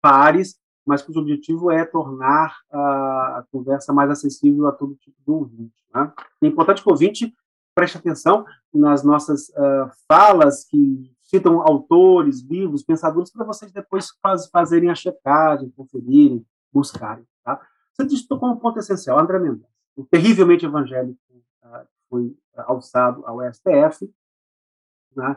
pares, 0.00 0.58
mas 0.86 1.02
cujo 1.02 1.20
objetivo 1.20 1.70
é 1.70 1.84
tornar 1.84 2.56
a, 2.72 3.44
conversa 3.52 3.92
mais 3.92 4.10
acessível 4.10 4.66
a 4.66 4.72
todo 4.72 4.96
tipo 4.96 5.16
de 5.24 5.30
ouvinte. 5.30 5.84
Né? 5.94 6.12
É 6.42 6.46
importante 6.46 6.82
que 6.82 6.88
o 6.88 6.92
ouvinte 6.92 7.34
preste 7.74 7.98
atenção 7.98 8.44
nas 8.72 9.04
nossas 9.04 9.50
uh, 9.50 9.90
falas 10.08 10.64
que 10.64 11.14
citam 11.22 11.60
autores, 11.60 12.40
livros, 12.40 12.82
pensadores, 12.82 13.30
para 13.30 13.44
vocês 13.44 13.70
depois 13.70 14.08
faz, 14.20 14.48
fazerem 14.48 14.90
a 14.90 14.94
checagem, 14.94 15.70
conferirem, 15.70 16.44
buscarem. 16.72 17.24
Tá? 17.44 17.60
Você 17.92 18.04
disse 18.06 18.26
um 18.32 18.56
ponto 18.56 18.78
essencial, 18.78 19.18
André 19.18 19.38
Mendonça, 19.38 19.68
o 19.94 20.04
terrivelmente 20.04 20.64
evangélico 20.64 21.20
uh, 21.64 21.86
foi 22.08 22.36
alçado 22.56 23.24
ao 23.26 23.40
STF, 23.52 24.10
né? 25.14 25.36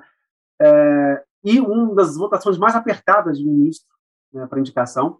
É, 0.63 1.23
e 1.43 1.59
uma 1.59 1.93
das 1.93 2.15
votações 2.15 2.57
mais 2.57 2.75
apertadas 2.75 3.37
de 3.37 3.45
ministro 3.45 3.89
né, 4.31 4.47
para 4.47 4.59
indicação, 4.59 5.17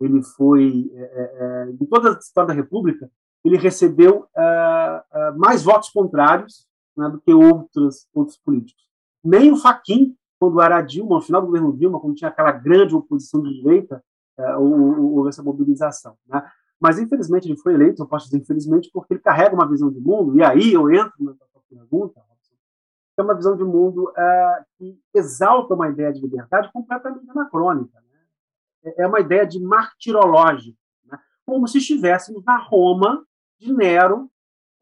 ele 0.00 0.22
foi, 0.22 0.90
é, 0.94 1.66
é, 1.68 1.70
em 1.70 1.86
toda 1.86 2.10
a 2.10 2.18
história 2.18 2.48
da 2.48 2.54
República, 2.54 3.10
ele 3.44 3.56
recebeu 3.56 4.26
mais 5.36 5.62
votos 5.62 5.90
contrários 5.90 6.66
né, 6.96 7.08
do 7.08 7.20
que 7.20 7.32
outros, 7.32 8.08
outros 8.12 8.36
políticos. 8.38 8.82
Nem 9.22 9.52
o 9.52 9.56
Faquim, 9.56 10.16
quando 10.40 10.60
era 10.60 10.82
Dilma, 10.82 11.16
no 11.16 11.22
final 11.22 11.40
do 11.40 11.46
governo 11.46 11.76
Dilma, 11.76 12.00
quando 12.00 12.16
tinha 12.16 12.28
aquela 12.28 12.50
grande 12.50 12.94
oposição 12.94 13.40
de 13.42 13.54
direita, 13.54 14.02
houve 14.58 15.28
essa 15.28 15.44
mobilização. 15.44 16.16
Né? 16.26 16.42
Mas, 16.80 16.98
infelizmente, 16.98 17.46
ele 17.46 17.56
foi 17.56 17.74
eleito, 17.74 18.02
eu 18.02 18.06
posso 18.08 18.26
dizer 18.26 18.38
infelizmente, 18.38 18.90
porque 18.92 19.14
ele 19.14 19.20
carrega 19.20 19.54
uma 19.54 19.68
visão 19.68 19.92
de 19.92 20.00
mundo, 20.00 20.36
e 20.36 20.42
aí 20.42 20.72
eu 20.72 20.90
entro 20.90 21.12
na 21.20 21.34
pergunta, 21.70 22.20
é 23.18 23.22
uma 23.22 23.34
visão 23.34 23.56
de 23.56 23.64
mundo 23.64 24.12
é, 24.16 24.64
que 24.78 24.98
exalta 25.14 25.74
uma 25.74 25.88
ideia 25.88 26.12
de 26.12 26.20
liberdade 26.20 26.70
completamente 26.72 27.28
anacrônica. 27.30 27.98
Né? 28.82 28.94
É 28.98 29.06
uma 29.06 29.20
ideia 29.20 29.46
de 29.46 29.58
martirológico, 29.60 30.78
né? 31.06 31.18
como 31.44 31.66
se 31.66 31.78
estivéssemos 31.78 32.44
na 32.44 32.56
Roma 32.58 33.24
de 33.58 33.72
Nero 33.72 34.30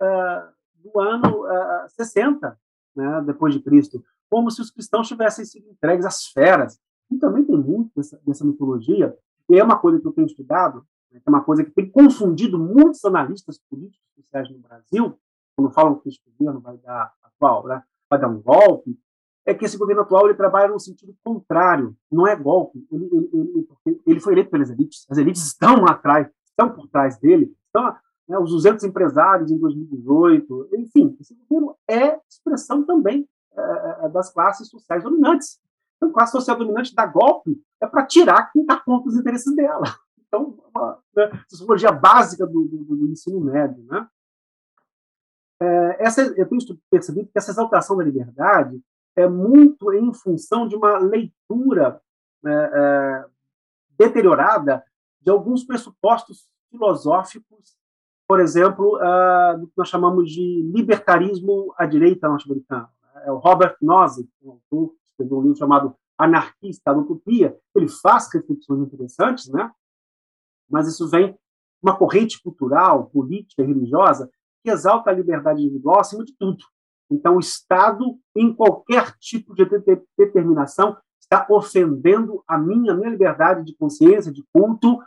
é, 0.00 0.48
do 0.76 1.00
ano 1.00 1.46
é, 1.46 1.88
60, 1.88 2.58
né, 2.94 3.22
depois 3.26 3.54
de 3.54 3.60
Cristo, 3.60 4.04
como 4.28 4.50
se 4.50 4.60
os 4.60 4.70
cristãos 4.70 5.08
tivessem 5.08 5.44
sido 5.44 5.68
entregues 5.68 6.04
às 6.04 6.26
feras. 6.26 6.78
E 7.10 7.18
também 7.18 7.44
tem 7.44 7.56
muito 7.56 7.90
dessa, 7.94 8.20
dessa 8.26 8.44
mitologia, 8.44 9.16
e 9.48 9.58
é 9.58 9.62
uma 9.62 9.78
coisa 9.78 10.00
que 10.00 10.06
eu 10.06 10.12
tenho 10.12 10.26
estudado, 10.26 10.84
né, 11.10 11.20
é 11.24 11.30
uma 11.30 11.42
coisa 11.42 11.64
que 11.64 11.70
tem 11.70 11.90
confundido 11.90 12.58
muitos 12.58 13.04
analistas 13.04 13.58
políticos 13.70 14.06
sociais 14.14 14.50
no 14.50 14.58
Brasil, 14.58 15.18
quando 15.56 15.70
falam 15.70 15.94
que 15.96 16.08
esse 16.08 16.18
governo 16.38 16.60
vai 16.60 16.76
dar 16.78 17.12
atual, 17.22 17.66
né, 17.66 17.82
vai 18.10 18.20
dar 18.20 18.28
um 18.28 18.40
golpe, 18.40 18.98
é 19.46 19.52
que 19.52 19.64
esse 19.64 19.76
governo 19.76 20.02
atual 20.02 20.26
ele 20.26 20.36
trabalha 20.36 20.72
no 20.72 20.80
sentido 20.80 21.14
contrário, 21.22 21.94
não 22.10 22.26
é 22.26 22.34
golpe. 22.34 22.86
Ele, 22.90 23.08
ele, 23.12 23.30
ele, 23.86 24.02
ele 24.06 24.20
foi 24.20 24.32
eleito 24.32 24.50
pelas 24.50 24.70
elites, 24.70 25.06
as 25.10 25.18
elites 25.18 25.44
estão 25.44 25.84
atrás, 25.86 26.28
estão 26.46 26.70
por 26.70 26.88
trás 26.88 27.18
dele, 27.18 27.54
estão, 27.66 27.94
né, 28.28 28.38
os 28.38 28.50
200 28.50 28.84
empresários 28.84 29.50
em 29.50 29.58
2018, 29.58 30.70
enfim, 30.74 31.16
esse 31.20 31.34
governo 31.34 31.76
é 31.88 32.18
expressão 32.28 32.84
também 32.84 33.28
é, 33.56 34.06
é 34.06 34.08
das 34.08 34.32
classes 34.32 34.68
sociais 34.68 35.02
dominantes. 35.02 35.58
Então, 35.96 36.10
a 36.10 36.12
classe 36.12 36.32
social 36.32 36.56
dominante 36.56 36.94
dá 36.94 37.06
golpe 37.06 37.60
é 37.80 37.86
para 37.86 38.06
tirar 38.06 38.50
quem 38.50 38.62
está 38.62 38.78
contra 38.78 39.08
os 39.08 39.16
interesses 39.16 39.54
dela. 39.54 39.84
Então, 40.26 40.58
uma 40.74 40.98
né, 41.14 41.30
sociologia 41.48 41.92
básica 41.92 42.46
do, 42.46 42.64
do, 42.64 42.96
do, 42.96 43.06
ensino 43.06 43.40
médio. 43.40 43.84
Né? 43.84 44.06
É, 45.64 45.96
essa, 46.04 46.22
eu 46.22 46.46
tenho 46.46 46.60
percebido 46.90 47.28
que 47.28 47.38
essa 47.38 47.50
exaltação 47.50 47.96
da 47.96 48.04
liberdade 48.04 48.78
é 49.16 49.26
muito 49.26 49.92
em 49.92 50.12
função 50.12 50.68
de 50.68 50.76
uma 50.76 50.98
leitura 50.98 52.00
é, 52.44 52.50
é, 52.50 53.24
deteriorada 53.98 54.84
de 55.20 55.30
alguns 55.30 55.64
pressupostos 55.64 56.46
filosóficos, 56.70 57.76
por 58.26 58.40
exemplo, 58.40 58.98
do 59.58 59.66
que 59.66 59.72
nós 59.76 59.88
chamamos 59.88 60.30
de 60.30 60.62
libertarismo 60.74 61.74
à 61.76 61.86
direita 61.86 62.28
norte-americana. 62.28 62.88
É 63.22 63.30
o 63.30 63.36
Robert 63.36 63.76
Nozick, 63.80 64.28
um 64.42 64.52
autor 64.52 64.94
que 64.94 65.10
escreveu 65.10 65.38
um 65.38 65.42
livro 65.42 65.58
chamado 65.58 65.94
Anarquista, 66.18 66.90
a 66.90 66.96
Utopia. 66.96 67.56
Ele 67.74 67.88
faz 67.88 68.32
reflexões 68.32 68.80
interessantes, 68.80 69.48
né? 69.48 69.70
mas 70.68 70.88
isso 70.88 71.08
vem 71.08 71.38
uma 71.82 71.96
corrente 71.96 72.42
cultural, 72.42 73.06
política, 73.10 73.62
religiosa 73.62 74.30
que 74.64 74.70
exalta 74.70 75.10
a 75.10 75.12
liberdade 75.12 75.60
individual 75.60 76.00
acima 76.00 76.24
de 76.24 76.34
tudo. 76.36 76.64
Então, 77.10 77.36
o 77.36 77.40
Estado, 77.40 78.18
em 78.34 78.52
qualquer 78.52 79.12
tipo 79.18 79.54
de 79.54 79.64
determinação, 80.18 80.96
está 81.20 81.46
ofendendo 81.50 82.42
a 82.48 82.56
minha, 82.56 82.92
a 82.92 82.96
minha 82.96 83.10
liberdade 83.10 83.62
de 83.64 83.76
consciência, 83.76 84.32
de 84.32 84.42
culto, 84.52 84.98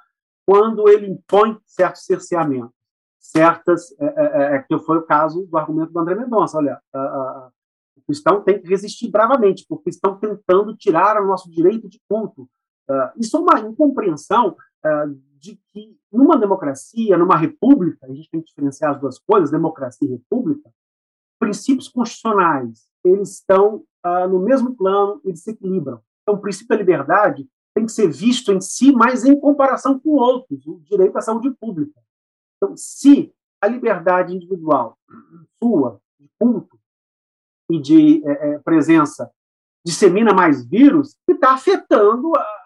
quando 0.45 0.87
ele 0.87 1.07
impõe 1.07 1.57
certos 1.65 2.05
cerceamentos, 2.05 2.71
certas, 3.19 3.91
é, 3.99 4.05
é, 4.05 4.55
é, 4.55 4.59
que 4.59 4.79
foi 4.79 4.97
o 4.99 5.05
caso 5.05 5.45
do 5.45 5.57
argumento 5.57 5.91
do 5.91 5.99
André 5.99 6.15
Mendonça. 6.15 6.57
Olha, 6.57 6.79
a, 6.93 6.99
a, 6.99 7.49
o 7.97 8.01
cristão 8.05 8.41
tem 8.41 8.61
que 8.61 8.67
resistir 8.67 9.09
bravamente, 9.09 9.65
porque 9.67 9.89
estão 9.89 10.17
tentando 10.17 10.75
tirar 10.77 11.21
o 11.21 11.27
nosso 11.27 11.49
direito 11.51 11.89
de 11.89 11.99
culto. 12.07 12.43
Uh, 12.89 13.11
isso 13.19 13.35
é 13.35 13.39
uma 13.39 13.59
incompreensão 13.59 14.55
uh, 14.85 15.21
de 15.39 15.59
que 15.71 15.97
numa 16.11 16.37
democracia, 16.37 17.17
numa 17.17 17.37
república, 17.37 18.05
a 18.05 18.13
gente 18.13 18.29
tem 18.29 18.41
que 18.41 18.47
diferenciar 18.47 18.91
as 18.91 18.99
duas 18.99 19.19
coisas, 19.19 19.51
democracia 19.51 20.07
e 20.07 20.11
república, 20.11 20.69
princípios 21.39 21.87
constitucionais, 21.87 22.87
eles 23.03 23.33
estão 23.33 23.83
uh, 24.05 24.27
no 24.27 24.39
mesmo 24.39 24.75
plano, 24.75 25.21
eles 25.23 25.41
se 25.43 25.51
equilibram. 25.51 26.01
Então, 26.23 26.35
o 26.35 26.41
princípio 26.41 26.69
da 26.69 26.75
liberdade 26.75 27.47
tem 27.73 27.85
que 27.85 27.91
ser 27.91 28.09
visto 28.09 28.51
em 28.51 28.59
si, 28.59 28.91
mas 28.91 29.23
em 29.23 29.39
comparação 29.39 29.99
com 29.99 30.11
outros, 30.11 30.65
o 30.65 30.79
direito 30.79 31.17
à 31.17 31.21
saúde 31.21 31.51
pública. 31.51 32.01
Então, 32.57 32.75
se 32.75 33.31
a 33.61 33.67
liberdade 33.67 34.35
individual 34.35 34.97
sua, 35.61 36.01
de 36.19 36.27
culto 36.39 36.77
e 37.69 37.79
de 37.79 38.27
é, 38.27 38.31
é, 38.31 38.59
presença, 38.59 39.31
dissemina 39.85 40.33
mais 40.33 40.65
vírus, 40.65 41.15
está 41.29 41.53
afetando 41.53 42.35
a, 42.35 42.56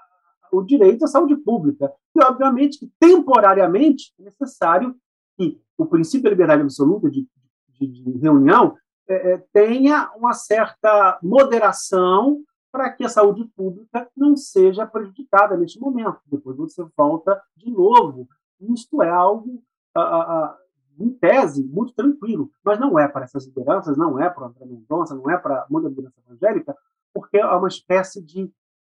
o 0.52 0.62
direito 0.62 1.06
à 1.06 1.08
saúde 1.08 1.36
pública. 1.38 1.92
E, 2.16 2.24
obviamente, 2.24 2.80
que 2.80 2.92
temporariamente 3.00 4.14
é 4.20 4.24
necessário 4.24 4.96
que 5.38 5.60
o 5.78 5.86
princípio 5.86 6.24
da 6.24 6.30
liberdade 6.32 6.62
absoluta 6.62 7.10
de, 7.10 7.28
de, 7.70 7.88
de 7.88 8.18
reunião 8.20 8.76
é, 9.08 9.34
é, 9.34 9.38
tenha 9.52 10.12
uma 10.16 10.34
certa 10.34 11.20
moderação 11.22 12.44
para 12.72 12.90
que 12.90 13.04
a 13.04 13.10
saúde 13.10 13.46
pública 13.56 14.10
não 14.16 14.36
seja 14.38 14.86
prejudicada 14.86 15.58
neste 15.58 15.80
momento. 15.80 16.20
Depois 16.26 16.56
você 16.56 16.86
volta 16.96 17.42
de 17.58 17.70
novo. 17.70 18.28
Isto 18.62 19.02
é 19.02 19.10
algo, 19.10 19.62
a, 19.94 20.02
a, 20.02 20.58
em 21.00 21.10
tese, 21.10 21.64
muito 21.64 21.94
tranquilo, 21.94 22.50
mas 22.64 22.80
não 22.80 22.98
é 22.98 23.08
para 23.08 23.26
essas 23.26 23.46
lideranças, 23.46 23.98
não 23.98 24.20
é 24.20 24.30
para 24.30 24.48
André 24.48 24.66
Mendonça, 24.66 25.16
não 25.16 25.30
é 25.30 25.38
para 25.38 25.66
muita 25.70 25.90
liderança 25.90 26.22
evangélica, 26.26 26.78
porque 27.14 27.38
é 27.38 27.46
uma 27.46 27.68
espécie 27.68 28.22
de, 28.22 28.50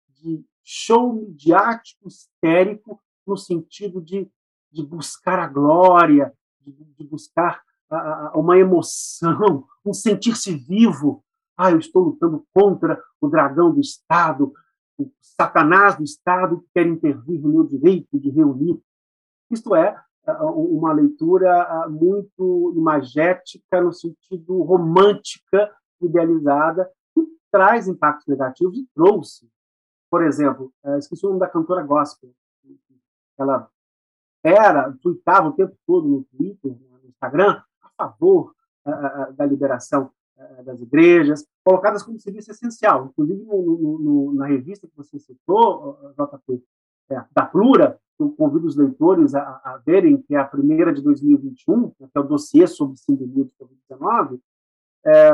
de 0.09 0.45
show 0.71 1.15
midiático 1.15 2.07
histérico 2.07 3.01
no 3.27 3.39
sentido 3.39 4.03
de, 4.03 4.31
de 4.71 4.85
buscar 4.85 5.39
a 5.39 5.47
glória, 5.47 6.31
de, 6.61 6.73
de 6.73 7.05
buscar 7.05 7.63
a, 7.89 7.97
a, 8.29 8.33
uma 8.39 8.59
emoção, 8.59 9.67
um 9.83 9.95
sentir-se 9.95 10.55
vivo. 10.55 11.25
Ah, 11.57 11.71
eu 11.71 11.79
estou 11.79 12.03
lutando 12.03 12.47
contra 12.53 13.03
o 13.19 13.29
dragão 13.29 13.73
do 13.73 13.81
Estado, 13.81 14.53
o 14.99 15.11
satanás 15.23 15.97
do 15.97 16.05
Estado 16.05 16.61
que 16.61 16.69
quer 16.75 16.87
intervir 16.87 17.41
no 17.41 17.49
meu 17.49 17.65
direito 17.65 18.21
de 18.21 18.29
reunir. 18.29 18.79
Isto 19.51 19.75
é 19.75 19.99
uma 20.55 20.93
leitura 20.93 21.89
muito 21.89 22.75
imagética, 22.77 23.81
no 23.81 23.91
sentido 23.91 24.63
romântica, 24.63 25.75
idealizada, 25.99 26.91
que 27.15 27.27
traz 27.51 27.89
impactos 27.89 28.27
negativos 28.27 28.77
e 28.77 28.87
trouxe 28.95 29.49
por 30.11 30.25
exemplo, 30.25 30.73
uh, 30.85 30.99
esqueci 30.99 31.25
o 31.25 31.29
nome 31.29 31.41
da 31.41 31.49
cantora 31.49 31.83
gospel. 31.83 32.31
Ela 33.39 33.71
era, 34.43 34.93
tweetava 35.03 35.49
o 35.49 35.53
tempo 35.53 35.77
todo 35.87 36.09
no 36.09 36.25
Twitter, 36.25 36.73
no 36.73 37.09
Instagram, 37.09 37.63
a 37.83 37.89
favor 37.91 38.55
uh, 38.87 39.33
da 39.35 39.47
liberação 39.47 40.11
das 40.65 40.81
igrejas, 40.81 41.45
colocadas 41.65 42.05
como 42.05 42.21
serviço 42.21 42.53
essencial. 42.53 43.07
Inclusive, 43.07 43.43
no, 43.43 43.99
no, 43.99 44.35
na 44.35 44.47
revista 44.47 44.87
que 44.87 44.97
você 44.97 45.19
citou, 45.19 45.99
JP, 46.17 46.63
é, 47.11 47.25
da 47.33 47.45
Plura, 47.45 47.99
eu 48.19 48.31
convido 48.33 48.67
os 48.67 48.77
leitores 48.77 49.35
a, 49.35 49.41
a, 49.65 49.81
verem, 49.85 50.21
que 50.21 50.35
é 50.35 50.39
a 50.39 50.45
primeira 50.45 50.93
de 50.93 51.01
2021, 51.03 51.91
que 51.91 52.05
é 52.15 52.21
o 52.21 52.25
dossiê 52.25 52.67
sobre 52.67 52.97
síndrome 52.97 53.45
de 53.45 53.53
Covid-19, 53.59 54.41
é, 55.07 55.31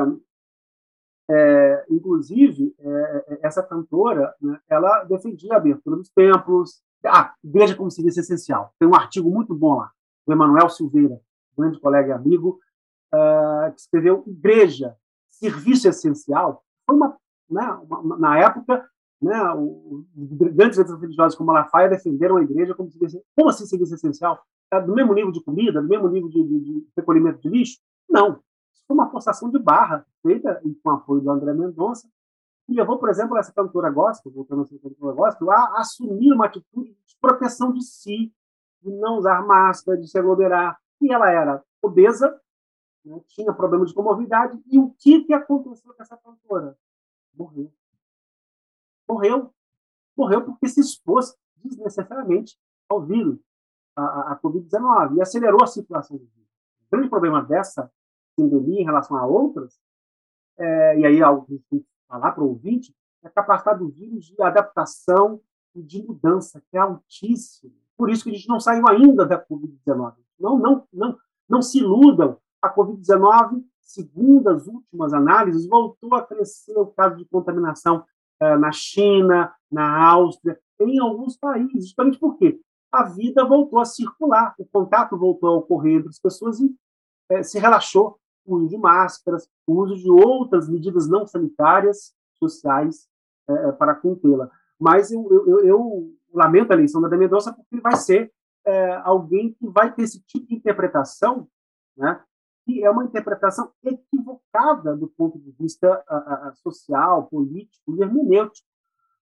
é, 1.30 1.84
inclusive, 1.90 2.74
é, 2.78 3.24
é, 3.28 3.38
essa 3.42 3.62
cantora, 3.62 4.34
né, 4.40 4.58
ela 4.68 5.04
defendia 5.04 5.54
a 5.54 5.56
abertura 5.56 5.96
dos 5.96 6.10
templos, 6.10 6.82
ah, 7.06 7.34
igreja 7.42 7.74
como 7.74 7.90
serviço 7.90 8.20
essencial. 8.20 8.72
Tem 8.78 8.88
um 8.88 8.94
artigo 8.94 9.30
muito 9.30 9.54
bom 9.54 9.76
lá, 9.76 9.90
do 10.26 10.32
Emanuel 10.32 10.68
Silveira, 10.68 11.20
grande 11.56 11.80
colega 11.80 12.08
e 12.08 12.12
amigo, 12.12 12.58
uh, 13.14 13.72
que 13.72 13.80
escreveu 13.80 14.24
Igreja, 14.26 14.96
Serviço 15.30 15.88
Essencial. 15.88 16.62
Foi 16.86 16.96
uma, 16.96 17.16
né, 17.50 17.78
uma 17.88 18.18
na 18.18 18.38
época, 18.38 18.84
né, 19.20 19.38
os 19.52 20.04
grandes 20.54 20.78
letras 20.78 21.00
religiosas 21.00 21.36
como 21.36 21.48
Malafaia 21.48 21.88
defenderam 21.88 22.36
a 22.36 22.42
igreja 22.42 22.74
como, 22.74 22.90
serviço, 22.90 23.22
como 23.36 23.48
assim 23.48 23.66
serviço 23.66 23.94
essencial? 23.94 24.42
Do 24.86 24.94
mesmo 24.94 25.14
nível 25.14 25.30
de 25.30 25.42
comida, 25.42 25.80
do 25.80 25.88
mesmo 25.88 26.08
nível 26.08 26.28
de, 26.28 26.42
de, 26.42 26.60
de 26.60 26.86
recolhimento 26.96 27.40
de 27.40 27.48
lixo? 27.48 27.78
Não. 28.08 28.40
Uma 28.88 29.10
forçação 29.10 29.50
de 29.50 29.58
barra 29.58 30.06
feita 30.22 30.60
com 30.82 30.90
apoio 30.90 31.20
do 31.20 31.30
André 31.30 31.54
Mendonça, 31.54 32.08
que 32.66 32.74
levou, 32.74 32.98
por 32.98 33.08
exemplo, 33.08 33.36
essa 33.36 33.52
cantora 33.52 33.90
gospel, 33.90 34.32
voltando 34.32 34.62
a 34.62 34.64
ser 34.66 34.78
cantora 34.78 35.14
gospel, 35.14 35.50
a 35.50 35.80
assumir 35.80 36.32
uma 36.32 36.46
atitude 36.46 36.90
de 36.92 37.16
proteção 37.20 37.72
de 37.72 37.82
si, 37.82 38.32
de 38.82 38.90
não 38.90 39.18
usar 39.18 39.42
máscara, 39.46 39.98
de 39.98 40.08
se 40.08 40.18
aglomerar. 40.18 40.78
E 41.00 41.12
ela 41.12 41.30
era 41.30 41.62
obesa, 41.82 42.40
né, 43.04 43.20
tinha 43.28 43.52
problema 43.52 43.84
de 43.84 43.94
comorbidade. 43.94 44.60
E 44.66 44.78
o 44.78 44.90
que, 44.98 45.24
que 45.24 45.32
aconteceu 45.32 45.92
com 45.92 46.02
essa 46.02 46.16
cantora? 46.16 46.76
Morreu. 47.34 47.72
Morreu. 49.08 49.54
Morreu 50.16 50.44
porque 50.44 50.68
se 50.68 50.80
expôs 50.80 51.36
desnecessariamente 51.56 52.58
ao 52.88 53.02
vírus, 53.02 53.38
a, 53.96 54.32
a 54.32 54.40
Covid-19, 54.40 55.16
e 55.16 55.22
acelerou 55.22 55.62
a 55.62 55.66
circulação 55.66 56.16
do 56.16 56.24
vírus. 56.24 56.48
O 56.86 56.90
grande 56.90 57.08
problema 57.08 57.42
dessa 57.42 57.90
em 58.42 58.84
relação 58.84 59.16
a 59.16 59.26
outras, 59.26 59.78
é, 60.58 60.98
e 60.98 61.06
aí 61.06 61.22
algo 61.22 61.46
que 61.46 61.58
tem 61.70 61.80
que 61.80 61.86
falar 62.08 62.32
para 62.32 62.44
o 62.44 62.48
ouvinte, 62.48 62.94
é 63.22 63.28
a 63.28 63.30
capacidade 63.30 63.78
do 63.78 63.88
vírus 63.88 64.26
de 64.26 64.40
adaptação 64.42 65.40
e 65.74 65.82
de 65.82 66.02
mudança, 66.02 66.62
que 66.70 66.76
é 66.76 66.80
altíssima. 66.80 67.72
Por 67.96 68.10
isso 68.10 68.24
que 68.24 68.30
a 68.30 68.34
gente 68.34 68.48
não 68.48 68.60
saiu 68.60 68.86
ainda 68.88 69.24
da 69.24 69.42
Covid-19. 69.44 70.14
Não, 70.38 70.58
não, 70.58 70.86
não, 70.92 71.18
não 71.48 71.62
se 71.62 71.78
iludam. 71.78 72.38
A 72.60 72.72
Covid-19, 72.74 73.62
segundo 73.80 74.48
as 74.48 74.66
últimas 74.66 75.12
análises, 75.12 75.66
voltou 75.66 76.14
a 76.14 76.22
crescer 76.22 76.76
o 76.76 76.86
caso 76.86 77.16
de 77.16 77.24
contaminação 77.26 78.04
eh, 78.40 78.56
na 78.56 78.72
China, 78.72 79.54
na 79.70 80.06
Áustria, 80.10 80.58
em 80.80 80.98
alguns 80.98 81.36
países. 81.36 81.86
Justamente 81.86 82.18
porque 82.18 82.60
a 82.90 83.04
vida 83.04 83.44
voltou 83.44 83.78
a 83.78 83.84
circular, 83.84 84.54
o 84.58 84.64
contato 84.64 85.16
voltou 85.16 85.48
a 85.48 85.56
ocorrer 85.56 85.96
entre 85.96 86.08
as 86.08 86.18
pessoas 86.18 86.60
e 86.60 86.74
eh, 87.30 87.42
se 87.42 87.58
relaxou 87.58 88.18
o 88.44 88.56
uso 88.56 88.68
de 88.68 88.78
máscaras, 88.78 89.48
o 89.66 89.82
uso 89.82 89.96
de 89.96 90.10
outras 90.10 90.68
medidas 90.68 91.08
não 91.08 91.26
sanitárias, 91.26 92.14
sociais, 92.38 93.08
eh, 93.48 93.72
para 93.72 93.94
contê-la. 93.94 94.50
Mas 94.78 95.10
eu, 95.10 95.26
eu, 95.46 95.64
eu, 95.64 96.14
lamento 96.32 96.72
a 96.72 96.74
eleição 96.74 97.00
da 97.00 97.16
Mendonça 97.16 97.52
porque 97.52 97.74
ele 97.74 97.82
vai 97.82 97.96
ser 97.96 98.32
é, 98.66 98.94
alguém 99.04 99.52
que 99.52 99.68
vai 99.68 99.94
ter 99.94 100.02
esse 100.02 100.20
tipo 100.22 100.46
de 100.48 100.54
interpretação, 100.56 101.48
né, 101.96 102.20
que 102.64 102.82
é 102.82 102.90
uma 102.90 103.04
interpretação 103.04 103.70
equivocada 103.84 104.96
do 104.96 105.06
ponto 105.06 105.38
de 105.38 105.50
vista 105.52 106.02
a, 106.08 106.48
a, 106.48 106.52
social, 106.54 107.26
político 107.26 107.94
e 107.94 108.02
hermenêutico, 108.02 108.66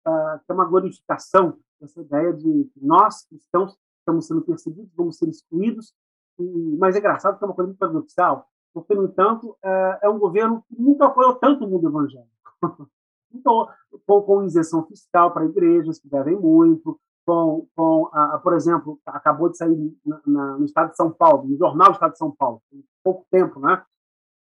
a, 0.05 0.41
que 0.45 0.51
é 0.51 0.55
uma 0.55 0.65
glorificação 0.65 1.59
dessa 1.81 2.01
ideia 2.01 2.33
de 2.33 2.71
que 2.73 2.81
nós 2.81 3.27
cristãos 3.27 3.77
estamos 3.99 4.27
sendo 4.27 4.43
perseguidos, 4.43 4.93
vamos 4.97 5.19
ser 5.19 5.29
excluídos, 5.29 5.93
e, 6.39 6.77
mas 6.79 6.95
é 6.95 6.99
engraçado 6.99 7.37
que 7.37 7.45
é 7.45 7.47
uma 7.47 7.55
coisa 7.55 7.69
muito 7.69 7.79
paradoxal, 7.79 8.49
porque, 8.73 8.95
no 8.95 9.05
entanto, 9.05 9.57
é, 9.63 10.01
é 10.05 10.09
um 10.09 10.19
governo 10.19 10.65
que 10.69 10.81
nunca 10.81 11.07
apoiou 11.07 11.35
tanto 11.35 11.65
o 11.65 11.69
mundo 11.69 11.89
evangélico. 11.89 12.31
então, 13.33 13.69
com, 14.07 14.23
com 14.23 14.45
isenção 14.45 14.85
fiscal 14.87 15.33
para 15.33 15.45
igrejas, 15.45 15.99
que 15.99 16.09
devem 16.09 16.39
muito, 16.39 16.99
com, 17.25 17.67
com 17.75 18.11
a, 18.13 18.37
a, 18.37 18.39
por 18.39 18.55
exemplo, 18.55 18.99
acabou 19.07 19.49
de 19.49 19.57
sair 19.57 19.97
na, 20.05 20.21
na, 20.27 20.59
no 20.59 20.65
estado 20.65 20.91
de 20.91 20.97
São 20.97 21.11
Paulo, 21.11 21.49
no 21.49 21.57
jornal 21.57 21.89
do 21.89 21.95
estado 21.95 22.13
de 22.13 22.19
São 22.19 22.31
Paulo, 22.31 22.63
tem 22.71 22.85
pouco 23.03 23.27
tempo, 23.31 23.61
né? 23.61 23.83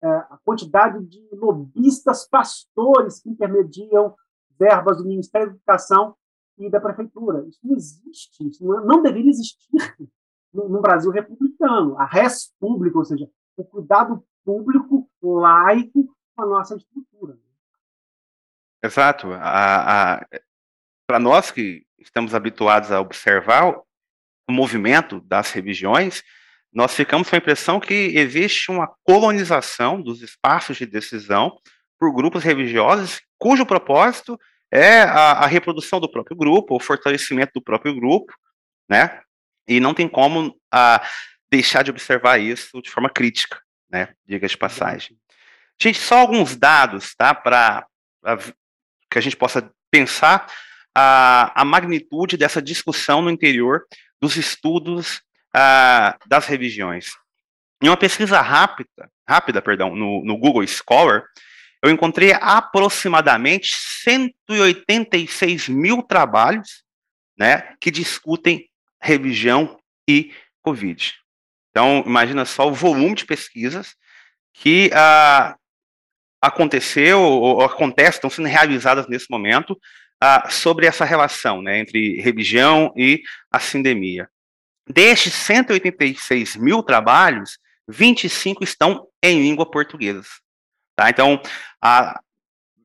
É, 0.02 0.08
a 0.08 0.38
quantidade 0.44 1.02
de 1.06 1.28
lobistas 1.32 2.28
pastores 2.28 3.20
que 3.20 3.30
intermediam 3.30 4.14
verbas 4.58 4.98
do 4.98 5.04
Ministério 5.04 5.48
da 5.48 5.54
Educação 5.54 6.14
e 6.58 6.70
da 6.70 6.80
Prefeitura. 6.80 7.46
Isso 7.48 7.58
não 7.62 7.74
existe, 7.74 8.46
isso 8.46 8.64
não, 8.64 8.84
não 8.84 9.02
deveria 9.02 9.30
existir 9.30 9.66
no, 10.52 10.68
no, 10.68 10.80
Brasil 10.82 11.10
republicano. 11.10 11.98
A 11.98 12.04
res 12.04 12.52
pública, 12.60 12.98
ou 12.98 13.04
seja, 13.04 13.28
o 13.56 13.64
cuidado 13.64 14.24
público 14.44 15.10
laico 15.22 16.14
com 16.34 16.42
a 16.42 16.46
nossa 16.46 16.76
estrutura. 16.76 17.38
Exato. 18.82 19.28
Para 21.06 21.18
nós 21.18 21.50
que 21.50 21.86
estamos 21.98 22.34
habituados 22.34 22.92
a 22.92 23.00
observar 23.00 23.70
o 24.48 24.52
movimento 24.52 25.20
das 25.20 25.50
religiões, 25.52 26.22
nós 26.72 26.94
ficamos 26.94 27.30
com 27.30 27.36
a 27.36 27.38
impressão 27.38 27.80
que 27.80 27.94
existe 27.94 28.70
uma 28.70 28.92
colonização 29.04 30.02
dos 30.02 30.22
espaços 30.22 30.76
de 30.76 30.84
decisão 30.84 31.56
por 31.98 32.12
grupos 32.12 32.42
religiosos 32.42 33.22
cujo 33.38 33.64
propósito 33.64 34.38
é 34.72 35.02
a, 35.02 35.32
a 35.32 35.46
reprodução 35.46 36.00
do 36.00 36.10
próprio 36.10 36.36
grupo, 36.36 36.74
o 36.74 36.80
fortalecimento 36.80 37.52
do 37.54 37.62
próprio 37.62 37.94
grupo, 37.94 38.32
né? 38.88 39.20
E 39.68 39.78
não 39.78 39.94
tem 39.94 40.08
como 40.08 40.58
a, 40.72 41.02
deixar 41.54 41.84
de 41.84 41.90
observar 41.90 42.38
isso 42.38 42.82
de 42.82 42.90
forma 42.90 43.08
crítica, 43.08 43.60
né? 43.88 44.08
Diga 44.26 44.48
de 44.48 44.56
passagem. 44.56 45.16
Gente, 45.80 46.00
só 46.00 46.18
alguns 46.18 46.56
dados, 46.56 47.14
tá? 47.14 47.32
Para 47.32 47.86
que 49.08 49.18
a 49.18 49.20
gente 49.20 49.36
possa 49.36 49.70
pensar 49.90 50.50
a, 50.92 51.60
a 51.60 51.64
magnitude 51.64 52.36
dessa 52.36 52.60
discussão 52.60 53.22
no 53.22 53.30
interior 53.30 53.84
dos 54.20 54.36
estudos 54.36 55.22
a, 55.54 56.18
das 56.26 56.46
religiões. 56.46 57.12
Em 57.80 57.88
uma 57.88 57.96
pesquisa 57.96 58.40
rápida, 58.40 59.08
rápida 59.28 59.62
perdão, 59.62 59.94
no, 59.94 60.24
no 60.24 60.36
Google 60.36 60.66
Scholar, 60.66 61.22
eu 61.82 61.90
encontrei 61.90 62.32
aproximadamente 62.32 63.76
186 63.76 65.68
mil 65.68 66.02
trabalhos 66.02 66.82
né, 67.38 67.76
que 67.80 67.90
discutem 67.90 68.68
religião 69.00 69.78
e 70.08 70.32
Covid. 70.62 71.23
Então, 71.74 72.04
imagina 72.06 72.44
só 72.44 72.68
o 72.68 72.72
volume 72.72 73.16
de 73.16 73.26
pesquisas 73.26 73.96
que 74.52 74.92
ah, 74.94 75.56
aconteceu 76.40 77.20
ou 77.20 77.62
acontece, 77.62 78.18
estão 78.18 78.30
sendo 78.30 78.46
realizadas 78.46 79.08
nesse 79.08 79.28
momento 79.28 79.76
ah, 80.20 80.48
sobre 80.48 80.86
essa 80.86 81.04
relação 81.04 81.60
né, 81.60 81.80
entre 81.80 82.20
religião 82.20 82.94
e 82.96 83.24
a 83.50 83.58
sindemia. 83.58 84.30
Destes 84.88 85.34
186 85.34 86.54
mil 86.54 86.80
trabalhos, 86.80 87.58
25 87.88 88.62
estão 88.62 89.08
em 89.20 89.42
língua 89.42 89.68
portuguesa. 89.68 90.28
Tá? 90.94 91.10
Então, 91.10 91.42
ah, 91.82 92.20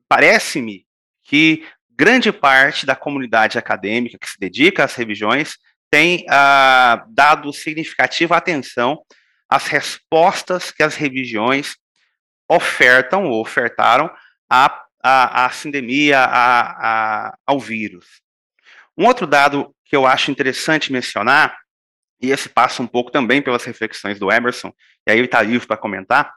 parece-me 0.08 0.84
que 1.22 1.64
grande 1.88 2.32
parte 2.32 2.84
da 2.84 2.96
comunidade 2.96 3.56
acadêmica 3.56 4.18
que 4.18 4.28
se 4.28 4.40
dedica 4.40 4.82
às 4.82 4.96
religiões 4.96 5.58
tem 5.90 6.24
ah, 6.28 7.04
dado 7.08 7.52
significativa 7.52 8.36
atenção 8.36 9.02
às 9.48 9.66
respostas 9.66 10.70
que 10.70 10.82
as 10.82 10.94
religiões 10.94 11.76
ofertam 12.48 13.26
ou 13.26 13.40
ofertaram 13.40 14.10
à 14.48 14.84
a, 15.02 15.46
a 15.46 15.50
sindemia, 15.50 16.18
a, 16.18 17.28
a, 17.28 17.38
ao 17.46 17.58
vírus. 17.58 18.20
Um 18.96 19.06
outro 19.06 19.26
dado 19.26 19.74
que 19.84 19.96
eu 19.96 20.06
acho 20.06 20.30
interessante 20.30 20.92
mencionar, 20.92 21.56
e 22.20 22.30
esse 22.30 22.48
passa 22.48 22.82
um 22.82 22.86
pouco 22.86 23.10
também 23.10 23.40
pelas 23.40 23.64
reflexões 23.64 24.18
do 24.18 24.30
Emerson, 24.30 24.72
e 25.06 25.10
aí 25.10 25.18
ele 25.18 25.24
está 25.24 25.42
livre 25.42 25.66
para 25.66 25.76
comentar, 25.76 26.32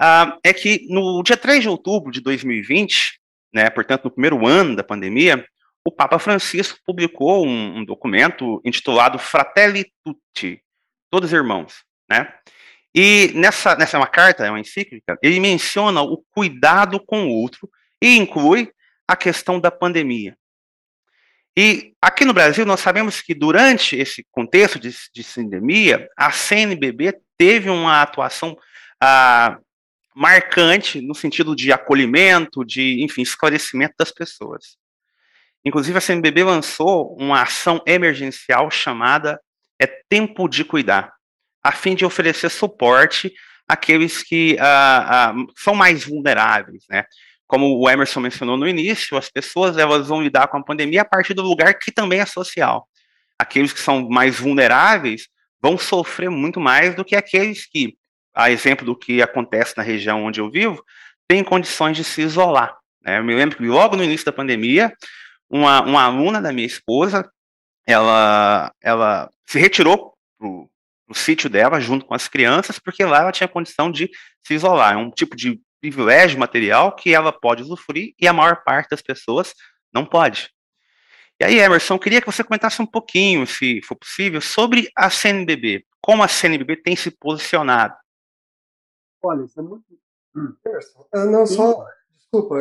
uh, 0.00 0.38
é 0.42 0.52
que 0.52 0.86
no 0.88 1.22
dia 1.22 1.36
3 1.36 1.62
de 1.62 1.68
outubro 1.68 2.10
de 2.10 2.20
2020, 2.20 3.20
né, 3.52 3.68
portanto, 3.70 4.04
no 4.04 4.10
primeiro 4.10 4.46
ano 4.46 4.74
da 4.74 4.82
pandemia, 4.82 5.46
o 5.88 5.90
Papa 5.90 6.18
Francisco 6.18 6.78
publicou 6.84 7.46
um, 7.46 7.78
um 7.78 7.84
documento 7.84 8.60
intitulado 8.62 9.18
Fratelli 9.18 9.90
Tutti, 10.04 10.62
Todos 11.10 11.32
Irmãos, 11.32 11.82
né? 12.10 12.30
E 12.94 13.32
nessa, 13.34 13.74
nessa 13.74 13.96
é 13.96 14.00
uma 14.00 14.06
carta, 14.06 14.44
é 14.44 14.50
uma 14.50 14.60
encíclica, 14.60 15.18
ele 15.22 15.40
menciona 15.40 16.02
o 16.02 16.22
cuidado 16.30 17.00
com 17.00 17.24
o 17.24 17.30
outro 17.30 17.70
e 18.02 18.18
inclui 18.18 18.70
a 19.06 19.16
questão 19.16 19.58
da 19.58 19.70
pandemia. 19.70 20.36
E 21.56 21.94
aqui 22.02 22.26
no 22.26 22.34
Brasil, 22.34 22.66
nós 22.66 22.80
sabemos 22.80 23.22
que 23.22 23.34
durante 23.34 23.96
esse 23.96 24.26
contexto 24.30 24.78
de, 24.78 24.94
de 25.14 25.22
sindemia, 25.22 26.06
a 26.18 26.30
CNBB 26.30 27.18
teve 27.38 27.70
uma 27.70 28.02
atuação 28.02 28.58
ah, 29.02 29.58
marcante 30.14 31.00
no 31.00 31.14
sentido 31.14 31.56
de 31.56 31.72
acolhimento, 31.72 32.62
de, 32.62 33.02
enfim, 33.02 33.22
esclarecimento 33.22 33.94
das 33.98 34.12
pessoas. 34.12 34.76
Inclusive, 35.68 35.98
a 35.98 36.00
CNBB 36.00 36.44
lançou 36.44 37.14
uma 37.20 37.42
ação 37.42 37.82
emergencial 37.86 38.70
chamada 38.70 39.38
é 39.78 39.86
Tempo 40.08 40.48
de 40.48 40.64
Cuidar, 40.64 41.12
a 41.62 41.72
fim 41.72 41.94
de 41.94 42.06
oferecer 42.06 42.48
suporte 42.48 43.30
àqueles 43.68 44.22
que 44.22 44.56
são 45.58 45.74
mais 45.74 46.04
vulneráveis, 46.04 46.84
né? 46.88 47.04
Como 47.46 47.78
o 47.78 47.88
Emerson 47.88 48.20
mencionou 48.20 48.56
no 48.56 48.66
início, 48.66 49.16
as 49.18 49.28
pessoas 49.28 49.76
elas 49.76 50.08
vão 50.08 50.22
lidar 50.22 50.48
com 50.48 50.56
a 50.56 50.64
pandemia 50.64 51.02
a 51.02 51.04
partir 51.04 51.34
do 51.34 51.42
lugar 51.42 51.74
que 51.74 51.92
também 51.92 52.20
é 52.20 52.26
social. 52.26 52.88
Aqueles 53.38 53.72
que 53.72 53.80
são 53.80 54.08
mais 54.08 54.38
vulneráveis 54.38 55.28
vão 55.60 55.76
sofrer 55.76 56.30
muito 56.30 56.58
mais 56.58 56.94
do 56.94 57.04
que 57.04 57.14
aqueles 57.14 57.66
que, 57.66 57.94
a 58.34 58.50
exemplo 58.50 58.86
do 58.86 58.96
que 58.96 59.20
acontece 59.20 59.76
na 59.76 59.82
região 59.82 60.24
onde 60.24 60.40
eu 60.40 60.50
vivo, 60.50 60.82
têm 61.28 61.44
condições 61.44 61.96
de 61.96 62.04
se 62.04 62.22
isolar. 62.22 62.74
Né? 63.02 63.18
Eu 63.18 63.24
me 63.24 63.34
lembro 63.34 63.56
que 63.56 63.64
logo 63.64 63.96
no 63.96 64.04
início 64.04 64.26
da 64.26 64.32
pandemia, 64.32 64.92
uma, 65.50 65.82
uma 65.82 66.02
aluna 66.04 66.40
da 66.40 66.52
minha 66.52 66.66
esposa, 66.66 67.30
ela, 67.86 68.72
ela 68.82 69.30
se 69.46 69.58
retirou 69.58 70.14
pro, 70.38 70.70
pro 71.06 71.14
sítio 71.14 71.48
dela 71.48 71.80
junto 71.80 72.04
com 72.04 72.14
as 72.14 72.28
crianças, 72.28 72.78
porque 72.78 73.04
lá 73.04 73.20
ela 73.20 73.32
tinha 73.32 73.48
condição 73.48 73.90
de 73.90 74.10
se 74.46 74.54
isolar. 74.54 74.94
É 74.94 74.96
um 74.96 75.10
tipo 75.10 75.34
de 75.34 75.60
privilégio 75.80 76.38
material 76.38 76.94
que 76.94 77.14
ela 77.14 77.32
pode 77.32 77.62
usufruir 77.62 78.14
e 78.18 78.26
a 78.26 78.32
maior 78.32 78.62
parte 78.64 78.90
das 78.90 79.02
pessoas 79.02 79.54
não 79.92 80.04
pode. 80.04 80.50
E 81.40 81.44
aí, 81.44 81.58
Emerson, 81.60 81.98
queria 81.98 82.20
que 82.20 82.26
você 82.26 82.42
comentasse 82.42 82.82
um 82.82 82.86
pouquinho, 82.86 83.46
se 83.46 83.80
for 83.82 83.94
possível, 83.94 84.40
sobre 84.40 84.90
a 84.96 85.08
CNBB. 85.08 85.86
Como 86.02 86.22
a 86.22 86.28
CNBB 86.28 86.76
tem 86.76 86.96
se 86.96 87.12
posicionado? 87.12 87.94
Olha, 89.22 89.44
isso 89.44 89.58
é 89.58 89.62
muito. 89.62 89.84
Emerson, 90.66 91.08
ah, 91.14 91.24
não 91.24 91.46
só. 91.46 91.86
Desculpa, 92.32 92.56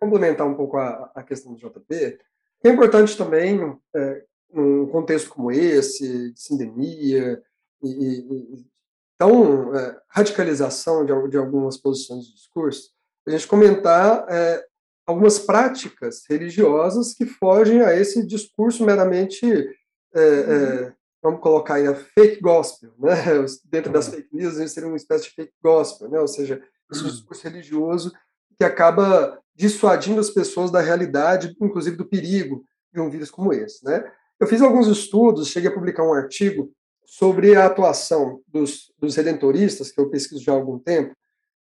complementar 0.00 0.46
um 0.46 0.54
pouco 0.54 0.76
a, 0.76 1.10
a 1.14 1.22
questão 1.22 1.54
do 1.54 1.58
JP. 1.58 2.18
É 2.64 2.68
importante 2.68 3.16
também, 3.16 3.78
é, 3.94 4.24
num 4.52 4.86
contexto 4.86 5.30
como 5.30 5.52
esse, 5.52 6.32
de 6.32 6.40
sindemia, 6.40 7.40
e, 7.82 7.88
e, 7.88 8.66
então, 9.14 9.74
é, 9.76 10.00
radicalização 10.08 11.04
de, 11.04 11.28
de, 11.28 11.36
algumas 11.36 11.76
posições 11.76 12.24
de 12.26 12.34
discurso, 12.34 12.90
a 13.26 13.30
gente 13.30 13.46
comentar 13.46 14.26
é, 14.28 14.64
algumas 15.06 15.38
práticas 15.38 16.24
religiosas 16.28 17.14
que 17.14 17.24
fogem 17.24 17.82
a 17.82 17.94
esse 17.94 18.26
discurso 18.26 18.84
meramente, 18.84 19.46
uhum. 19.46 20.92
vamos 21.22 21.40
colocar 21.40 21.74
aí, 21.74 21.86
a 21.86 21.94
fake 21.94 22.40
gospel, 22.40 22.92
né? 22.98 23.14
dentro 23.70 23.92
das 23.92 24.08
fake 24.08 24.34
news, 24.34 24.54
seria 24.72 24.88
uma 24.88 24.96
espécie 24.96 25.24
de 25.24 25.34
fake 25.34 25.54
gospel, 25.62 26.08
né? 26.08 26.18
ou 26.18 26.28
seja, 26.28 26.60
esse 26.90 27.02
uhum. 27.02 27.10
discurso 27.10 27.44
religioso 27.44 28.12
que 28.58 28.64
acaba 28.64 29.38
dissuadindo 29.54 30.20
as 30.20 30.30
pessoas 30.30 30.70
da 30.70 30.80
realidade, 30.80 31.56
inclusive 31.60 31.96
do 31.96 32.08
perigo 32.08 32.64
de 32.92 33.00
um 33.00 33.08
vírus 33.08 33.30
como 33.30 33.52
esse. 33.52 33.84
Né? 33.84 34.04
Eu 34.38 34.46
fiz 34.46 34.60
alguns 34.60 34.88
estudos, 34.88 35.48
cheguei 35.48 35.70
a 35.70 35.74
publicar 35.74 36.04
um 36.04 36.12
artigo 36.12 36.70
sobre 37.06 37.54
a 37.54 37.66
atuação 37.66 38.40
dos, 38.46 38.92
dos 38.98 39.16
redentoristas, 39.16 39.90
que 39.90 40.00
eu 40.00 40.10
pesquiso 40.10 40.42
já 40.42 40.52
há 40.52 40.56
algum 40.56 40.78
tempo, 40.78 41.14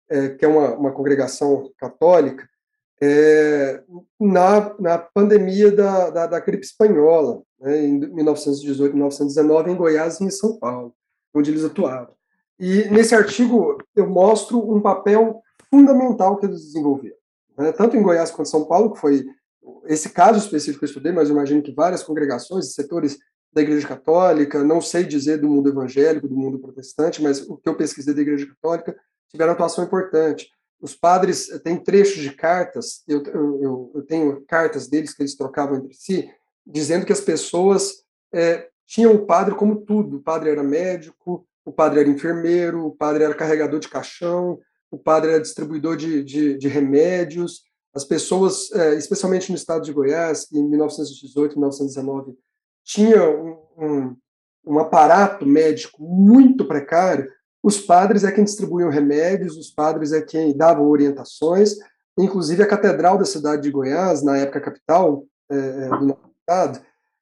é, 0.09 0.29
que 0.29 0.43
é 0.43 0.47
uma, 0.47 0.75
uma 0.75 0.91
congregação 0.91 1.71
católica, 1.77 2.47
é, 3.01 3.83
na, 4.19 4.75
na 4.79 4.97
pandemia 4.97 5.71
da, 5.71 6.09
da, 6.09 6.27
da 6.27 6.39
gripe 6.39 6.65
espanhola, 6.65 7.41
né, 7.59 7.85
em 7.85 7.99
1918, 7.99 8.93
1919, 8.93 9.71
em 9.71 9.75
Goiás 9.75 10.19
e 10.19 10.25
em 10.25 10.31
São 10.31 10.57
Paulo, 10.57 10.93
onde 11.33 11.51
eles 11.51 11.63
atuavam. 11.63 12.15
E 12.59 12.85
nesse 12.89 13.13
artigo 13.13 13.77
eu 13.95 14.07
mostro 14.07 14.59
um 14.59 14.81
papel 14.81 15.41
fundamental 15.69 16.37
que 16.37 16.45
eles 16.45 16.61
desenvolveram, 16.61 17.17
né, 17.57 17.71
tanto 17.71 17.95
em 17.95 18.01
Goiás 18.01 18.31
quanto 18.31 18.47
em 18.47 18.51
São 18.51 18.65
Paulo, 18.65 18.93
que 18.93 18.99
foi 18.99 19.25
esse 19.85 20.09
caso 20.09 20.39
específico 20.39 20.79
que 20.79 20.85
eu 20.85 20.89
estudei, 20.89 21.11
mas 21.11 21.29
eu 21.29 21.35
imagino 21.35 21.61
que 21.61 21.73
várias 21.73 22.03
congregações 22.03 22.67
e 22.67 22.73
setores 22.73 23.17
da 23.51 23.61
Igreja 23.61 23.87
Católica, 23.87 24.63
não 24.63 24.79
sei 24.79 25.03
dizer 25.03 25.37
do 25.37 25.49
mundo 25.49 25.69
evangélico, 25.69 26.27
do 26.27 26.35
mundo 26.35 26.59
protestante, 26.59 27.21
mas 27.21 27.41
o 27.41 27.57
que 27.57 27.67
eu 27.67 27.75
pesquisei 27.75 28.13
da 28.13 28.21
Igreja 28.21 28.47
Católica 28.47 28.95
tiveram 29.29 29.53
atuação 29.53 29.83
importante. 29.83 30.49
Os 30.79 30.95
padres 30.95 31.49
eh, 31.49 31.59
têm 31.59 31.75
trechos 31.75 32.21
de 32.21 32.31
cartas, 32.31 33.03
eu, 33.07 33.23
eu, 33.23 33.91
eu 33.95 34.01
tenho 34.03 34.45
cartas 34.45 34.87
deles 34.87 35.13
que 35.13 35.23
eles 35.23 35.35
trocavam 35.35 35.77
entre 35.77 35.93
si, 35.93 36.29
dizendo 36.65 37.05
que 37.05 37.13
as 37.13 37.21
pessoas 37.21 38.03
é, 38.31 38.67
tinham 38.85 39.15
o 39.15 39.25
padre 39.25 39.55
como 39.55 39.81
tudo. 39.81 40.17
O 40.17 40.21
padre 40.21 40.51
era 40.51 40.63
médico, 40.63 41.47
o 41.65 41.71
padre 41.71 42.01
era 42.01 42.09
enfermeiro, 42.09 42.85
o 42.85 42.95
padre 42.95 43.23
era 43.23 43.33
carregador 43.33 43.79
de 43.79 43.89
caixão, 43.89 44.59
o 44.97 44.99
padre 45.03 45.31
era 45.31 45.41
distribuidor 45.41 45.95
de, 45.95 46.23
de, 46.23 46.57
de 46.57 46.67
remédios. 46.67 47.61
As 47.93 48.03
pessoas, 48.03 48.71
é, 48.73 48.95
especialmente 48.95 49.49
no 49.49 49.55
estado 49.55 49.83
de 49.83 49.93
Goiás, 49.93 50.51
em 50.51 50.67
1918, 50.67 51.57
1919, 51.57 52.33
tinha 52.83 53.29
um, 53.29 53.57
um, 53.77 54.15
um 54.65 54.79
aparato 54.79 55.45
médico 55.45 56.03
muito 56.03 56.67
precário 56.67 57.31
os 57.67 57.81
padres 57.81 58.23
é 58.23 58.31
quem 58.31 58.45
distribuíam 58.45 58.89
remédios, 58.89 59.57
os 59.57 59.69
padres 59.69 60.13
é 60.13 60.21
quem 60.21 60.55
davam 60.55 60.87
orientações. 60.87 61.75
Inclusive, 62.17 62.63
a 62.63 62.67
Catedral 62.67 63.17
da 63.17 63.25
cidade 63.25 63.63
de 63.63 63.71
Goiás, 63.71 64.23
na 64.23 64.37
época 64.37 64.61
capital 64.61 65.25
é, 65.51 65.57
é 65.57 65.89
do 65.89 66.05
nosso 66.05 66.31
estado, 66.39 66.79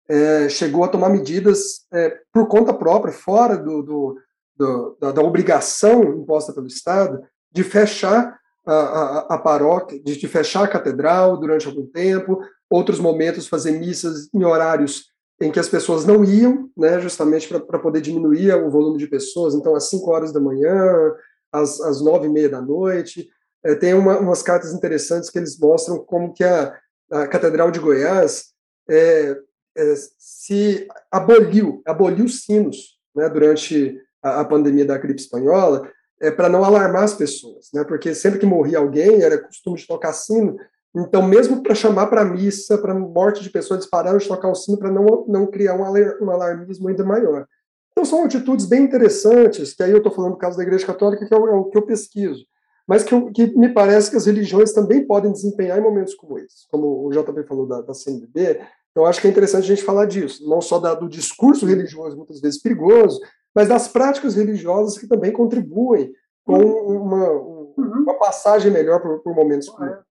é, 0.07 0.47
chegou 0.47 0.84
a 0.84 0.88
tomar 0.88 1.09
medidas 1.09 1.88
é, 1.91 2.19
por 2.32 2.47
conta 2.47 2.73
própria, 2.73 3.11
fora 3.11 3.57
do, 3.57 3.82
do, 3.82 4.19
do, 4.55 4.97
da, 4.99 5.11
da, 5.13 5.21
obrigação 5.23 6.03
imposta 6.03 6.53
pelo 6.53 6.67
Estado, 6.67 7.23
de 7.56 7.64
fechar 7.64 8.38
a, 8.66 8.74
a, 8.74 9.20
a 9.36 9.38
paróquia, 9.38 9.97
de, 10.03 10.18
de, 10.18 10.28
fechar 10.28 10.66
a 10.66 10.68
catedral 10.68 11.38
durante 11.38 11.68
algum 11.68 11.86
tempo, 11.88 12.39
outros 12.70 12.99
momentos 12.99 13.47
fazer 13.47 13.80
missas 13.80 14.28
em 14.34 14.43
horários 14.43 15.06
em 15.39 15.51
que 15.51 15.60
as 15.60 15.70
pessoas 15.70 16.06
não 16.06 16.24
iam, 16.24 16.70
né, 16.78 16.99
justamente 16.99 17.47
para 17.47 17.80
poder 17.80 18.01
diminuir 18.01 18.53
o 18.56 18.70
volume 18.70 18.97
de 18.97 19.08
pessoas, 19.08 19.56
então 19.56 19.76
às 19.76 19.89
5 19.89 20.12
horas 20.12 20.34
da 20.34 20.39
manhã, 20.39 21.14
às, 21.51 21.80
às 21.80 22.01
9 22.01 22.28
e 22.28 22.30
meia 22.30 22.49
da 22.49 22.62
noite. 22.62 23.30
É, 23.64 23.74
tem 23.74 23.93
uma, 23.93 24.20
umas 24.20 24.41
cartas 24.41 24.74
interessantes 24.74 25.30
que 25.30 25.38
eles 25.39 25.58
mostram 25.58 25.97
como 25.99 26.34
que 26.34 26.43
a, 26.43 26.74
a 27.12 27.28
Catedral 27.28 27.72
de 27.72 27.80
Goiás 27.80 28.47
é, 28.89 29.38
é, 29.78 29.93
se 30.18 30.88
aboliu, 31.12 31.82
aboliu 31.86 32.28
sinos 32.28 32.97
né, 33.16 33.30
durante 33.30 33.97
a, 34.22 34.41
a, 34.41 34.45
pandemia 34.45 34.86
da 34.86 34.97
gripe 34.97 35.20
espanhola, 35.20 35.89
é, 36.22 36.32
para 36.32 36.49
não 36.49 36.63
alarmar 36.63 37.03
as 37.03 37.13
pessoas, 37.13 37.70
né, 37.74 37.84
porque 37.84 38.13
sempre 38.16 38.39
que 38.39 38.45
morria 38.45 38.78
alguém, 38.78 39.22
era 39.22 39.38
costume 39.38 39.78
de 39.78 39.88
tocar 39.88 40.13
sino, 40.13 40.57
então, 40.95 41.22
mesmo 41.22 41.61
para 41.61 41.76
chamar 41.76 42.07
para 42.07 42.24
missa, 42.24 42.78
para 42.78 42.93
morte 42.93 43.43
de 43.43 43.49
pessoas, 43.49 43.80
eles 43.80 43.89
pararam 43.89 44.18
de 44.18 44.28
tocar 44.28 44.49
o 44.49 44.55
sino 44.55 44.78
para 44.78 44.89
não, 44.89 45.26
não 45.28 45.45
criar 45.45 45.76
um, 45.76 45.84
um 46.26 46.32
alarmismo 46.32 46.88
ainda 46.88 47.03
maior. 47.03 47.45
Então, 47.91 48.05
são 48.05 48.24
atitudes 48.24 48.66
bem 48.66 48.84
interessantes, 48.84 49.74
que 49.74 49.84
aí 49.84 49.91
eu 49.91 49.97
estou 49.97 50.11
falando 50.11 50.34
do 50.34 50.38
caso 50.38 50.55
da 50.55 50.63
Igreja 50.63 50.86
Católica, 50.86 51.26
que 51.26 51.34
é 51.34 51.38
o, 51.38 51.47
é 51.47 51.51
o 51.51 51.66
que 51.66 51.78
eu 51.78 51.86
pesquiso, 51.86 52.45
mas 52.88 53.03
que, 53.03 53.13
eu, 53.13 53.30
que, 53.32 53.47
me 53.57 53.74
parece 53.74 54.09
que 54.09 54.16
as 54.16 54.26
religiões 54.26 54.72
também 54.72 55.05
podem 55.05 55.32
desempenhar 55.32 55.78
em 55.78 55.82
momentos 55.82 56.13
como 56.16 56.39
esse, 56.39 56.68
como 56.70 57.05
o 57.05 57.09
JP 57.11 57.43
falou 57.45 57.68
da, 57.68 57.82
da 57.82 57.93
CNBB, 57.93 58.61
eu 58.95 59.05
acho 59.05 59.20
que 59.20 59.28
é 59.28 59.30
interessante 59.30 59.66
a 59.66 59.76
gente 59.76 59.84
falar 59.84 60.05
disso, 60.05 60.47
não 60.47 60.61
só 60.61 60.80
da, 60.80 60.93
do 60.93 61.09
discurso 61.09 61.66
religioso, 61.66 62.16
muitas 62.16 62.39
vezes 62.39 62.61
perigoso, 62.61 63.20
mas 63.56 63.70
das 63.70 63.88
práticas 63.88 64.36
religiosas 64.36 64.97
que 64.97 65.08
também 65.08 65.32
contribuem 65.32 66.14
com 66.43 66.60
uma, 66.60 67.32
uhum. 67.32 67.74
uma 67.78 68.20
passagem 68.20 68.70
melhor 68.70 69.01
por, 69.01 69.20
por 69.22 69.34
momentos 69.34 69.70
como 69.70 69.89
esse. 69.89 70.03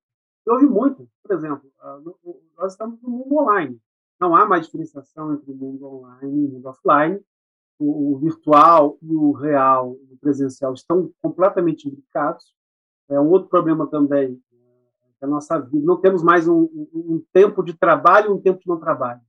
Houve 0.46 0.66
muito, 0.66 1.08
por 1.22 1.36
exemplo, 1.36 1.70
ah, 1.80 2.00
nós 2.56 2.72
estamos 2.72 3.00
no 3.02 3.10
mundo 3.10 3.36
online. 3.36 3.78
Não 4.20 4.34
há 4.34 4.46
mais 4.46 4.66
diferenciação 4.66 5.34
entre 5.34 5.50
o 5.50 5.54
mundo 5.54 5.86
online 5.86 6.42
e 6.42 6.46
o 6.46 6.50
mundo 6.52 6.66
offline. 6.66 7.20
O, 7.76 8.18
virtual 8.18 8.96
e 9.02 9.14
o 9.14 9.32
real, 9.32 9.90
o 9.90 10.16
presencial, 10.20 10.72
estão 10.72 11.10
completamente 11.20 11.88
imbricados. 11.88 12.54
É 13.10 13.20
um 13.20 13.28
outro 13.28 13.48
problema 13.48 13.86
também 13.86 14.40
da 15.20 15.26
nossa 15.26 15.58
vida. 15.58 15.84
Não 15.84 16.00
temos 16.00 16.22
mais 16.22 16.46
um, 16.46 16.62
um, 16.62 16.88
um 16.94 17.24
tempo 17.32 17.62
de 17.62 17.74
trabalho 17.74 18.30
e 18.30 18.32
um 18.32 18.40
tempo 18.40 18.60
de 18.60 18.68
não 18.68 18.78
trabalho. 18.78 19.20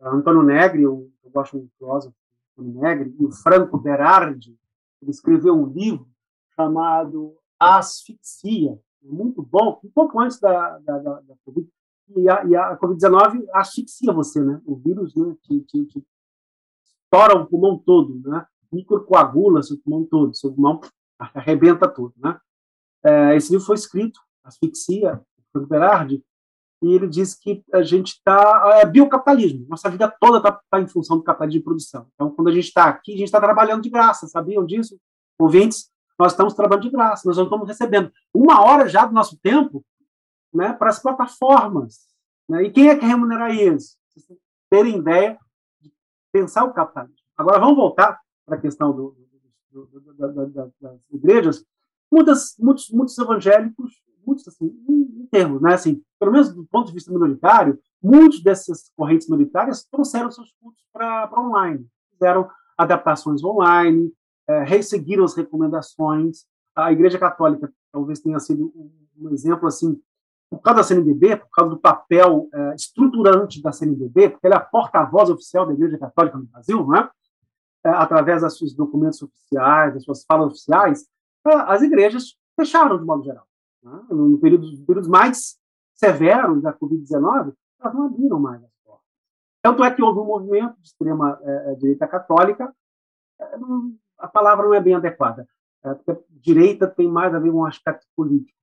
Ah, 0.00 0.10
Antônio 0.10 0.42
Negri, 0.42 0.82
eu, 0.82 1.10
eu 1.24 1.30
gosto 1.30 1.56
muito 1.56 1.72
filósofo 1.78 2.14
Negri, 2.62 3.14
e 3.18 3.24
o 3.24 3.32
Franco 3.32 3.78
Berardi, 3.78 4.58
ele 5.02 5.10
escreveu 5.10 5.54
um 5.54 5.66
livro 5.66 6.08
chamado 6.54 7.36
Asfixia, 7.58 8.78
muito 9.02 9.42
bom, 9.42 9.80
um 9.84 9.90
pouco 9.90 10.20
antes 10.20 10.40
da, 10.40 10.78
da, 10.78 10.98
da, 10.98 11.20
da 11.20 11.34
Covid. 11.44 11.68
E 12.16 12.28
a, 12.28 12.44
e 12.44 12.54
a 12.54 12.78
Covid-19 12.78 13.44
asfixia 13.52 14.12
você, 14.12 14.40
né? 14.40 14.60
O 14.64 14.76
vírus 14.76 15.14
né, 15.16 15.34
te, 15.42 15.60
te, 15.62 15.84
te 15.86 16.06
estoura 17.02 17.36
o 17.36 17.46
pulmão 17.46 17.78
todo, 17.78 18.20
né? 18.28 18.46
Microcoagula 18.72 19.62
seu 19.62 19.78
pulmão 19.78 20.04
todo, 20.04 20.34
seu 20.34 20.52
pulmão 20.52 20.80
arrebenta 21.18 21.88
todo, 21.88 22.14
né? 22.16 22.38
É, 23.04 23.36
esse 23.36 23.50
livro 23.50 23.66
foi 23.66 23.74
escrito, 23.74 24.20
Asfixia, 24.44 25.20
por 25.52 25.66
Berardi, 25.66 26.24
e 26.86 26.94
ele 26.94 27.08
diz 27.08 27.34
que 27.34 27.64
a 27.72 27.82
gente 27.82 28.12
está. 28.12 28.78
É 28.80 28.86
biocapitalismo, 28.86 29.66
nossa 29.68 29.90
vida 29.90 30.12
toda 30.20 30.38
está 30.38 30.60
tá 30.70 30.80
em 30.80 30.86
função 30.86 31.16
do 31.16 31.22
capitalismo 31.24 31.60
de 31.60 31.64
produção. 31.64 32.06
Então, 32.14 32.30
quando 32.30 32.48
a 32.48 32.52
gente 32.52 32.66
está 32.66 32.84
aqui, 32.84 33.14
a 33.14 33.16
gente 33.16 33.26
está 33.26 33.40
trabalhando 33.40 33.82
de 33.82 33.90
graça, 33.90 34.28
sabiam 34.28 34.64
disso? 34.64 34.98
Ouvintes, 35.38 35.90
nós 36.18 36.32
estamos 36.32 36.54
trabalhando 36.54 36.84
de 36.84 36.90
graça, 36.90 37.26
nós 37.26 37.36
não 37.36 37.44
estamos 37.44 37.66
recebendo 37.66 38.12
uma 38.32 38.62
hora 38.62 38.88
já 38.88 39.04
do 39.04 39.12
nosso 39.12 39.36
tempo 39.38 39.84
né, 40.54 40.72
para 40.72 40.90
as 40.90 41.00
plataformas. 41.00 42.06
Né? 42.48 42.64
E 42.64 42.70
quem 42.70 42.88
é 42.88 42.96
que 42.96 43.04
remunerar 43.04 43.50
eles? 43.50 43.98
Vocês 44.14 44.38
terem 44.70 44.98
ideia 44.98 45.38
de 45.80 45.92
pensar 46.32 46.64
o 46.64 46.72
capitalismo. 46.72 47.16
Agora, 47.36 47.58
vamos 47.58 47.76
voltar 47.76 48.20
para 48.46 48.56
a 48.56 48.60
questão 48.60 48.92
do, 48.92 49.16
do, 49.70 49.86
do, 49.86 50.50
das 50.80 51.00
igrejas. 51.12 51.64
Muitas, 52.10 52.54
muitos, 52.58 52.88
muitos 52.90 53.18
evangélicos, 53.18 53.92
muitos, 54.26 54.48
assim, 54.48 54.66
em 54.88 55.26
termos, 55.30 55.60
né, 55.62 55.74
assim, 55.74 56.02
pelo 56.18 56.32
menos 56.32 56.52
do 56.52 56.64
ponto 56.66 56.88
de 56.88 56.94
vista 56.94 57.12
minoritário, 57.12 57.78
muitos 58.02 58.42
dessas 58.42 58.90
correntes 58.96 59.28
minoritárias 59.28 59.84
trouxeram 59.84 60.30
seus 60.30 60.52
cultos 60.60 60.82
para 60.92 61.30
online, 61.38 61.86
fizeram 62.10 62.48
adaptações 62.76 63.42
online, 63.44 64.12
é, 64.48 64.62
resseguiram 64.62 65.24
as 65.24 65.34
recomendações. 65.34 66.44
A 66.74 66.92
Igreja 66.92 67.18
Católica 67.18 67.72
talvez 67.92 68.20
tenha 68.20 68.38
sido 68.38 68.72
um 69.18 69.30
exemplo 69.30 69.66
assim, 69.66 70.00
por 70.50 70.60
causa 70.60 70.78
da 70.78 70.84
CNBB, 70.84 71.36
por 71.36 71.50
causa 71.50 71.70
do 71.70 71.78
papel 71.78 72.48
é, 72.52 72.74
estruturante 72.74 73.62
da 73.62 73.72
CNBB, 73.72 74.30
porque 74.30 74.46
ela 74.46 74.56
é 74.56 74.58
a 74.58 74.64
porta-voz 74.64 75.30
oficial 75.30 75.66
da 75.66 75.72
Igreja 75.72 75.98
Católica 75.98 76.38
no 76.38 76.44
Brasil, 76.44 76.86
né? 76.88 77.08
É, 77.84 77.88
através 77.90 78.42
dos 78.42 78.58
seus 78.58 78.74
documentos 78.74 79.22
oficiais, 79.22 79.94
das 79.94 80.04
suas 80.04 80.24
falas 80.24 80.52
oficiais, 80.52 81.06
as 81.44 81.82
igrejas 81.82 82.36
fecharam 82.58 82.98
de 82.98 83.04
modo 83.04 83.22
geral. 83.22 83.46
Né? 83.86 84.02
No 84.10 84.38
período, 84.38 84.66
períodos 84.84 85.08
mais 85.08 85.56
severos 85.94 86.60
da 86.60 86.72
Covid-19, 86.74 87.54
elas 87.80 87.94
não 87.94 88.06
abriram 88.06 88.40
mais 88.40 88.62
as 88.62 88.70
portas. 88.84 89.06
Tanto 89.62 89.84
é 89.84 89.90
que 89.90 90.02
houve 90.02 90.18
um 90.18 90.24
movimento 90.24 90.76
de 90.80 90.88
extrema 90.88 91.38
é, 91.40 91.74
direita 91.76 92.08
católica, 92.08 92.74
é, 93.40 93.44
a 94.18 94.26
palavra 94.26 94.66
não 94.66 94.74
é 94.74 94.80
bem 94.80 94.94
adequada, 94.94 95.48
é, 95.84 95.94
porque 95.94 96.20
direita 96.30 96.88
tem 96.88 97.08
mais 97.08 97.32
a 97.32 97.38
ver 97.38 97.52
com 97.52 97.58
um 97.58 97.66
aspecto 97.66 98.04
político. 98.16 98.56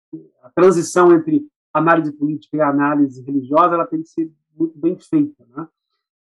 A 0.43 0.49
transição 0.49 1.13
entre 1.13 1.47
análise 1.73 2.11
política 2.11 2.57
e 2.57 2.61
análise 2.61 3.23
religiosa 3.23 3.75
ela 3.75 3.87
tem 3.87 4.01
que 4.01 4.09
ser 4.09 4.31
muito 4.53 4.77
bem 4.77 4.99
feita. 4.99 5.45
Né? 5.47 5.67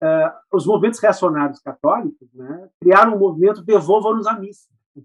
É, 0.04 0.34
os 0.52 0.66
movimentos 0.66 1.00
reacionários 1.00 1.60
católicos 1.60 2.28
né, 2.34 2.70
criaram 2.80 3.16
um 3.16 3.20
movimento 3.20 3.64
Devolva-nos 3.64 4.28
a 4.28 4.38
Missa. 4.38 4.70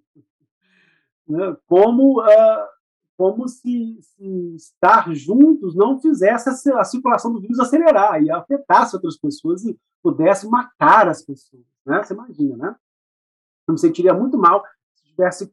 né? 1.28 1.56
Como 1.66 2.20
uh, 2.20 2.75
como 3.16 3.48
se, 3.48 3.98
se, 4.00 4.54
estar 4.54 5.12
juntos 5.14 5.74
não 5.74 5.98
fizesse 6.00 6.70
a, 6.70 6.80
a, 6.80 6.84
circulação 6.84 7.32
do 7.32 7.40
vírus 7.40 7.58
acelerar 7.58 8.22
e 8.22 8.30
afetasse 8.30 8.94
outras 8.94 9.16
pessoas 9.18 9.64
e 9.64 9.78
pudesse 10.02 10.48
matar 10.48 11.08
as 11.08 11.22
pessoas. 11.22 11.64
Né? 11.84 12.02
Você 12.02 12.14
imagina, 12.14 12.56
né? 12.56 12.76
Eu 13.66 13.72
me 13.72 13.78
sentiria 13.78 14.14
muito 14.14 14.38
mal 14.38 14.62
se 14.94 15.04
tivesse 15.06 15.52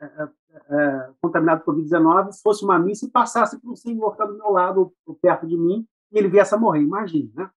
é, 0.00 0.28
é, 0.68 1.10
contaminado 1.20 1.62
por 1.62 1.76
Covid-19, 1.76 2.30
fosse 2.42 2.64
uma 2.64 2.78
missa 2.78 3.06
e 3.06 3.10
passasse 3.10 3.60
por 3.60 3.72
um 3.72 3.76
senhor 3.76 4.08
que 4.10 4.22
está 4.22 4.26
do 4.26 4.36
meu 4.36 4.50
lado 4.50 4.92
ou 5.06 5.14
perto 5.14 5.46
de 5.46 5.56
mim 5.56 5.86
e 6.10 6.18
ele 6.18 6.28
viesse 6.28 6.54
a 6.54 6.58
morrer. 6.58 6.80
Imagina, 6.80 7.30
né? 7.34 7.50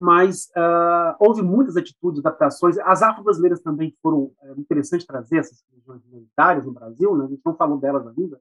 Mas 0.00 0.46
uh, 0.56 1.16
houve 1.18 1.42
muitas 1.42 1.76
atitudes, 1.76 2.20
adaptações. 2.20 2.78
As 2.78 3.02
afro-brasileiras 3.02 3.60
também 3.60 3.94
foram 4.02 4.30
é, 4.42 4.52
interessante 4.52 5.06
trazer 5.06 5.38
essas 5.38 5.62
religiões 5.70 6.02
minoritárias 6.04 6.64
no 6.66 6.72
Brasil, 6.72 7.16
né? 7.16 7.24
a 7.24 7.28
gente 7.28 7.42
não 7.44 7.56
falou 7.56 7.78
delas 7.78 8.06
ainda, 8.06 8.38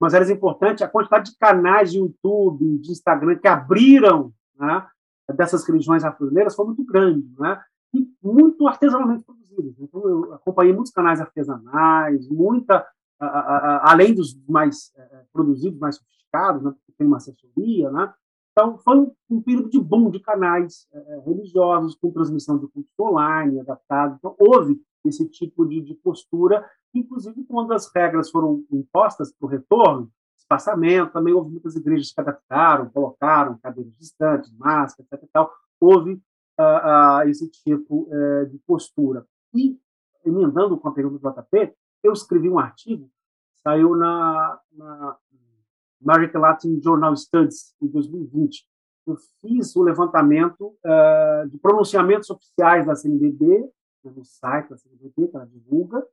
mas 0.00 0.14
elas 0.14 0.30
importantes 0.30 0.82
a 0.82 0.88
quantidade 0.88 1.30
de 1.30 1.38
canais 1.38 1.92
de 1.92 1.98
YouTube, 1.98 2.78
de 2.78 2.92
Instagram 2.92 3.36
que 3.36 3.48
abriram 3.48 4.32
né, 4.58 4.86
dessas 5.34 5.66
religiões 5.66 6.04
afro-brasileiras 6.04 6.54
foi 6.54 6.66
muito 6.66 6.84
grande, 6.84 7.28
né? 7.38 7.60
e 7.94 8.08
muito 8.22 8.66
artesanalmente 8.66 9.24
produzidas. 9.24 9.74
Então, 9.78 10.08
eu 10.08 10.34
acompanhei 10.34 10.72
muitos 10.72 10.92
canais 10.92 11.20
artesanais, 11.20 12.28
muita, 12.28 12.86
além 13.18 14.14
dos 14.14 14.38
mais 14.48 14.92
é, 14.96 15.24
produzidos, 15.32 15.78
mais 15.78 15.96
sofisticados, 15.96 16.62
né, 16.62 16.70
porque 16.70 16.92
tem 16.98 17.06
uma 17.06 17.16
assessoria, 17.16 17.90
né? 17.90 18.12
Então, 18.58 18.78
foi 18.78 19.06
um 19.28 19.42
período 19.42 19.68
de 19.68 19.78
boom 19.78 20.10
de 20.10 20.18
canais 20.18 20.88
é, 20.90 21.20
religiosos, 21.26 21.94
com 21.94 22.10
transmissão 22.10 22.58
de 22.58 22.66
culto 22.68 22.88
online, 22.98 23.60
adaptado. 23.60 24.16
Então, 24.18 24.34
houve 24.38 24.80
esse 25.04 25.28
tipo 25.28 25.66
de, 25.66 25.82
de 25.82 25.94
postura, 25.96 26.66
inclusive 26.94 27.44
quando 27.44 27.74
as 27.74 27.92
regras 27.94 28.30
foram 28.30 28.64
impostas 28.72 29.30
para 29.30 29.46
o 29.46 29.50
retorno, 29.50 30.10
espaçamento, 30.38 31.12
também 31.12 31.34
houve 31.34 31.50
muitas 31.50 31.76
igrejas 31.76 32.10
que 32.10 32.20
adaptaram, 32.20 32.88
colocaram 32.88 33.58
cadeiras 33.58 33.94
distantes, 33.98 34.50
máscara, 34.56 35.06
etc. 35.12 35.28
Tal. 35.30 35.52
Houve 35.78 36.14
uh, 36.14 37.24
uh, 37.24 37.28
esse 37.28 37.50
tipo 37.50 38.08
uh, 38.08 38.46
de 38.46 38.58
postura. 38.66 39.26
E, 39.54 39.78
emendando 40.24 40.78
com 40.78 40.88
a 40.88 40.94
pergunta 40.94 41.18
do 41.18 41.42
JP, 41.42 41.74
eu 42.02 42.12
escrevi 42.12 42.48
um 42.48 42.58
artigo, 42.58 43.10
saiu 43.62 43.96
na, 43.96 44.58
na 44.72 45.16
American 46.04 46.40
Latin 46.40 46.80
Journal 46.82 47.16
Studies, 47.16 47.74
em 47.80 47.86
2020. 47.86 48.66
Eu 49.06 49.16
fiz 49.40 49.74
o 49.76 49.82
levantamento 49.82 50.74
uh, 50.84 51.48
de 51.48 51.58
pronunciamentos 51.58 52.28
oficiais 52.30 52.86
da 52.86 52.96
CNBB, 52.96 53.70
né, 54.04 54.12
no 54.14 54.24
site 54.24 54.70
da 54.70 54.76
CNBB, 54.76 55.28
que 55.28 55.36
ela 55.36 55.46
divulga, 55.46 56.04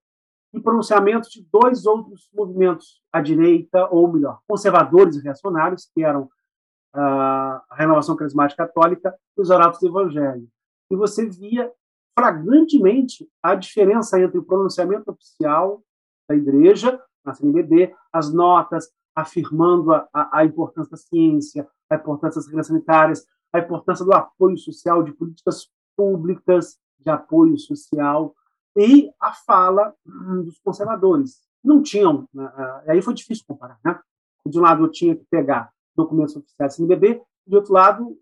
e 0.53 0.59
pronunciamentos 0.59 1.29
de 1.29 1.43
dois 1.51 1.85
outros 1.85 2.29
movimentos 2.33 3.01
à 3.11 3.19
direita, 3.19 3.87
ou 3.89 4.11
melhor, 4.11 4.39
conservadores 4.47 5.15
e 5.15 5.21
reacionários, 5.21 5.89
que 5.93 6.03
eram 6.03 6.23
uh, 6.23 7.59
a 7.69 7.75
Renovação 7.75 8.15
Carismática 8.15 8.67
Católica 8.67 9.15
e 9.35 9.41
os 9.41 9.49
Oratos 9.49 9.79
do 9.79 9.87
Evangelho. 9.87 10.47
E 10.91 10.95
você 10.95 11.27
via 11.27 11.71
flagrantemente 12.17 13.27
a 13.41 13.55
diferença 13.55 14.19
entre 14.19 14.37
o 14.37 14.43
pronunciamento 14.43 15.09
oficial 15.09 15.83
da 16.29 16.35
igreja, 16.35 17.01
na 17.25 17.33
CNBB, 17.33 17.95
as 18.11 18.31
notas, 18.31 18.91
afirmando 19.15 19.93
a, 19.93 20.07
a, 20.13 20.45
importância 20.45 20.91
da 20.91 20.97
ciência, 20.97 21.67
a 21.89 21.95
importância 21.95 22.39
das 22.39 22.47
regras 22.47 22.67
sanitárias, 22.67 23.27
a 23.51 23.59
importância 23.59 24.03
do 24.03 24.13
apoio 24.13 24.57
social, 24.57 25.03
de 25.03 25.13
políticas 25.13 25.69
públicas 25.95 26.79
de 26.99 27.11
apoio 27.11 27.57
social, 27.57 28.35
e 28.75 29.11
a 29.19 29.33
fala 29.33 29.93
hum, 30.05 30.43
dos 30.43 30.57
conservadores. 30.59 31.41
Não 31.63 31.81
tinham, 31.81 32.27
né, 32.33 32.51
aí 32.87 33.01
foi 33.01 33.13
difícil 33.13 33.45
comparar. 33.47 33.79
Né? 33.83 33.99
De 34.47 34.57
um 34.57 34.61
lado, 34.61 34.83
eu 34.83 34.91
tinha 34.91 35.15
que 35.15 35.25
pegar 35.25 35.71
documentos 35.95 36.35
oficiais 36.35 36.73
do 36.73 36.77
CNBB, 36.77 37.21
de 37.45 37.55
outro 37.55 37.73
lado, 37.73 38.17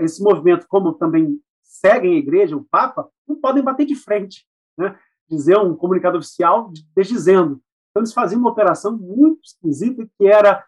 esse 0.00 0.22
movimento, 0.22 0.66
como 0.68 0.92
também 0.94 1.40
seguem 1.62 2.14
a 2.14 2.18
igreja, 2.18 2.56
o 2.56 2.64
Papa, 2.64 3.08
não 3.26 3.36
podem 3.36 3.62
bater 3.62 3.86
de 3.86 3.94
frente. 3.94 4.46
Né? 4.76 4.98
Dizer 5.28 5.58
um 5.58 5.74
comunicado 5.76 6.18
oficial 6.18 6.72
desdizendo 6.94 7.60
então, 7.90 8.02
eles 8.02 8.12
faziam 8.12 8.40
uma 8.40 8.50
operação 8.50 8.96
muito 8.96 9.40
esquisita 9.44 10.08
que 10.16 10.26
era 10.26 10.64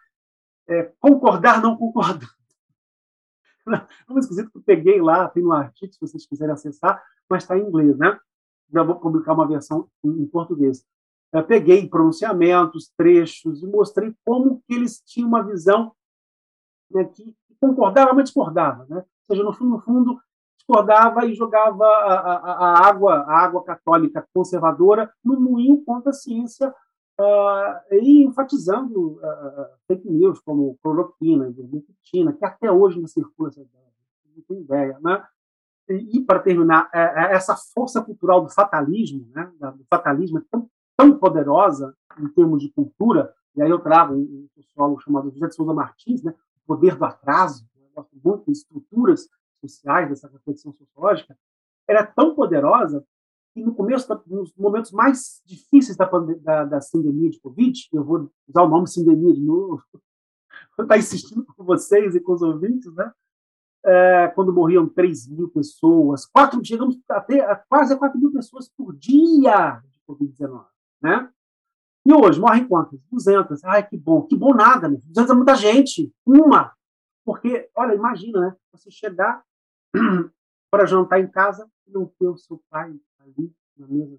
é, 0.67 0.91
concordar, 0.99 1.61
não 1.61 1.77
concordar. 1.77 2.29
Uma 4.09 4.19
esquisito 4.19 4.51
que 4.51 4.57
eu 4.57 4.63
peguei 4.63 5.01
lá, 5.01 5.29
tem 5.29 5.45
um 5.45 5.53
artigo, 5.53 5.93
se 5.93 5.99
vocês 6.01 6.25
quiserem 6.25 6.53
acessar, 6.53 7.01
mas 7.29 7.43
está 7.43 7.57
em 7.57 7.61
inglês, 7.61 7.97
né? 7.97 8.19
Já 8.73 8.83
vou 8.83 8.99
publicar 8.99 9.33
uma 9.33 9.47
versão 9.47 9.87
em, 10.03 10.09
em 10.23 10.27
português. 10.27 10.85
Eu 11.31 11.45
peguei 11.45 11.87
pronunciamentos, 11.87 12.91
trechos 12.97 13.63
e 13.63 13.67
mostrei 13.67 14.13
como 14.25 14.61
que 14.67 14.73
eles 14.73 15.01
tinham 15.05 15.29
uma 15.29 15.43
visão 15.43 15.95
né, 16.91 17.05
que 17.05 17.33
concordava, 17.59 18.13
mas 18.13 18.25
discordava, 18.25 18.85
né? 18.89 18.97
Ou 18.97 19.05
seja, 19.27 19.43
no 19.43 19.53
fundo, 19.53 19.69
no 19.71 19.79
fundo, 19.79 20.21
discordava 20.57 21.25
e 21.25 21.33
jogava 21.33 21.85
a, 21.85 22.13
a, 22.13 22.51
a 22.51 22.87
água, 22.87 23.13
a 23.21 23.37
água 23.39 23.63
católica 23.63 24.27
conservadora 24.33 25.09
no 25.23 25.39
moinho 25.39 25.83
contra 25.85 26.09
a 26.09 26.13
ciência 26.13 26.73
Uh, 27.19 27.93
e 27.93 28.23
enfatizando 28.23 29.19
uh, 29.19 29.67
fake 29.87 30.09
news 30.09 30.39
como 30.39 30.77
cloroquina, 30.81 31.47
ivermectina, 31.47 32.33
que 32.33 32.43
até 32.43 32.71
hoje 32.71 32.99
não 32.99 33.07
circula 33.07 33.49
essa 33.49 33.61
ideia, 33.61 33.85
não 34.35 34.43
tem 34.43 34.61
ideia, 34.61 34.99
né? 34.99 35.23
E, 35.89 36.17
e 36.17 36.25
para 36.25 36.39
terminar, 36.39 36.89
é, 36.91 37.01
é 37.01 37.35
essa 37.35 37.55
força 37.55 38.01
cultural 38.01 38.41
do 38.41 38.49
fatalismo, 38.49 39.29
né? 39.33 39.51
Do 39.59 39.85
fatalismo 39.87 40.39
é 40.39 40.41
tão, 40.49 40.67
tão 40.97 41.19
poderosa 41.19 41.95
em 42.17 42.27
termos 42.29 42.63
de 42.63 42.71
cultura, 42.71 43.31
e 43.55 43.61
aí 43.61 43.69
eu 43.69 43.79
trago 43.79 44.15
um 44.15 44.47
sociólogo 44.55 45.01
chamado 45.01 45.29
José 45.29 45.47
de 45.47 45.55
Souza 45.55 45.73
Martins, 45.73 46.23
né? 46.23 46.33
O 46.63 46.67
poder 46.75 46.95
do 46.95 47.05
atraso, 47.05 47.63
né? 47.75 47.87
gosto 47.95 48.15
muito 48.23 48.45
de 48.45 48.53
estruturas 48.53 49.29
sociais 49.61 50.09
dessa 50.09 50.27
reflexão 50.27 50.73
sociológica, 50.73 51.37
ela 51.87 51.99
é 51.99 52.05
tão 52.05 52.33
poderosa 52.33 53.05
e 53.55 53.63
no 53.63 53.73
começo, 53.73 54.07
nos 54.25 54.53
momentos 54.55 54.91
mais 54.91 55.41
difíceis 55.45 55.95
da, 55.95 56.05
da, 56.41 56.65
da 56.65 56.81
sindemia 56.81 57.29
de 57.29 57.39
Covid, 57.39 57.87
eu 57.93 58.03
vou 58.03 58.31
usar 58.47 58.63
o 58.63 58.69
nome 58.69 58.87
sindemia 58.87 59.33
de 59.33 59.41
novo, 59.41 59.83
vou 60.77 60.83
estar 60.83 60.97
insistindo 60.97 61.45
com 61.45 61.63
vocês 61.63 62.15
e 62.15 62.19
com 62.19 62.33
os 62.33 62.41
ouvintes, 62.41 62.93
né? 62.95 63.11
É, 63.85 64.27
quando 64.29 64.53
morriam 64.53 64.87
3 64.87 65.27
mil 65.27 65.49
pessoas, 65.49 66.25
quatro, 66.25 66.63
chegamos 66.63 66.97
até 67.09 67.41
a 67.41 67.55
quase 67.55 67.97
4 67.97 68.17
mil 68.17 68.31
pessoas 68.31 68.69
por 68.69 68.95
dia 68.95 69.81
de 69.91 69.99
Covid-19, 70.07 70.65
né? 71.01 71.29
E 72.05 72.13
hoje 72.13 72.39
morrem 72.39 72.67
quantas? 72.67 72.99
200. 73.11 73.63
Ai, 73.63 73.87
que 73.87 73.97
bom. 73.97 74.23
Que 74.23 74.35
bom 74.35 74.53
nada, 74.53 74.89
né? 74.89 74.97
200 75.05 75.31
é 75.31 75.33
muita 75.33 75.55
gente. 75.55 76.13
Uma. 76.25 76.73
Porque, 77.25 77.69
olha, 77.75 77.93
imagina, 77.93 78.41
né? 78.41 78.55
Você 78.73 78.91
chegar 78.91 79.41
para 80.69 80.85
jantar 80.85 81.19
em 81.21 81.27
casa 81.29 81.69
e 81.87 81.91
não 81.91 82.05
ter 82.19 82.27
o 82.27 82.37
seu 82.37 82.61
pai, 82.69 82.93
ali 83.23 83.53
na 83.77 83.87
mesa, 83.87 84.17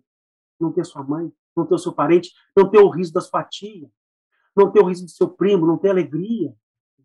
não 0.59 0.73
ter 0.73 0.85
sua 0.85 1.03
mãe, 1.03 1.33
não 1.57 1.67
ter 1.67 1.75
o 1.75 1.79
seu 1.79 1.93
parente, 1.93 2.33
não 2.57 2.69
ter 2.69 2.79
o 2.79 2.89
riso 2.89 3.13
da 3.13 3.21
sua 3.21 3.45
tia, 3.45 3.91
não 4.57 4.71
ter 4.71 4.81
o 4.81 4.87
riso 4.87 5.05
do 5.05 5.11
seu 5.11 5.29
primo, 5.29 5.67
não 5.67 5.79
ter 5.79 5.91
alegria. 5.91 6.55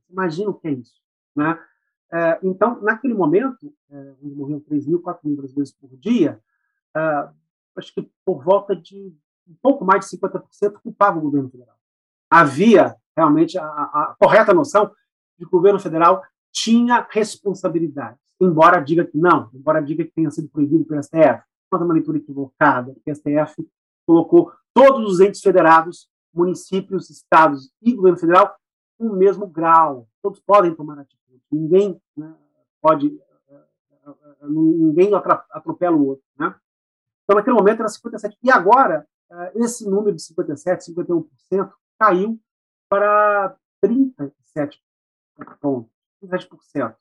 Imagina 0.10 0.50
o 0.50 0.54
que 0.54 0.68
é 0.68 0.72
isso. 0.72 1.02
Né? 1.36 1.60
É, 2.12 2.40
então, 2.44 2.82
naquele 2.82 3.14
momento, 3.14 3.74
é, 3.90 4.16
onde 4.24 4.36
morriam 4.36 4.60
3 4.60 4.88
mil, 4.88 5.02
4 5.02 5.28
mil 5.28 5.38
brasileiros 5.38 5.72
por 5.72 5.96
dia, 5.98 6.40
é, 6.96 7.30
acho 7.76 7.94
que 7.94 8.10
por 8.26 8.44
volta 8.44 8.76
de 8.76 9.16
um 9.48 9.56
pouco 9.62 9.84
mais 9.84 10.06
de 10.08 10.18
50% 10.18 10.74
culpavam 10.82 11.20
o 11.20 11.24
governo 11.24 11.50
federal. 11.50 11.76
Havia 12.30 12.96
realmente 13.16 13.58
a, 13.58 13.66
a, 13.66 14.16
correta 14.20 14.54
noção 14.54 14.92
de 15.38 15.46
que 15.46 15.48
o 15.48 15.58
governo 15.58 15.80
federal 15.80 16.22
tinha 16.52 17.08
responsabilidade, 17.10 18.20
embora 18.40 18.80
diga 18.80 19.06
que 19.06 19.18
não, 19.18 19.50
embora 19.54 19.82
diga 19.82 20.04
que 20.04 20.12
tenha 20.12 20.30
sido 20.30 20.50
proibido 20.50 20.86
pelo 20.86 21.02
STF, 21.02 21.44
é 21.72 21.78
uma 21.78 21.94
leitura 21.94 22.18
equivocada, 22.18 22.92
o 22.92 23.16
STF 23.16 23.68
colocou 24.06 24.52
todos 24.74 25.14
os 25.14 25.20
entes 25.20 25.42
federados, 25.42 26.10
municípios, 26.34 27.10
estados 27.10 27.72
e 27.82 27.94
governo 27.94 28.18
federal 28.18 28.56
no 29.00 29.16
mesmo 29.16 29.48
grau. 29.48 30.08
Todos 30.22 30.40
podem 30.40 30.74
tomar 30.76 31.00
atitude. 31.00 31.42
Ninguém 31.52 32.02
né, 32.16 32.36
pode, 32.82 33.08
eh, 33.08 33.64
eh, 33.92 34.14
eh, 34.42 34.48
ninguém 34.48 35.12
atropela 35.14 35.96
o 35.96 36.08
outro, 36.08 36.24
né? 36.38 36.56
Então, 37.24 37.38
naquele 37.38 37.56
momento 37.56 37.80
era 37.80 37.88
57. 37.88 38.38
E 38.42 38.52
agora, 38.52 39.08
esse 39.54 39.88
número 39.88 40.16
de 40.16 40.24
57, 40.24 40.92
51% 40.92 41.72
caiu 42.00 42.40
para 42.90 43.56
37 43.82 44.82
pontos, 45.62 45.92
37%. 46.24 46.96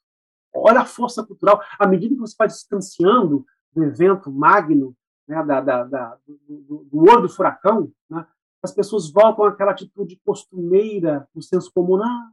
Olha 0.55 0.81
a 0.81 0.85
força 0.85 1.25
cultural. 1.25 1.63
À 1.79 1.87
medida 1.87 2.15
que 2.15 2.21
você 2.21 2.35
vai 2.39 2.49
distanciando 2.49 3.47
do 3.73 3.85
evento 3.85 4.31
magno, 4.31 4.97
né, 5.27 5.43
da, 5.45 5.61
da, 5.61 5.85
da, 5.85 6.19
do, 6.27 6.85
do 6.85 6.99
olho 6.99 7.23
do 7.23 7.29
furacão, 7.29 7.93
né, 8.09 8.27
as 8.63 8.73
pessoas 8.73 9.11
voltam 9.11 9.45
àquela 9.45 9.71
atitude 9.71 10.21
costumeira, 10.25 11.29
do 11.35 11.41
senso 11.41 11.71
comum. 11.73 12.03
Ah, 12.03 12.31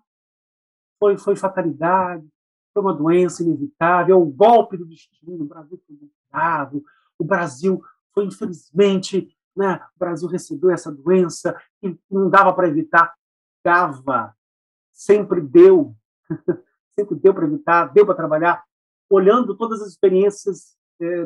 foi, 0.99 1.17
foi 1.17 1.35
fatalidade, 1.35 2.27
foi 2.73 2.81
uma 2.81 2.93
doença 2.93 3.43
inevitável, 3.43 4.15
é 4.15 4.19
o 4.19 4.25
golpe 4.25 4.77
do 4.77 4.85
destino, 4.85 5.43
o 5.43 5.47
Brasil 5.47 5.79
foi 5.85 5.95
vulnerável, 5.95 6.83
o 7.19 7.23
Brasil 7.23 7.83
foi, 8.13 8.25
infelizmente, 8.25 9.35
né, 9.55 9.81
o 9.95 9.99
Brasil 9.99 10.27
recebeu 10.27 10.71
essa 10.71 10.91
doença 10.91 11.55
e 11.81 11.97
não 12.09 12.29
dava 12.29 12.53
para 12.53 12.67
evitar. 12.67 13.13
Dava, 13.63 14.35
sempre 14.91 15.41
deu, 15.41 15.95
sempre 16.99 17.15
deu 17.15 17.33
para 17.33 17.45
evitar, 17.45 17.85
deu 17.93 18.05
para 18.05 18.15
trabalhar, 18.15 18.63
olhando 19.09 19.55
todas 19.55 19.81
as 19.81 19.89
experiências 19.89 20.74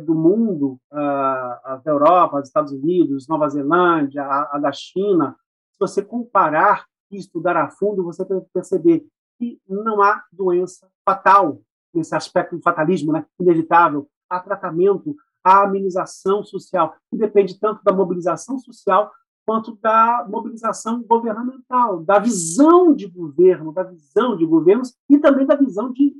do 0.05 0.15
mundo, 0.15 0.79
a, 0.91 1.61
a, 1.63 1.81
da 1.83 1.91
Europa, 1.91 2.39
dos 2.39 2.49
Estados 2.49 2.71
Unidos, 2.71 3.27
Nova 3.27 3.47
Zelândia, 3.49 4.23
a, 4.23 4.57
da 4.59 4.71
China, 4.71 5.35
se 5.71 5.79
você 5.79 6.03
comparar 6.03 6.85
e 7.11 7.17
estudar 7.17 7.55
a 7.55 7.69
fundo, 7.69 8.03
você 8.03 8.25
vai 8.25 8.41
perceber 8.53 9.05
que 9.37 9.59
não 9.67 10.01
há 10.01 10.23
doença 10.31 10.87
fatal 11.05 11.61
nesse 11.93 12.15
aspecto 12.15 12.55
do 12.55 12.61
fatalismo, 12.61 13.13
né? 13.13 13.25
inevitável. 13.39 14.07
Há 14.29 14.39
tratamento, 14.39 15.15
há 15.43 15.63
amenização 15.63 16.43
social, 16.43 16.95
que 17.09 17.17
depende 17.17 17.59
tanto 17.59 17.83
da 17.83 17.93
mobilização 17.93 18.59
social 18.59 19.11
quanto 19.45 19.75
da 19.81 20.27
mobilização 20.29 21.01
governamental, 21.01 22.03
da 22.03 22.19
visão 22.19 22.93
de 22.93 23.07
governo, 23.07 23.73
da 23.73 23.83
visão 23.83 24.37
de 24.37 24.45
governos 24.45 24.95
e 25.09 25.17
também 25.17 25.47
da 25.47 25.55
visão 25.55 25.91
de, 25.91 26.13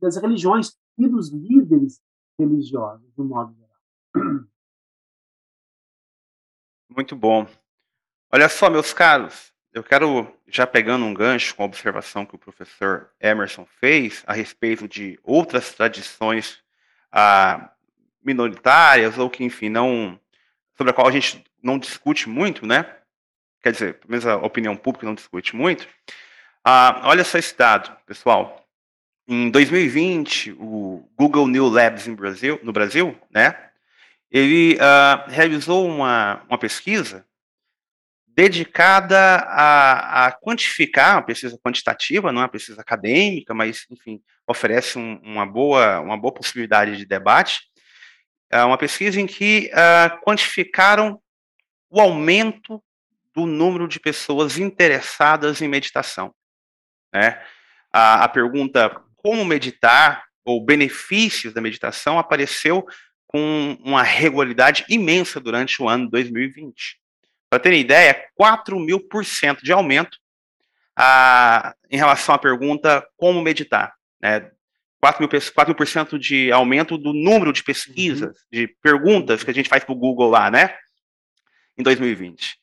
das 0.00 0.16
religiões 0.16 0.74
e 0.96 1.06
dos 1.06 1.30
líderes 1.30 2.00
religiosos, 2.40 3.06
de 3.14 3.22
modo 3.22 3.54
geral. 3.54 4.44
Muito 6.88 7.14
bom. 7.14 7.46
Olha 8.32 8.48
só, 8.48 8.68
meus 8.68 8.92
caros, 8.92 9.52
eu 9.72 9.82
quero, 9.82 10.32
já 10.46 10.66
pegando 10.66 11.04
um 11.04 11.14
gancho 11.14 11.54
com 11.54 11.62
a 11.62 11.66
observação 11.66 12.26
que 12.26 12.34
o 12.34 12.38
professor 12.38 13.10
Emerson 13.20 13.66
fez 13.78 14.24
a 14.26 14.32
respeito 14.32 14.88
de 14.88 15.18
outras 15.22 15.72
tradições 15.74 16.62
ah, 17.12 17.70
minoritárias, 18.22 19.18
ou 19.18 19.30
que, 19.30 19.44
enfim, 19.44 19.68
não. 19.68 20.18
sobre 20.76 20.90
a 20.90 20.94
qual 20.94 21.06
a 21.06 21.12
gente 21.12 21.44
não 21.62 21.78
discute 21.78 22.28
muito, 22.28 22.66
né? 22.66 22.96
Quer 23.62 23.72
dizer, 23.72 23.94
pelo 23.94 24.10
menos 24.10 24.26
a 24.26 24.36
opinião 24.36 24.76
pública 24.76 25.06
não 25.06 25.14
discute 25.14 25.54
muito. 25.54 25.86
Ah, 26.64 27.02
olha 27.04 27.24
só 27.24 27.38
esse 27.38 27.56
dado, 27.56 27.94
pessoal. 28.06 28.59
Em 29.32 29.48
2020, 29.48 30.56
o 30.58 31.08
Google 31.16 31.46
New 31.46 31.68
Labs 31.68 32.08
Brasil, 32.08 32.58
no 32.64 32.72
Brasil, 32.72 33.16
né, 33.30 33.70
ele 34.28 34.74
uh, 34.74 35.30
realizou 35.30 35.86
uma, 35.86 36.42
uma 36.48 36.58
pesquisa 36.58 37.24
dedicada 38.26 39.16
a, 39.16 40.26
a, 40.26 40.32
quantificar, 40.32 41.14
uma 41.14 41.22
pesquisa 41.22 41.56
quantitativa, 41.64 42.32
não 42.32 42.40
é 42.40 42.44
uma 42.44 42.50
pesquisa 42.50 42.80
acadêmica, 42.80 43.54
mas, 43.54 43.86
enfim, 43.88 44.20
oferece 44.48 44.98
um, 44.98 45.20
uma, 45.22 45.46
boa, 45.46 46.00
uma 46.00 46.18
boa 46.18 46.34
possibilidade 46.34 46.96
de 46.96 47.06
debate, 47.06 47.60
uh, 48.52 48.66
uma 48.66 48.78
pesquisa 48.78 49.20
em 49.20 49.28
que 49.28 49.70
uh, 49.72 50.20
quantificaram 50.24 51.22
o 51.88 52.00
aumento 52.00 52.82
do 53.32 53.46
número 53.46 53.86
de 53.86 54.00
pessoas 54.00 54.58
interessadas 54.58 55.62
em 55.62 55.68
meditação. 55.68 56.34
Né? 57.14 57.40
A, 57.92 58.24
a 58.24 58.28
pergunta 58.28 59.00
como 59.22 59.44
meditar 59.44 60.24
ou 60.44 60.64
benefícios 60.64 61.52
da 61.52 61.60
meditação 61.60 62.18
apareceu 62.18 62.86
com 63.26 63.76
uma 63.80 64.02
regularidade 64.02 64.84
imensa 64.88 65.38
durante 65.38 65.80
o 65.80 65.88
ano 65.88 66.10
2020. 66.10 66.98
Para 67.48 67.60
terem 67.60 67.80
ideia, 67.80 68.26
4 68.34 68.78
mil 68.78 69.00
por 69.00 69.24
cento 69.24 69.62
de 69.62 69.72
aumento 69.72 70.18
a, 70.96 71.74
em 71.90 71.96
relação 71.96 72.34
à 72.34 72.38
pergunta 72.38 73.06
como 73.16 73.40
meditar. 73.42 73.94
Né? 74.20 74.50
4 75.00 75.20
mil, 75.20 75.28
4 75.28 75.66
mil 75.66 75.74
por 75.74 75.86
cento 75.86 76.18
de 76.18 76.52
aumento 76.52 76.98
do 76.98 77.12
número 77.12 77.52
de 77.52 77.62
pesquisas, 77.62 78.28
uhum. 78.28 78.44
de 78.52 78.68
perguntas 78.82 79.42
que 79.42 79.50
a 79.50 79.54
gente 79.54 79.68
faz 79.68 79.82
para 79.82 79.92
o 79.92 79.98
Google 79.98 80.28
lá, 80.30 80.50
né? 80.50 80.76
Em 81.78 81.82
2020. 81.82 82.58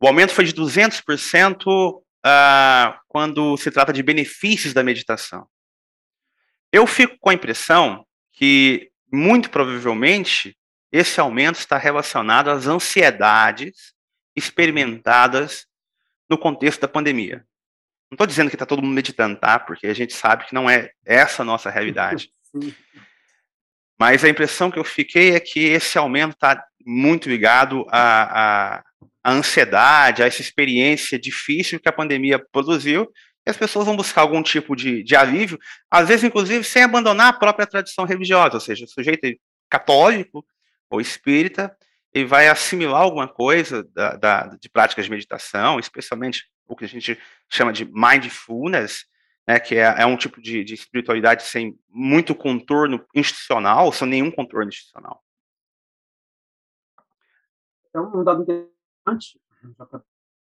O 0.00 0.06
aumento 0.06 0.32
foi 0.32 0.44
de 0.44 0.54
200% 0.54 2.00
uh, 2.26 2.98
quando 3.08 3.56
se 3.58 3.70
trata 3.70 3.92
de 3.92 4.02
benefícios 4.02 4.72
da 4.72 4.82
meditação. 4.82 5.46
Eu 6.72 6.86
fico 6.86 7.16
com 7.18 7.30
a 7.30 7.34
impressão 7.34 8.06
que, 8.32 8.90
muito 9.12 9.50
provavelmente, 9.50 10.56
esse 10.92 11.20
aumento 11.20 11.58
está 11.58 11.76
relacionado 11.76 12.48
às 12.48 12.66
ansiedades 12.66 13.92
experimentadas 14.36 15.66
no 16.28 16.38
contexto 16.38 16.80
da 16.80 16.88
pandemia. 16.88 17.44
Não 18.10 18.14
estou 18.14 18.26
dizendo 18.26 18.48
que 18.48 18.56
está 18.56 18.66
todo 18.66 18.82
mundo 18.82 18.94
meditando, 18.94 19.38
tá? 19.38 19.58
Porque 19.58 19.86
a 19.86 19.94
gente 19.94 20.12
sabe 20.12 20.46
que 20.46 20.54
não 20.54 20.68
é 20.68 20.90
essa 21.04 21.42
a 21.42 21.44
nossa 21.44 21.70
realidade. 21.70 22.30
Mas 23.98 24.24
a 24.24 24.28
impressão 24.28 24.70
que 24.70 24.78
eu 24.78 24.84
fiquei 24.84 25.34
é 25.34 25.40
que 25.40 25.60
esse 25.60 25.98
aumento 25.98 26.32
está 26.32 26.64
muito 26.86 27.28
ligado 27.28 27.86
à, 27.90 28.78
à, 28.78 28.84
à 29.22 29.32
ansiedade, 29.32 30.22
a 30.22 30.26
essa 30.26 30.40
experiência 30.40 31.18
difícil 31.18 31.78
que 31.78 31.88
a 31.88 31.92
pandemia 31.92 32.38
produziu 32.50 33.06
as 33.50 33.56
pessoas 33.56 33.86
vão 33.86 33.96
buscar 33.96 34.22
algum 34.22 34.42
tipo 34.42 34.74
de, 34.74 35.02
de 35.02 35.16
alívio, 35.16 35.58
às 35.90 36.08
vezes, 36.08 36.24
inclusive, 36.24 36.64
sem 36.64 36.82
abandonar 36.82 37.28
a 37.28 37.38
própria 37.38 37.66
tradição 37.66 38.04
religiosa, 38.04 38.54
ou 38.54 38.60
seja, 38.60 38.84
o 38.84 38.88
sujeito 38.88 39.26
católico 39.68 40.44
ou 40.88 41.00
espírita, 41.00 41.76
ele 42.12 42.26
vai 42.26 42.48
assimilar 42.48 43.02
alguma 43.02 43.28
coisa 43.28 43.84
da, 43.94 44.16
da, 44.16 44.46
de 44.60 44.68
práticas 44.68 45.04
de 45.04 45.10
meditação, 45.10 45.78
especialmente 45.78 46.50
o 46.66 46.76
que 46.76 46.84
a 46.84 46.88
gente 46.88 47.18
chama 47.48 47.72
de 47.72 47.84
mindfulness, 47.84 49.04
né, 49.46 49.58
que 49.58 49.76
é, 49.76 50.02
é 50.02 50.06
um 50.06 50.16
tipo 50.16 50.40
de, 50.40 50.62
de, 50.64 50.74
espiritualidade 50.74 51.42
sem 51.44 51.78
muito 51.88 52.34
contorno 52.34 53.04
institucional, 53.14 53.92
sem 53.92 54.08
nenhum 54.08 54.30
contorno 54.30 54.68
institucional. 54.68 55.22
É 57.92 58.00
um 58.00 58.22
dado 58.22 58.42
interessante, 58.42 59.40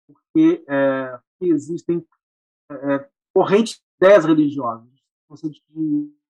porque 0.06 0.64
é, 0.68 1.18
existem 1.40 2.04
é, 2.70 3.08
correntes 3.34 3.74
de 3.74 4.06
ideias 4.06 4.24
religiosas, 4.24 4.88
você 5.28 5.48
de 5.48 5.60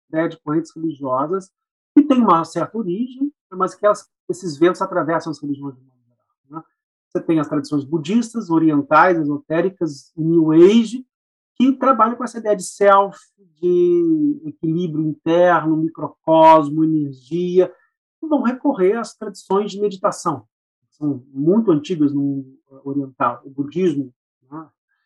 ideia 0.08 0.28
de 0.28 0.38
correntes 0.40 0.74
religiosas 0.74 1.50
que 1.94 2.02
têm 2.02 2.20
uma 2.20 2.44
certa 2.44 2.76
origem, 2.76 3.32
mas 3.50 3.74
que 3.74 3.84
elas, 3.84 4.08
esses 4.28 4.56
ventos 4.56 4.82
atravessam 4.82 5.30
as 5.30 5.40
religiões 5.40 5.74
de 5.76 5.82
modo 5.82 6.00
geral. 6.04 6.18
Né? 6.50 6.62
Você 7.08 7.20
tem 7.20 7.38
as 7.38 7.48
tradições 7.48 7.84
budistas, 7.84 8.50
orientais, 8.50 9.18
esotéricas, 9.18 10.12
New 10.16 10.52
Age, 10.52 11.06
que 11.56 11.72
trabalham 11.72 12.16
com 12.16 12.24
essa 12.24 12.38
ideia 12.38 12.56
de 12.56 12.64
self, 12.64 13.18
de 13.60 14.42
equilíbrio 14.44 15.04
interno, 15.04 15.76
microcosmo, 15.76 16.82
energia, 16.82 17.72
e 18.20 18.26
vão 18.26 18.42
recorrer 18.42 18.96
às 18.96 19.14
tradições 19.14 19.70
de 19.70 19.80
meditação, 19.80 20.46
que 20.80 20.96
são 20.96 21.24
muito 21.28 21.70
antigas 21.70 22.12
no 22.12 22.44
oriental. 22.84 23.40
O 23.44 23.50
budismo? 23.50 24.12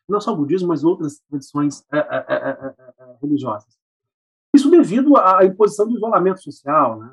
Não 0.08 0.20
só 0.20 0.32
o 0.32 0.36
budismo, 0.36 0.68
mas 0.68 0.84
outras 0.84 1.20
tradições 1.28 1.84
é, 1.92 1.98
é, 1.98 2.48
é, 2.50 2.74
religiosas. 3.22 3.76
Isso 4.54 4.70
devido 4.70 5.16
à 5.16 5.44
imposição 5.44 5.86
do 5.86 5.96
isolamento 5.96 6.42
social, 6.42 6.98
né, 6.98 7.10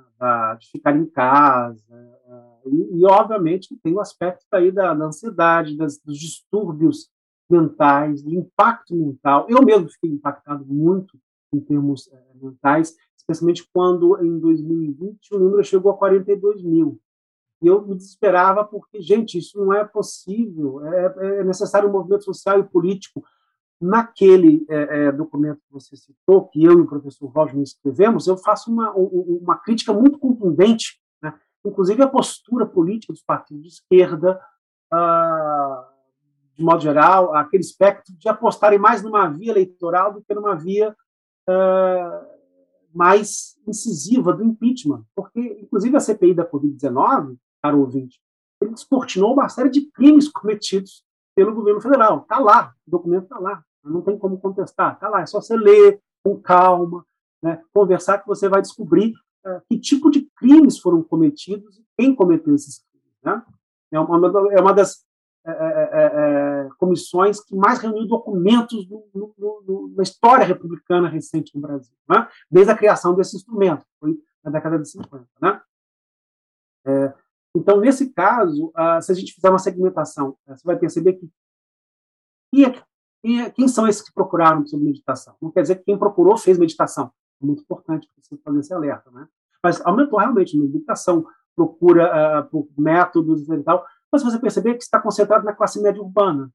de 0.59 0.69
ficar 0.72 0.95
em 0.95 1.05
casa, 1.05 1.84
e, 2.65 2.99
e 2.99 3.05
obviamente 3.05 3.77
tem 3.84 3.93
o 3.93 3.99
aspecto 3.99 4.45
aí 4.51 4.72
da, 4.72 4.93
da 4.93 5.05
ansiedade, 5.05 5.77
das, 5.77 5.99
dos 5.99 6.17
distúrbios 6.17 7.09
mentais, 7.49 8.23
de 8.23 8.35
impacto 8.35 8.95
mental. 8.95 9.45
Eu 9.49 9.63
mesmo 9.63 9.89
fiquei 9.89 10.09
impactado 10.09 10.65
muito 10.65 11.17
em 11.53 11.59
termos 11.59 12.11
é, 12.11 12.23
mentais, 12.41 12.95
especialmente 13.17 13.67
quando 13.72 14.17
em 14.23 14.39
2020 14.39 15.34
o 15.34 15.39
número 15.39 15.63
chegou 15.63 15.91
a 15.91 15.97
42 15.97 16.63
mil. 16.63 16.99
E 17.66 17.68
eu 17.68 17.82
me 17.82 17.96
desesperava 17.96 18.64
porque, 18.64 19.02
gente, 19.02 19.40
isso 19.40 19.58
não 19.58 19.74
é 19.74 19.84
possível, 19.84 20.86
é, 20.86 21.40
é 21.40 21.44
necessário 21.44 21.90
um 21.90 21.92
movimento 21.92 22.24
social 22.24 22.60
e 22.60 22.64
político. 22.64 23.26
Naquele 23.82 24.64
é, 24.70 25.08
é 25.08 25.12
documento 25.12 25.58
que 25.58 25.74
você 25.74 25.96
citou, 25.98 26.48
que 26.48 26.64
eu 26.64 26.74
e 26.74 26.82
o 26.82 26.88
professor 26.88 27.26
Roger 27.26 27.60
escrevemos, 27.60 28.28
eu 28.28 28.38
faço 28.38 28.72
uma, 28.72 28.94
uma 28.94 29.58
crítica 29.58 29.92
muito 29.92 30.20
contundente, 30.20 31.02
né? 31.20 31.34
inclusive 31.66 32.04
a 32.04 32.08
postura 32.08 32.68
política 32.68 33.12
dos 33.12 33.24
partidos 33.24 33.64
de 33.64 33.70
esquerda, 33.70 34.40
ah, 34.94 35.90
de 36.56 36.64
modo 36.64 36.82
geral, 36.82 37.34
aquele 37.34 37.64
espectro 37.64 38.14
de 38.16 38.30
apostarem 38.30 38.78
mais 38.78 39.02
numa 39.02 39.28
via 39.28 39.52
eleitoral 39.52 40.14
do 40.14 40.22
que 40.22 40.36
numa 40.36 40.56
via 40.56 40.96
uh, 41.50 42.36
mais 42.94 43.58
incisiva 43.68 44.32
do 44.32 44.44
impeachment. 44.44 45.04
Porque, 45.14 45.60
inclusive, 45.62 45.98
a 45.98 46.00
CPI 46.00 46.34
da 46.34 46.50
Covid-19, 46.50 47.36
caro 47.66 47.80
ouvinte, 47.80 48.20
ele 48.62 48.72
descortinou 48.72 49.34
uma 49.34 49.50
série 49.50 49.70
de 49.70 49.90
crimes 49.92 50.30
cometidos 50.30 51.04
pelo 51.36 51.54
governo 51.54 51.82
federal. 51.82 52.22
Está 52.22 52.40
lá, 52.40 52.74
o 52.88 52.92
documento 52.92 53.24
está 53.24 53.40
lá, 53.40 53.64
não 53.84 54.02
tem 54.02 54.18
como 54.18 54.40
contestar, 54.40 54.94
está 54.94 55.10
lá, 55.10 55.22
é 55.22 55.26
só 55.26 55.42
você 55.42 55.56
ler 55.58 56.00
com 56.24 56.40
calma, 56.40 57.06
né, 57.42 57.62
conversar 57.74 58.20
que 58.20 58.28
você 58.28 58.48
vai 58.48 58.62
descobrir 58.62 59.14
uh, 59.46 59.62
que 59.68 59.80
tipo 59.80 60.10
de 60.10 60.28
crimes 60.38 60.80
foram 60.80 61.04
cometidos 61.04 61.78
e 61.78 61.86
quem 61.98 62.16
cometeu 62.16 62.56
esses 62.56 62.80
crimes. 62.80 63.12
Né? 63.24 63.44
É, 63.92 64.00
uma, 64.00 64.16
é 64.52 64.62
uma 64.62 64.74
das 64.74 65.06
é 65.48 65.52
é, 65.52 65.54
é, 65.54 66.66
é, 66.66 66.70
comissões 66.80 67.40
que 67.40 67.56
mais 67.56 67.78
reuniu 67.78 68.08
documentos 68.08 68.90
no, 68.90 69.08
no, 69.14 69.34
no, 69.38 69.94
na 69.96 70.02
história 70.02 70.44
republicana 70.44 71.08
recente 71.08 71.54
no 71.54 71.62
Brasil, 71.62 71.96
né? 72.10 72.28
desde 72.50 72.72
a 72.72 72.76
criação 72.76 73.14
desse 73.14 73.36
instrumento, 73.36 73.86
foi 74.00 74.18
na 74.44 74.50
década 74.50 74.80
de 74.80 74.90
50. 74.90 75.28
Né? 75.40 75.62
É, 77.56 77.60
então, 77.60 77.80
nesse 77.80 78.11
caso, 78.11 78.68
uh, 78.68 79.02
se 79.02 79.11
a 79.11 79.15
gente 79.15 79.34
fizer 79.34 79.49
uma 79.49 79.60
segmentação, 79.60 80.30
uh, 80.48 80.56
você 80.56 80.64
vai 80.64 80.77
perceber 80.77 81.14
que 81.14 81.30
quem, 82.53 82.73
quem, 83.23 83.52
quem, 83.52 83.68
são 83.68 83.88
esses 83.88 84.02
que 84.02 84.14
procuraram 84.14 84.65
sobre 84.65 84.86
meditação? 84.86 85.36
Não 85.41 85.52
quer 85.52 85.61
dizer 85.61 85.76
que 85.77 85.86
quem 85.86 85.98
procurou 85.98 86.38
fez 86.38 86.57
meditação. 86.57 87.11
É 87.41 87.45
muito 87.45 87.64
importante 87.64 88.10
você 88.18 88.38
fazer 88.38 88.60
esse 88.60 88.73
alerta. 88.73 89.10
Né? 89.11 89.27
Mas 89.64 89.82
aumentou 89.86 90.19
realmente 90.19 90.57
meditação, 90.57 91.26
procura 91.56 92.41
uh, 92.41 92.49
por 92.49 92.68
métodos 92.77 93.48
e 93.48 93.64
tal, 93.64 93.86
mas 94.11 94.23
você 94.23 94.40
perceber 94.40 94.76
que 94.76 94.84
está 94.84 95.02
concentrado 95.02 95.45
na 95.45 95.53
classe 95.53 95.82
média 95.82 96.02
urbana, 96.02 96.52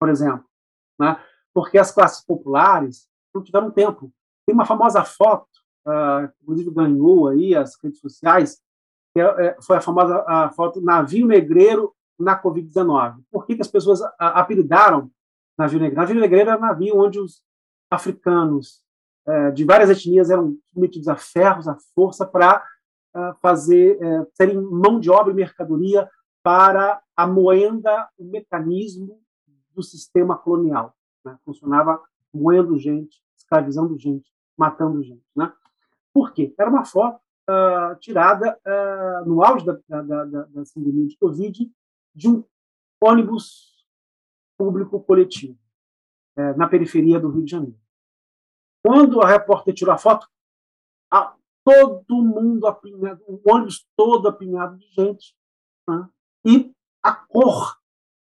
por 0.00 0.08
exemplo, 0.08 0.44
né? 0.98 1.20
porque 1.52 1.78
as 1.78 1.92
classes 1.92 2.24
populares 2.24 3.08
não 3.34 3.42
tiveram 3.42 3.70
tempo. 3.70 4.12
Tem 4.46 4.54
uma 4.54 4.64
famosa 4.64 5.04
foto, 5.04 5.48
uh, 5.86 6.32
inclusive 6.42 6.70
ganhou 6.70 7.28
aí 7.28 7.54
as 7.54 7.76
redes 7.82 8.00
sociais, 8.00 8.54
é, 8.54 8.56
é, 8.56 8.67
foi 9.62 9.76
a 9.76 9.80
famosa 9.80 10.24
a 10.26 10.50
foto 10.50 10.80
navio 10.80 11.26
negreiro 11.26 11.94
na 12.18 12.40
Covid-19. 12.40 13.22
Por 13.30 13.46
que, 13.46 13.54
que 13.54 13.62
as 13.62 13.68
pessoas 13.68 14.00
apelidaram 14.18 15.10
navio 15.56 15.78
negreiro? 15.78 16.00
Navio 16.00 16.20
negreiro 16.20 16.50
era 16.50 16.60
navio 16.60 16.96
onde 16.96 17.20
os 17.20 17.42
africanos 17.90 18.82
é, 19.28 19.50
de 19.50 19.62
várias 19.62 19.90
etnias 19.90 20.30
eram 20.30 20.56
submetidos 20.72 21.06
a 21.06 21.14
ferros, 21.14 21.68
a 21.68 21.76
força, 21.94 22.24
para 22.24 22.64
uh, 23.14 23.34
fazer, 23.42 23.98
uh, 24.02 24.26
serem 24.32 24.58
mão 24.58 24.98
de 24.98 25.10
obra 25.10 25.30
e 25.30 25.36
mercadoria 25.36 26.08
para 26.42 27.02
a 27.14 27.26
moenda, 27.26 28.08
o 28.16 28.24
mecanismo 28.24 29.20
do 29.74 29.82
sistema 29.82 30.34
colonial. 30.34 30.94
Né? 31.22 31.36
Funcionava 31.44 32.00
moendo 32.32 32.78
gente, 32.78 33.22
escravizando 33.36 33.98
gente, 33.98 34.32
matando 34.56 35.02
gente. 35.02 35.24
Né? 35.36 35.52
Por 36.10 36.32
quê? 36.32 36.54
Era 36.58 36.70
uma 36.70 36.86
foto 36.86 37.20
uh, 37.48 37.98
tirada 37.98 38.58
uh, 38.66 39.28
no 39.28 39.42
auge 39.42 39.64
da, 39.64 39.78
da, 39.88 40.02
da, 40.02 40.24
da 40.24 40.62
pandemia 40.74 41.06
de 41.06 41.16
Covid 41.16 41.72
de 42.14 42.28
um 42.28 42.44
ônibus 43.02 43.86
público 44.58 45.00
coletivo 45.02 45.58
uh, 46.36 46.56
na 46.56 46.68
periferia 46.68 47.18
do 47.18 47.30
Rio 47.30 47.44
de 47.44 47.50
Janeiro. 47.50 47.78
Quando 48.84 49.20
a 49.20 49.26
repórter 49.26 49.74
tirou 49.74 49.94
a 49.94 49.98
foto, 49.98 50.28
a, 51.10 51.34
todo 51.64 52.22
mundo 52.22 52.66
apinhado, 52.66 53.22
o 53.26 53.40
ônibus 53.50 53.86
todo 53.96 54.28
apinhado 54.28 54.76
de 54.78 54.86
gente, 54.92 55.34
né? 55.88 56.08
E 56.46 56.72
a 57.02 57.14
cor, 57.14 57.76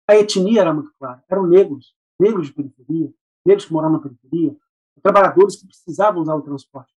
a 0.08 0.16
etnia 0.16 0.60
era 0.60 0.74
muito 0.74 0.92
clara. 0.98 1.22
Eram 1.30 1.46
negros, 1.46 1.94
negros 2.20 2.48
de 2.48 2.52
periferia, 2.52 3.12
negros 3.46 3.64
que 3.64 3.72
moravam 3.72 3.96
na 3.96 4.02
periferia, 4.02 4.56
trabalhadores 5.02 5.56
que 5.56 5.66
precisavam 5.66 6.22
usar 6.22 6.34
o 6.34 6.42
transporte. 6.42 6.92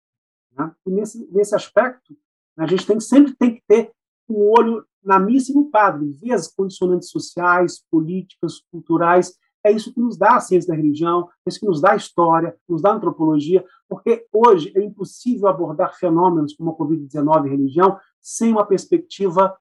Né? 0.57 0.71
E 0.85 0.91
nesse, 0.91 1.27
nesse 1.31 1.55
aspecto, 1.55 2.15
a 2.57 2.67
gente 2.67 2.85
tem, 2.85 2.99
sempre 2.99 3.35
tem 3.35 3.55
que 3.55 3.63
ter 3.67 3.91
um 4.29 4.49
olho 4.51 4.85
na 5.03 5.19
missa 5.19 5.51
e 5.51 5.55
no 5.55 5.69
padre, 5.69 6.11
ver 6.11 6.33
as 6.33 6.47
condicionantes 6.47 7.09
sociais, 7.09 7.83
políticas, 7.91 8.61
culturais. 8.71 9.37
É 9.65 9.71
isso 9.71 9.93
que 9.93 9.99
nos 9.99 10.17
dá 10.17 10.35
a 10.35 10.39
ciência 10.39 10.69
da 10.69 10.75
religião, 10.75 11.29
é 11.45 11.49
isso 11.49 11.59
que 11.59 11.65
nos 11.65 11.81
dá 11.81 11.93
a 11.93 11.95
história, 11.95 12.55
nos 12.67 12.81
dá 12.81 12.91
a 12.91 12.95
antropologia, 12.95 13.65
porque 13.87 14.25
hoje 14.31 14.71
é 14.75 14.83
impossível 14.83 15.47
abordar 15.47 15.97
fenômenos 15.97 16.55
como 16.55 16.71
a 16.71 16.75
Covid-19 16.75 17.45
e 17.45 17.49
religião 17.49 17.97
sem 18.21 18.51
uma 18.51 18.65
perspectiva 18.65 19.57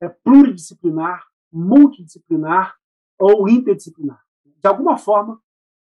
é, 0.00 0.08
pluridisciplinar, 0.08 1.24
multidisciplinar 1.52 2.74
ou 3.18 3.48
interdisciplinar. 3.48 4.20
De 4.44 4.68
alguma 4.68 4.96
forma, 4.96 5.40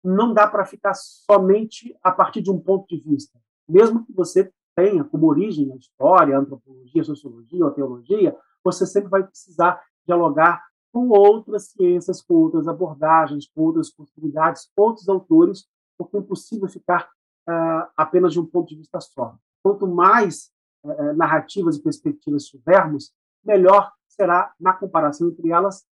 não 0.03 0.35
dá 0.35 0.47
para 0.47 0.65
ficar 0.65 0.95
somente 0.95 1.97
a 2.03 2.13
partir 2.13 2.43
de 2.43 2.51
um 2.51 2.59
ponto 2.59 2.87
de 2.89 3.01
vista. 3.01 3.39
Mesmo 3.69 4.05
que 4.05 4.13
você 4.13 4.53
tenha 4.77 5.05
como 5.05 5.27
origem 5.27 5.73
a 5.73 5.77
história, 5.77 6.37
a 6.37 6.41
antropologia, 6.41 7.03
a 7.03 7.05
sociologia 7.05 7.65
ou 7.65 7.71
teologia, 7.71 8.37
você 8.63 8.87
sempre 8.87 9.11
vai 9.11 9.23
precisar 9.23 9.81
dialogar 10.07 10.63
com 10.93 11.09
outras 11.09 11.71
ciências, 11.71 12.23
com 12.23 12.35
outras 12.35 12.69
abordagens, 12.69 13.49
com 13.49 13.63
outras 13.63 13.91
possibilidades, 13.91 14.71
outros 14.77 15.09
autores, 15.09 15.67
porque 15.99 16.17
é 16.17 16.21
impossível 16.21 16.69
ficar 16.69 17.09
uh, 17.49 17.89
apenas 17.97 18.33
de 18.33 18.41
um 18.41 18.47
ponto 18.47 18.69
de 18.69 18.77
vista 18.77 19.01
só. 19.01 19.37
Quanto 19.63 19.87
mais 19.87 20.51
uh, 20.85 21.13
narrativas 21.17 21.77
e 21.77 21.83
perspectivas 21.83 22.45
tivermos, 22.45 23.13
melhor 23.45 23.93
será 24.09 24.53
na 24.59 24.73
comparação 24.73 25.29
entre 25.29 25.51
elas 25.51 25.85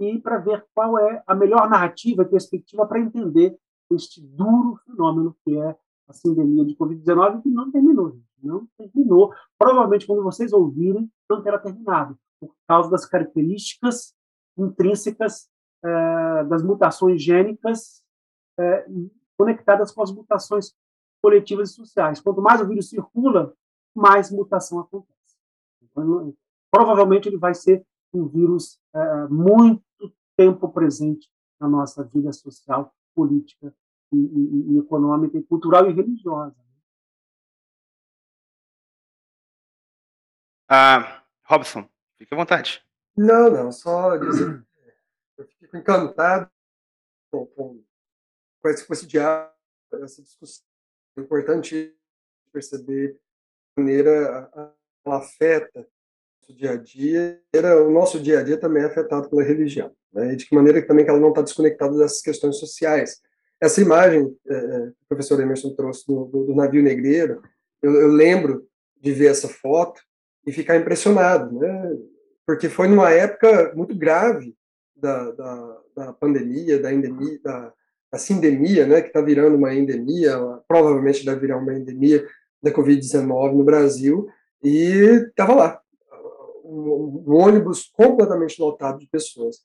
e 0.00 0.18
para 0.18 0.38
ver 0.38 0.66
qual 0.74 0.98
é 0.98 1.22
a 1.26 1.34
melhor 1.34 1.68
narrativa 1.68 2.22
e 2.22 2.28
perspectiva 2.28 2.86
para 2.86 3.00
entender 3.00 3.56
este 3.92 4.20
duro 4.20 4.76
fenômeno 4.84 5.36
que 5.44 5.56
é 5.56 5.76
a 6.08 6.12
sindemia 6.12 6.64
de 6.64 6.74
Covid-19 6.74 7.42
que 7.42 7.50
não 7.50 7.70
terminou, 7.70 8.10
gente. 8.10 8.24
não 8.42 8.66
terminou. 8.78 9.32
Provavelmente, 9.58 10.06
quando 10.06 10.22
vocês 10.22 10.52
ouvirem, 10.52 11.10
não 11.28 11.42
terá 11.42 11.58
terminado, 11.58 12.18
por 12.40 12.54
causa 12.66 12.90
das 12.90 13.04
características 13.04 14.14
intrínsecas 14.56 15.48
eh, 15.84 16.44
das 16.44 16.62
mutações 16.62 17.22
gênicas 17.22 18.02
eh, 18.58 18.86
conectadas 19.38 19.92
com 19.92 20.02
as 20.02 20.10
mutações 20.10 20.74
coletivas 21.22 21.70
e 21.70 21.74
sociais. 21.74 22.20
Quanto 22.20 22.42
mais 22.42 22.60
o 22.60 22.66
vírus 22.66 22.88
circula, 22.88 23.54
mais 23.94 24.30
mutação 24.30 24.80
acontece. 24.80 25.36
Então, 25.82 26.34
provavelmente 26.70 27.28
ele 27.28 27.38
vai 27.38 27.54
ser 27.54 27.84
um 28.12 28.26
vírus 28.26 28.78
é, 28.94 29.28
muito 29.28 29.82
tempo 30.36 30.68
presente 30.68 31.28
na 31.60 31.68
nossa 31.68 32.04
vida 32.04 32.32
social, 32.32 32.92
política 33.14 33.74
e, 34.12 34.16
e, 34.16 34.72
e 34.74 34.78
econômica, 34.78 35.38
e 35.38 35.42
cultural 35.42 35.90
e 35.90 35.94
religiosa. 35.94 36.56
Ah, 40.68 41.24
Robson, 41.44 41.88
fique 42.18 42.34
à 42.34 42.36
vontade. 42.36 42.84
Não, 43.16 43.50
não, 43.50 43.72
só 43.72 44.16
dizer 44.16 44.64
eu 45.38 45.46
fico 45.46 45.76
encantado 45.76 46.50
com, 47.30 47.46
com, 47.46 47.84
com 48.60 48.68
esse, 48.68 48.86
com 48.86 48.92
esse 48.92 49.06
diálogo, 49.06 49.52
essa 49.92 50.20
discussão. 50.22 50.66
É 51.16 51.20
importante 51.20 51.96
perceber 52.52 53.18
a 53.76 53.80
maneira 53.80 54.50
ela 55.04 55.18
afeta 55.18 55.86
nosso 56.48 56.54
dia 56.54 56.72
a 56.72 56.76
dia, 56.76 57.42
o 57.86 57.90
nosso 57.90 58.20
dia 58.20 58.40
a 58.40 58.42
dia 58.42 58.58
também 58.58 58.82
é 58.82 58.86
afetado 58.86 59.28
pela 59.28 59.42
religião. 59.42 59.94
Né? 60.12 60.32
E 60.32 60.36
de 60.36 60.46
que 60.46 60.54
maneira 60.54 60.84
também 60.86 61.04
que 61.04 61.10
ela 61.10 61.20
não 61.20 61.28
está 61.28 61.42
desconectada 61.42 61.96
dessas 61.96 62.22
questões 62.22 62.58
sociais. 62.58 63.22
Essa 63.60 63.80
imagem 63.80 64.36
é, 64.46 64.54
é, 64.54 64.80
que 64.86 65.04
o 65.04 65.08
professor 65.08 65.40
Emerson 65.40 65.74
trouxe 65.74 66.06
do, 66.06 66.26
do, 66.26 66.44
do 66.46 66.54
navio 66.54 66.82
negreiro, 66.82 67.42
eu, 67.82 67.94
eu, 67.94 68.08
lembro 68.08 68.66
de 69.00 69.12
ver 69.12 69.30
essa 69.30 69.48
foto 69.48 70.00
e 70.46 70.52
ficar 70.52 70.76
impressionado, 70.76 71.58
né? 71.58 71.96
porque 72.46 72.68
foi 72.68 72.88
numa 72.88 73.10
época 73.10 73.72
muito 73.74 73.94
grave 73.94 74.54
da, 74.96 75.30
da, 75.32 75.78
da 75.96 76.12
pandemia, 76.12 76.80
da 76.80 76.92
endemia, 76.92 77.38
da, 77.42 77.72
da 78.10 78.18
sindemia, 78.18 78.86
né, 78.86 79.00
que 79.00 79.08
está 79.08 79.20
virando 79.20 79.56
uma 79.56 79.74
endemia, 79.74 80.38
provavelmente 80.66 81.24
vai 81.24 81.38
virar 81.38 81.58
uma 81.58 81.74
endemia 81.74 82.26
da 82.62 82.72
Covid-19 82.72 83.52
no 83.52 83.64
Brasil, 83.64 84.28
e 84.62 85.26
estava 85.28 85.54
lá, 85.54 85.80
um, 86.64 87.24
ônibus 87.26 87.90
completamente 87.94 88.60
lotado 88.60 88.98
de 88.98 89.06
pessoas. 89.06 89.58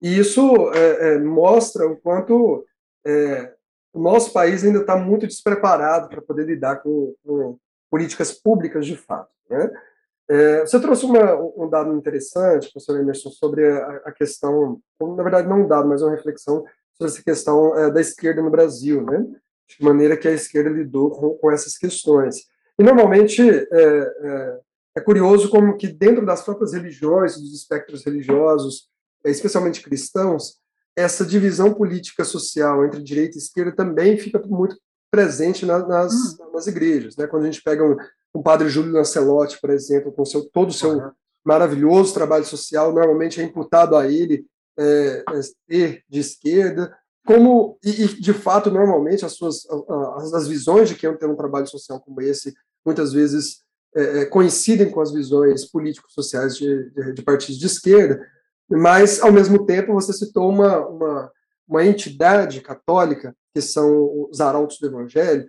E 0.00 0.18
isso 0.18 0.70
é, 0.72 1.14
é, 1.14 1.18
mostra 1.18 1.86
o 1.86 1.96
quanto 1.96 2.64
é, 3.06 3.54
o 3.92 4.00
nosso 4.00 4.32
país 4.32 4.64
ainda 4.64 4.80
está 4.80 4.96
muito 4.96 5.26
despreparado 5.26 6.08
para 6.08 6.20
poder 6.20 6.44
lidar 6.44 6.76
com, 6.82 7.14
com, 7.24 7.58
políticas 7.90 8.32
públicas 8.32 8.84
de 8.84 8.96
fato. 8.96 9.30
Né? 9.48 9.70
É, 10.28 10.60
você 10.60 10.80
trouxe 10.80 11.06
uma, 11.06 11.36
um 11.56 11.68
dado 11.70 11.94
interessante, 11.94 12.70
professor 12.72 13.00
Emerson, 13.00 13.30
sobre 13.30 13.66
a, 13.66 14.02
a, 14.06 14.12
questão, 14.12 14.80
na 15.00 15.22
verdade 15.22 15.48
não 15.48 15.62
um 15.62 15.68
dado, 15.68 15.88
mas 15.88 16.02
uma 16.02 16.14
reflexão 16.14 16.64
sobre 16.94 17.12
essa 17.12 17.22
questão 17.22 17.78
é, 17.78 17.90
da 17.90 18.00
esquerda 18.00 18.42
no 18.42 18.50
Brasil, 18.50 19.02
né? 19.02 19.24
de 19.68 19.84
maneira 19.84 20.16
que 20.16 20.28
a 20.28 20.32
esquerda 20.32 20.70
lidou 20.70 21.10
com, 21.10 21.30
com 21.30 21.50
essas 21.50 21.78
questões. 21.78 22.46
E 22.78 22.82
normalmente 22.82 23.40
é, 23.40 23.66
é, 23.72 24.60
é, 24.96 25.00
curioso 25.00 25.48
como 25.48 25.76
que 25.76 25.88
dentro 25.88 26.24
das 26.26 26.42
próprias 26.42 26.72
religiões, 26.72 27.36
dos 27.36 27.54
espectros 27.54 28.04
religiosos, 28.04 28.88
é, 29.24 29.30
especialmente 29.30 29.82
cristãos, 29.82 30.58
essa 30.96 31.24
divisão 31.24 31.74
política 31.74 32.24
social 32.24 32.84
entre 32.84 33.02
direita 33.02 33.36
e 33.36 33.40
esquerda 33.40 33.72
também 33.72 34.16
fica 34.16 34.40
muito 34.46 34.76
presente 35.10 35.66
na, 35.66 35.86
nas, 35.86 36.12
hum. 36.12 36.50
nas 36.52 36.66
igrejas. 36.66 37.16
Né? 37.16 37.26
Quando 37.26 37.42
a 37.42 37.46
gente 37.46 37.62
pega 37.62 37.84
um, 37.84 37.96
um 38.34 38.42
padre 38.42 38.68
Júlio 38.68 38.92
Lancelotti, 38.92 39.60
por 39.60 39.70
exemplo, 39.70 40.12
com 40.12 40.24
seu, 40.24 40.44
todo 40.50 40.70
o 40.70 40.74
seu 40.74 40.90
uhum. 40.90 41.10
maravilhoso 41.44 42.14
trabalho 42.14 42.44
social, 42.44 42.92
normalmente 42.92 43.40
é 43.40 43.44
imputado 43.44 43.96
a 43.96 44.06
ele 44.10 44.46
é, 44.78 45.24
é, 45.30 45.40
ser 45.42 46.02
de 46.08 46.20
esquerda, 46.20 46.94
como 47.26 47.78
e, 47.84 48.04
e, 48.04 48.20
de 48.20 48.32
fato 48.32 48.70
normalmente 48.70 49.24
as 49.24 49.32
suas 49.32 49.66
as, 50.16 50.32
as 50.32 50.48
visões 50.48 50.88
de 50.88 50.94
quem 50.94 51.14
tem 51.16 51.28
um 51.28 51.34
trabalho 51.34 51.66
social 51.66 51.98
como 51.98 52.20
esse 52.20 52.54
muitas 52.84 53.12
vezes 53.12 53.64
é, 53.96 54.20
é, 54.20 54.24
coincidem 54.26 54.90
com 54.90 55.00
as 55.00 55.12
visões 55.12 55.64
políticos 55.64 56.12
sociais 56.12 56.56
de, 56.56 56.90
de, 56.90 57.14
de, 57.14 57.22
partidos 57.22 57.58
de 57.58 57.66
esquerda, 57.66 58.24
mas 58.70 59.20
ao 59.20 59.32
mesmo 59.32 59.64
tempo 59.64 59.92
você 59.92 60.12
citou 60.12 60.48
uma, 60.48 60.86
uma, 60.86 61.32
uma 61.68 61.84
entidade 61.84 62.60
católica 62.60 63.34
que 63.54 63.60
são 63.60 64.28
os 64.30 64.40
arautos 64.40 64.78
do 64.78 64.86
Evangelho 64.86 65.46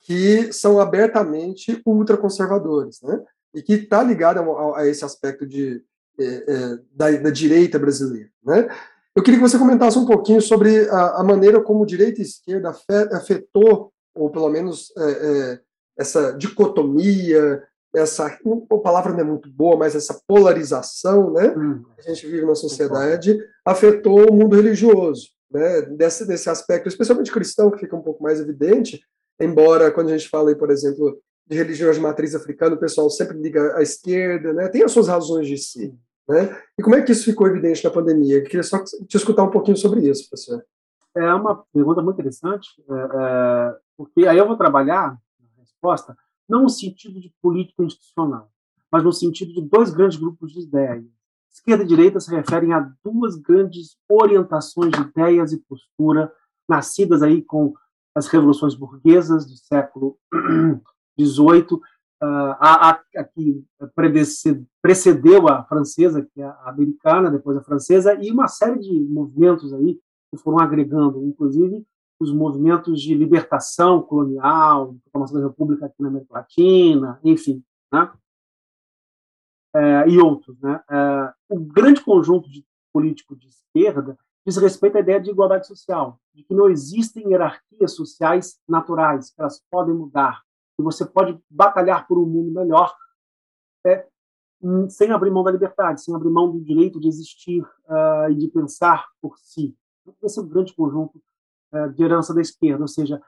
que 0.00 0.52
são 0.52 0.80
abertamente 0.80 1.82
ultraconservadores, 1.84 3.00
né? 3.02 3.20
E 3.54 3.62
que 3.62 3.74
está 3.74 4.02
ligado 4.02 4.38
a, 4.38 4.80
a, 4.80 4.86
esse 4.86 5.04
aspecto 5.04 5.46
de, 5.46 5.82
é, 6.18 6.24
é, 6.24 6.78
da, 6.92 7.10
da, 7.10 7.30
direita 7.30 7.78
brasileira, 7.78 8.30
né? 8.44 8.68
Eu 9.14 9.22
queria 9.22 9.40
que 9.40 9.48
você 9.48 9.58
comentasse 9.58 9.98
um 9.98 10.06
pouquinho 10.06 10.40
sobre 10.40 10.88
a, 10.88 11.20
a 11.20 11.24
maneira 11.24 11.60
como 11.60 11.84
direita 11.84 12.20
e 12.20 12.24
esquerda 12.24 12.74
afetou, 13.12 13.92
ou 14.14 14.30
pelo 14.30 14.48
menos 14.48 14.92
é, 14.96 15.10
é, 15.10 15.60
essa 15.98 16.32
dicotomia, 16.32 17.62
essa 17.94 18.26
a 18.26 18.78
palavra 18.78 19.12
não 19.12 19.20
é 19.20 19.24
muito 19.24 19.50
boa, 19.50 19.76
mas 19.76 19.94
essa 19.94 20.20
polarização, 20.26 21.32
né? 21.32 21.54
Hum. 21.56 21.84
Que 21.94 22.10
a 22.10 22.14
gente 22.14 22.26
vive 22.26 22.44
na 22.44 22.54
sociedade 22.54 23.38
afetou 23.64 24.30
o 24.30 24.34
mundo 24.34 24.56
religioso, 24.56 25.30
né? 25.50 25.82
Desse, 25.82 26.26
desse 26.26 26.50
aspecto, 26.50 26.88
especialmente 26.88 27.32
cristão, 27.32 27.70
que 27.70 27.80
fica 27.80 27.96
um 27.96 28.02
pouco 28.02 28.22
mais 28.22 28.40
evidente, 28.40 29.00
embora 29.40 29.90
quando 29.90 30.08
a 30.08 30.16
gente 30.16 30.28
fala, 30.28 30.50
aí, 30.50 30.56
por 30.56 30.70
exemplo, 30.70 31.18
de 31.46 31.56
religiões 31.56 31.96
de 31.96 32.02
matriz 32.02 32.34
africana, 32.34 32.76
o 32.76 32.80
pessoal 32.80 33.08
sempre 33.08 33.38
liga 33.38 33.76
à 33.76 33.82
esquerda, 33.82 34.52
né? 34.52 34.68
tem 34.68 34.82
as 34.82 34.92
suas 34.92 35.08
razões 35.08 35.46
de 35.46 35.56
si. 35.56 35.94
Né? 36.28 36.54
E 36.78 36.82
como 36.82 36.94
é 36.94 37.00
que 37.00 37.10
isso 37.10 37.24
ficou 37.24 37.46
evidente 37.46 37.82
na 37.82 37.90
pandemia? 37.90 38.36
Eu 38.36 38.44
queria 38.44 38.62
só 38.62 38.84
te 38.84 39.16
escutar 39.16 39.44
um 39.44 39.50
pouquinho 39.50 39.76
sobre 39.76 40.06
isso, 40.06 40.28
professor. 40.28 40.62
É 41.16 41.34
uma 41.34 41.64
pergunta 41.72 42.02
muito 42.02 42.16
interessante, 42.16 42.68
é, 42.88 42.94
é, 42.94 43.74
porque 43.96 44.26
aí 44.26 44.36
eu 44.36 44.46
vou 44.46 44.58
trabalhar 44.58 45.16
a 45.16 45.60
resposta 45.60 46.14
não 46.48 46.62
no 46.62 46.68
sentido 46.68 47.20
de 47.20 47.32
política 47.42 47.84
institucional, 47.84 48.50
mas 48.90 49.04
no 49.04 49.12
sentido 49.12 49.52
de 49.52 49.62
dois 49.62 49.90
grandes 49.90 50.18
grupos 50.18 50.52
de 50.52 50.62
ideias. 50.62 51.04
Esquerda 51.50 51.84
e 51.84 51.86
direita 51.86 52.20
se 52.20 52.30
referem 52.34 52.72
a 52.72 52.90
duas 53.04 53.36
grandes 53.36 53.96
orientações 54.08 54.92
de 54.92 55.00
ideias 55.00 55.52
e 55.52 55.58
postura 55.58 56.32
nascidas 56.68 57.22
aí 57.22 57.42
com 57.42 57.74
as 58.14 58.26
revoluções 58.28 58.74
burguesas 58.74 59.46
do 59.46 59.56
século 59.56 60.18
XVIII, 61.18 61.80
a, 62.20 62.90
a, 62.90 63.02
a, 63.16 63.24
que 63.24 63.64
precedeu 64.82 65.48
a 65.48 65.64
francesa, 65.64 66.22
que 66.22 66.40
é 66.40 66.44
a 66.44 66.70
americana, 66.70 67.30
depois 67.30 67.56
a 67.56 67.62
francesa, 67.62 68.14
e 68.20 68.30
uma 68.30 68.48
série 68.48 68.78
de 68.80 69.00
movimentos 69.08 69.72
aí 69.72 70.00
que 70.30 70.36
foram 70.36 70.58
agregando, 70.58 71.24
inclusive 71.24 71.86
os 72.20 72.32
movimentos 72.32 73.00
de 73.00 73.14
libertação 73.14 74.02
colonial, 74.02 74.96
formação 75.12 75.40
da 75.40 75.46
República 75.46 75.86
aqui 75.86 76.02
na 76.02 76.08
América 76.08 76.34
Latina, 76.34 77.20
enfim, 77.22 77.62
né? 77.92 78.12
É, 79.74 80.08
e 80.08 80.18
outros. 80.18 80.58
Né? 80.60 80.82
É, 80.90 81.32
o 81.48 81.60
grande 81.60 82.02
conjunto 82.02 82.50
de 82.50 82.66
políticos 82.92 83.38
de 83.38 83.48
esquerda 83.48 84.18
diz 84.44 84.56
respeito 84.56 84.96
à 84.96 85.00
ideia 85.00 85.20
de 85.20 85.30
igualdade 85.30 85.66
social, 85.66 86.18
de 86.34 86.42
que 86.42 86.54
não 86.54 86.68
existem 86.68 87.28
hierarquias 87.28 87.94
sociais 87.94 88.58
naturais, 88.66 89.30
que 89.30 89.40
elas 89.40 89.62
podem 89.70 89.94
mudar, 89.94 90.42
que 90.76 90.82
você 90.82 91.04
pode 91.04 91.38
batalhar 91.50 92.08
por 92.08 92.18
um 92.18 92.26
mundo 92.26 92.50
melhor 92.50 92.96
é, 93.86 94.06
sem 94.88 95.12
abrir 95.12 95.30
mão 95.30 95.44
da 95.44 95.52
liberdade, 95.52 96.02
sem 96.02 96.14
abrir 96.14 96.30
mão 96.30 96.50
do 96.50 96.60
direito 96.60 96.98
de 96.98 97.06
existir 97.08 97.62
uh, 97.62 98.30
e 98.30 98.34
de 98.34 98.48
pensar 98.48 99.06
por 99.20 99.38
si. 99.38 99.76
Esse 100.22 100.38
é 100.38 100.42
o 100.42 100.46
grande 100.46 100.74
conjunto 100.74 101.22
de 101.94 102.02
herança 102.02 102.34
da 102.34 102.40
esquerda, 102.40 102.82
ou 102.82 102.88
seja, 102.88 103.20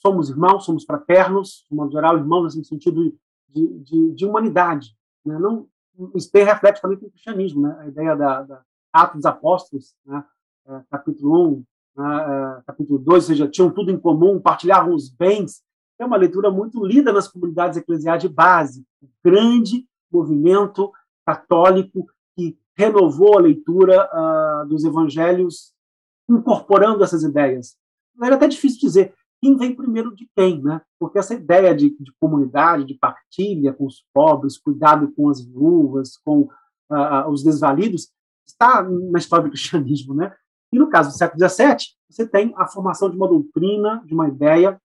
somos 0.00 0.30
irmãos, 0.30 0.64
somos 0.64 0.84
fraternos, 0.84 1.66
de 1.70 1.76
modo 1.76 1.92
geral, 1.92 2.16
irmãos 2.16 2.54
no 2.54 2.64
sentido 2.64 3.14
de, 3.48 3.78
de, 3.80 4.12
de 4.12 4.26
humanidade. 4.26 4.96
Né? 5.24 5.38
Não, 5.38 5.66
isso 6.14 6.30
tem 6.30 6.44
reflete 6.44 6.80
também 6.80 6.98
com 6.98 7.06
o 7.06 7.10
cristianismo, 7.10 7.62
né? 7.62 7.76
a 7.80 7.86
ideia 7.86 8.16
da, 8.16 8.42
da 8.42 8.62
Atos 8.92 9.16
dos 9.16 9.26
Apóstolos, 9.26 9.94
né? 10.06 10.24
É, 10.66 10.80
capítulo 10.90 11.48
1, 11.48 11.64
né, 11.96 12.58
é, 12.58 12.62
capítulo 12.66 12.98
2, 12.98 13.24
ou 13.24 13.28
seja, 13.28 13.48
tinham 13.48 13.70
tudo 13.70 13.90
em 13.90 13.98
comum, 13.98 14.40
partilhavam 14.40 14.94
os 14.94 15.10
bens. 15.10 15.62
É 15.98 16.06
uma 16.06 16.16
leitura 16.16 16.50
muito 16.50 16.82
lida 16.84 17.12
nas 17.12 17.28
comunidades 17.28 17.76
eclesiais 17.76 18.22
de 18.22 18.30
base. 18.30 18.82
Um 19.02 19.08
grande 19.22 19.86
movimento 20.10 20.90
católico 21.26 22.06
que 22.34 22.58
renovou 22.74 23.36
a 23.36 23.42
leitura 23.42 24.08
uh, 24.10 24.66
dos 24.66 24.84
evangelhos, 24.84 25.73
incorporando 26.28 27.02
essas 27.04 27.22
ideias. 27.22 27.76
Era 28.22 28.36
até 28.36 28.46
difícil 28.46 28.80
dizer 28.80 29.14
quem 29.40 29.56
vem 29.56 29.76
primeiro 29.76 30.14
de 30.14 30.28
quem, 30.34 30.62
né? 30.62 30.80
Porque 30.98 31.18
essa 31.18 31.34
ideia 31.34 31.74
de, 31.74 31.90
de 31.90 32.12
comunidade, 32.18 32.86
de 32.86 32.94
partilha 32.94 33.72
com 33.72 33.84
os 33.86 34.04
pobres, 34.12 34.58
cuidado 34.58 35.12
com 35.12 35.28
as 35.28 35.44
viúvas, 35.44 36.16
com 36.24 36.48
uh, 36.90 37.28
os 37.28 37.42
desvalidos, 37.42 38.08
está 38.46 38.82
na 38.82 39.18
história 39.18 39.44
do 39.44 39.50
cristianismo, 39.50 40.14
né? 40.14 40.34
E 40.72 40.78
no 40.78 40.88
caso 40.88 41.10
do 41.10 41.16
século 41.16 41.48
XVII, 41.48 41.76
você 42.08 42.26
tem 42.26 42.54
a 42.56 42.66
formação 42.66 43.10
de 43.10 43.16
uma 43.16 43.28
doutrina, 43.28 44.02
de 44.06 44.14
uma 44.14 44.28
ideia 44.28 44.80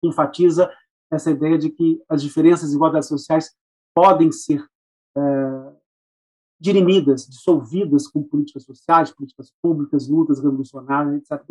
que 0.00 0.08
enfatiza 0.08 0.70
essa 1.10 1.30
ideia 1.30 1.58
de 1.58 1.70
que 1.70 2.00
as 2.08 2.22
diferenças 2.22 2.62
e 2.62 2.66
desigualdades 2.66 3.08
sociais 3.08 3.54
podem 3.94 4.30
ser 4.30 4.64
é, 5.16 5.65
dirimidas, 6.58 7.26
dissolvidas 7.26 8.08
com 8.08 8.22
políticas 8.22 8.64
sociais, 8.64 9.10
políticas 9.10 9.52
públicas, 9.62 10.08
lutas 10.08 10.40
revolucionárias, 10.40 11.14
etc. 11.16 11.42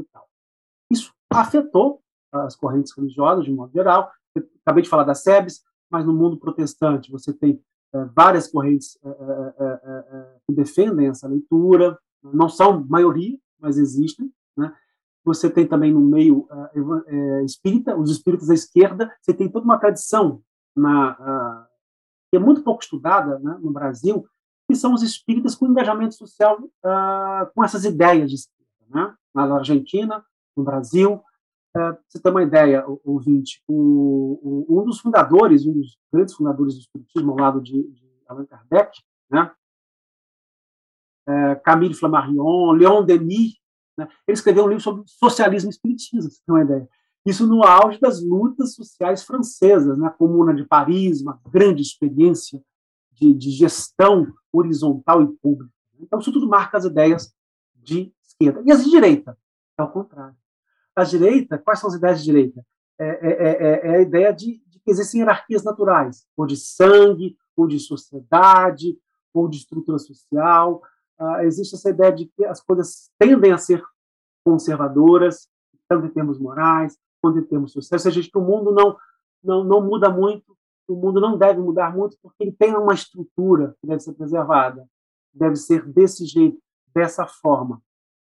Isso 0.91 1.13
afetou 1.31 2.01
as 2.31 2.55
correntes 2.55 2.95
religiosas, 2.95 3.45
de 3.45 3.51
modo 3.51 3.71
geral. 3.71 4.11
Eu 4.35 4.47
acabei 4.61 4.83
de 4.83 4.89
falar 4.89 5.03
das 5.03 5.21
SEBs, 5.23 5.63
mas 5.89 6.05
no 6.05 6.13
mundo 6.13 6.37
protestante 6.37 7.11
você 7.11 7.31
tem 7.31 7.61
é, 7.93 8.05
várias 8.05 8.47
correntes 8.47 8.97
é, 9.03 9.09
é, 9.09 10.37
que 10.45 10.53
defendem 10.53 11.07
essa 11.07 11.27
leitura, 11.27 11.97
não 12.23 12.49
são 12.49 12.83
maioria, 12.85 13.37
mas 13.59 13.77
existem. 13.77 14.31
Né? 14.57 14.73
Você 15.23 15.49
tem 15.49 15.67
também 15.67 15.93
no 15.93 16.01
meio 16.01 16.47
espírita, 17.43 17.97
os 17.97 18.11
espíritas 18.11 18.47
da 18.47 18.53
esquerda, 18.53 19.11
você 19.21 19.33
tem 19.33 19.49
toda 19.49 19.65
uma 19.65 19.79
tradição 19.79 20.41
na, 20.75 21.13
uh, 21.13 21.67
que 22.29 22.37
é 22.37 22.39
muito 22.39 22.63
pouco 22.63 22.83
estudada 22.83 23.39
né, 23.39 23.57
no 23.61 23.71
Brasil, 23.71 24.27
que 24.67 24.75
são 24.75 24.93
os 24.93 25.03
espíritas 25.03 25.55
com 25.55 25.67
engajamento 25.67 26.15
social 26.15 26.59
uh, 26.61 27.51
com 27.53 27.63
essas 27.63 27.85
ideias 27.85 28.29
de 28.29 28.35
esquerda. 28.35 28.65
Né? 28.89 29.15
Na 29.33 29.55
Argentina, 29.55 30.23
no 30.55 30.63
Brasil, 30.63 31.21
você 32.07 32.21
tem 32.21 32.31
uma 32.31 32.43
ideia, 32.43 32.85
ouvinte, 33.03 33.61
o, 33.67 34.65
o, 34.69 34.81
um 34.81 34.85
dos 34.85 34.99
fundadores, 34.99 35.65
um 35.65 35.73
dos 35.73 35.97
grandes 36.11 36.33
fundadores 36.33 36.75
do 36.75 36.79
Espiritismo, 36.79 37.31
ao 37.31 37.37
lado 37.37 37.61
de, 37.61 37.83
de 37.83 38.09
Allan 38.27 38.45
Kardec, 38.45 38.97
né, 39.29 39.51
é, 41.27 41.55
Camille 41.55 41.93
Flammarion, 41.93 42.71
Leon 42.71 43.03
Denis, 43.03 43.55
né? 43.97 44.07
ele 44.27 44.35
escreveu 44.35 44.63
um 44.63 44.67
livro 44.67 44.83
sobre 44.83 45.03
socialismo 45.05 45.69
e 45.69 45.73
espiritismo, 45.73 46.29
você 46.29 46.39
tem 46.45 46.55
uma 46.55 46.63
ideia. 46.63 46.87
Isso 47.25 47.47
no 47.47 47.63
auge 47.63 47.99
das 47.99 48.23
lutas 48.23 48.75
sociais 48.75 49.23
francesas, 49.23 49.97
né? 49.97 50.07
a 50.07 50.11
Comuna 50.11 50.53
de 50.53 50.63
Paris, 50.63 51.21
uma 51.21 51.41
grande 51.49 51.81
experiência 51.81 52.61
de, 53.15 53.33
de 53.33 53.49
gestão 53.51 54.27
horizontal 54.51 55.23
e 55.23 55.27
pública. 55.27 55.73
Então, 55.99 56.19
isso 56.19 56.31
tudo 56.31 56.47
marca 56.47 56.77
as 56.77 56.85
ideias 56.85 57.33
de 57.75 58.13
esquerda. 58.21 58.61
E 58.65 58.71
as 58.71 58.83
de 58.83 58.89
direita? 58.89 59.37
É 59.77 59.83
o 59.83 59.89
contrário. 59.89 60.35
A 60.95 61.03
direita, 61.03 61.57
quais 61.57 61.79
são 61.79 61.89
as 61.89 61.95
ideias 61.95 62.19
de 62.19 62.25
direita? 62.25 62.65
É, 62.97 63.07
é, 63.07 63.31
é, 63.31 63.87
é 63.87 63.97
a 63.97 64.01
ideia 64.01 64.31
de, 64.33 64.61
de, 64.67 64.79
que 64.79 64.91
existem 64.91 65.21
hierarquias 65.21 65.63
naturais, 65.63 66.25
ou 66.37 66.45
de 66.45 66.55
sangue, 66.55 67.37
ou 67.55 67.67
de 67.67 67.79
sociedade, 67.79 68.97
ou 69.33 69.49
de 69.49 69.57
estrutura 69.57 69.97
social, 69.97 70.81
uh, 71.19 71.41
existe 71.41 71.75
essa 71.75 71.89
ideia 71.89 72.11
de 72.11 72.25
que 72.25 72.45
as 72.45 72.61
coisas 72.61 73.09
tendem 73.19 73.51
a 73.51 73.57
ser 73.57 73.83
conservadoras, 74.45 75.49
tanto 75.89 76.05
em 76.05 76.09
termos 76.09 76.39
morais 76.39 76.97
quanto 77.21 77.39
em 77.39 77.43
termos 77.43 77.71
sociais, 77.71 78.05
ou 78.05 78.11
seja, 78.11 78.29
que 78.29 78.37
o 78.37 78.41
mundo 78.41 78.71
não, 78.71 78.95
não, 79.43 79.63
não 79.63 79.81
muda 79.81 80.09
muito, 80.09 80.55
o 80.87 80.95
mundo 80.95 81.19
não 81.19 81.37
deve 81.37 81.59
mudar 81.59 81.95
muito, 81.95 82.17
porque 82.21 82.43
ele 82.43 82.51
tem 82.51 82.75
uma 82.75 82.93
estrutura 82.93 83.75
que 83.81 83.87
deve 83.87 83.99
ser 84.01 84.13
preservada, 84.13 84.87
deve 85.33 85.55
ser 85.55 85.85
desse 85.85 86.25
jeito, 86.25 86.57
dessa 86.93 87.25
forma. 87.25 87.81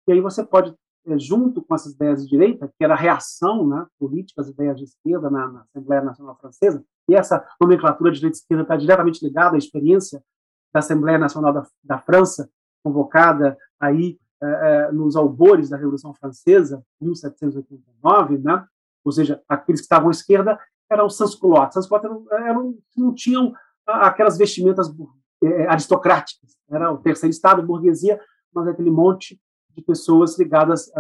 E 0.08 0.12
aí 0.12 0.22
você 0.22 0.44
pode, 0.44 0.74
eh, 1.06 1.20
junto 1.20 1.62
com 1.62 1.76
essas 1.76 1.94
ideias 1.94 2.24
de 2.24 2.30
direita, 2.30 2.68
que 2.68 2.84
era 2.84 2.94
a 2.94 2.98
reação 2.98 3.68
né, 3.68 3.86
política 4.00 4.42
às 4.42 4.50
ideias 4.50 4.78
de 4.78 4.86
esquerda 4.86 5.30
na, 5.30 5.48
na 5.48 5.62
Assembleia 5.62 6.02
Nacional 6.02 6.38
Francesa, 6.40 6.84
e 7.08 7.16
essa 7.16 7.46
nomenclatura 7.60 8.12
de 8.12 8.18
direita 8.18 8.38
esquerda 8.38 8.64
está 8.64 8.76
diretamente 8.76 9.24
ligada 9.26 9.56
à 9.56 9.58
experiência 9.58 10.24
da 10.74 10.80
Assembleia 10.80 11.18
Nacional 11.18 11.54
da, 11.54 11.68
da 11.84 12.00
França, 12.00 12.50
convocada 12.84 13.58
aí 13.80 14.20
eh, 14.42 14.92
nos 14.92 15.16
albores 15.16 15.70
da 15.70 15.78
Revolução 15.78 16.14
Francesa, 16.14 16.84
1789, 17.02 18.38
né? 18.38 18.66
ou 19.04 19.12
seja, 19.12 19.42
aqueles 19.48 19.82
que 19.82 19.86
estavam 19.86 20.08
à 20.08 20.12
esquerda 20.12 20.60
eram 20.90 21.06
os 21.06 21.18
sans-culottes. 21.18 21.74
Sans-culottes 21.74 22.10
eram, 22.10 22.48
eram, 22.48 22.78
não 22.98 23.14
tinham 23.14 23.54
aquelas 23.86 24.38
vestimentas 24.38 24.92
eh, 25.44 25.68
aristocráticas. 25.68 26.58
Era 26.70 26.92
o 26.92 26.98
terceiro 26.98 27.32
estado, 27.32 27.64
burguesia, 27.64 28.20
mas 28.54 28.68
aquele 28.68 28.92
monte 28.92 29.40
de 29.76 29.82
pessoas 29.82 30.38
ligadas 30.38 30.92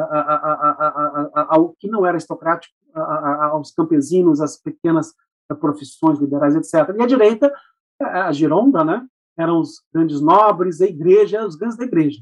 ao 1.47 1.73
que 1.79 1.89
não 1.89 2.05
era 2.05 2.15
aristocrático, 2.15 2.73
aos 2.93 3.71
campesinos, 3.71 4.39
às 4.39 4.57
pequenas 4.57 5.13
profissões 5.59 6.19
liberais, 6.19 6.55
etc. 6.55 6.95
E 6.95 7.01
a 7.01 7.07
direita, 7.07 7.51
a 7.99 8.31
Gironda, 8.31 8.85
né, 8.85 9.05
eram 9.37 9.59
os 9.59 9.83
grandes 9.91 10.21
nobres, 10.21 10.81
a 10.81 10.85
igreja, 10.85 11.45
os 11.45 11.55
grandes 11.55 11.77
da 11.77 11.83
igreja 11.83 12.21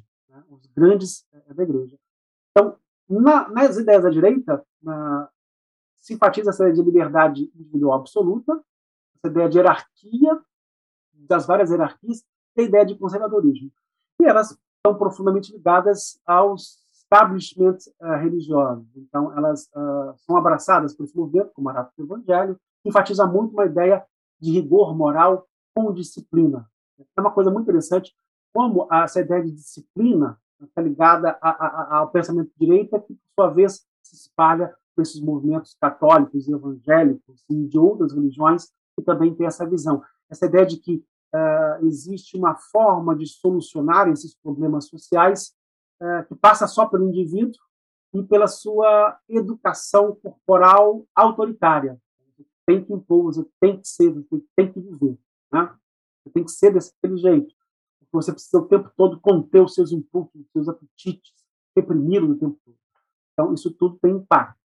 os 0.50 0.66
grandes 0.68 1.26
é, 1.34 1.54
da 1.54 1.64
igreja. 1.64 1.98
Então, 2.52 2.78
na, 3.10 3.50
nas 3.50 3.78
ideias 3.78 4.04
da 4.04 4.10
direita, 4.10 4.64
na, 4.82 5.30
se 6.08 6.14
enfatiza 6.14 6.52
essa 6.52 6.64
ideia 6.64 6.74
de 6.74 6.82
liberdade 6.82 7.52
individual 7.54 8.00
absoluta, 8.00 8.54
essa 9.18 9.30
ideia 9.30 9.50
de 9.50 9.58
hierarquia, 9.58 10.40
das 11.14 11.46
várias 11.46 11.70
hierarquias, 11.70 12.24
e 12.56 12.62
a 12.62 12.64
ideia 12.64 12.86
de 12.86 12.98
conservadorismo. 12.98 13.70
E 14.22 14.26
elas 14.26 14.58
estão 14.78 14.98
profundamente 14.98 15.52
ligadas 15.52 16.18
aos 16.26 16.80
establishments 16.94 17.88
uh, 18.00 18.16
religiosos. 18.22 18.88
Então, 18.96 19.38
elas 19.38 19.66
uh, 19.76 20.16
são 20.20 20.38
abraçadas 20.38 20.96
por 20.96 21.04
esse 21.04 21.16
movimento, 21.16 21.52
como 21.54 21.68
Arato 21.68 21.92
do 21.98 22.06
Evangelho, 22.06 22.58
que 22.82 22.88
enfatiza 22.88 23.28
muito 23.28 23.52
uma 23.52 23.66
ideia 23.66 24.02
de 24.40 24.54
rigor 24.54 24.96
moral 24.96 25.46
com 25.76 25.92
disciplina. 25.92 26.70
É 27.18 27.20
uma 27.20 27.32
coisa 27.32 27.52
muito 27.52 27.66
interessante 27.66 28.16
como 28.54 28.88
essa 28.90 29.20
ideia 29.20 29.44
de 29.44 29.52
disciplina 29.52 30.40
está 30.62 30.82
ligada 30.82 31.38
a, 31.42 31.50
a, 31.50 31.98
ao 31.98 32.12
pensamento 32.12 32.50
de 32.58 32.66
direita, 32.66 32.98
que, 33.02 33.14
por 33.14 33.44
sua 33.44 33.54
vez, 33.54 33.86
se 34.02 34.16
espalha 34.16 34.74
por 34.98 35.04
esses 35.04 35.22
movimentos 35.22 35.76
católicos 35.80 36.48
e 36.48 36.52
evangélicos 36.52 37.44
e 37.48 37.68
de 37.68 37.78
outras 37.78 38.14
religiões 38.14 38.72
que 38.96 39.04
também 39.04 39.36
têm 39.36 39.46
essa 39.46 39.68
visão. 39.70 40.02
Essa 40.28 40.48
ideia 40.48 40.66
de 40.66 40.78
que 40.78 40.96
uh, 41.36 41.86
existe 41.86 42.36
uma 42.36 42.56
forma 42.56 43.16
de 43.16 43.28
solucionar 43.28 44.10
esses 44.10 44.36
problemas 44.36 44.88
sociais 44.88 45.54
uh, 46.02 46.28
que 46.28 46.36
passa 46.36 46.66
só 46.66 46.88
pelo 46.88 47.08
indivíduo 47.08 47.62
e 48.16 48.24
pela 48.24 48.48
sua 48.48 49.20
educação 49.30 50.16
corporal 50.16 51.06
autoritária. 51.16 52.02
Tem 52.66 52.84
que 52.84 52.92
impor, 52.92 53.26
você 53.26 53.46
tem 53.62 53.80
que 53.80 53.88
ser, 53.88 54.12
você 54.12 54.44
tem 54.56 54.72
que 54.72 54.80
viver. 54.80 55.18
Né? 55.54 55.72
Você 56.24 56.34
tem 56.34 56.44
que 56.44 56.52
ser 56.52 56.74
desse 56.74 56.92
jeito 57.18 57.56
você 58.12 58.32
precisa 58.32 58.58
o 58.60 58.68
tempo 58.68 58.92
todo 58.96 59.20
conter 59.20 59.62
os 59.62 59.74
seus 59.74 59.92
impulsos, 59.92 60.42
os 60.42 60.52
seus 60.52 60.70
apetites, 60.70 61.34
reprimi-los 61.76 62.32
o 62.32 62.40
tempo 62.40 62.60
todo. 62.66 62.78
Então, 63.34 63.54
isso 63.54 63.72
tudo 63.72 64.00
tem 64.02 64.16
impacto. 64.16 64.58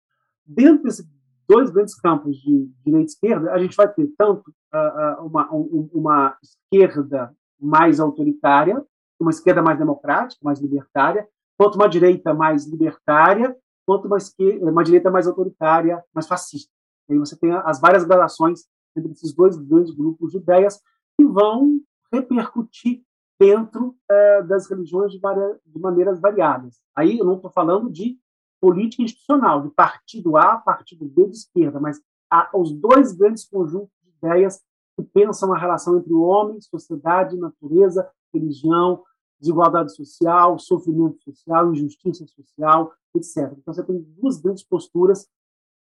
Dentro 0.47 0.85
desses 0.85 1.07
dois 1.49 1.71
grandes 1.71 1.95
campos 1.95 2.37
de 2.37 2.71
direita 2.85 3.03
e 3.03 3.05
esquerda, 3.05 3.53
a 3.53 3.59
gente 3.59 3.77
vai 3.77 3.93
ter 3.93 4.09
tanto 4.17 4.51
uh, 4.73 5.27
uma, 5.27 5.53
um, 5.53 5.91
uma 5.93 6.39
esquerda 6.43 7.35
mais 7.61 8.01
autoritária, 8.01 8.85
uma 9.19 9.31
esquerda 9.31 9.62
mais 9.62 9.79
democrática, 9.79 10.41
mais 10.43 10.61
libertária, 10.61 11.27
quanto 11.59 11.75
uma 11.75 11.89
direita 11.89 12.33
mais 12.33 12.67
libertária, 12.67 13.55
quanto 13.87 14.07
uma, 14.07 14.17
esquerda, 14.17 14.71
uma 14.71 14.85
direita 14.85 15.11
mais 15.11 15.27
autoritária, 15.27 16.03
mais 16.15 16.27
fascista. 16.27 16.73
E 17.09 17.12
aí 17.12 17.19
você 17.19 17.37
tem 17.37 17.53
as 17.53 17.81
várias 17.81 18.05
gradações 18.05 18.61
entre 18.97 19.12
esses 19.12 19.35
dois 19.35 19.57
grandes 19.57 19.95
grupos 19.95 20.33
de 20.33 20.39
ideias 20.39 20.81
que 21.19 21.27
vão 21.27 21.81
repercutir 22.12 23.03
dentro 23.39 23.97
é, 24.11 24.43
das 24.43 24.69
religiões 24.69 25.12
de, 25.12 25.19
de, 25.19 25.79
maneiras 25.79 26.21
variadas. 26.21 26.81
Aí 26.95 27.19
eu 27.19 27.25
não 27.25 27.37
estou 27.37 27.51
falando 27.51 27.91
de 27.91 28.19
política 28.61 29.03
institucional, 29.03 29.62
de 29.62 29.70
partido 29.70 30.37
A, 30.37 30.57
partido 30.59 31.05
B 31.07 31.27
de 31.27 31.37
esquerda, 31.37 31.81
mas 31.81 32.01
há 32.31 32.51
os 32.55 32.73
dois 32.73 33.12
grandes 33.12 33.45
conjuntos 33.45 33.91
de 34.03 34.11
ideias 34.19 34.61
que 34.97 35.03
pensam 35.03 35.53
a 35.53 35.59
relação 35.59 35.97
entre 35.99 36.12
o 36.12 36.20
homem, 36.20 36.61
sociedade, 36.61 37.39
natureza, 37.39 38.09
religião, 38.32 39.03
desigualdade 39.41 39.95
social, 39.95 40.59
sofrimento 40.59 41.19
social, 41.23 41.73
injustiça 41.73 42.27
social, 42.27 42.93
etc. 43.15 43.55
Então 43.57 43.73
você 43.73 43.82
tem 43.82 44.01
duas 44.20 44.39
grandes 44.39 44.62
posturas 44.62 45.27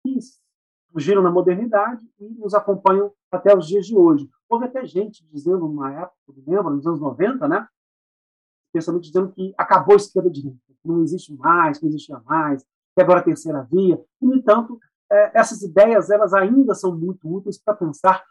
que 0.03 0.19
surgiram 0.91 1.23
na 1.23 1.31
modernidade 1.31 2.07
e 2.21 2.29
nos 2.39 2.55
acompanham 2.55 3.11
até 3.31 3.57
os 3.57 3.67
dias 3.67 3.87
de 3.87 3.97
hoje. 3.97 4.29
Houve 4.49 4.67
até 4.67 4.85
gente 4.85 5.27
dizendo, 5.33 5.61
numa 5.61 5.93
época, 5.93 6.17
lembro, 6.47 6.75
nos 6.75 6.87
anos 6.87 7.01
90, 7.01 7.49
né, 7.49 7.67
especialmente 8.79 9.09
dizendo 9.09 9.33
que 9.33 9.55
acabou 9.57 9.95
a 9.95 9.97
esquerda 9.97 10.31
direita, 10.31 10.59
que 10.67 10.89
não 10.89 11.03
existe 11.03 11.35
mais, 11.35 11.79
que 11.79 11.85
não 11.85 11.91
existia 11.91 12.21
mais, 12.25 12.63
que 12.95 13.03
agora 13.03 13.21
a 13.21 13.25
terceira 13.25 13.67
via. 13.71 14.01
No 14.21 14.35
entanto, 14.35 14.79
é, 15.11 15.39
essas 15.39 15.63
ideias 15.63 16.11
elas 16.11 16.33
ainda 16.33 16.75
são 16.75 16.97
muito 16.97 17.29
úteis 17.33 17.59
para 17.59 17.75
pensar 17.75 18.25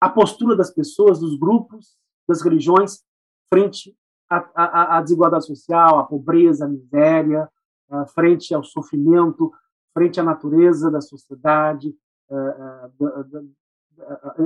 a 0.00 0.08
postura 0.08 0.56
das 0.56 0.70
pessoas, 0.70 1.18
dos 1.18 1.38
grupos, 1.38 1.96
das 2.28 2.42
religiões 2.42 3.02
frente 3.52 3.96
à, 4.28 4.44
à, 4.54 4.98
à 4.98 5.00
desigualdade 5.00 5.46
social, 5.46 5.98
à 5.98 6.04
pobreza, 6.04 6.64
à 6.64 6.68
miséria, 6.68 7.48
frente 8.14 8.52
ao 8.54 8.64
sofrimento, 8.64 9.52
frente 9.94 10.20
à 10.20 10.22
natureza 10.22 10.90
da 10.90 11.00
sociedade, 11.00 11.94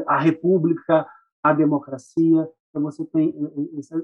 a 0.07 0.19
república, 0.19 1.07
a 1.43 1.52
democracia. 1.52 2.48
Então, 2.70 2.82
você 2.82 3.05
tem 3.05 3.34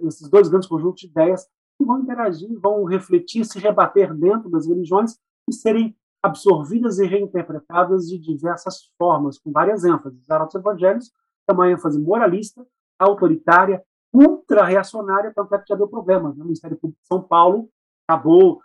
esses 0.05 0.29
dois 0.29 0.49
grandes 0.49 0.69
conjuntos 0.69 1.01
de 1.01 1.07
ideias 1.07 1.47
que 1.79 1.85
vão 1.85 2.01
interagir, 2.01 2.49
vão 2.61 2.85
refletir, 2.85 3.45
se 3.45 3.59
rebater 3.59 4.13
dentro 4.15 4.51
das 4.51 4.67
religiões 4.67 5.17
e 5.49 5.55
serem 5.55 5.97
absorvidas 6.23 6.99
e 6.99 7.07
reinterpretadas 7.07 8.07
de 8.07 8.19
diversas 8.19 8.91
formas, 8.99 9.39
com 9.39 9.53
várias 9.53 9.85
ênfases. 9.85 10.21
Os 10.29 10.55
evangelhos 10.55 11.13
é 11.49 11.53
uma 11.53 11.71
ênfase 11.71 12.01
moralista, 12.01 12.67
autoritária, 12.99 13.83
ultra-reacionária, 14.13 15.33
tanto 15.35 15.55
é 15.55 15.59
que 15.59 15.69
já 15.69 15.77
deu 15.77 15.87
problemas. 15.87 16.37
Né? 16.37 16.43
O 16.43 16.47
Ministério 16.47 16.77
Público 16.77 17.01
de 17.01 17.07
São 17.07 17.23
Paulo 17.23 17.69
acabou 18.09 18.61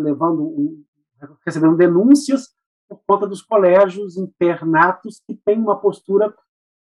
levando, 0.00 0.84
recebendo 1.44 1.76
denúncias 1.76 2.54
por 2.88 3.00
conta 3.06 3.26
dos 3.26 3.42
colégios 3.42 4.16
internatos 4.16 5.22
que 5.26 5.34
têm 5.34 5.58
uma 5.58 5.80
postura 5.80 6.34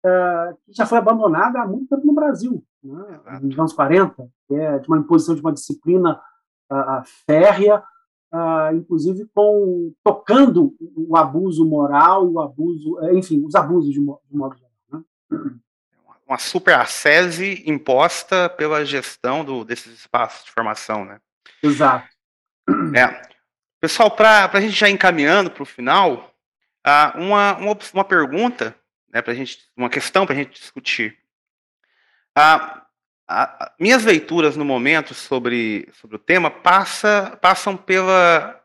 uh, 0.07 0.57
que 0.65 0.73
já 0.73 0.85
foi 0.85 0.97
abandonada 0.97 1.61
há 1.61 1.67
muito 1.67 1.87
tempo 1.87 2.05
no 2.05 2.13
Brasil, 2.13 2.63
né? 2.83 3.19
nos 3.41 3.57
anos 3.57 3.73
40, 3.73 4.29
que 4.47 4.55
é 4.55 4.79
de 4.79 4.87
uma 4.87 4.97
imposição 4.97 5.35
de 5.35 5.41
uma 5.41 5.53
disciplina 5.53 6.19
uh, 6.71 7.03
férrea, 7.25 7.83
uh, 8.33 8.75
inclusive 8.75 9.29
com 9.33 9.93
tocando 10.03 10.73
o 10.95 11.17
abuso 11.17 11.65
moral 11.65 12.27
o 12.27 12.39
abuso, 12.39 12.97
enfim, 13.13 13.43
os 13.45 13.55
abusos 13.55 13.91
de, 13.91 13.99
modo, 13.99 14.21
de 14.29 14.37
modo 14.37 14.55
geral. 14.55 14.71
Né? 14.91 15.51
Uma 16.27 16.37
super 16.37 16.75
acese 16.75 17.63
imposta 17.65 18.49
pela 18.49 18.83
gestão 18.83 19.45
do, 19.45 19.63
desses 19.63 19.99
espaços 19.99 20.45
de 20.45 20.51
formação, 20.51 21.05
né? 21.05 21.19
Exato. 21.63 22.07
É. 22.93 23.27
Pessoal, 23.79 24.11
para 24.11 24.49
a 24.51 24.59
gente 24.59 24.73
já 24.73 24.89
encaminhando 24.89 25.49
para 25.51 25.63
o 25.63 25.65
final, 25.65 26.33
uh, 26.85 27.19
uma, 27.19 27.55
uma, 27.57 27.77
uma, 27.93 28.03
pergunta, 28.03 28.75
né, 29.13 29.21
pra 29.21 29.33
gente, 29.33 29.59
uma 29.75 29.89
questão 29.89 30.25
para 30.25 30.35
a 30.35 30.37
gente 30.37 30.59
discutir. 30.59 31.17
Uh, 32.37 32.77
uh, 33.31 33.71
minhas 33.79 34.03
leituras 34.03 34.55
no 34.55 34.65
momento 34.65 35.13
sobre, 35.13 35.89
sobre 35.93 36.15
o 36.15 36.19
tema 36.19 36.51
passa, 36.51 37.37
passam 37.41 37.75
pela, 37.75 38.63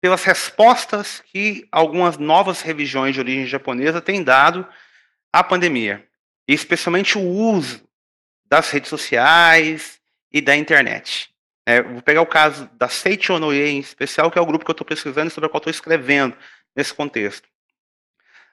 pelas 0.00 0.24
respostas 0.24 1.20
que 1.20 1.66
algumas 1.72 2.18
novas 2.18 2.60
religiões 2.60 3.14
de 3.14 3.20
origem 3.20 3.46
japonesa 3.46 4.00
têm 4.00 4.22
dado 4.22 4.66
à 5.32 5.42
pandemia, 5.42 6.06
e 6.46 6.52
especialmente 6.52 7.16
o 7.16 7.22
uso 7.22 7.82
das 8.44 8.70
redes 8.70 8.90
sociais 8.90 10.00
e 10.30 10.40
da 10.40 10.54
internet. 10.54 11.32
É, 11.64 11.80
vou 11.80 12.02
pegar 12.02 12.20
o 12.22 12.26
caso 12.26 12.68
da 12.74 12.88
Seiichi 12.88 13.32
Onoye 13.32 13.68
em 13.68 13.78
especial, 13.78 14.30
que 14.30 14.38
é 14.38 14.42
o 14.42 14.46
grupo 14.46 14.64
que 14.64 14.70
eu 14.70 14.74
estou 14.74 14.86
pesquisando 14.86 15.28
e 15.28 15.30
sobre 15.30 15.46
o 15.46 15.50
qual 15.50 15.58
estou 15.58 15.70
escrevendo 15.70 16.36
nesse 16.74 16.92
contexto. 16.92 17.48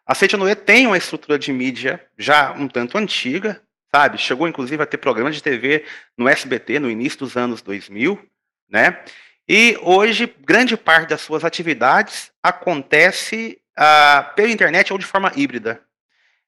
A 0.09 0.15
Seiichi 0.15 0.35
Onoye 0.35 0.55
tem 0.55 0.87
uma 0.87 0.97
estrutura 0.97 1.37
de 1.37 1.53
mídia 1.53 2.03
já 2.17 2.51
um 2.53 2.67
tanto 2.67 2.97
antiga, 2.97 3.61
sabe? 3.91 4.17
Chegou 4.17 4.47
inclusive 4.47 4.81
a 4.81 4.85
ter 4.87 4.97
programa 4.97 5.29
de 5.29 5.43
TV 5.43 5.85
no 6.17 6.27
SBT 6.27 6.79
no 6.79 6.89
início 6.89 7.19
dos 7.19 7.37
anos 7.37 7.61
2000, 7.61 8.19
né? 8.67 9.03
E 9.47 9.77
hoje 9.83 10.25
grande 10.39 10.75
parte 10.75 11.09
das 11.09 11.21
suas 11.21 11.45
atividades 11.45 12.31
acontece 12.41 13.61
uh, 13.77 14.33
pela 14.33 14.49
internet 14.49 14.91
ou 14.91 14.97
de 14.97 15.05
forma 15.05 15.31
híbrida. 15.35 15.79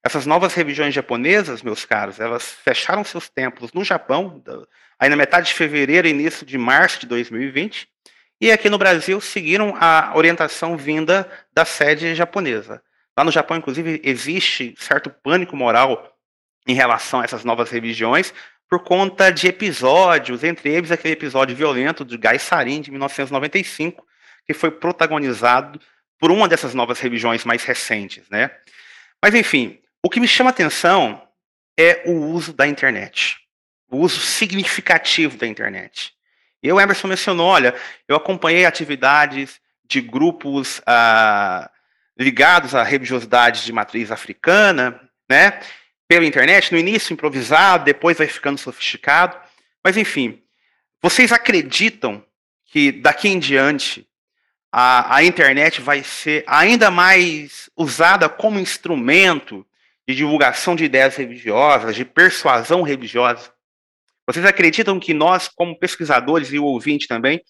Essas 0.03 0.25
novas 0.25 0.55
religiões 0.55 0.91
japonesas, 0.91 1.61
meus 1.61 1.85
caros, 1.85 2.19
elas 2.19 2.43
fecharam 2.63 3.03
seus 3.03 3.29
templos 3.29 3.71
no 3.73 3.83
Japão, 3.83 4.43
aí 4.97 5.07
na 5.07 5.15
metade 5.15 5.49
de 5.49 5.53
fevereiro 5.53 6.07
e 6.07 6.09
início 6.09 6.47
de 6.47 6.57
março 6.57 7.01
de 7.01 7.05
2020, 7.05 7.87
e 8.41 8.51
aqui 8.51 8.71
no 8.71 8.79
Brasil 8.79 9.21
seguiram 9.21 9.77
a 9.79 10.13
orientação 10.15 10.75
vinda 10.75 11.29
da 11.53 11.63
sede 11.63 12.15
japonesa. 12.15 12.81
Lá 13.17 13.23
no 13.23 13.31
Japão, 13.31 13.57
inclusive, 13.57 14.01
existe 14.03 14.73
certo 14.77 15.09
pânico 15.09 15.55
moral 15.55 16.17
em 16.67 16.73
relação 16.73 17.21
a 17.21 17.23
essas 17.23 17.43
novas 17.43 17.69
religiões 17.69 18.33
por 18.69 18.79
conta 18.79 19.29
de 19.31 19.47
episódios, 19.47 20.43
entre 20.43 20.71
eles 20.71 20.91
aquele 20.91 21.13
episódio 21.13 21.55
violento 21.55 22.05
de 22.05 22.17
Gai 22.17 22.39
Sarin 22.39 22.79
de 22.79 22.89
1995, 22.89 24.05
que 24.45 24.53
foi 24.53 24.71
protagonizado 24.71 25.79
por 26.17 26.31
uma 26.31 26.47
dessas 26.47 26.73
novas 26.73 26.99
religiões 26.99 27.43
mais 27.43 27.65
recentes, 27.65 28.29
né? 28.29 28.49
Mas 29.21 29.35
enfim, 29.35 29.79
o 30.03 30.09
que 30.09 30.19
me 30.19 30.27
chama 30.27 30.51
atenção 30.51 31.21
é 31.77 32.03
o 32.05 32.13
uso 32.13 32.53
da 32.53 32.65
internet, 32.65 33.37
o 33.89 33.97
uso 33.97 34.19
significativo 34.19 35.37
da 35.37 35.45
internet. 35.45 36.13
E 36.63 36.71
o 36.71 36.79
Emerson 36.79 37.07
mencionou, 37.07 37.47
olha, 37.47 37.75
eu 38.07 38.15
acompanhei 38.15 38.65
atividades 38.65 39.59
de 39.83 39.99
grupos 39.99 40.81
ah, 40.85 41.69
ligados 42.21 42.75
à 42.75 42.83
religiosidade 42.83 43.65
de 43.65 43.73
matriz 43.73 44.11
africana, 44.11 45.01
né, 45.29 45.59
pela 46.07 46.25
internet, 46.25 46.71
no 46.71 46.77
início 46.77 47.13
improvisado, 47.13 47.85
depois 47.85 48.17
vai 48.17 48.27
ficando 48.27 48.59
sofisticado, 48.59 49.37
mas 49.83 49.97
enfim, 49.97 50.41
vocês 51.01 51.31
acreditam 51.31 52.23
que 52.65 52.91
daqui 52.91 53.27
em 53.27 53.39
diante 53.39 54.07
a, 54.71 55.15
a 55.15 55.23
internet 55.23 55.81
vai 55.81 56.03
ser 56.03 56.43
ainda 56.45 56.91
mais 56.91 57.69
usada 57.75 58.29
como 58.29 58.59
instrumento 58.59 59.65
de 60.07 60.15
divulgação 60.15 60.75
de 60.75 60.83
ideias 60.83 61.15
religiosas, 61.15 61.95
de 61.95 62.05
persuasão 62.05 62.81
religiosa. 62.83 63.51
Vocês 64.27 64.45
acreditam 64.45 64.99
que 64.99 65.13
nós, 65.13 65.47
como 65.47 65.77
pesquisadores 65.77 66.53
e 66.53 66.59
o 66.59 66.65
ouvinte 66.65 67.07
também, 67.07 67.41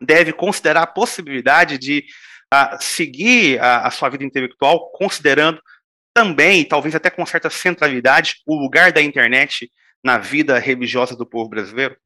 deve 0.00 0.32
considerar 0.32 0.82
a 0.82 0.86
possibilidade 0.86 1.78
de 1.78 2.04
uh, 2.52 2.76
seguir 2.80 3.60
a, 3.60 3.86
a, 3.86 3.90
sua 3.90 4.08
vida 4.08 4.24
intelectual, 4.24 4.90
considerando 4.90 5.60
também, 6.12 6.66
talvez 6.66 6.94
até 6.94 7.10
com 7.10 7.24
certa 7.24 7.48
centralidade, 7.48 8.42
o 8.46 8.54
lugar 8.54 8.92
da 8.92 9.00
internet 9.00 9.70
na 10.02 10.18
vida 10.18 10.58
religiosa 10.58 11.16
do 11.16 11.26
povo 11.26 11.48
brasileiro? 11.48 11.96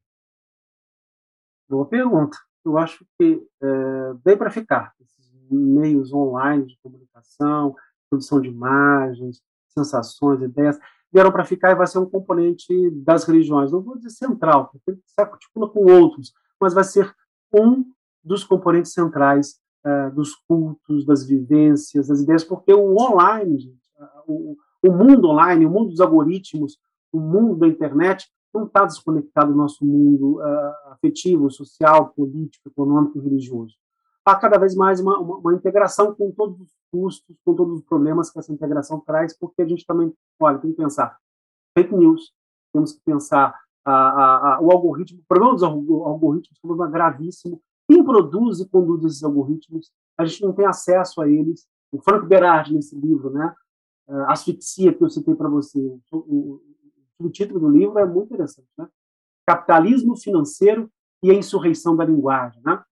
Boa 1.67 1.87
pergunta. 1.87 2.37
Eu 2.63 2.77
acho 2.77 3.05
que 3.17 3.41
é, 3.61 3.67
veio 4.23 4.37
para 4.37 4.51
ficar. 4.51 4.93
Esses 5.01 5.31
meios 5.49 6.13
online 6.13 6.65
de 6.67 6.77
comunicação, 6.81 7.75
produção 8.09 8.39
de 8.39 8.49
imagens, 8.49 9.41
sensações, 9.69 10.41
ideias, 10.41 10.77
vieram 11.11 11.31
para 11.31 11.45
ficar 11.45 11.71
e 11.71 11.75
vai 11.75 11.87
ser 11.87 11.99
um 11.99 12.09
componente 12.09 12.67
das 12.91 13.23
religiões. 13.23 13.71
Não 13.71 13.81
vou 13.81 13.97
dizer 13.97 14.11
central, 14.11 14.69
porque 14.69 14.99
se 15.05 15.21
articula 15.21 15.69
com 15.69 15.85
outros, 15.85 16.33
mas 16.59 16.73
vai 16.73 16.83
ser 16.83 17.13
um 17.53 17.85
dos 18.23 18.43
componentes 18.43 18.93
centrais 18.93 19.59
uh, 19.85 20.13
dos 20.13 20.35
cultos, 20.47 21.05
das 21.05 21.25
vivências, 21.25 22.07
das 22.07 22.21
ideias, 22.21 22.43
porque 22.43 22.73
o 22.73 22.95
online, 22.97 23.59
gente, 23.59 23.85
o, 24.27 24.91
mundo 24.91 25.29
online, 25.29 25.65
o 25.65 25.69
mundo 25.69 25.89
dos 25.89 26.01
algoritmos, 26.01 26.77
o 27.11 27.19
mundo 27.19 27.59
da 27.59 27.67
internet, 27.67 28.27
não 28.53 28.65
está 28.65 28.85
desconectado 28.85 29.51
do 29.51 29.57
nosso 29.57 29.85
mundo 29.85 30.39
uh, 30.39 30.91
afetivo, 30.91 31.49
social, 31.49 32.09
político, 32.15 32.69
econômico 32.69 33.17
e 33.17 33.21
religioso 33.21 33.75
há 34.25 34.35
cada 34.35 34.57
vez 34.57 34.75
mais 34.75 34.99
uma, 34.99 35.19
uma, 35.19 35.37
uma, 35.37 35.53
integração 35.53 36.15
com 36.15 36.31
todos 36.31 36.59
os 36.59 36.71
custos, 36.91 37.37
com 37.45 37.53
todos 37.53 37.79
os 37.79 37.85
problemas 37.85 38.31
que 38.31 38.39
essa 38.39 38.51
integração 38.51 38.99
traz, 38.99 39.37
porque 39.37 39.61
a 39.61 39.67
gente 39.67 39.85
também, 39.85 40.11
olha, 40.39 40.57
tem 40.57 40.71
que 40.71 40.77
pensar 40.77 41.15
fake 41.77 41.93
news, 41.95 42.33
temos 42.73 42.93
que 42.93 43.01
pensar 43.05 43.55
a, 43.85 43.93
a, 43.93 44.55
a, 44.55 44.61
o 44.61 44.71
algoritmo, 44.71 45.19
o 45.19 45.25
problema 45.27 45.53
dos 45.53 45.63
algoritmos 45.63 46.57
é 46.57 46.65
um 46.65 46.67
problema 46.67 46.91
gravíssimo. 46.91 47.61
Quem 47.87 48.03
produz 48.03 48.59
e 48.59 48.67
conduz 48.67 49.03
esses 49.03 49.23
algoritmos, 49.23 49.91
a 50.17 50.25
gente 50.25 50.43
não 50.43 50.53
tem 50.53 50.65
acesso 50.65 51.21
a 51.21 51.29
eles. 51.29 51.67
O 51.91 52.01
Frank 52.01 52.25
Berardi, 52.25 52.73
nesse 52.73 52.95
livro, 52.95 53.29
né, 53.29 53.53
Asfixia, 54.27 54.93
que 54.93 55.03
eu 55.03 55.09
citei 55.09 55.35
para 55.35 55.49
você, 55.49 55.79
o, 55.79 56.17
o, 56.17 56.61
o, 57.19 57.29
título 57.29 57.59
do 57.59 57.69
livro 57.69 57.97
é 57.97 58.05
muito 58.05 58.33
interessante, 58.33 58.67
né? 58.77 58.87
Capitalismo 59.47 60.15
financeiro 60.15 60.91
e 61.23 61.31
a 61.31 61.33
insurreição 61.33 61.95
da 61.95 62.05
linguagem, 62.05 62.61
né? 62.63 62.83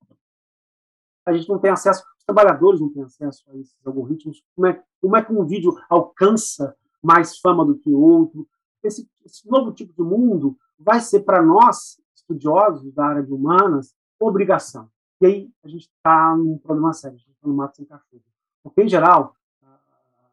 a 1.25 1.33
gente 1.33 1.47
não 1.49 1.59
tem 1.59 1.71
acesso, 1.71 2.03
os 2.17 2.25
trabalhadores 2.25 2.79
não 2.79 2.89
têm 2.89 3.03
acesso 3.03 3.43
a 3.49 3.57
esses 3.57 3.75
algoritmos. 3.85 4.43
Como 4.55 4.67
é, 4.67 4.83
como 5.01 5.17
é 5.17 5.23
que 5.23 5.31
um 5.31 5.45
vídeo 5.45 5.75
alcança 5.89 6.75
mais 7.01 7.39
fama 7.39 7.65
do 7.65 7.77
que 7.77 7.91
outro? 7.91 8.47
Esse, 8.83 9.09
esse 9.25 9.47
novo 9.49 9.71
tipo 9.71 9.93
de 9.93 10.01
mundo 10.01 10.57
vai 10.77 10.99
ser 10.99 11.21
para 11.21 11.41
nós, 11.41 12.01
estudiosos 12.15 12.93
da 12.93 13.05
área 13.05 13.23
de 13.23 13.31
humanas, 13.31 13.93
obrigação. 14.27 14.89
E 15.21 15.25
aí 15.25 15.51
a 15.63 15.67
gente 15.67 15.89
está 15.89 16.35
num 16.35 16.57
problema 16.57 16.93
sério, 16.93 17.15
a 17.15 17.19
gente 17.19 17.31
está 17.31 17.47
no 17.47 17.53
mato 17.53 17.75
sem 17.75 17.85
cachorro. 17.85 18.21
Porque, 18.63 18.83
em 18.83 18.89
geral, 18.89 19.35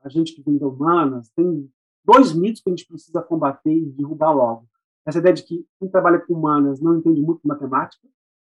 a 0.03 0.09
gente 0.09 0.35
que 0.35 0.43
vem 0.43 0.59
da 0.59 0.67
humanas 0.67 1.29
tem 1.31 1.71
dois 2.05 2.33
mitos 2.33 2.62
que 2.62 2.71
a 2.71 2.73
gente 2.73 2.87
precisa 2.87 3.23
combater 3.23 3.73
e 3.73 3.93
derrubar 3.93 4.33
logo. 4.33 4.67
Essa 5.05 5.19
ideia 5.19 5.35
de 5.35 5.43
que 5.43 5.67
quem 5.79 5.89
trabalha 5.89 6.21
com 6.21 6.35
humanas 6.35 6.81
não 6.81 6.99
entende 6.99 7.21
muito 7.21 7.43
de 7.43 7.49
matemática, 7.49 8.09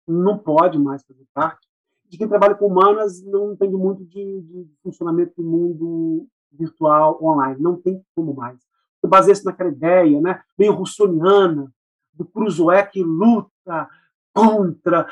não 0.08 0.38
pode 0.38 0.78
mais 0.78 1.04
fazer 1.04 1.26
parte 1.34 1.68
de 2.14 2.18
quem 2.20 2.28
trabalha 2.28 2.54
com 2.54 2.68
humanas 2.68 3.24
não 3.24 3.54
entende 3.54 3.76
muito 3.76 4.06
de, 4.06 4.42
de 4.42 4.70
funcionamento 4.84 5.34
do 5.36 5.44
mundo 5.44 6.28
virtual 6.52 7.18
online. 7.20 7.60
Não 7.60 7.76
tem 7.76 8.06
como 8.16 8.36
mais. 8.36 8.60
Baseia-se 9.04 9.44
naquela 9.44 9.72
ideia 9.72 10.22
né, 10.22 10.40
meio 10.56 10.74
russoniana 10.74 11.74
do 12.14 12.24
Cruzoé 12.24 12.84
que 12.86 13.02
luta 13.02 13.90
contra 14.34 15.08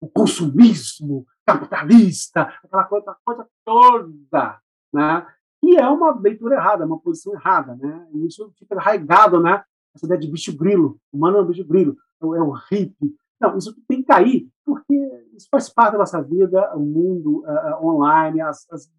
o 0.00 0.08
consumismo 0.08 1.26
capitalista, 1.46 2.42
aquela 2.64 2.84
coisa, 2.84 3.16
coisa 3.24 3.46
toda, 3.64 4.60
né? 4.92 5.26
E 5.62 5.76
é 5.76 5.88
uma 5.88 6.18
leitura 6.18 6.56
errada, 6.56 6.84
uma 6.84 6.98
posição 6.98 7.34
errada, 7.34 7.76
né? 7.76 8.08
E 8.12 8.26
isso 8.26 8.52
fica 8.58 8.76
arraigado, 8.76 9.40
né? 9.40 9.62
Essa 9.94 10.06
ideia 10.06 10.20
de 10.20 10.30
bicho 10.30 10.56
grilo, 10.56 10.98
humano 11.12 11.38
é 11.38 11.42
um 11.42 11.46
bicho 11.46 11.64
grilo, 11.64 11.96
é 12.20 12.26
o 12.26 12.50
hippie. 12.50 13.14
Não, 13.40 13.56
isso 13.56 13.74
tem 13.88 13.98
que 13.98 14.06
cair, 14.06 14.48
porque 14.64 14.94
isso 15.36 15.48
faz 15.50 15.68
parte 15.68 15.92
da 15.92 15.98
nossa 15.98 16.22
vida, 16.22 16.72
o 16.76 16.80
mundo 16.80 17.44
uh, 17.44 17.86
online, 17.86 18.40
as, 18.40 18.66
as, 18.70 18.90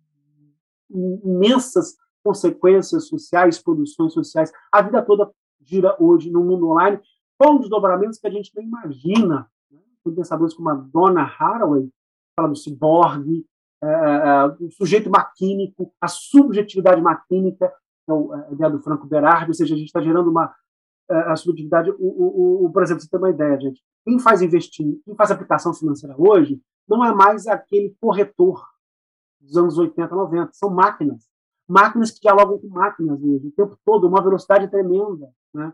imensas 0.89 1.95
consequências 2.23 3.07
sociais, 3.07 3.61
produções 3.61 4.13
sociais. 4.13 4.51
A 4.71 4.81
vida 4.81 5.01
toda 5.01 5.31
gira 5.61 5.95
hoje 5.99 6.29
no 6.29 6.43
mundo 6.43 6.69
online 6.69 6.99
com 7.37 7.57
desdobramentos 7.57 8.19
que 8.19 8.27
a 8.27 8.29
gente 8.29 8.51
nem 8.55 8.67
imagina. 8.67 9.49
Pensadores 10.11 10.53
como 10.53 10.69
a 10.69 10.73
Donna 10.73 11.23
Haraway, 11.23 11.89
fala 12.35 12.49
do 12.49 12.55
ciborgue, 12.55 13.45
uh, 13.83 14.63
uh, 14.63 14.65
o 14.65 14.71
sujeito 14.71 15.09
maquínico, 15.09 15.93
a 16.01 16.07
subjetividade 16.07 17.01
maquínica, 17.01 17.71
que 18.05 18.11
é 18.11 18.15
a 18.15 18.51
ideia 18.51 18.71
do 18.71 18.81
Franco 18.81 19.07
Berardi, 19.07 19.49
ou 19.49 19.53
seja, 19.53 19.75
a 19.75 19.77
gente 19.77 19.87
está 19.87 20.01
gerando 20.01 20.29
uma 20.29 20.53
a 21.09 21.35
subjetividade. 21.35 21.91
O, 21.91 21.95
o, 21.99 22.65
o, 22.65 22.71
por 22.71 22.81
exemplo, 22.81 23.01
você 23.01 23.09
tem 23.09 23.19
uma 23.19 23.29
ideia, 23.29 23.59
gente. 23.59 23.81
Quem 24.05 24.19
faz 24.19 24.41
investir, 24.41 24.99
quem 25.05 25.15
faz 25.15 25.31
aplicação 25.31 25.73
financeira 25.73 26.15
hoje, 26.17 26.61
não 26.87 27.03
é 27.05 27.13
mais 27.13 27.47
aquele 27.47 27.95
corretor 27.99 28.65
dos 29.39 29.57
anos 29.57 29.77
80, 29.77 30.13
90. 30.13 30.51
São 30.53 30.69
máquinas. 30.69 31.27
Máquinas 31.67 32.11
que 32.11 32.19
dialogam 32.21 32.59
com 32.59 32.67
máquinas 32.67 33.21
hoje, 33.21 33.47
o 33.47 33.51
tempo 33.51 33.77
todo, 33.85 34.07
uma 34.07 34.21
velocidade 34.21 34.69
tremenda. 34.69 35.29
Né? 35.53 35.73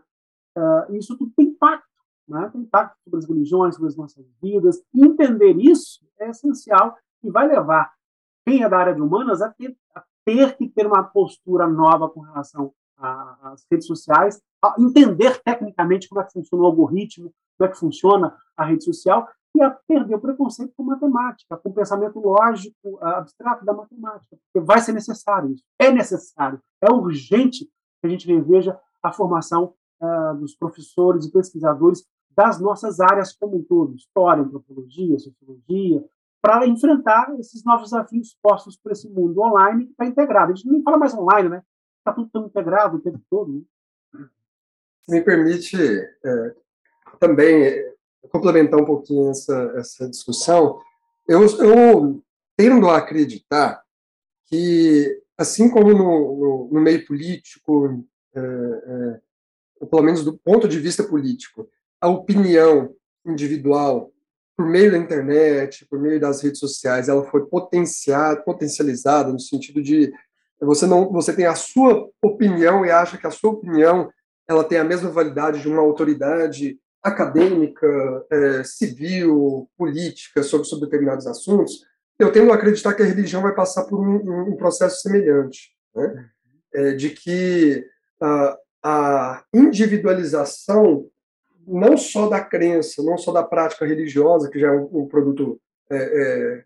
Uh, 0.56 0.96
isso 0.96 1.16
tudo 1.16 1.32
tem 1.36 1.46
impacto. 1.46 1.89
Né? 2.30 2.48
Tem 2.52 2.60
impacto 2.60 2.96
sobre 3.02 3.18
as 3.18 3.28
religiões, 3.28 3.74
sobre 3.74 3.88
as 3.88 3.96
nossas 3.96 4.24
vidas. 4.40 4.80
E 4.94 5.04
entender 5.04 5.56
isso 5.56 6.06
é 6.18 6.30
essencial 6.30 6.96
e 7.22 7.30
vai 7.30 7.48
levar 7.48 7.92
quem 8.46 8.62
é 8.62 8.68
da 8.68 8.78
área 8.78 8.94
de 8.94 9.02
humanas 9.02 9.42
a 9.42 9.50
ter, 9.50 9.76
a 9.94 10.02
ter 10.24 10.56
que 10.56 10.68
ter 10.68 10.86
uma 10.86 11.02
postura 11.02 11.66
nova 11.66 12.08
com 12.08 12.20
relação 12.20 12.72
às 12.96 13.66
redes 13.70 13.86
sociais, 13.86 14.40
entender 14.78 15.42
tecnicamente 15.42 16.08
como 16.08 16.20
é 16.20 16.24
que 16.24 16.32
funciona 16.32 16.62
o 16.62 16.66
algoritmo, 16.66 17.32
como 17.58 17.68
é 17.68 17.72
que 17.72 17.78
funciona 17.78 18.36
a 18.56 18.64
rede 18.64 18.84
social, 18.84 19.28
e 19.56 19.62
a 19.62 19.70
perder 19.70 20.14
o 20.14 20.20
preconceito 20.20 20.72
com 20.76 20.84
matemática, 20.84 21.56
com 21.56 21.70
o 21.70 21.74
pensamento 21.74 22.20
lógico 22.20 22.98
abstrato 23.02 23.64
da 23.64 23.72
matemática, 23.72 24.36
porque 24.36 24.64
vai 24.64 24.80
ser 24.80 24.92
necessário 24.92 25.50
isso, 25.50 25.64
é 25.78 25.90
necessário, 25.90 26.60
é 26.80 26.90
urgente 26.90 27.64
que 27.64 28.06
a 28.06 28.08
gente 28.08 28.26
reveja 28.26 28.78
a 29.02 29.12
formação 29.12 29.74
uh, 30.00 30.34
dos 30.36 30.54
professores 30.54 31.26
e 31.26 31.32
pesquisadores 31.32 32.04
das 32.36 32.60
nossas 32.60 33.00
áreas 33.00 33.32
como 33.32 33.56
um 33.56 33.62
todo, 33.62 33.94
história, 33.94 34.42
antropologia, 34.42 35.18
sociologia, 35.18 36.04
para 36.40 36.66
enfrentar 36.66 37.34
esses 37.38 37.64
novos 37.64 37.90
desafios 37.90 38.36
postos 38.42 38.76
por 38.76 38.92
esse 38.92 39.08
mundo 39.08 39.42
online 39.42 39.86
que 39.86 39.92
está 39.92 40.06
integrado. 40.06 40.52
A 40.52 40.54
gente 40.54 40.70
nem 40.70 40.82
fala 40.82 40.96
mais 40.96 41.14
online, 41.14 41.48
né? 41.48 41.62
Está 41.98 42.12
tudo 42.12 42.30
tão 42.32 42.46
integrado 42.46 42.96
o 42.96 43.00
tempo 43.00 43.20
todo. 43.28 43.52
Né? 44.14 44.26
Me 45.08 45.20
permite 45.20 45.76
é, 45.76 46.54
também 47.18 47.62
é, 47.64 47.94
complementar 48.30 48.80
um 48.80 48.84
pouquinho 48.84 49.30
essa, 49.30 49.72
essa 49.76 50.08
discussão, 50.08 50.80
eu, 51.28 51.42
eu 51.58 52.22
tendo 52.56 52.88
a 52.88 52.98
acreditar 52.98 53.82
que, 54.46 55.22
assim 55.38 55.70
como 55.70 55.92
no, 55.92 56.36
no, 56.36 56.68
no 56.72 56.80
meio 56.80 57.06
político, 57.06 58.04
é, 58.34 58.40
é, 58.40 59.20
ou 59.80 59.86
pelo 59.86 60.02
menos 60.02 60.24
do 60.24 60.36
ponto 60.38 60.66
de 60.66 60.78
vista 60.78 61.04
político, 61.04 61.68
a 62.00 62.08
opinião 62.08 62.94
individual 63.26 64.10
por 64.56 64.66
meio 64.66 64.90
da 64.90 64.98
internet, 64.98 65.86
por 65.86 65.98
meio 65.98 66.20
das 66.20 66.42
redes 66.42 66.60
sociais, 66.60 67.08
ela 67.08 67.24
foi 67.24 67.46
potenciada, 67.46 68.42
potencializada 68.42 69.32
no 69.32 69.40
sentido 69.40 69.82
de 69.82 70.12
você 70.60 70.86
não, 70.86 71.10
você 71.10 71.32
tem 71.34 71.46
a 71.46 71.54
sua 71.54 72.08
opinião 72.22 72.84
e 72.84 72.90
acha 72.90 73.16
que 73.16 73.26
a 73.26 73.30
sua 73.30 73.52
opinião 73.52 74.10
ela 74.46 74.62
tem 74.62 74.78
a 74.78 74.84
mesma 74.84 75.10
validade 75.10 75.62
de 75.62 75.68
uma 75.68 75.80
autoridade 75.80 76.78
acadêmica, 77.02 77.86
é, 78.30 78.62
civil, 78.64 79.70
política 79.78 80.42
sobre, 80.42 80.66
sobre 80.66 80.84
determinados 80.84 81.26
assuntos. 81.26 81.86
Eu 82.18 82.30
tendo 82.30 82.52
a 82.52 82.56
acreditar 82.56 82.92
que 82.92 83.02
a 83.02 83.06
religião 83.06 83.40
vai 83.40 83.54
passar 83.54 83.84
por 83.84 83.98
um, 83.98 84.50
um 84.52 84.56
processo 84.56 85.00
semelhante, 85.00 85.70
né? 85.94 86.28
é, 86.74 86.92
de 86.92 87.10
que 87.10 87.86
a, 88.20 88.58
a 88.82 89.44
individualização 89.54 91.06
não 91.66 91.96
só 91.96 92.28
da 92.28 92.40
crença, 92.40 93.02
não 93.02 93.16
só 93.16 93.32
da 93.32 93.42
prática 93.42 93.86
religiosa, 93.86 94.50
que 94.50 94.58
já 94.58 94.68
é 94.68 94.72
um, 94.72 95.02
um 95.02 95.06
produto 95.06 95.60
é, 95.90 95.96
é, 95.96 96.64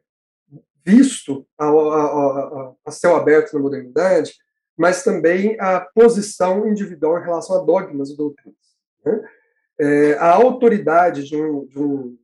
visto 0.85 1.47
a, 1.59 1.67
a, 1.67 1.71
a, 1.71 2.73
a, 2.87 2.91
céu 2.91 3.17
aberto 3.17 3.53
na 3.55 3.61
modernidade, 3.61 4.35
mas 4.77 5.03
também 5.03 5.59
a 5.61 5.81
posição 5.81 6.69
individual 6.69 7.19
em 7.19 7.25
relação 7.25 7.61
a 7.61 7.65
dogmas 7.65 8.11
e 8.11 8.17
doutrinas. 8.17 8.59
Né? 9.05 9.29
É, 9.81 10.15
a 10.15 10.33
autoridade 10.35 11.25
de, 11.25 11.37
um, 11.37 11.67
de 11.67 11.79
um, 11.79 12.19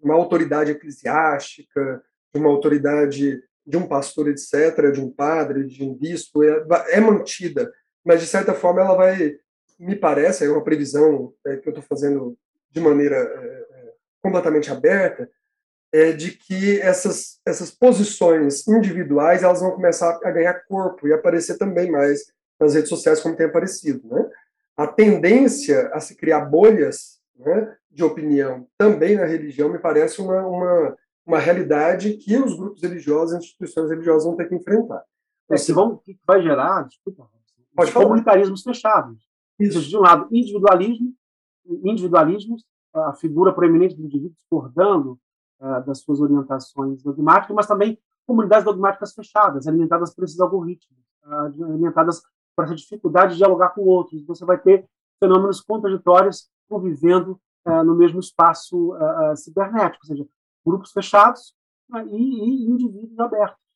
uma 0.00 0.14
autoridade 0.14 0.70
eclesiástica, 0.70 2.02
de 2.32 2.40
uma 2.40 2.50
autoridade 2.50 3.42
de 3.66 3.76
um 3.76 3.86
pastor, 3.86 4.28
etc., 4.28 4.90
de 4.92 5.00
um 5.00 5.10
padre, 5.10 5.66
de 5.66 5.84
um 5.84 5.94
bispo, 5.94 6.42
é, 6.42 6.64
é 6.90 7.00
mantida, 7.00 7.70
mas 8.04 8.20
de 8.20 8.26
certa 8.26 8.54
forma 8.54 8.80
ela 8.80 8.94
vai 8.94 9.36
me 9.78 9.94
parece, 9.94 10.44
é 10.44 10.50
uma 10.50 10.64
previsão 10.64 11.32
é, 11.46 11.56
que 11.56 11.68
eu 11.68 11.70
estou 11.70 11.84
fazendo 11.84 12.36
de 12.70 12.80
maneira 12.80 13.16
é, 13.16 13.66
é, 13.70 13.92
completamente 14.20 14.70
aberta, 14.70 15.30
é 15.92 16.12
de 16.12 16.32
que 16.32 16.80
essas, 16.80 17.40
essas 17.46 17.70
posições 17.70 18.66
individuais 18.66 19.42
elas 19.42 19.60
vão 19.60 19.70
começar 19.70 20.18
a 20.22 20.30
ganhar 20.30 20.64
corpo 20.66 21.06
e 21.06 21.12
aparecer 21.12 21.56
também 21.56 21.90
mais 21.90 22.30
nas 22.60 22.74
redes 22.74 22.88
sociais 22.88 23.20
como 23.20 23.36
tem 23.36 23.46
aparecido. 23.46 24.06
Né? 24.08 24.28
A 24.76 24.86
tendência 24.86 25.88
a 25.94 26.00
se 26.00 26.14
criar 26.14 26.40
bolhas 26.40 27.20
né, 27.36 27.76
de 27.90 28.04
opinião 28.04 28.66
também 28.76 29.16
na 29.16 29.24
religião 29.24 29.70
me 29.70 29.78
parece 29.78 30.20
uma, 30.20 30.44
uma, 30.46 30.96
uma 31.24 31.38
realidade 31.38 32.14
que 32.14 32.36
os 32.36 32.54
grupos 32.54 32.82
religiosos, 32.82 33.34
as 33.34 33.44
instituições 33.44 33.88
religiosas 33.88 34.24
vão 34.24 34.36
ter 34.36 34.48
que 34.48 34.54
enfrentar. 34.54 35.02
É, 35.50 35.56
que, 35.56 35.72
vão, 35.72 35.96
que 35.96 36.18
vai 36.26 36.42
gerar, 36.42 36.82
desculpa, 36.82 37.30
Pode 37.74 37.92
comunitarismos 37.92 38.62
fechados. 38.62 39.27
Isso. 39.58 39.80
De 39.80 39.96
um 39.96 40.00
lado, 40.00 40.28
individualismo, 40.30 41.14
individualismos, 41.84 42.64
a 42.94 43.12
figura 43.14 43.52
proeminente 43.52 43.94
do 43.94 44.02
indivíduo 44.02 44.34
discordando 44.36 45.18
uh, 45.60 45.84
das 45.84 46.00
suas 46.00 46.20
orientações 46.20 47.02
dogmáticas, 47.02 47.54
mas 47.54 47.66
também 47.66 47.98
comunidades 48.26 48.64
dogmáticas 48.64 49.14
fechadas, 49.14 49.66
alimentadas 49.66 50.14
por 50.14 50.24
esses 50.24 50.38
algoritmos, 50.40 50.98
uh, 51.24 51.64
alimentadas 51.64 52.22
por 52.56 52.64
essa 52.64 52.74
dificuldade 52.74 53.32
de 53.32 53.38
dialogar 53.38 53.70
com 53.70 53.82
outros. 53.82 54.24
Você 54.26 54.44
vai 54.44 54.58
ter 54.58 54.86
fenômenos 55.22 55.60
contraditórios 55.60 56.48
convivendo 56.68 57.40
uh, 57.66 57.82
no 57.84 57.94
mesmo 57.94 58.20
espaço 58.20 58.94
cibernético, 59.36 60.04
ou 60.04 60.08
seja, 60.08 60.28
grupos 60.64 60.92
fechados 60.92 61.54
e, 62.10 62.16
e, 62.16 62.70
indivíduos 62.70 63.18
abertos. 63.18 63.68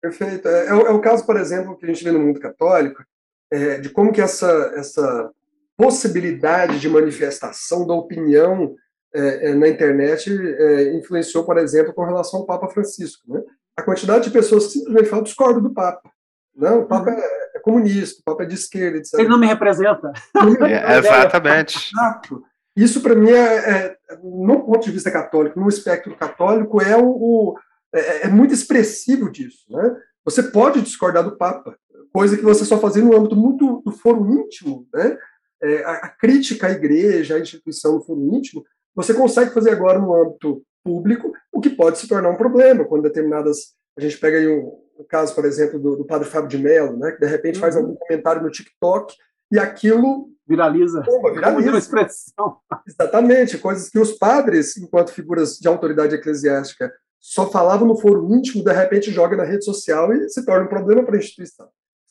Perfeito. 0.00 0.48
É, 0.48 0.66
é, 0.66 0.70
é, 0.70 0.90
o 0.90 1.00
caso, 1.00 1.24
por 1.26 1.36
exemplo, 1.36 1.76
que 1.76 1.84
a 1.84 1.88
gente 1.88 2.04
vê 2.04 2.12
no 2.12 2.20
mundo 2.20 2.40
católico, 2.40 3.04
é, 3.50 3.78
de 3.78 3.88
como 3.90 4.12
que 4.12 4.20
essa, 4.20 4.72
essa 4.76 5.30
possibilidade 5.76 6.80
de 6.80 6.88
manifestação 6.88 7.86
da 7.86 7.94
opinião 7.94 8.74
é, 9.14 9.50
é, 9.50 9.54
na 9.54 9.68
internet 9.68 10.30
é, 10.30 10.94
influenciou, 10.96 11.44
por 11.44 11.56
exemplo, 11.56 11.94
com 11.94 12.04
relação 12.04 12.40
ao 12.40 12.46
Papa 12.46 12.68
Francisco. 12.68 13.22
Né? 13.26 13.42
A 13.76 13.82
quantidade 13.82 14.24
de 14.24 14.30
pessoas 14.30 14.66
que 14.66 14.72
simplesmente 14.72 15.08
falam 15.08 15.24
discordo 15.24 15.60
do 15.60 15.72
Papa. 15.72 16.10
Não, 16.54 16.80
o 16.80 16.86
Papa 16.86 17.10
uhum. 17.10 17.16
é, 17.16 17.50
é, 17.54 17.60
comunista, 17.60 18.20
o 18.20 18.24
Papa 18.24 18.42
é 18.42 18.46
de 18.46 18.54
esquerda, 18.54 18.98
etc. 18.98 19.14
Ele 19.20 19.28
não 19.28 19.38
me 19.38 19.46
representa. 19.46 20.12
É, 20.66 20.98
exatamente. 20.98 21.90
Exato. 21.94 22.42
Isso, 22.76 23.00
para 23.00 23.14
mim, 23.14 23.30
é, 23.30 23.96
no 24.22 24.64
ponto 24.64 24.84
de 24.84 24.90
vista 24.90 25.10
católico, 25.10 25.58
no 25.58 25.68
espectro 25.68 26.16
católico, 26.16 26.82
é, 26.82 26.96
o, 26.96 27.06
o 27.06 27.58
é, 27.92 28.28
muito 28.28 28.52
expressivo 28.52 29.30
disso. 29.30 29.64
Né? 29.70 29.96
Você 30.24 30.42
pode 30.42 30.80
discordar 30.82 31.24
do 31.24 31.36
Papa, 31.36 31.76
coisa 32.12 32.36
que 32.36 32.42
você 32.42 32.64
só 32.64 32.78
fazia 32.78 33.02
no 33.02 33.16
âmbito 33.16 33.36
muito 33.36 33.82
do 33.84 33.92
foro 33.92 34.26
íntimo, 34.30 34.86
né? 34.92 35.16
É, 35.60 35.84
a, 35.84 35.92
a, 35.92 36.08
crítica 36.08 36.68
à 36.68 36.70
igreja, 36.70 37.34
à 37.34 37.40
instituição 37.40 37.94
no 37.94 38.04
foro 38.04 38.20
íntimo, 38.34 38.64
você 38.94 39.12
consegue 39.12 39.52
fazer 39.52 39.70
agora 39.70 39.98
no 39.98 40.14
âmbito 40.14 40.62
público, 40.84 41.32
o 41.52 41.60
que 41.60 41.70
pode 41.70 41.98
se 41.98 42.08
tornar 42.08 42.30
um 42.30 42.36
problema, 42.36 42.84
quando 42.84 43.02
determinadas. 43.02 43.76
A 43.96 44.00
gente 44.00 44.18
pega 44.18 44.38
aí 44.38 44.46
o, 44.46 44.80
o 44.96 45.04
caso, 45.04 45.34
por 45.34 45.44
exemplo, 45.44 45.78
do, 45.78 45.96
do, 45.96 46.04
padre 46.04 46.28
Fábio 46.28 46.48
de 46.48 46.58
Mello, 46.58 46.96
né, 46.96 47.12
que 47.12 47.20
de 47.20 47.26
repente 47.26 47.56
uhum. 47.56 47.60
faz 47.60 47.76
algum 47.76 47.94
comentário 47.94 48.42
no 48.42 48.50
TikTok 48.50 49.14
e 49.50 49.58
aquilo. 49.58 50.28
Viraliza. 50.46 51.04
Opa, 51.06 51.32
viraliza. 51.32 51.68
Uma 51.68 51.78
expressão. 51.78 52.56
Exatamente, 52.86 53.58
coisas 53.58 53.90
que 53.90 53.98
os 53.98 54.12
padres, 54.12 54.76
enquanto 54.76 55.12
figuras 55.12 55.58
de 55.58 55.68
autoridade 55.68 56.14
eclesiástica, 56.14 56.90
só 57.20 57.50
falavam 57.50 57.86
no 57.86 58.00
foro 58.00 58.32
íntimo, 58.34 58.64
de 58.64 58.72
repente 58.72 59.10
joga 59.10 59.36
na 59.36 59.44
rede 59.44 59.64
social 59.64 60.12
e 60.12 60.28
se 60.28 60.44
torna 60.44 60.64
um 60.64 60.68
problema 60.68 61.04
para 61.04 61.16
a 61.16 61.18
instituição. 61.18 61.68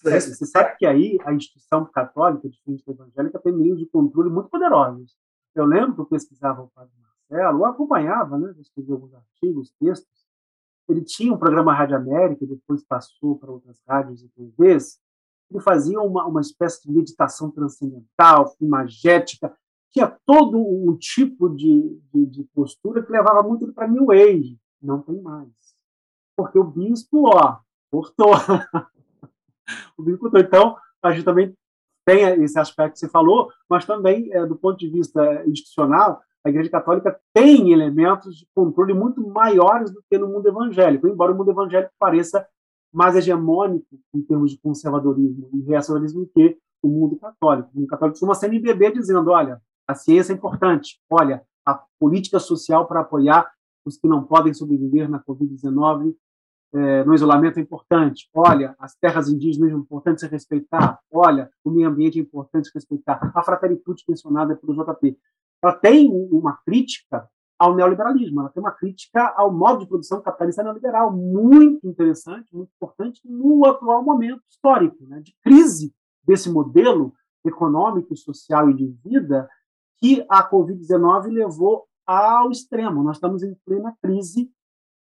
Você 0.09 0.45
sabe 0.45 0.77
que 0.77 0.85
aí 0.85 1.17
a 1.25 1.33
instituição 1.33 1.85
católica, 1.85 2.49
diferente 2.49 2.83
da 2.85 2.93
evangélica, 2.93 3.39
tem 3.39 3.53
meios 3.53 3.79
de 3.79 3.85
controle 3.85 4.29
muito 4.29 4.49
poderosos. 4.49 5.15
Eu 5.55 5.65
lembro 5.65 5.95
que 5.95 6.01
eu 6.01 6.05
pesquisava 6.05 6.61
o 6.61 6.69
padre 6.69 6.93
Marcelo, 7.01 7.59
eu 7.59 7.65
acompanhava, 7.65 8.37
né, 8.37 8.53
escrevi 8.59 8.91
alguns 8.91 9.13
artigos, 9.13 9.73
textos. 9.79 10.27
Ele 10.87 11.03
tinha 11.03 11.33
um 11.33 11.37
programa 11.37 11.73
Rádio 11.73 11.97
América, 11.97 12.45
depois 12.45 12.83
passou 12.83 13.37
para 13.37 13.51
outras 13.51 13.81
rádios 13.87 14.23
e 14.23 14.29
TVs. 14.29 14.99
Ele 15.49 15.61
fazia 15.61 15.99
uma, 15.99 16.25
uma 16.25 16.41
espécie 16.41 16.81
de 16.83 16.91
meditação 16.91 17.51
transcendental, 17.51 18.55
imagética, 18.61 19.53
tinha 19.91 20.15
todo 20.25 20.59
um 20.59 20.95
tipo 20.97 21.49
de, 21.49 21.99
de, 22.13 22.25
de 22.25 22.43
postura 22.53 23.03
que 23.03 23.11
levava 23.11 23.41
muito 23.41 23.71
para 23.73 23.87
New 23.87 24.11
Age. 24.11 24.59
Não 24.81 25.01
tem 25.01 25.19
mais. 25.21 25.49
Porque 26.35 26.59
o 26.59 26.63
bispo, 26.63 27.27
ó, 27.27 27.59
cortou. 27.89 28.31
o 29.97 30.01
agricultor. 30.01 30.39
Então, 30.39 30.75
a 31.03 31.11
gente 31.11 31.25
também 31.25 31.53
tem 32.05 32.23
esse 32.43 32.57
aspecto 32.57 32.93
que 32.93 32.99
você 32.99 33.09
falou, 33.09 33.51
mas 33.69 33.85
também, 33.85 34.31
é, 34.31 34.45
do 34.45 34.55
ponto 34.55 34.77
de 34.77 34.89
vista 34.89 35.43
institucional, 35.45 36.21
a 36.45 36.49
Igreja 36.49 36.69
Católica 36.69 37.19
tem 37.33 37.73
elementos 37.73 38.37
de 38.37 38.47
controle 38.55 38.93
muito 38.93 39.21
maiores 39.27 39.91
do 39.91 40.01
que 40.09 40.17
no 40.17 40.27
mundo 40.27 40.47
evangélico, 40.47 41.07
embora 41.07 41.33
o 41.33 41.35
mundo 41.35 41.51
evangélico 41.51 41.91
pareça 41.99 42.47
mais 42.93 43.15
hegemônico 43.15 43.85
em 44.13 44.21
termos 44.21 44.51
de 44.51 44.57
conservadorismo 44.59 45.49
e 45.53 45.61
reacionalismo 45.63 46.21
do 46.21 46.27
que 46.27 46.57
o 46.81 46.87
mundo 46.87 47.17
católico. 47.17 47.69
O 47.73 47.79
mundo 47.79 47.89
católico 47.89 48.13
costuma 48.13 48.33
ser 48.33 48.47
MBB 48.47 48.93
dizendo, 48.93 49.29
olha, 49.29 49.61
a 49.85 49.93
ciência 49.93 50.31
é 50.31 50.35
importante, 50.35 50.99
olha, 51.09 51.43
a 51.65 51.83
política 51.99 52.39
social 52.39 52.87
para 52.87 53.01
apoiar 53.01 53.51
os 53.85 53.97
que 53.97 54.07
não 54.07 54.23
podem 54.23 54.53
sobreviver 54.53 55.09
na 55.09 55.21
Covid-19 55.21 56.15
é, 56.73 57.03
no 57.03 57.13
isolamento 57.13 57.59
é 57.59 57.61
importante. 57.61 58.29
Olha, 58.33 58.75
as 58.79 58.95
terras 58.95 59.29
indígenas 59.29 59.71
é 59.71 59.75
importante 59.75 60.21
se 60.21 60.27
respeitar. 60.27 60.99
Olha, 61.11 61.49
o 61.63 61.71
meio 61.71 61.89
ambiente 61.89 62.19
é 62.19 62.21
importante 62.21 62.67
se 62.67 62.73
respeitar. 62.73 63.31
A 63.33 63.43
fraternidade 63.43 64.03
mencionada 64.07 64.55
pelo 64.55 64.73
JP. 64.73 65.17
Ela 65.63 65.73
tem 65.73 66.09
uma 66.31 66.57
crítica 66.65 67.27
ao 67.57 67.75
neoliberalismo, 67.75 68.41
ela 68.41 68.49
tem 68.49 68.61
uma 68.61 68.71
crítica 68.71 69.33
ao 69.35 69.51
modo 69.51 69.79
de 69.79 69.87
produção 69.87 70.21
capitalista 70.21 70.61
neoliberal 70.61 71.11
muito 71.11 71.87
interessante, 71.87 72.55
muito 72.55 72.71
importante 72.75 73.19
no 73.25 73.65
atual 73.65 74.03
momento 74.03 74.43
histórico, 74.47 75.03
né, 75.07 75.19
de 75.21 75.35
crise 75.43 75.91
desse 76.23 76.51
modelo 76.51 77.13
econômico, 77.43 78.15
social 78.15 78.69
e 78.69 78.75
de 78.75 78.87
vida 79.03 79.49
que 79.97 80.23
a 80.29 80.47
Covid-19 80.47 81.29
levou 81.29 81.87
ao 82.05 82.51
extremo. 82.51 83.01
Nós 83.01 83.17
estamos 83.17 83.41
em 83.41 83.55
plena 83.65 83.95
crise 84.01 84.51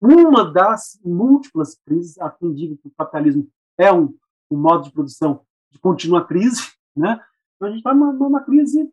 uma 0.01 0.51
das 0.51 0.99
múltiplas 1.03 1.79
crises, 1.85 2.19
a 2.19 2.29
quem 2.29 2.53
que 2.53 2.87
o 2.87 2.91
capitalismo 2.97 3.47
é 3.77 3.91
um, 3.91 4.13
um 4.51 4.57
modo 4.57 4.83
de 4.83 4.91
produção 4.91 5.41
de 5.71 5.79
contínua 5.79 6.25
crise, 6.25 6.61
né? 6.95 7.19
Então 7.55 7.67
a 7.67 7.71
gente 7.71 7.79
está 7.79 7.93
numa, 7.93 8.13
numa, 8.13 8.41
crise 8.41 8.89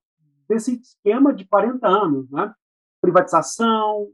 desse 0.49 0.81
esquema 0.81 1.33
de 1.33 1.45
40 1.45 1.87
anos, 1.87 2.31
né? 2.31 2.53
Privatização, 3.01 4.09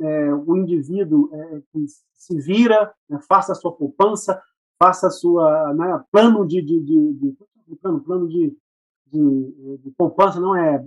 é, 0.00 0.34
o 0.34 0.56
indivíduo 0.56 1.28
é, 1.32 1.62
que 1.72 1.84
se 2.14 2.40
vira, 2.40 2.92
né? 3.08 3.20
faça 3.28 3.52
a 3.52 3.54
sua 3.54 3.72
poupança, 3.72 4.40
faça 4.82 5.08
a 5.08 5.10
sua 5.10 5.74
né? 5.74 6.02
plano 6.10 6.46
de, 6.46 6.62
de, 6.62 6.80
de, 6.80 7.12
de 7.68 7.76
plano, 7.76 8.00
plano 8.00 8.26
de 8.28 8.56
de, 9.12 9.90
poupança, 9.96 10.40
não 10.40 10.56
é, 10.56 10.76
é 10.76 10.84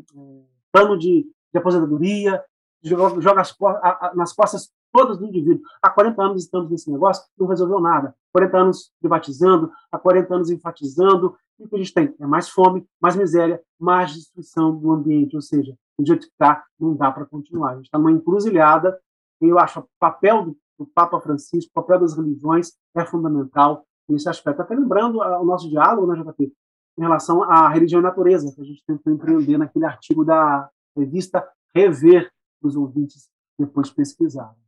plano 0.71 0.97
de, 0.97 1.30
de 1.51 1.57
aposentadoria, 1.57 2.43
joga, 2.81 3.21
joga 3.21 3.41
as, 3.41 3.55
a, 3.61 4.07
a, 4.07 4.15
nas 4.15 4.34
costas 4.34 4.71
todas 4.93 5.17
do 5.17 5.25
indivíduo. 5.25 5.65
Há 5.81 5.89
40 5.89 6.21
anos 6.21 6.43
estamos 6.43 6.69
nesse 6.69 6.89
negócio, 6.89 7.25
não 7.37 7.47
resolveu 7.47 7.79
nada. 7.81 8.15
40 8.31 8.57
anos 8.57 8.91
privatizando, 9.01 9.71
há 9.91 9.97
40 9.97 10.35
anos 10.35 10.49
enfatizando. 10.51 11.35
E 11.59 11.63
o 11.63 11.67
que 11.67 11.75
a 11.75 11.79
gente 11.79 11.93
tem 11.93 12.15
é 12.19 12.27
mais 12.27 12.47
fome, 12.47 12.87
mais 13.01 13.15
miséria, 13.15 13.61
mais 13.79 14.13
destruição 14.13 14.75
do 14.77 14.91
ambiente. 14.91 15.35
Ou 15.35 15.41
seja, 15.41 15.75
do 15.97 16.05
jeito 16.05 16.27
que 16.27 16.31
está, 16.31 16.63
não 16.79 16.95
dá 16.95 17.11
para 17.11 17.25
continuar. 17.25 17.71
A 17.71 17.75
gente 17.75 17.85
está 17.85 17.97
numa 17.97 18.11
encruzilhada. 18.11 18.97
E 19.41 19.47
eu 19.47 19.59
acho 19.59 19.79
o 19.81 19.87
papel 19.99 20.45
do, 20.45 20.85
Papa 20.93 21.19
Francisco, 21.21 21.71
o 21.71 21.81
papel 21.81 21.99
das 21.99 22.15
religiões 22.15 22.73
é 22.95 23.05
fundamental 23.05 23.85
nesse 24.07 24.27
aspecto. 24.27 24.61
Até 24.61 24.75
lembrando 24.75 25.19
o 25.19 25.45
nosso 25.45 25.69
diálogo, 25.69 26.07
né, 26.07 26.21
JP, 26.21 26.53
em 26.97 27.01
relação 27.01 27.43
à 27.43 27.69
religião 27.69 27.99
e 27.99 28.03
natureza, 28.03 28.53
que 28.53 28.61
a 28.61 28.65
gente 28.65 28.83
tentou 28.85 29.13
empreender 29.13 29.57
naquele 29.57 29.85
artigo 29.85 30.25
da 30.25 30.69
revista 30.95 31.47
Rever, 31.73 32.31
os 32.61 32.75
ouvintes 32.75 33.29
depois 33.57 33.89
pesquisarem. 33.89 34.62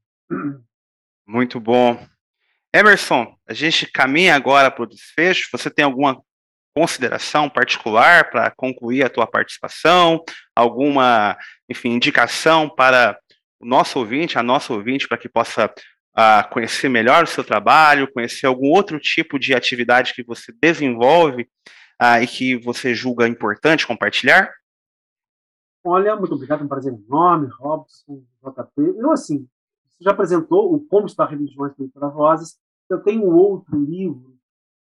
Muito 1.28 1.60
bom. 1.60 2.00
Emerson, 2.74 3.36
a 3.48 3.54
gente 3.54 3.90
caminha 3.92 4.36
agora 4.36 4.70
para 4.70 4.84
o 4.84 4.88
desfecho. 4.88 5.50
Você 5.52 5.70
tem 5.70 5.86
alguma 5.86 6.22
consideração 6.76 7.50
particular 7.50 8.30
para 8.30 8.52
concluir 8.52 9.04
a 9.04 9.10
tua 9.10 9.26
participação? 9.26 10.24
Alguma, 10.56 11.38
enfim, 11.70 11.92
indicação 11.92 12.70
para 12.70 13.18
o 13.60 13.66
nosso 13.66 13.98
ouvinte, 13.98 14.38
a 14.38 14.44
nossa 14.44 14.74
ouvinte, 14.74 15.08
para 15.08 15.18
que 15.18 15.30
possa 15.30 15.68
uh, 15.68 16.50
conhecer 16.52 16.90
melhor 16.90 17.24
o 17.24 17.28
seu 17.28 17.44
trabalho, 17.44 18.12
conhecer 18.12 18.46
algum 18.46 18.70
outro 18.70 19.00
tipo 19.00 19.40
de 19.40 19.54
atividade 19.54 20.14
que 20.14 20.24
você 20.24 20.54
desenvolve 20.62 21.44
uh, 22.02 22.22
e 22.22 22.28
que 22.28 22.58
você 22.58 22.94
julga 22.94 23.28
importante 23.28 23.88
compartilhar? 23.88 24.52
Olha, 25.84 26.16
muito 26.16 26.34
obrigado, 26.34 26.62
é 26.62 26.64
um 26.64 26.68
prazer 26.68 26.94
enorme, 26.94 27.48
Robson, 27.60 28.24
JP. 28.44 28.98
Eu, 28.98 29.12
assim, 29.12 29.48
você 29.98 30.04
já 30.04 30.12
apresentou 30.12 30.74
o 30.74 30.80
Como 30.80 31.06
Estudar 31.06 31.30
Religiões 31.30 31.74
para 31.94 32.10
Vozes. 32.10 32.58
Eu 32.90 33.02
tenho 33.02 33.26
outro 33.26 33.78
livro 33.80 34.36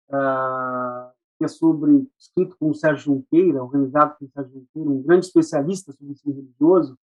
uh, 0.10 1.12
que 1.38 1.46
é 1.46 1.48
sobre, 1.48 2.08
escrito 2.18 2.56
com 2.60 2.70
o 2.70 2.76
Sérgio 2.76 3.06
Junqueira, 3.06 3.64
organizado 3.64 4.16
com 4.18 4.26
o 4.26 4.30
Sérgio 4.30 4.60
Junqueira, 4.60 4.90
um 4.90 5.02
grande 5.02 5.26
especialista 5.26 5.92
sobre 5.92 6.14
ensino 6.14 6.36
religioso, 6.36 6.98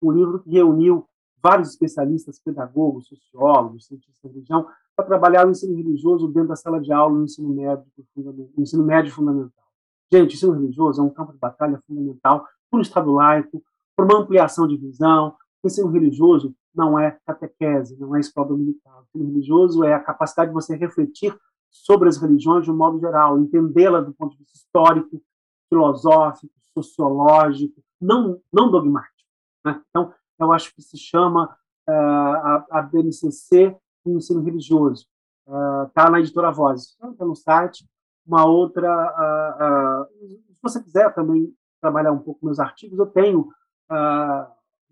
um 0.00 0.12
livro 0.12 0.40
que 0.40 0.50
reuniu 0.50 1.06
vários 1.42 1.70
especialistas, 1.70 2.38
pedagogos, 2.38 3.08
sociólogos, 3.08 3.86
cientistas 3.86 4.14
de 4.22 4.28
religião, 4.28 4.66
para 4.94 5.06
trabalhar 5.06 5.46
o 5.46 5.50
ensino 5.50 5.74
religioso 5.76 6.28
dentro 6.28 6.50
da 6.50 6.56
sala 6.56 6.80
de 6.80 6.92
aula 6.92 7.16
no 7.16 7.24
ensino 7.24 7.48
médio, 7.48 7.84
no 8.16 8.62
ensino 8.62 8.84
médio 8.84 9.12
fundamental. 9.12 9.64
Gente, 10.12 10.32
o 10.32 10.34
ensino 10.34 10.52
religioso 10.52 11.00
é 11.00 11.04
um 11.04 11.10
campo 11.10 11.32
de 11.32 11.38
batalha 11.38 11.80
fundamental 11.86 12.46
para 12.70 12.78
o 12.78 12.82
Estado 12.82 13.10
laico, 13.10 13.62
para 13.96 14.04
uma 14.04 14.20
ampliação 14.20 14.68
de 14.68 14.76
visão. 14.76 15.34
O 15.62 15.66
ensino 15.66 15.88
religioso 15.88 16.54
não 16.74 16.98
é 16.98 17.18
catequese, 17.26 17.98
não 17.98 18.16
é 18.16 18.20
escola 18.20 18.56
militar. 18.56 18.98
O 18.98 19.02
ensino 19.02 19.32
religioso 19.32 19.84
é 19.84 19.94
a 19.94 20.00
capacidade 20.00 20.50
de 20.50 20.54
você 20.54 20.76
refletir 20.76 21.36
sobre 21.70 22.08
as 22.08 22.18
religiões 22.18 22.64
de 22.64 22.70
um 22.70 22.76
modo 22.76 23.00
geral, 23.00 23.38
entendê-las 23.38 24.04
do 24.04 24.12
ponto 24.12 24.32
de 24.32 24.38
vista 24.38 24.56
histórico, 24.56 25.22
filosófico, 25.68 26.52
sociológico, 26.74 27.82
não, 28.00 28.40
não 28.52 28.70
dogmático. 28.70 29.12
Né? 29.64 29.80
Então, 29.88 30.12
eu 30.38 30.52
acho 30.52 30.74
que 30.74 30.82
se 30.82 30.98
chama 30.98 31.56
uh, 31.88 31.92
a, 31.92 32.66
a 32.70 32.82
BNCC 32.82 33.76
de 34.04 34.12
ensino 34.12 34.42
religioso. 34.42 35.06
Está 35.88 36.08
uh, 36.08 36.10
na 36.10 36.20
editora 36.20 36.50
Voz, 36.50 36.96
está 37.02 37.24
no 37.24 37.34
site. 37.34 37.88
Uma 38.26 38.44
outra, 38.44 38.88
uh, 38.88 40.26
se 40.28 40.58
você 40.62 40.82
quiser 40.82 41.12
também 41.14 41.52
trabalhar 41.80 42.12
um 42.12 42.18
pouco 42.18 42.44
meus 42.44 42.60
artigos, 42.60 42.98
eu 42.98 43.06
tenho 43.06 43.50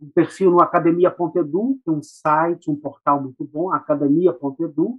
um 0.00 0.10
perfil 0.10 0.50
no 0.50 0.60
Academia 0.60 1.10
Pontedu, 1.10 1.78
que 1.82 1.90
é 1.90 1.92
um 1.92 2.02
site, 2.02 2.70
um 2.70 2.76
portal 2.76 3.22
muito 3.22 3.44
bom, 3.44 3.72
Academia 3.72 4.32
Pontedu. 4.32 4.98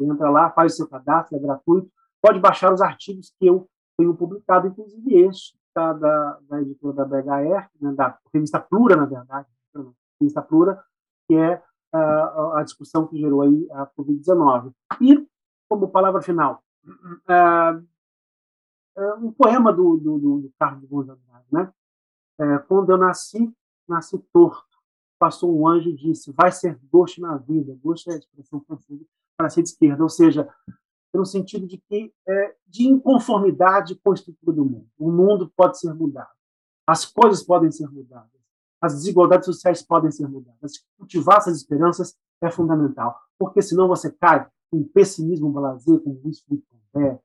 Entra 0.00 0.28
lá, 0.28 0.50
faz 0.50 0.74
o 0.74 0.76
seu 0.76 0.88
cadastro, 0.88 1.36
é 1.36 1.40
gratuito. 1.40 1.90
Pode 2.20 2.40
baixar 2.40 2.72
os 2.72 2.82
artigos 2.82 3.32
que 3.38 3.46
eu 3.46 3.68
tenho 3.96 4.14
publicado, 4.14 4.66
inclusive 4.66 5.14
este, 5.14 5.56
tá, 5.72 5.92
da, 5.92 6.38
da 6.48 6.60
editora 6.60 6.96
da 6.96 7.04
BHR, 7.04 7.68
né, 7.80 7.92
da 7.92 8.18
revista 8.32 8.60
Plura, 8.60 8.96
na 8.96 9.04
verdade, 9.04 9.48
revista 10.20 10.42
Plura, 10.42 10.82
que 11.28 11.34
é 11.34 11.62
uh, 11.94 12.52
a 12.54 12.62
discussão 12.62 13.06
que 13.06 13.18
gerou 13.18 13.42
aí 13.42 13.68
a 13.70 13.86
Covid-19. 13.86 14.72
E, 15.00 15.26
como 15.68 15.90
palavra 15.90 16.22
final, 16.22 16.62
uh, 16.86 17.78
uh, 18.96 19.26
um 19.26 19.32
poema 19.32 19.72
do, 19.72 19.96
do, 19.96 20.18
do, 20.18 20.52
Carlos 20.58 20.84
Gonzalez, 20.88 21.22
né? 21.52 21.72
É, 22.40 22.58
quando 22.58 22.90
eu 22.90 22.98
nasci, 22.98 23.54
nasci 23.88 24.18
torto. 24.32 24.64
Passou 25.18 25.56
um 25.56 25.66
anjo 25.68 25.90
e 25.90 25.96
disse: 25.96 26.32
vai 26.32 26.50
ser 26.50 26.78
gosto 26.92 27.20
na 27.20 27.36
vida. 27.36 27.76
Gosto 27.82 28.10
é 28.10 28.14
a 28.14 28.18
expressão 28.18 28.60
francesa 28.60 29.04
para 29.36 29.50
ser 29.50 29.62
de 29.62 29.70
esquerda, 29.70 30.02
ou 30.02 30.08
seja, 30.08 30.48
no 31.12 31.24
sentido 31.24 31.66
de 31.66 31.78
que 31.78 32.12
é, 32.26 32.56
de 32.66 32.86
inconformidade 32.86 33.94
com 33.96 34.10
a 34.10 34.14
estrutura 34.14 34.56
do 34.56 34.64
mundo. 34.64 34.88
O 34.98 35.10
mundo 35.10 35.52
pode 35.56 35.78
ser 35.78 35.92
mudado, 35.94 36.30
as 36.86 37.04
coisas 37.04 37.42
podem 37.42 37.70
ser 37.70 37.88
mudadas, 37.90 38.30
as 38.80 38.94
desigualdades 38.94 39.46
sociais 39.46 39.82
podem 39.82 40.10
ser 40.10 40.28
mudadas. 40.28 40.84
Cultivar 40.98 41.38
essas 41.38 41.56
esperanças 41.56 42.16
é 42.42 42.50
fundamental, 42.50 43.18
porque 43.38 43.62
senão 43.62 43.88
você 43.88 44.10
cai 44.10 44.46
em 44.72 44.82
pessimismo 44.82 45.50
blasé, 45.50 45.98
como 45.98 46.20
Luiz 46.22 46.40
Felipe 46.40 46.66
Condé, 46.92 47.20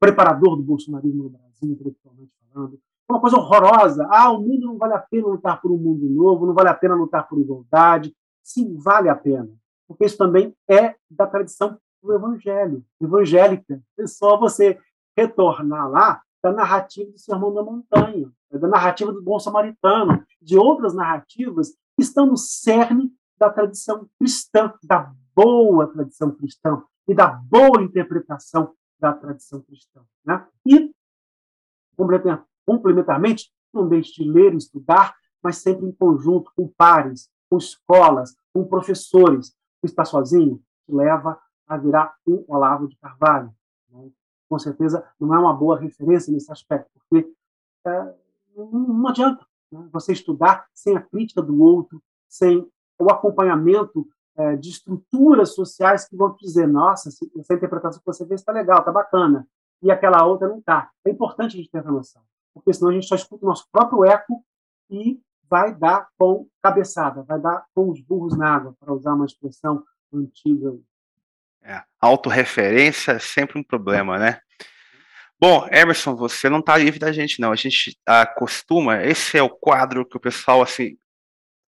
preparador 0.00 0.56
do 0.56 0.62
bolsonarismo 0.62 1.24
no 1.24 1.30
Brasil, 1.30 1.70
intelectualmente 1.70 2.32
falando, 2.52 2.80
uma 3.08 3.20
coisa 3.20 3.36
horrorosa. 3.36 4.06
Ah, 4.10 4.30
o 4.30 4.40
mundo 4.40 4.66
não 4.66 4.78
vale 4.78 4.94
a 4.94 4.98
pena 4.98 5.26
lutar 5.26 5.60
por 5.60 5.72
um 5.72 5.78
mundo 5.78 6.08
novo, 6.08 6.46
não 6.46 6.54
vale 6.54 6.68
a 6.68 6.74
pena 6.74 6.94
lutar 6.94 7.26
por 7.28 7.38
igualdade. 7.38 8.14
Sim, 8.42 8.76
vale 8.78 9.08
a 9.08 9.16
pena, 9.16 9.48
porque 9.86 10.04
isso 10.04 10.16
também 10.16 10.54
é 10.68 10.94
da 11.10 11.26
tradição 11.26 11.78
do 12.02 12.14
Evangelho, 12.14 12.84
evangélica. 13.00 13.82
É 13.98 14.06
só 14.06 14.38
você 14.38 14.78
retornar 15.16 15.90
lá 15.90 16.22
da 16.42 16.52
narrativa 16.52 17.10
do 17.10 17.18
Sermão 17.18 17.52
da 17.52 17.62
Montanha, 17.62 18.30
da 18.50 18.68
narrativa 18.68 19.12
do 19.12 19.22
Bom 19.22 19.38
Samaritano, 19.38 20.24
de 20.40 20.56
outras 20.56 20.94
narrativas 20.94 21.70
que 21.96 22.02
estão 22.02 22.26
no 22.26 22.36
cerne 22.36 23.12
da 23.38 23.50
tradição 23.50 24.08
cristã, 24.18 24.72
da 24.82 25.12
boa 25.34 25.86
tradição 25.88 26.30
cristã 26.30 26.82
e 27.06 27.14
da 27.14 27.26
boa 27.26 27.82
interpretação 27.82 28.72
da 28.98 29.12
tradição 29.12 29.60
cristã. 29.62 30.02
Né? 30.24 30.46
E, 30.66 30.92
complementarmente, 32.68 33.50
não 33.72 33.88
deixe 33.88 34.22
de 34.22 34.30
ler 34.30 34.52
e 34.52 34.58
estudar, 34.58 35.16
mas 35.42 35.56
sempre 35.56 35.86
em 35.86 35.92
conjunto, 35.92 36.52
com 36.54 36.68
pares, 36.68 37.30
com 37.48 37.56
escolas, 37.56 38.36
com 38.52 38.62
professores. 38.62 39.56
Está 39.82 40.04
sozinho, 40.04 40.62
te 40.84 40.92
leva 40.92 41.40
a 41.66 41.78
virar 41.78 42.14
um 42.26 42.44
Olavo 42.46 42.86
de 42.86 42.96
Carvalho. 42.98 43.50
Né? 43.90 44.10
Com 44.50 44.58
certeza 44.58 45.02
não 45.18 45.34
é 45.34 45.38
uma 45.38 45.54
boa 45.54 45.78
referência 45.78 46.30
nesse 46.30 46.52
aspecto, 46.52 46.90
porque 46.92 47.32
é, 47.86 48.14
não 48.54 49.08
adianta 49.08 49.46
né? 49.72 49.88
você 49.90 50.12
estudar 50.12 50.66
sem 50.74 50.94
a 50.94 51.00
crítica 51.00 51.40
do 51.40 51.62
outro, 51.62 52.02
sem 52.28 52.68
o 52.98 53.10
acompanhamento 53.10 54.06
é, 54.36 54.56
de 54.56 54.68
estruturas 54.68 55.54
sociais 55.54 56.06
que 56.06 56.16
vão 56.16 56.34
te 56.34 56.44
dizer, 56.44 56.66
nossa, 56.66 57.08
essa 57.08 57.54
interpretação 57.54 58.00
que 58.00 58.06
você 58.06 58.26
fez 58.26 58.40
está 58.40 58.52
legal, 58.52 58.80
está 58.80 58.92
bacana, 58.92 59.48
e 59.80 59.90
aquela 59.90 60.26
outra 60.26 60.48
não 60.48 60.58
está. 60.58 60.90
É 61.06 61.10
importante 61.10 61.54
a 61.54 61.58
gente 61.58 61.70
ter 61.70 61.78
essa 61.78 61.90
noção 61.90 62.22
porque 62.58 62.74
senão 62.74 62.90
a 62.90 62.94
gente 62.94 63.06
só 63.06 63.14
escuta 63.14 63.44
o 63.44 63.48
nosso 63.48 63.66
próprio 63.72 64.04
eco 64.04 64.44
e 64.90 65.20
vai 65.48 65.74
dar 65.74 66.08
com 66.18 66.46
cabeçada, 66.62 67.22
vai 67.22 67.40
dar 67.40 67.64
com 67.74 67.90
os 67.90 68.00
burros 68.02 68.36
na 68.36 68.54
água, 68.54 68.76
para 68.78 68.92
usar 68.92 69.14
uma 69.14 69.24
expressão 69.24 69.82
antiga. 70.12 70.74
É, 71.62 71.82
autorreferência 72.00 73.12
é 73.12 73.18
sempre 73.18 73.58
um 73.58 73.62
problema, 73.62 74.18
né? 74.18 74.40
Bom, 75.40 75.68
Emerson, 75.70 76.16
você 76.16 76.48
não 76.48 76.58
está 76.58 76.76
livre 76.76 76.98
da 76.98 77.12
gente, 77.12 77.40
não. 77.40 77.52
A 77.52 77.56
gente 77.56 77.96
acostuma, 78.04 79.02
esse 79.04 79.38
é 79.38 79.42
o 79.42 79.48
quadro 79.48 80.06
que 80.06 80.16
o 80.16 80.20
pessoal 80.20 80.62
assim 80.62 80.96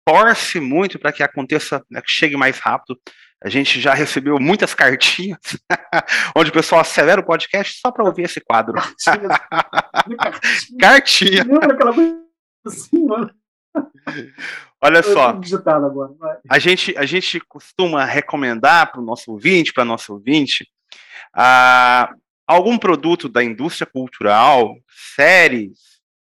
torce 0.05 0.59
muito 0.59 0.97
para 0.97 1.11
que 1.11 1.21
aconteça, 1.21 1.85
né, 1.89 2.01
que 2.01 2.11
chegue 2.11 2.35
mais 2.35 2.57
rápido. 2.57 2.99
A 3.43 3.49
gente 3.49 3.81
já 3.81 3.93
recebeu 3.93 4.39
muitas 4.39 4.75
cartinhas, 4.75 5.39
onde 6.35 6.51
o 6.51 6.53
pessoal 6.53 6.81
acelera 6.81 7.21
o 7.21 7.25
podcast 7.25 7.79
só 7.79 7.91
para 7.91 8.05
ouvir 8.05 8.23
esse 8.23 8.39
quadro. 8.39 8.79
Cartinha. 10.79 11.43
Lembra 11.49 11.73
aquela 11.73 11.93
coisa 11.93 12.21
assim, 12.67 13.03
mano? 13.03 13.31
Olha 14.79 15.01
só, 15.01 15.39
a 16.49 16.59
gente, 16.59 16.95
a 16.97 17.05
gente 17.05 17.39
costuma 17.39 18.03
recomendar 18.03 18.91
para 18.91 19.01
o 19.01 19.05
nosso 19.05 19.31
ouvinte, 19.31 19.73
para 19.73 19.85
nosso 19.85 20.13
ouvinte, 20.13 20.67
uh, 21.35 22.13
algum 22.45 22.77
produto 22.77 23.29
da 23.29 23.43
indústria 23.43 23.87
cultural, 23.87 24.75
séries, 25.15 25.79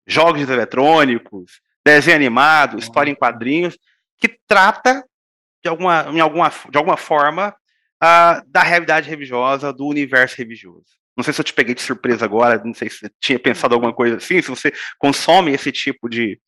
jogos 0.06 0.48
eletrônicos, 0.48 1.60
desenho 1.84 2.16
animado, 2.16 2.78
história 2.78 3.10
em 3.10 3.14
quadrinhos, 3.14 3.78
que 4.18 4.28
trata 4.46 5.04
de 5.62 5.68
alguma, 5.68 6.02
em 6.10 6.20
alguma, 6.20 6.50
de 6.70 6.78
alguma 6.78 6.96
forma, 6.96 7.54
uh, 8.02 8.42
da 8.46 8.62
realidade 8.62 9.08
religiosa, 9.08 9.72
do 9.72 9.86
universo 9.86 10.36
religioso. 10.36 10.98
Não 11.16 11.24
sei 11.24 11.32
se 11.32 11.40
eu 11.40 11.44
te 11.44 11.52
peguei 11.52 11.74
de 11.74 11.82
surpresa 11.82 12.24
agora, 12.24 12.62
não 12.64 12.72
sei 12.72 12.88
se 12.88 12.98
você 12.98 13.10
tinha 13.20 13.38
pensado 13.38 13.74
alguma 13.74 13.92
coisa 13.92 14.16
assim, 14.16 14.40
se 14.40 14.48
você 14.48 14.72
consome 14.98 15.50
esse 15.50 15.72
tipo 15.72 16.08
de, 16.08 16.40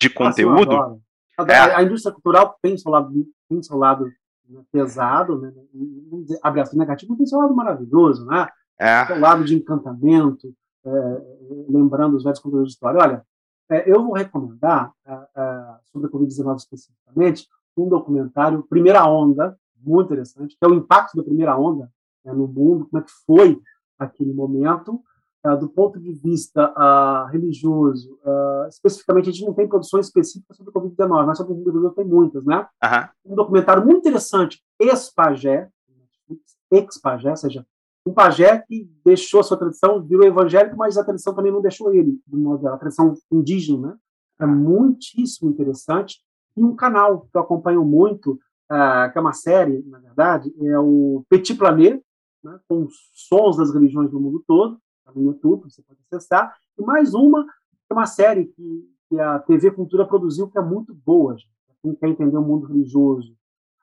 de 0.00 0.08
conteúdo. 0.08 1.00
Ah, 1.38 1.44
a, 1.46 1.78
a, 1.78 1.82
indústria 1.82 2.12
cultural 2.12 2.56
tem 2.62 2.76
seu 2.78 2.90
lado, 2.90 3.12
tem 3.48 3.62
seu 3.62 3.76
lado 3.76 4.10
né, 4.48 4.62
pesado, 4.72 5.40
né? 5.40 5.52
abre 6.42 6.60
aspas 6.60 6.78
negativo, 6.78 7.16
tem 7.16 7.26
seu 7.26 7.38
lado 7.38 7.54
maravilhoso, 7.54 8.24
né? 8.24 8.48
É. 8.78 9.06
Seu 9.06 9.20
lado 9.20 9.44
de 9.44 9.54
encantamento, 9.56 10.54
é, 10.86 10.90
lembrando 11.68 12.16
os 12.16 12.24
velhos 12.24 12.40
contadores 12.40 12.68
de 12.68 12.74
história. 12.74 13.00
Olha, 13.00 13.26
é, 13.70 13.90
eu 13.90 14.02
vou 14.02 14.14
recomendar, 14.14 14.92
é, 15.06 15.12
é, 15.12 15.64
sobre 15.84 16.08
a 16.08 16.10
Covid-19 16.10 16.56
especificamente, 16.56 17.46
um 17.76 17.88
documentário, 17.88 18.66
Primeira 18.68 19.04
Onda, 19.06 19.56
muito 19.84 20.06
interessante, 20.06 20.56
que 20.58 20.64
é 20.64 20.68
o 20.68 20.74
impacto 20.74 21.16
da 21.16 21.22
primeira 21.22 21.56
onda 21.58 21.90
né, 22.24 22.32
no 22.32 22.48
mundo, 22.48 22.86
como 22.86 23.02
é 23.02 23.04
que 23.04 23.12
foi 23.26 23.60
aquele 23.98 24.32
momento, 24.32 25.00
uh, 25.46 25.56
do 25.58 25.68
ponto 25.68 26.00
de 26.00 26.12
vista 26.12 26.72
uh, 26.72 27.30
religioso. 27.30 28.18
Uh, 28.24 28.68
especificamente, 28.68 29.28
a 29.28 29.32
gente 29.32 29.44
não 29.44 29.52
tem 29.52 29.68
produções 29.68 30.06
específicas 30.06 30.56
sobre 30.56 30.70
o 30.70 30.72
Covid-19, 30.72 31.26
mas 31.26 31.38
sobre 31.38 31.52
o 31.52 31.56
Covid-19 31.56 31.94
tem 31.94 32.04
muitas, 32.04 32.44
né? 32.44 32.66
Um 33.24 33.34
documentário 33.34 33.84
muito 33.84 33.98
interessante, 33.98 34.62
Ex-Pagé, 34.80 35.68
Ex-Pagé, 36.70 37.30
ou 37.30 37.36
seja, 37.36 37.66
um 38.06 38.12
pajé 38.12 38.58
que 38.58 38.90
deixou 39.04 39.40
a 39.40 39.42
sua 39.42 39.56
tradição, 39.56 40.02
virou 40.02 40.26
evangélico, 40.26 40.76
mas 40.76 40.98
a 40.98 41.04
tradição 41.04 41.34
também 41.34 41.50
não 41.50 41.62
deixou 41.62 41.92
ele, 41.94 42.20
de 42.26 42.36
modo 42.36 42.68
a 42.68 42.76
tradição 42.76 43.14
indígena, 43.32 43.88
né? 43.88 43.96
É 44.40 44.46
muitíssimo 44.46 45.48
interessante. 45.48 46.18
E 46.56 46.62
um 46.62 46.74
canal 46.74 47.22
que 47.22 47.36
eu 47.36 47.40
acompanho 47.40 47.84
muito, 47.84 48.32
uh, 48.70 49.12
que 49.12 49.18
é 49.18 49.20
uma 49.20 49.32
série, 49.32 49.82
na 49.86 49.98
verdade, 49.98 50.54
é 50.60 50.78
o 50.78 51.24
Petit 51.28 51.54
Planet, 51.56 52.00
né, 52.42 52.60
com 52.68 52.86
sons 53.12 53.56
das 53.56 53.72
religiões 53.72 54.10
do 54.10 54.20
mundo 54.20 54.42
todo, 54.46 54.78
tá 55.04 55.12
no 55.14 55.22
YouTube, 55.22 55.70
você 55.70 55.82
pode 55.82 56.00
acessar. 56.10 56.56
E 56.78 56.82
mais 56.82 57.14
uma, 57.14 57.46
é 57.90 57.94
uma 57.94 58.06
série 58.06 58.46
que, 58.46 58.88
que 59.08 59.18
a 59.18 59.38
TV 59.38 59.70
Cultura 59.70 60.06
produziu, 60.06 60.48
que 60.48 60.58
é 60.58 60.62
muito 60.62 60.94
boa, 60.94 61.36
gente, 61.36 61.54
quem 61.82 61.94
quer 61.94 62.08
entender 62.08 62.36
o 62.36 62.42
mundo 62.42 62.66
religioso, 62.66 63.36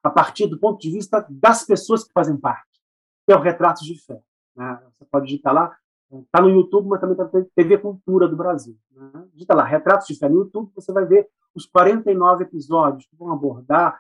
a 0.04 0.10
partir 0.10 0.48
do 0.48 0.60
ponto 0.60 0.80
de 0.80 0.90
vista 0.90 1.26
das 1.30 1.64
pessoas 1.64 2.04
que 2.04 2.14
fazem 2.14 2.36
parte, 2.36 2.82
que 3.26 3.32
é 3.32 3.36
o 3.36 3.42
Retratos 3.42 3.84
de 3.84 4.00
Fé. 4.04 4.22
Né? 4.56 4.82
Você 4.98 5.06
pode 5.06 5.28
digitar 5.28 5.54
lá, 5.54 5.78
está 6.20 6.42
no 6.42 6.50
YouTube, 6.50 6.88
mas 6.88 7.00
também 7.00 7.16
está 7.16 7.40
na 7.40 7.46
TV 7.56 7.78
Cultura 7.78 8.28
do 8.28 8.36
Brasil. 8.36 8.78
Né? 8.92 9.26
Digita 9.34 9.56
lá, 9.56 9.64
Retratos 9.64 10.08
de 10.08 10.18
Fé 10.18 10.28
no 10.28 10.40
YouTube, 10.40 10.72
você 10.76 10.92
vai 10.92 11.06
ver 11.06 11.28
os 11.56 11.66
49 11.66 12.44
episódios 12.44 13.06
que 13.06 13.16
vão 13.16 13.32
abordar 13.32 14.00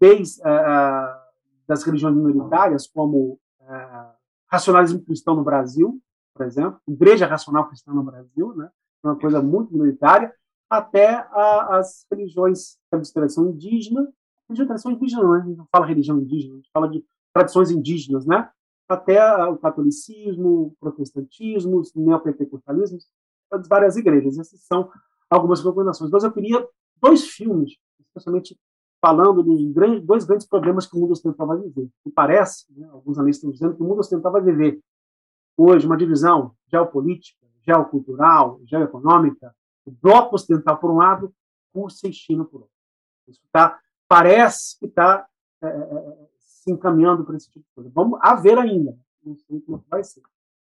desde 0.00 0.40
uh, 0.40 1.22
das 1.66 1.84
religiões 1.84 2.14
minoritárias, 2.14 2.86
como 2.86 3.38
uh, 3.60 4.12
racionalismo 4.50 5.04
cristão 5.04 5.34
no 5.34 5.44
Brasil, 5.44 6.00
por 6.34 6.46
exemplo, 6.46 6.80
Igreja 6.88 7.26
Racional 7.26 7.68
Cristã 7.68 7.92
no 7.92 8.02
Brasil, 8.02 8.54
né? 8.54 8.70
uma 9.04 9.16
coisa 9.16 9.42
muito 9.42 9.72
minoritária, 9.72 10.32
até 10.70 11.14
a, 11.30 11.78
as 11.78 12.06
religiões 12.10 12.78
de 12.92 13.12
tradição 13.12 13.50
indígena, 13.50 14.08
religião 14.48 14.64
de 14.64 14.66
tradição 14.66 14.92
indígena, 14.92 15.22
não, 15.22 15.36
é? 15.36 15.40
a 15.40 15.44
gente 15.44 15.58
não 15.58 15.68
fala 15.70 15.86
religião 15.86 16.18
indígena, 16.18 16.54
a 16.54 16.56
gente 16.56 16.70
fala 16.72 16.88
de 16.88 17.04
tradições 17.32 17.70
indígenas, 17.70 18.26
né? 18.26 18.50
Até 18.92 19.20
o 19.46 19.56
catolicismo, 19.56 20.48
o 20.48 20.76
protestantismo, 20.80 21.82
o 21.94 22.00
neopentecostalismo, 22.00 22.98
várias 23.68 23.96
igrejas. 23.96 24.38
Essas 24.38 24.60
são 24.64 24.90
algumas 25.28 25.62
recomendações. 25.64 26.10
Mas 26.10 26.24
eu 26.24 26.32
queria 26.32 26.66
dois 27.00 27.28
filmes, 27.28 27.76
especialmente 28.00 28.58
falando 29.00 29.42
dos 29.42 29.60
grandes, 29.72 30.06
dois 30.06 30.24
grandes 30.24 30.46
problemas 30.46 30.86
que 30.86 30.96
o 30.96 31.00
mundo 31.00 31.12
ocidental 31.12 31.46
vai 31.46 31.58
viver. 31.58 31.88
E 32.06 32.10
parece, 32.10 32.66
né, 32.76 32.88
alguns 32.92 33.18
analistas 33.18 33.38
estão 33.38 33.50
dizendo 33.50 33.76
que 33.76 33.82
o 33.82 33.86
mundo 33.86 33.98
ocidental 33.98 34.30
vai 34.30 34.42
viver 34.42 34.80
hoje 35.56 35.86
uma 35.86 35.96
divisão 35.96 36.54
geopolítica, 36.68 37.46
geocultural, 37.66 38.60
geoeconômica, 38.64 39.54
o 39.84 39.90
bloco 39.90 40.36
ocidental 40.36 40.78
por 40.78 40.90
um 40.90 40.98
lado, 40.98 41.34
Rússia 41.74 42.08
e 42.08 42.12
China 42.12 42.44
por 42.44 42.62
outro. 42.62 42.74
Isso 43.28 43.40
tá, 43.50 43.80
parece 44.08 44.78
que 44.78 44.86
está 44.86 45.26
é, 45.62 45.66
é, 45.66 45.70
é, 45.70 46.21
se 46.62 46.70
encaminhando 46.70 47.24
para 47.24 47.36
esse 47.36 47.50
tipo 47.50 47.66
de 47.66 47.74
coisa. 47.74 47.90
Vamos 47.92 48.18
a 48.22 48.36
ver 48.36 48.56
ainda, 48.56 48.96
não 49.24 49.36
sei 49.36 49.60
como 49.60 49.84
vai 49.90 50.04
ser. 50.04 50.22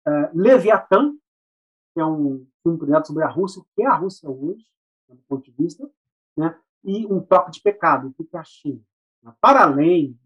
É, 0.06 0.30
Leviatã, 0.32 1.12
que 1.92 2.00
é 2.00 2.06
um 2.06 2.46
filme 2.62 2.78
sobre 3.04 3.24
a 3.24 3.28
Rússia, 3.28 3.60
o 3.60 3.66
que 3.74 3.82
é 3.82 3.86
a 3.86 3.96
Rússia 3.96 4.30
hoje, 4.30 4.64
do 5.08 5.22
ponto 5.28 5.44
de 5.44 5.50
vista, 5.50 5.90
né? 6.36 6.56
e 6.84 7.04
um 7.06 7.20
toque 7.20 7.50
de 7.50 7.60
pecado, 7.60 8.14
o 8.16 8.24
que 8.24 8.36
é 8.36 8.38
a 8.38 8.44
China. 8.44 8.80
Para 9.40 9.64
além 9.64 10.18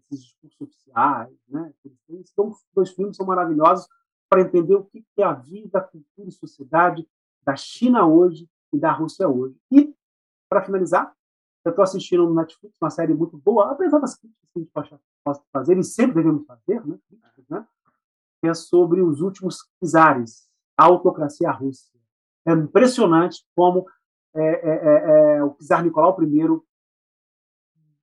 desses 0.00 0.24
discursos 0.24 0.60
oficiais, 0.60 1.32
né, 1.48 1.72
então, 2.08 2.52
dois 2.74 2.90
filmes 2.90 3.16
são 3.16 3.26
maravilhosos 3.26 3.88
para 4.28 4.42
entender 4.42 4.74
o 4.74 4.84
que 4.84 5.04
é 5.16 5.24
a 5.24 5.32
vida, 5.32 5.78
a 5.78 5.82
cultura 5.82 6.28
e 6.28 6.32
sociedade 6.32 7.08
da 7.42 7.56
China 7.56 8.06
hoje 8.06 8.48
e 8.72 8.78
da 8.78 8.92
Rússia 8.92 9.28
hoje. 9.28 9.56
E, 9.70 9.94
para 10.48 10.62
finalizar, 10.62 11.14
eu 11.64 11.70
estou 11.70 11.82
assistindo 11.82 12.24
no 12.24 12.34
Netflix 12.34 12.76
uma 12.80 12.90
série 12.90 13.14
muito 13.14 13.38
boa, 13.38 13.72
apesar 13.72 13.98
das 13.98 14.16
críticas 14.16 14.50
que 14.52 14.58
a 14.58 14.62
gente 14.62 15.00
pode 15.24 15.40
fazer, 15.52 15.78
e 15.78 15.84
sempre 15.84 16.16
devemos 16.16 16.46
fazer, 16.46 16.84
né, 16.86 16.98
né, 17.48 17.66
é 18.42 18.54
sobre 18.54 19.00
os 19.00 19.20
últimos 19.20 19.58
czares, 19.82 20.46
a 20.76 20.84
autocracia 20.84 21.50
russa. 21.50 21.90
É 22.46 22.52
impressionante 22.52 23.42
como 23.56 23.86
é, 24.34 24.42
é, 24.42 24.74
é, 24.74 25.36
é, 25.36 25.44
o 25.44 25.54
czar 25.54 25.82
Nicolau 25.82 26.16
I 26.22 26.60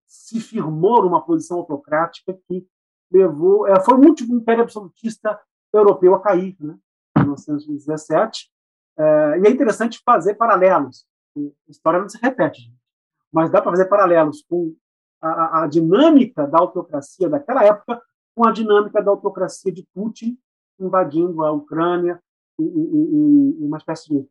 se 0.08 0.40
firmou 0.40 1.04
numa 1.04 1.24
posição 1.24 1.58
autocrática 1.60 2.34
que 2.48 2.68
levou, 3.12 3.68
é, 3.68 3.80
foi 3.84 3.94
o 3.96 4.02
último 4.02 4.36
império 4.36 4.64
absolutista 4.64 5.40
europeu 5.72 6.16
a 6.16 6.22
cair, 6.22 6.58
né, 6.60 6.78
em 7.18 7.22
1917. 7.22 8.52
É, 8.98 9.40
e 9.40 9.48
é 9.48 9.50
interessante 9.50 10.02
fazer 10.04 10.36
paralelos. 10.36 11.06
A 11.38 11.72
história 11.72 12.00
não 12.00 12.10
se 12.10 12.18
repete, 12.18 12.62
gente. 12.62 12.81
Mas 13.32 13.50
dá 13.50 13.62
para 13.62 13.72
fazer 13.72 13.86
paralelos 13.86 14.44
com 14.48 14.76
a, 15.22 15.64
a, 15.64 15.68
dinâmica 15.68 16.48
da 16.48 16.60
autocracia 16.60 17.30
daquela 17.30 17.64
época 17.64 18.02
com 18.36 18.46
a 18.48 18.52
dinâmica 18.52 19.02
da 19.02 19.12
autocracia 19.12 19.72
de 19.72 19.86
Putin 19.94 20.38
invadindo 20.80 21.44
a 21.44 21.52
Ucrânia 21.52 22.22
e, 22.60 22.64
e, 22.64 23.62
e 23.62 23.66
uma 23.66 23.78
espécie 23.78 24.10
de 24.10 24.28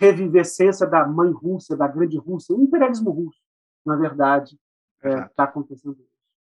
revivescência 0.00 0.86
da 0.86 1.06
mãe 1.06 1.30
Rússia, 1.30 1.76
da 1.76 1.86
grande 1.86 2.16
Rússia, 2.16 2.56
o 2.56 2.62
imperialismo 2.62 3.10
russo, 3.10 3.38
na 3.84 3.96
verdade, 3.96 4.58
está 4.96 5.08
é, 5.08 5.28
tá 5.36 5.44
acontecendo 5.44 6.00
isso. 6.00 6.10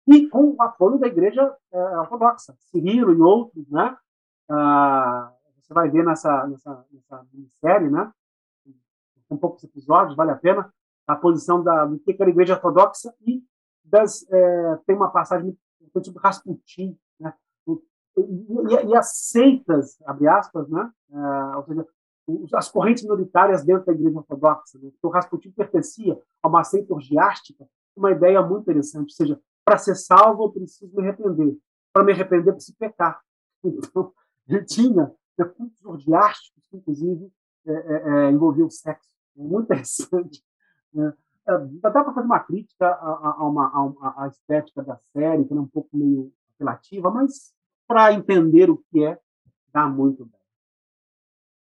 E 0.06 0.28
com 0.28 0.54
o 0.54 0.62
apoio 0.62 0.98
da 0.98 1.06
Igreja 1.06 1.54
é, 1.72 1.98
Ortodoxa, 1.98 2.54
Cirilo 2.58 3.12
e 3.14 3.20
outros, 3.20 3.68
né? 3.70 3.96
Ah, 4.48 5.32
você 5.58 5.72
vai 5.72 5.88
ver 5.88 6.04
nessa, 6.04 6.46
nessa, 6.48 6.84
nessa 6.90 7.26
minissérie, 7.32 7.88
né? 7.88 8.12
Com 9.28 9.36
poucos 9.36 9.64
episódios, 9.64 10.16
vale 10.16 10.32
a 10.32 10.36
pena, 10.36 10.72
a 11.12 11.16
posição 11.16 11.62
da, 11.62 11.84
do 11.84 11.98
que 11.98 12.12
era 12.12 12.26
a 12.26 12.30
Igreja 12.30 12.54
Ortodoxa 12.54 13.14
e 13.26 13.42
das, 13.84 14.24
é, 14.30 14.78
tem 14.86 14.96
uma 14.96 15.10
passagem 15.10 15.56
sobre 16.04 16.20
Rasputin, 16.20 16.96
né? 17.18 17.34
E, 18.16 18.22
e, 18.22 18.86
e, 18.88 18.96
as 18.96 19.16
seitas, 19.16 20.00
abre 20.06 20.28
aspas, 20.28 20.68
né? 20.68 20.90
É, 21.10 21.56
ou 21.56 21.64
seja, 21.64 21.86
as 22.54 22.68
correntes 22.70 23.02
minoritárias 23.02 23.64
dentro 23.64 23.86
da 23.86 23.92
Igreja 23.92 24.18
Ortodoxa. 24.18 24.78
Né? 24.78 24.90
o 25.02 25.08
Rasputin 25.08 25.50
pertencia 25.50 26.20
a 26.42 26.48
uma 26.48 26.62
seita 26.62 26.94
orgiástica, 26.94 27.66
uma 27.96 28.12
ideia 28.12 28.40
muito 28.42 28.62
interessante, 28.62 29.10
ou 29.10 29.16
seja, 29.16 29.40
para 29.64 29.78
ser 29.78 29.94
salvo 29.96 30.44
eu 30.44 30.50
preciso 30.50 30.94
me 30.94 31.02
arrepender. 31.02 31.56
Para 31.92 32.04
me 32.04 32.12
arrepender 32.12 32.50
eu 32.50 32.54
preciso 32.54 32.76
pecar. 32.78 33.20
Então, 33.62 34.64
tinha 34.66 35.12
né, 35.38 35.44
cultos 35.44 35.84
orgiásticos 35.84 36.60
inclusive, 36.72 37.30
é, 37.66 37.72
é, 37.72 38.26
é, 38.26 38.30
envolviam 38.30 38.70
sexo. 38.70 39.10
É 39.36 39.42
muito 39.42 39.64
interessante. 39.64 40.42
Né? 40.92 41.12
É, 41.48 41.58
dá 41.80 41.90
para 41.90 42.12
fazer 42.12 42.26
uma 42.26 42.40
crítica 42.40 42.86
a, 42.86 43.36
a, 43.38 43.44
uma, 43.44 43.66
a, 43.66 44.24
a, 44.24 44.28
estética 44.28 44.82
da 44.82 44.98
série, 45.12 45.44
que 45.44 45.52
é 45.52 45.56
um 45.56 45.66
pouco 45.66 45.88
meio 45.96 46.32
apelativa, 46.54 47.10
mas 47.10 47.52
para 47.86 48.12
entender 48.12 48.70
o 48.70 48.82
que 48.90 49.04
é, 49.04 49.18
dá 49.72 49.86
muito 49.86 50.24
bem. 50.24 50.40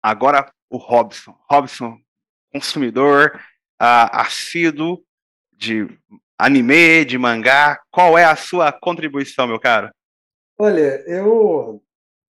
Agora 0.03 0.51
o 0.69 0.77
Robson. 0.77 1.35
Robson, 1.49 1.99
consumidor 2.51 3.39
uh, 3.81 4.09
assíduo 4.11 5.03
de 5.51 5.87
anime, 6.37 7.05
de 7.05 7.17
mangá. 7.17 7.79
Qual 7.91 8.17
é 8.17 8.25
a 8.25 8.35
sua 8.35 8.71
contribuição, 8.71 9.47
meu 9.47 9.59
caro? 9.59 9.91
Olha, 10.57 11.03
eu 11.07 11.83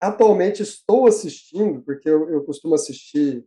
atualmente 0.01 0.63
estou 0.63 1.07
assistindo, 1.07 1.81
porque 1.83 2.09
eu, 2.09 2.29
eu 2.29 2.45
costumo 2.45 2.75
assistir 2.75 3.45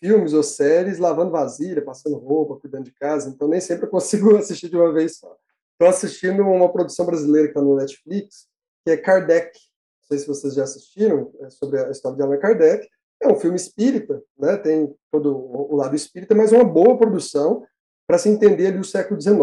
filmes 0.00 0.32
ou 0.32 0.42
séries 0.42 0.98
lavando 0.98 1.30
vasilha, 1.30 1.82
passando 1.82 2.16
roupa, 2.16 2.60
cuidando 2.60 2.84
de 2.84 2.92
casa, 2.92 3.28
então 3.28 3.48
nem 3.48 3.60
sempre 3.60 3.86
eu 3.86 3.90
consigo 3.90 4.36
assistir 4.36 4.68
de 4.68 4.76
uma 4.76 4.92
vez 4.92 5.18
só. 5.18 5.36
Estou 5.72 5.88
assistindo 5.88 6.42
uma 6.42 6.72
produção 6.72 7.04
brasileira 7.04 7.48
que 7.48 7.52
está 7.52 7.60
no 7.60 7.76
Netflix, 7.76 8.46
que 8.84 8.92
é 8.92 8.96
Kardec. 8.96 9.50
Não 9.54 10.08
sei 10.08 10.18
se 10.18 10.26
vocês 10.26 10.54
já 10.54 10.64
assistiram, 10.64 11.32
é 11.40 11.50
sobre 11.50 11.80
a 11.80 11.90
história 11.90 12.16
de 12.16 12.22
Allan 12.22 12.38
Kardec. 12.38 12.88
É 13.20 13.28
um 13.28 13.36
filme 13.36 13.56
espírita, 13.56 14.22
né? 14.38 14.56
tem 14.56 14.94
todo 15.10 15.34
o 15.34 15.74
lado 15.76 15.96
espírita, 15.96 16.34
mas 16.34 16.52
é 16.52 16.56
uma 16.56 16.64
boa 16.64 16.96
produção 16.96 17.64
para 18.06 18.18
se 18.18 18.28
entender 18.28 18.68
ali 18.68 18.78
o 18.78 18.84
século 18.84 19.20
XIX, 19.20 19.36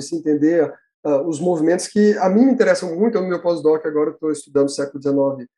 se 0.00 0.16
entender 0.16 0.72
uh, 1.06 1.22
os 1.26 1.38
movimentos 1.38 1.86
que 1.86 2.16
a 2.18 2.28
mim 2.28 2.46
me 2.46 2.52
interessam 2.52 2.94
muito. 2.96 3.16
Eu, 3.16 3.22
no 3.22 3.28
meu 3.28 3.40
pós-doc 3.40 3.84
agora 3.86 4.10
estou 4.10 4.32
estudando 4.32 4.66
o 4.66 4.70
século 4.70 5.02
XIX 5.02 5.48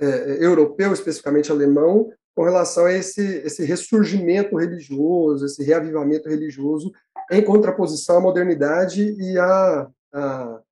é, 0.00 0.44
europeu, 0.44 0.92
especificamente 0.92 1.52
alemão, 1.52 2.10
com 2.40 2.44
relação 2.44 2.86
a 2.86 2.92
esse, 2.94 3.20
esse 3.44 3.66
ressurgimento 3.66 4.56
religioso, 4.56 5.44
esse 5.44 5.62
reavivamento 5.62 6.26
religioso, 6.26 6.90
em 7.30 7.44
contraposição 7.44 8.16
à 8.16 8.20
modernidade 8.22 9.14
e 9.20 9.38
à, 9.38 9.90
à, 10.10 10.62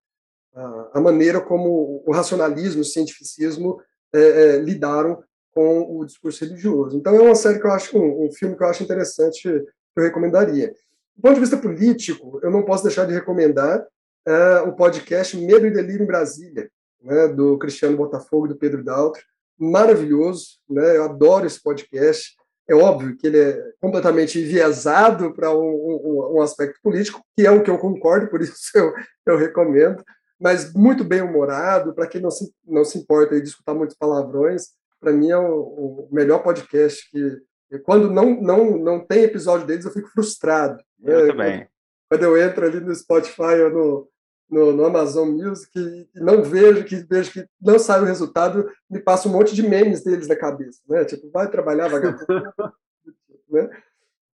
à 0.95 0.99
maneira 0.99 1.43
como 1.43 2.03
o 2.07 2.11
racionalismo, 2.11 2.81
o 2.81 2.85
cientificismo 2.86 3.82
é, 4.15 4.19
é, 4.20 4.59
lidaram 4.61 5.23
com 5.51 5.99
o 5.99 6.07
discurso 6.07 6.43
religioso. 6.43 6.97
Então 6.97 7.15
é 7.15 7.20
uma 7.20 7.35
série 7.35 7.61
que 7.61 7.66
eu 7.66 7.73
acho, 7.73 7.99
um, 7.99 8.28
um 8.28 8.32
filme 8.32 8.57
que 8.57 8.62
eu 8.62 8.69
acho 8.69 8.82
interessante, 8.82 9.43
que 9.43 9.69
eu 9.95 10.05
recomendaria. 10.05 10.69
Do 11.15 11.20
ponto 11.20 11.35
de 11.35 11.40
vista 11.40 11.59
político, 11.59 12.40
eu 12.43 12.51
não 12.51 12.62
posso 12.62 12.85
deixar 12.85 13.05
de 13.05 13.12
recomendar 13.12 13.86
é, 14.27 14.61
o 14.62 14.73
podcast 14.73 15.36
Medo 15.36 15.66
e 15.66 15.70
Delírio 15.70 16.05
em 16.05 16.07
Brasília, 16.07 16.70
né, 17.03 17.28
do 17.28 17.59
Cristiano 17.59 17.95
Botafogo 17.95 18.47
e 18.47 18.49
do 18.49 18.57
Pedro 18.57 18.82
Daltro. 18.82 19.20
Maravilhoso, 19.59 20.59
né, 20.69 20.97
eu 20.97 21.05
adoro 21.05 21.47
esse 21.47 21.63
podcast. 21.63 22.37
É 22.69 22.75
óbvio 22.75 23.17
que 23.17 23.27
ele 23.27 23.39
é 23.39 23.63
completamente 23.81 24.39
enviesado 24.39 25.33
para 25.35 25.51
um, 25.55 25.63
um, 25.63 26.37
um, 26.37 26.43
aspecto 26.43 26.79
político, 26.83 27.23
que 27.37 27.47
é 27.47 27.51
o 27.51 27.63
que 27.63 27.71
eu 27.71 27.79
concordo, 27.79 28.29
por 28.29 28.41
isso 28.43 28.71
eu, 28.75 28.93
eu 29.27 29.39
recomendo, 29.39 30.05
mas 30.39 30.73
muito 30.75 31.03
bem 31.03 31.23
humorado, 31.23 31.95
para 31.95 32.07
quem 32.07 32.21
não 32.21 32.31
se, 32.31 32.53
não 32.67 32.85
se 32.85 32.99
importa 32.99 33.41
de 33.41 33.49
escutar 33.49 33.75
muitos 33.75 33.97
palavrões, 33.97 34.69
para 35.01 35.13
mim 35.13 35.31
é 35.31 35.39
o, 35.39 35.61
o, 35.61 36.09
melhor 36.13 36.43
podcast 36.43 37.09
que 37.11 37.39
quando 37.85 38.11
não, 38.11 38.41
não, 38.41 38.79
não 38.79 39.07
tem 39.07 39.25
episódio 39.25 39.67
deles 39.67 39.85
eu 39.85 39.93
fico 39.93 40.09
frustrado. 40.09 40.83
Eu 41.03 41.27
né? 41.27 41.33
também. 41.33 41.69
Quando 42.09 42.23
eu 42.23 42.39
entro 42.39 42.65
ali 42.65 42.81
no 42.81 42.95
Spotify 42.95 43.61
ou 43.65 43.71
no, 43.71 44.09
no, 44.51 44.73
no, 44.73 44.85
Amazon 44.85 45.29
Music 45.29 45.70
e 45.77 46.09
não 46.15 46.43
vejo 46.43 46.85
que 46.85 46.97
vejo 46.97 47.33
que 47.33 47.47
não 47.61 47.79
sai 47.79 48.01
o 48.01 48.05
resultado, 48.05 48.69
me 48.91 48.99
passa 49.01 49.29
um 49.29 49.33
monte 49.33 49.55
de 49.55 49.62
memes 49.62 50.03
deles 50.03 50.27
na 50.27 50.37
cabeça, 50.37 50.81
né? 50.89 51.05
Tipo, 51.05 51.31
vai 51.31 51.51
trabalhar 51.51 51.89
vagabundo, 51.89 52.27
né? 53.51 53.70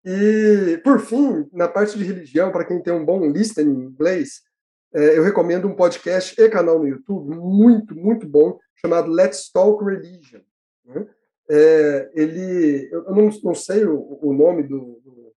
E 0.05 0.81
por 0.85 1.01
fim, 1.01 1.49
na 1.53 1.67
parte 1.67 1.97
de 1.97 2.05
religião, 2.05 2.53
para 2.53 2.65
quem 2.65 2.83
tem 2.83 2.93
um 2.93 3.05
bom 3.05 3.27
listening 3.27 3.73
em 3.73 3.87
inglês, 3.87 4.43
é, 4.95 5.19
eu 5.19 5.25
recomendo 5.25 5.67
um 5.67 5.75
podcast 5.75 6.41
e 6.41 6.49
canal 6.49 6.79
no 6.79 6.87
YouTube 6.87 7.35
muito 7.37 7.97
muito 7.97 8.27
bom 8.27 8.59
chamado 8.77 9.11
Let's 9.11 9.51
Talk 9.51 9.85
Religion. 9.85 10.41
Né? 10.85 11.07
É, 11.51 12.11
ele, 12.15 12.89
eu 12.93 13.15
não, 13.15 13.31
não 13.43 13.55
sei 13.55 13.85
o, 13.85 14.19
o 14.23 14.33
nome 14.33 14.63
do, 14.63 15.01
do, 15.05 15.33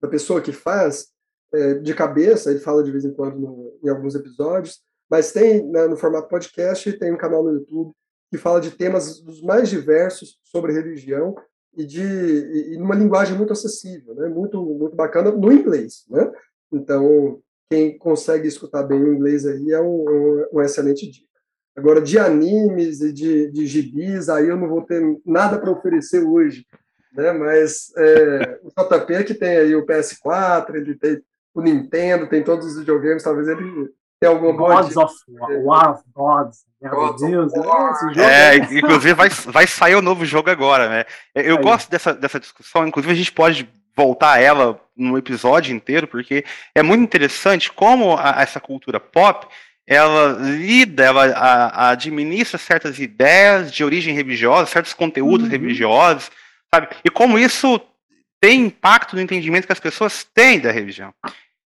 da 0.00 0.08
pessoa 0.08 0.40
que 0.40 0.52
faz, 0.52 1.08
é, 1.52 1.74
de 1.74 1.94
cabeça, 1.94 2.50
ele 2.50 2.60
fala 2.60 2.82
de 2.82 2.90
vez 2.90 3.04
em 3.04 3.12
quando 3.12 3.38
no, 3.38 3.78
em 3.82 3.88
alguns 3.88 4.14
episódios, 4.14 4.80
mas 5.10 5.32
tem 5.32 5.66
né, 5.70 5.86
no 5.86 5.96
formato 5.96 6.28
podcast, 6.28 6.92
tem 6.94 7.12
um 7.12 7.18
canal 7.18 7.42
no 7.42 7.52
YouTube 7.52 7.92
que 8.30 8.38
fala 8.38 8.60
de 8.60 8.70
temas 8.70 9.20
dos 9.20 9.42
mais 9.42 9.68
diversos 9.68 10.38
sobre 10.44 10.72
religião 10.72 11.34
e 11.76 11.84
de 11.84 12.02
e, 12.02 12.74
e 12.74 12.78
numa 12.78 12.94
linguagem 12.94 13.36
muito 13.36 13.52
acessível, 13.52 14.14
né, 14.14 14.28
muito 14.28 14.64
muito 14.64 14.94
bacana 14.94 15.32
no 15.32 15.52
inglês, 15.52 16.04
né? 16.08 16.30
Então 16.72 17.40
quem 17.70 17.96
consegue 17.98 18.48
escutar 18.48 18.82
bem 18.82 19.00
o 19.00 19.14
inglês 19.14 19.46
aí 19.46 19.72
é 19.72 19.80
um, 19.80 20.04
um, 20.08 20.46
um 20.54 20.60
excelente 20.60 21.08
dica. 21.08 21.30
Agora, 21.76 22.02
de 22.02 22.18
animes 22.18 23.00
e 23.00 23.12
de, 23.12 23.50
de 23.50 23.66
gibis, 23.66 24.28
aí 24.28 24.48
eu 24.48 24.56
não 24.56 24.68
vou 24.68 24.82
ter 24.82 25.00
nada 25.24 25.58
para 25.58 25.70
oferecer 25.70 26.22
hoje. 26.22 26.66
Né? 27.12 27.32
Mas 27.32 27.92
é, 27.96 28.60
o 28.62 28.68
JP 28.68 29.24
que 29.24 29.34
tem 29.34 29.56
aí 29.56 29.74
o 29.74 29.86
PS4, 29.86 30.74
ele 30.74 30.96
tem 30.96 31.22
o 31.54 31.60
Nintendo, 31.60 32.28
tem 32.28 32.42
todos 32.42 32.66
os 32.66 32.78
videogames, 32.78 33.22
talvez 33.22 33.48
ele 33.48 33.90
tenha 34.20 34.32
alguma 34.32 34.52
Gods 34.52 34.96
of 34.96 35.14
War 35.64 35.92
of 35.92 36.02
Gods. 36.14 36.64
Meu 36.80 37.14
Deus, 37.14 37.52
é, 38.16 38.56
inclusive 38.78 39.12
vai, 39.12 39.28
vai 39.28 39.66
sair 39.66 39.94
o 39.96 40.02
novo 40.02 40.24
jogo 40.24 40.48
agora, 40.48 40.88
né? 40.88 41.04
Eu 41.34 41.58
aí. 41.58 41.62
gosto 41.62 41.90
dessa, 41.90 42.14
dessa 42.14 42.40
discussão, 42.40 42.86
inclusive 42.86 43.12
a 43.12 43.16
gente 43.16 43.32
pode 43.32 43.68
voltar 43.94 44.32
a 44.32 44.40
ela 44.40 44.80
no 44.96 45.18
episódio 45.18 45.74
inteiro, 45.74 46.06
porque 46.06 46.44
é 46.74 46.82
muito 46.82 47.02
interessante 47.02 47.70
como 47.70 48.16
a, 48.16 48.40
essa 48.40 48.60
cultura 48.60 48.98
pop 48.98 49.46
ela 49.86 50.38
lida, 50.38 51.04
ela 51.04 51.26
a, 51.32 51.66
a 51.66 51.90
administra 51.90 52.56
certas 52.56 52.98
ideias 52.98 53.72
de 53.72 53.82
origem 53.82 54.14
religiosa, 54.14 54.70
certos 54.70 54.94
conteúdos 54.94 55.46
uhum. 55.46 55.52
religiosos, 55.52 56.30
sabe? 56.72 56.88
E 57.04 57.10
como 57.10 57.38
isso 57.38 57.80
tem 58.40 58.62
impacto 58.62 59.14
no 59.14 59.22
entendimento 59.22 59.66
que 59.66 59.72
as 59.72 59.80
pessoas 59.80 60.24
têm 60.24 60.58
da 60.58 60.72
religião. 60.72 61.14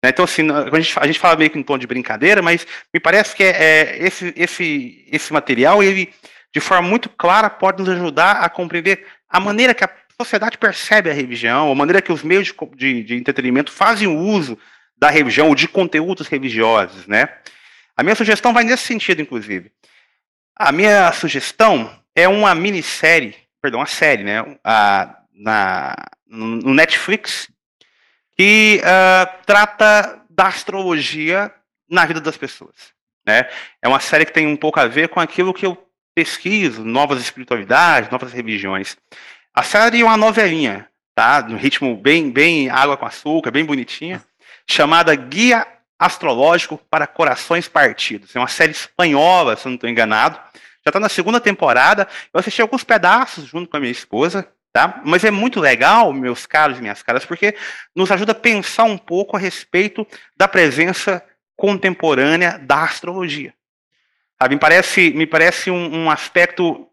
Né? 0.03 0.09
Então, 0.09 0.23
assim, 0.23 0.47
a 0.51 0.79
gente, 0.79 0.99
a 0.99 1.07
gente 1.07 1.19
fala 1.19 1.35
meio 1.35 1.49
que 1.49 1.59
em 1.59 1.63
tom 1.63 1.77
de 1.77 1.87
brincadeira, 1.87 2.41
mas 2.41 2.65
me 2.93 2.99
parece 2.99 3.35
que 3.35 3.43
é, 3.43 3.49
é, 3.49 3.97
esse, 4.05 4.33
esse, 4.35 5.05
esse 5.11 5.33
material, 5.33 5.83
ele, 5.83 6.13
de 6.53 6.59
forma 6.59 6.87
muito 6.87 7.09
clara, 7.09 7.49
pode 7.49 7.79
nos 7.79 7.89
ajudar 7.89 8.43
a 8.43 8.49
compreender 8.49 9.05
a 9.27 9.39
maneira 9.39 9.73
que 9.73 9.83
a 9.83 9.89
sociedade 10.21 10.57
percebe 10.57 11.09
a 11.09 11.13
religião, 11.13 11.71
a 11.71 11.75
maneira 11.75 12.01
que 12.01 12.11
os 12.11 12.23
meios 12.23 12.47
de, 12.47 12.53
de, 12.75 13.03
de 13.03 13.15
entretenimento 13.15 13.71
fazem 13.71 14.07
uso 14.07 14.57
da 14.97 15.09
religião 15.09 15.47
ou 15.47 15.55
de 15.55 15.67
conteúdos 15.67 16.27
religiosos, 16.27 17.07
né? 17.07 17.29
A 17.95 18.03
minha 18.03 18.15
sugestão 18.15 18.53
vai 18.53 18.63
nesse 18.63 18.83
sentido, 18.83 19.21
inclusive. 19.21 19.71
A 20.55 20.71
minha 20.71 21.11
sugestão 21.13 21.89
é 22.15 22.27
uma 22.27 22.53
minissérie, 22.53 23.35
perdão, 23.61 23.79
uma 23.79 23.85
série, 23.85 24.23
né? 24.23 24.57
A, 24.63 25.17
na, 25.33 25.95
no 26.29 26.73
Netflix, 26.73 27.49
que 28.37 28.81
uh, 28.83 29.43
trata 29.45 30.21
da 30.29 30.47
astrologia 30.47 31.53
na 31.89 32.05
vida 32.05 32.21
das 32.21 32.37
pessoas. 32.37 32.93
Né? 33.25 33.49
É 33.81 33.87
uma 33.87 33.99
série 33.99 34.25
que 34.25 34.31
tem 34.31 34.47
um 34.47 34.55
pouco 34.55 34.79
a 34.79 34.87
ver 34.87 35.09
com 35.09 35.19
aquilo 35.19 35.53
que 35.53 35.65
eu 35.65 35.77
pesquiso, 36.15 36.83
novas 36.83 37.21
espiritualidades, 37.21 38.09
novas 38.09 38.31
religiões. 38.31 38.95
A 39.53 39.63
série 39.63 40.01
é 40.01 40.03
uma 40.03 40.17
novelinha, 40.17 40.87
tá? 41.15 41.41
No 41.41 41.57
ritmo 41.57 41.95
bem, 41.95 42.29
bem 42.31 42.69
água 42.69 42.95
com 42.95 43.05
açúcar, 43.05 43.51
bem 43.51 43.65
bonitinha, 43.65 44.23
chamada 44.67 45.13
Guia 45.15 45.67
Astrológico 45.97 46.77
para 46.89 47.07
Corações 47.07 47.67
Partidos. 47.67 48.35
É 48.35 48.39
uma 48.39 48.47
série 48.47 48.71
espanhola, 48.71 49.55
se 49.55 49.65
eu 49.65 49.71
não 49.71 49.75
estou 49.75 49.89
enganado. 49.89 50.39
Já 50.85 50.89
está 50.89 50.99
na 50.99 51.09
segunda 51.09 51.41
temporada. 51.41 52.07
Eu 52.33 52.39
assisti 52.39 52.61
alguns 52.61 52.83
pedaços 52.83 53.45
junto 53.45 53.69
com 53.69 53.75
a 53.75 53.79
minha 53.79 53.91
esposa. 53.91 54.47
Tá? 54.71 55.01
Mas 55.03 55.23
é 55.23 55.31
muito 55.31 55.59
legal, 55.59 56.13
meus 56.13 56.45
caros 56.45 56.77
e 56.77 56.81
minhas 56.81 57.01
caras, 57.01 57.25
porque 57.25 57.55
nos 57.95 58.11
ajuda 58.11 58.33
a 58.33 58.35
pensar 58.35 58.83
um 58.83 58.97
pouco 58.97 59.35
a 59.35 59.39
respeito 59.39 60.05
da 60.37 60.47
presença 60.47 61.23
contemporânea 61.55 62.59
da 62.59 62.83
astrologia. 62.83 63.53
Sabe? 64.39 64.55
Me 64.55 64.59
parece, 64.59 65.09
me 65.11 65.25
parece 65.25 65.71
um, 65.71 66.03
um 66.03 66.11
aspecto 66.11 66.87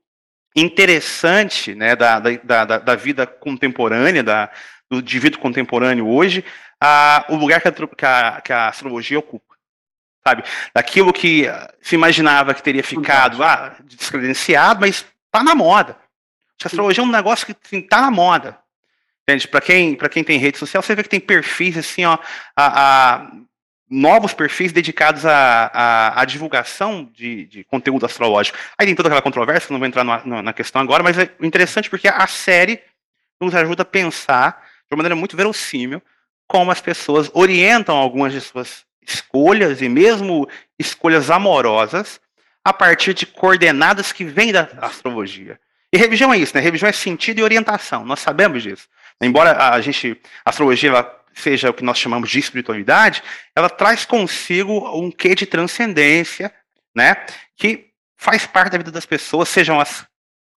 interessante 0.56 1.74
né, 1.74 1.94
da, 1.94 2.18
da, 2.18 2.64
da, 2.64 2.78
da, 2.78 2.96
vida 2.96 3.26
contemporânea, 3.26 4.22
da, 4.22 4.50
do 4.90 4.98
indivíduo 4.98 5.38
contemporâneo 5.38 6.08
hoje, 6.08 6.42
a, 6.80 7.26
o 7.28 7.36
lugar 7.36 7.60
que 7.60 7.68
a, 7.68 7.72
que, 7.72 8.06
a, 8.06 8.40
que 8.40 8.52
a 8.54 8.68
astrologia 8.68 9.18
ocupa. 9.18 9.54
Sabe? 10.26 10.42
Daquilo 10.74 11.12
que 11.12 11.44
se 11.80 11.94
imaginava 11.94 12.54
que 12.54 12.62
teria 12.62 12.82
ficado 12.82 13.44
ah, 13.44 13.76
descredenciado, 13.84 14.80
mas 14.80 15.04
está 15.26 15.44
na 15.44 15.54
moda. 15.54 16.05
A 16.62 16.66
astrologia 16.66 17.02
é 17.02 17.06
um 17.06 17.10
negócio 17.10 17.46
que 17.46 17.54
assim, 17.64 17.80
tá 17.80 18.00
na 18.00 18.10
moda. 18.10 18.58
Para 19.50 19.60
quem, 19.60 19.96
quem 19.96 20.22
tem 20.22 20.38
rede 20.38 20.56
social, 20.56 20.82
você 20.82 20.94
vê 20.94 21.02
que 21.02 21.08
tem 21.08 21.20
perfis 21.20 21.76
assim, 21.76 22.04
ó, 22.04 22.16
a, 22.56 23.16
a 23.16 23.32
novos 23.88 24.34
perfis 24.34 24.72
dedicados 24.72 25.24
à, 25.26 26.20
à, 26.20 26.24
divulgação 26.24 27.08
de, 27.12 27.46
de, 27.46 27.64
conteúdo 27.64 28.06
astrológico. 28.06 28.58
Aí 28.76 28.86
tem 28.86 28.94
toda 28.94 29.08
aquela 29.08 29.22
controvérsia, 29.22 29.72
não 29.72 29.78
vou 29.78 29.86
entrar 29.86 30.04
na, 30.04 30.42
na 30.42 30.52
questão 30.52 30.80
agora, 30.82 31.02
mas 31.02 31.18
é 31.18 31.30
interessante 31.40 31.88
porque 31.88 32.08
a 32.08 32.26
série 32.26 32.80
nos 33.40 33.54
ajuda 33.54 33.82
a 33.82 33.86
pensar 33.86 34.62
de 34.88 34.94
uma 34.94 34.98
maneira 34.98 35.14
muito 35.14 35.36
verossímil 35.36 36.02
como 36.48 36.70
as 36.70 36.80
pessoas 36.80 37.30
orientam 37.34 37.96
algumas 37.96 38.32
de 38.32 38.40
suas 38.40 38.84
escolhas 39.02 39.82
e 39.82 39.88
mesmo 39.88 40.48
escolhas 40.78 41.30
amorosas 41.30 42.20
a 42.64 42.72
partir 42.72 43.14
de 43.14 43.26
coordenadas 43.26 44.12
que 44.12 44.24
vêm 44.24 44.52
da 44.52 44.68
astrologia. 44.78 45.60
E 45.92 45.96
religião 45.96 46.32
é 46.32 46.38
isso, 46.38 46.54
né? 46.54 46.60
Religião 46.60 46.88
é 46.88 46.92
sentido 46.92 47.38
e 47.38 47.42
orientação. 47.42 48.04
Nós 48.04 48.20
sabemos 48.20 48.62
disso. 48.62 48.88
Embora 49.20 49.70
a 49.70 49.80
gente, 49.80 50.20
a 50.44 50.50
astrologia 50.50 50.92
seja 51.34 51.70
o 51.70 51.74
que 51.74 51.84
nós 51.84 51.98
chamamos 51.98 52.30
de 52.30 52.38
espiritualidade, 52.38 53.22
ela 53.54 53.68
traz 53.68 54.04
consigo 54.04 54.72
um 54.98 55.10
quê 55.10 55.34
de 55.34 55.46
transcendência, 55.46 56.52
né? 56.94 57.14
Que 57.56 57.86
faz 58.16 58.46
parte 58.46 58.72
da 58.72 58.78
vida 58.78 58.90
das 58.90 59.06
pessoas, 59.06 59.48
sejam 59.48 59.78
as 59.78 60.06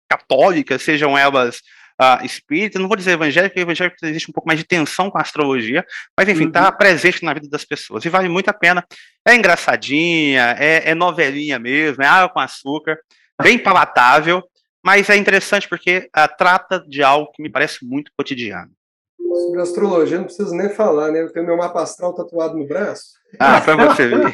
católicas, 0.09 0.81
sejam 0.81 1.17
elas 1.17 1.61
uh, 2.01 2.23
espíritas, 2.23 2.79
não 2.79 2.87
vou 2.87 2.95
dizer 2.95 3.11
evangélico, 3.11 3.53
porque 3.53 3.61
evangélico 3.61 3.97
existe 4.03 4.29
um 4.29 4.33
pouco 4.33 4.47
mais 4.47 4.59
de 4.59 4.65
tensão 4.65 5.09
com 5.09 5.17
a 5.17 5.21
astrologia, 5.21 5.85
mas 6.15 6.29
enfim, 6.29 6.47
está 6.47 6.69
uhum. 6.69 6.77
presente 6.77 7.23
na 7.25 7.33
vida 7.33 7.49
das 7.49 7.65
pessoas 7.65 8.05
e 8.05 8.09
vale 8.09 8.29
muito 8.29 8.49
a 8.49 8.53
pena. 8.53 8.85
É 9.27 9.35
engraçadinha, 9.35 10.55
é, 10.57 10.91
é 10.91 10.95
novelinha 10.95 11.59
mesmo, 11.59 12.03
é 12.03 12.07
água 12.07 12.29
com 12.29 12.39
açúcar, 12.39 12.97
bem 13.41 13.57
palatável, 13.57 14.43
mas 14.83 15.09
é 15.09 15.15
interessante 15.15 15.67
porque 15.67 16.09
trata 16.37 16.83
de 16.87 17.03
algo 17.03 17.31
que 17.31 17.41
me 17.41 17.49
parece 17.49 17.85
muito 17.85 18.11
cotidiano. 18.17 18.71
Sobre 19.17 19.61
astrologia, 19.61 20.17
não 20.17 20.25
preciso 20.25 20.55
nem 20.55 20.69
falar, 20.69 21.11
né? 21.11 21.21
Eu 21.21 21.31
tenho 21.31 21.45
meu 21.45 21.57
mapa 21.57 21.81
astral 21.81 22.13
tatuado 22.13 22.57
no 22.57 22.67
braço. 22.67 23.17
Ah, 23.39 23.59
para 23.59 23.75
você 23.75 24.07
ver. 24.07 24.33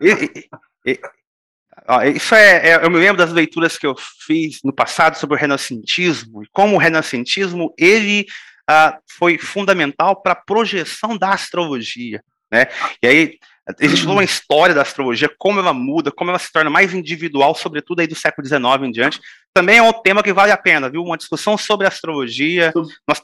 E, 0.00 0.10
e, 0.86 0.90
e, 0.90 1.00
Isso 2.16 2.34
é, 2.34 2.70
é, 2.70 2.84
eu 2.84 2.90
me 2.90 2.98
lembro 2.98 3.16
das 3.16 3.32
leituras 3.32 3.78
que 3.78 3.86
eu 3.86 3.94
fiz 4.26 4.58
no 4.64 4.72
passado 4.72 5.16
sobre 5.16 5.36
o 5.36 5.38
renascentismo 5.38 6.42
e 6.42 6.48
como 6.52 6.74
o 6.74 6.78
renascentismo 6.78 7.72
ele 7.78 8.26
ah, 8.68 8.98
foi 9.06 9.38
fundamental 9.38 10.20
para 10.20 10.32
a 10.32 10.42
projeção 10.42 11.16
da 11.16 11.30
astrologia, 11.30 12.22
né? 12.50 12.66
E 13.02 13.06
aí 13.06 13.38
existe 13.80 14.06
uma 14.06 14.24
história 14.24 14.74
da 14.74 14.82
astrologia, 14.82 15.30
como 15.38 15.58
ela 15.58 15.72
muda, 15.72 16.12
como 16.12 16.30
ela 16.30 16.38
se 16.38 16.52
torna 16.52 16.68
mais 16.68 16.92
individual, 16.92 17.54
sobretudo 17.54 18.00
aí 18.00 18.06
do 18.06 18.14
século 18.14 18.46
XIX 18.46 18.62
em 18.82 18.90
diante. 18.90 19.20
Também 19.54 19.78
é 19.78 19.82
um 19.82 19.92
tema 19.92 20.22
que 20.22 20.32
vale 20.32 20.52
a 20.52 20.56
pena, 20.56 20.90
viu? 20.90 21.02
Uma 21.02 21.16
discussão 21.16 21.56
sobre 21.56 21.86
astrologia. 21.86 22.72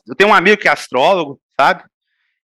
Eu 0.07 0.17
tenho 0.17 0.31
um 0.31 0.35
amigo 0.35 0.61
que 0.61 0.69
é 0.69 0.71
astrólogo, 0.71 1.41
sabe? 1.59 1.85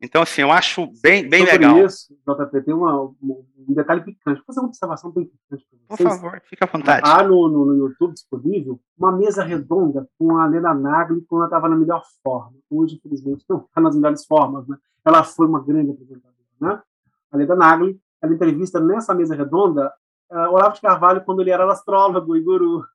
Então, 0.01 0.21
assim, 0.21 0.41
eu 0.41 0.51
acho 0.51 0.87
bem, 1.03 1.27
bem 1.27 1.45
Sobre 1.45 1.51
legal. 1.51 1.85
isso, 1.85 2.13
JP, 2.25 2.61
tem 2.61 2.73
uma, 2.73 3.03
um 3.03 3.43
detalhe 3.67 4.01
picante. 4.01 4.37
Vou 4.37 4.45
fazer 4.45 4.61
uma 4.61 4.67
observação 4.67 5.11
bem 5.11 5.25
picante 5.25 5.67
para 5.69 5.97
vocês. 5.97 6.09
Por 6.09 6.19
favor, 6.19 6.41
fica 6.45 6.65
à 6.65 6.69
vontade. 6.69 7.01
Há 7.03 7.23
no, 7.23 7.49
no, 7.49 7.65
no, 7.65 7.75
YouTube 7.75 8.13
disponível 8.13 8.79
uma 8.97 9.11
mesa 9.11 9.43
redonda 9.43 10.07
com 10.17 10.37
a 10.37 10.45
Lena 10.45 10.73
Nagli 10.73 11.21
quando 11.27 11.41
ela 11.41 11.47
estava 11.47 11.67
na 11.67 11.75
melhor 11.75 12.01
forma. 12.23 12.53
Hoje, 12.69 12.95
infelizmente, 12.95 13.43
não 13.49 13.57
está 13.57 13.81
nas 13.81 13.93
melhores 13.93 14.25
formas. 14.25 14.65
Né? 14.69 14.77
Ela 15.03 15.21
foi 15.23 15.47
uma 15.47 15.61
grande 15.61 15.91
apresentadora. 15.91 16.33
Né? 16.61 16.81
A 17.31 17.37
Lena 17.37 17.55
Nagli, 17.55 17.99
ela 18.21 18.33
entrevista 18.33 18.79
nessa 18.79 19.13
mesa 19.13 19.35
redonda 19.35 19.93
uh, 20.31 20.53
Olavo 20.53 20.75
de 20.75 20.81
Carvalho 20.81 21.23
quando 21.23 21.41
ele 21.41 21.51
era 21.51 21.69
astrólogo 21.71 22.35
e 22.35 22.41
guru. 22.41 22.85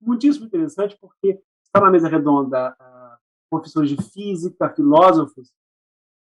Muitíssimo 0.00 0.46
interessante, 0.46 0.96
porque 1.00 1.40
está 1.62 1.80
na 1.80 1.90
mesa 1.90 2.08
redonda 2.08 2.76
uh, 2.80 3.18
professores 3.50 3.90
de 3.90 4.02
física, 4.02 4.70
filósofos, 4.70 5.52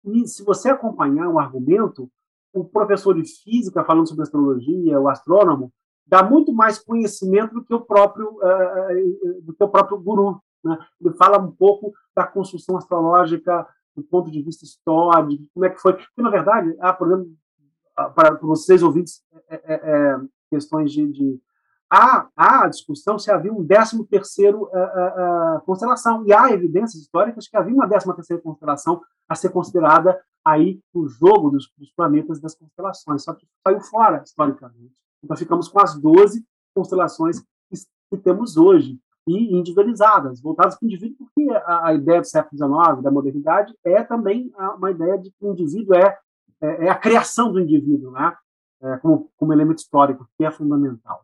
e 0.03 0.27
se 0.27 0.43
você 0.43 0.69
acompanhar 0.69 1.27
o 1.29 1.39
argumento, 1.39 2.09
o 2.53 2.65
professor 2.65 3.13
de 3.13 3.23
física 3.23 3.83
falando 3.83 4.07
sobre 4.07 4.23
astrologia, 4.23 4.99
o 4.99 5.07
astrônomo, 5.07 5.71
dá 6.05 6.23
muito 6.23 6.51
mais 6.51 6.79
conhecimento 6.79 7.53
do 7.53 7.63
que 7.63 7.73
o 7.73 7.81
próprio 7.81 8.37
uh, 8.37 9.41
do 9.43 9.53
que 9.53 9.63
o 9.63 9.69
próprio 9.69 9.99
guru. 9.99 10.41
Né? 10.63 10.77
Ele 10.99 11.13
fala 11.13 11.37
um 11.37 11.51
pouco 11.51 11.93
da 12.15 12.25
construção 12.25 12.77
astrológica 12.77 13.67
do 13.95 14.03
ponto 14.03 14.31
de 14.31 14.41
vista 14.41 14.65
histórico, 14.65 15.43
como 15.53 15.65
é 15.65 15.69
que 15.69 15.79
foi. 15.79 15.93
Porque, 15.93 16.21
na 16.21 16.29
verdade, 16.29 16.75
há, 16.79 16.93
por 16.93 17.07
exemplo, 17.07 17.31
para 17.95 18.37
vocês 18.41 18.81
ouvintes, 18.83 19.21
é, 19.49 19.55
é, 19.55 19.73
é, 19.73 20.19
questões 20.49 20.91
de, 20.91 21.11
de 21.11 21.41
há, 21.89 22.27
há 22.35 22.67
discussão 22.67 23.19
se 23.19 23.31
havia 23.31 23.53
um 23.53 23.65
13 23.65 24.03
terceiro 24.05 24.63
uh, 24.63 25.61
constelação, 25.65 26.25
e 26.25 26.33
há 26.33 26.51
evidências 26.51 27.01
históricas 27.01 27.47
que 27.47 27.57
havia 27.57 27.73
uma 27.73 27.87
13 27.87 28.13
terceira 28.15 28.41
constelação 28.41 29.01
a 29.27 29.35
ser 29.35 29.49
considerada 29.49 30.19
aí 30.43 30.79
o 30.93 31.07
jogo 31.07 31.51
dos, 31.51 31.69
dos 31.77 31.91
planetas 31.91 32.39
das 32.39 32.55
constelações, 32.55 33.23
só 33.23 33.33
que 33.33 33.45
saiu 33.65 33.79
fora, 33.81 34.21
historicamente. 34.23 34.93
Então 35.23 35.37
ficamos 35.37 35.67
com 35.67 35.79
as 35.79 35.99
12 35.99 36.43
constelações 36.73 37.39
que, 37.39 37.77
que 38.09 38.17
temos 38.17 38.57
hoje, 38.57 38.99
e 39.27 39.55
individualizadas, 39.55 40.41
voltadas 40.41 40.75
para 40.75 40.85
o 40.85 40.89
indivíduo, 40.89 41.17
porque 41.17 41.51
a, 41.51 41.89
a, 41.89 41.93
ideia 41.93 42.21
do 42.21 42.27
século 42.27 42.57
XIX, 42.57 43.03
da 43.03 43.11
modernidade, 43.11 43.73
é 43.83 44.03
também 44.03 44.51
uma 44.77 44.89
ideia 44.89 45.17
de 45.17 45.29
que 45.29 45.45
o 45.45 45.51
indivíduo 45.51 45.95
é, 45.95 46.17
é, 46.61 46.85
é 46.85 46.89
a 46.89 46.95
criação 46.95 47.51
do 47.51 47.59
indivíduo, 47.59 48.11
né? 48.11 48.33
É, 48.83 48.97
como, 48.97 49.31
como 49.37 49.53
elemento 49.53 49.79
histórico, 49.79 50.27
que 50.37 50.43
é 50.43 50.49
fundamental. 50.49 51.23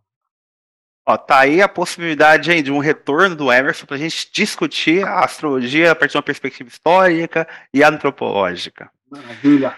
Ó, 1.10 1.18
tá 1.18 1.40
aí 1.40 1.62
a 1.62 1.70
possibilidade 1.70 2.52
hein, 2.52 2.62
de 2.62 2.72
um 2.72 2.80
retorno 2.80 3.36
do 3.36 3.52
Emerson 3.52 3.86
para 3.86 3.96
a 3.96 4.00
gente 4.00 4.30
discutir 4.32 5.06
a 5.08 5.24
astrologia 5.24 5.92
a 5.92 5.96
partir 5.96 6.12
de 6.12 6.18
uma 6.18 6.24
perspectiva 6.24 6.70
histórica 6.70 7.48
e 7.74 7.82
antropológica. 7.82 8.92
Maravilha. 9.10 9.74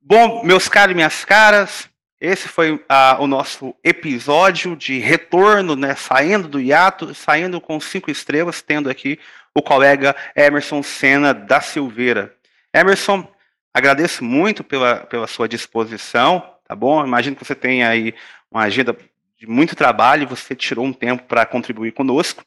Bom, 0.00 0.44
meus 0.44 0.68
caros 0.68 0.92
e 0.92 0.94
minhas 0.94 1.24
caras, 1.24 1.88
esse 2.20 2.46
foi 2.46 2.84
o 3.18 3.26
nosso 3.26 3.74
episódio 3.82 4.76
de 4.76 4.98
retorno, 4.98 5.74
né, 5.74 5.94
saindo 5.94 6.46
do 6.46 6.60
hiato, 6.60 7.14
saindo 7.14 7.60
com 7.60 7.80
cinco 7.80 8.10
estrelas, 8.10 8.60
tendo 8.60 8.90
aqui 8.90 9.18
o 9.54 9.62
colega 9.62 10.14
Emerson 10.36 10.82
Senna 10.82 11.32
da 11.32 11.60
Silveira. 11.60 12.34
Emerson, 12.74 13.26
agradeço 13.72 14.24
muito 14.24 14.62
pela, 14.62 14.96
pela 15.06 15.26
sua 15.26 15.48
disposição, 15.48 16.42
tá 16.66 16.74
bom? 16.74 17.04
Imagino 17.04 17.36
que 17.36 17.44
você 17.44 17.54
tenha 17.54 17.88
aí 17.88 18.14
uma 18.50 18.62
agenda 18.62 18.96
de 19.36 19.46
muito 19.46 19.74
trabalho, 19.74 20.28
você 20.28 20.54
tirou 20.54 20.84
um 20.84 20.92
tempo 20.92 21.22
para 21.24 21.46
contribuir 21.46 21.92
conosco. 21.92 22.44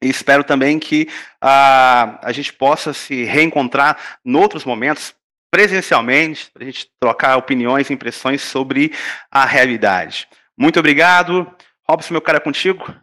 E 0.00 0.08
espero 0.08 0.44
também 0.44 0.78
que 0.78 1.08
uh, 1.42 2.18
a 2.22 2.30
gente 2.32 2.52
possa 2.52 2.92
se 2.92 3.24
reencontrar 3.24 4.18
em 4.24 4.36
outros 4.36 4.64
momentos, 4.64 5.12
presencialmente, 5.50 6.50
para 6.52 6.62
a 6.62 6.66
gente 6.66 6.88
trocar 7.00 7.36
opiniões 7.36 7.90
e 7.90 7.92
impressões 7.94 8.42
sobre 8.42 8.92
a 9.30 9.44
realidade. 9.44 10.28
Muito 10.56 10.78
obrigado. 10.78 11.50
Robson, 11.88 12.14
meu 12.14 12.22
cara, 12.22 12.38
é 12.38 12.40
contigo. 12.40 12.94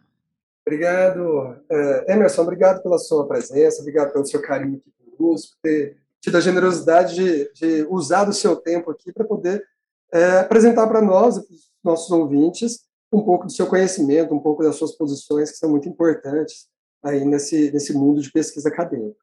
Obrigado. 0.66 1.58
Uh, 1.70 2.12
Emerson, 2.12 2.44
obrigado 2.44 2.82
pela 2.82 2.98
sua 2.98 3.28
presença, 3.28 3.82
obrigado 3.82 4.14
pelo 4.14 4.26
seu 4.26 4.42
carinho 4.42 4.78
aqui 4.78 5.18
conosco, 5.18 5.56
por 5.62 5.70
ter 5.70 5.98
tido 6.26 6.38
a 6.38 6.42
generosidade 6.42 7.14
de, 7.14 7.52
de 7.54 7.88
usar 7.88 8.28
o 8.28 8.34
seu 8.34 8.56
tempo 8.56 8.90
aqui 8.90 9.14
para 9.14 9.24
poder 9.24 9.64
é, 10.12 10.40
apresentar 10.40 10.88
para 10.88 11.00
nós, 11.00 11.38
para 11.38 11.54
os 11.54 11.72
nossos 11.84 12.10
ouvintes, 12.10 12.80
um 13.14 13.22
pouco 13.22 13.46
do 13.46 13.52
seu 13.52 13.68
conhecimento, 13.68 14.34
um 14.34 14.40
pouco 14.40 14.64
das 14.64 14.76
suas 14.76 14.94
posições, 14.94 15.52
que 15.52 15.58
são 15.58 15.70
muito 15.70 15.88
importantes 15.88 16.66
aí 17.04 17.24
nesse, 17.24 17.72
nesse 17.72 17.94
mundo 17.94 18.22
de 18.22 18.32
pesquisa 18.32 18.70
acadêmica. 18.70 19.20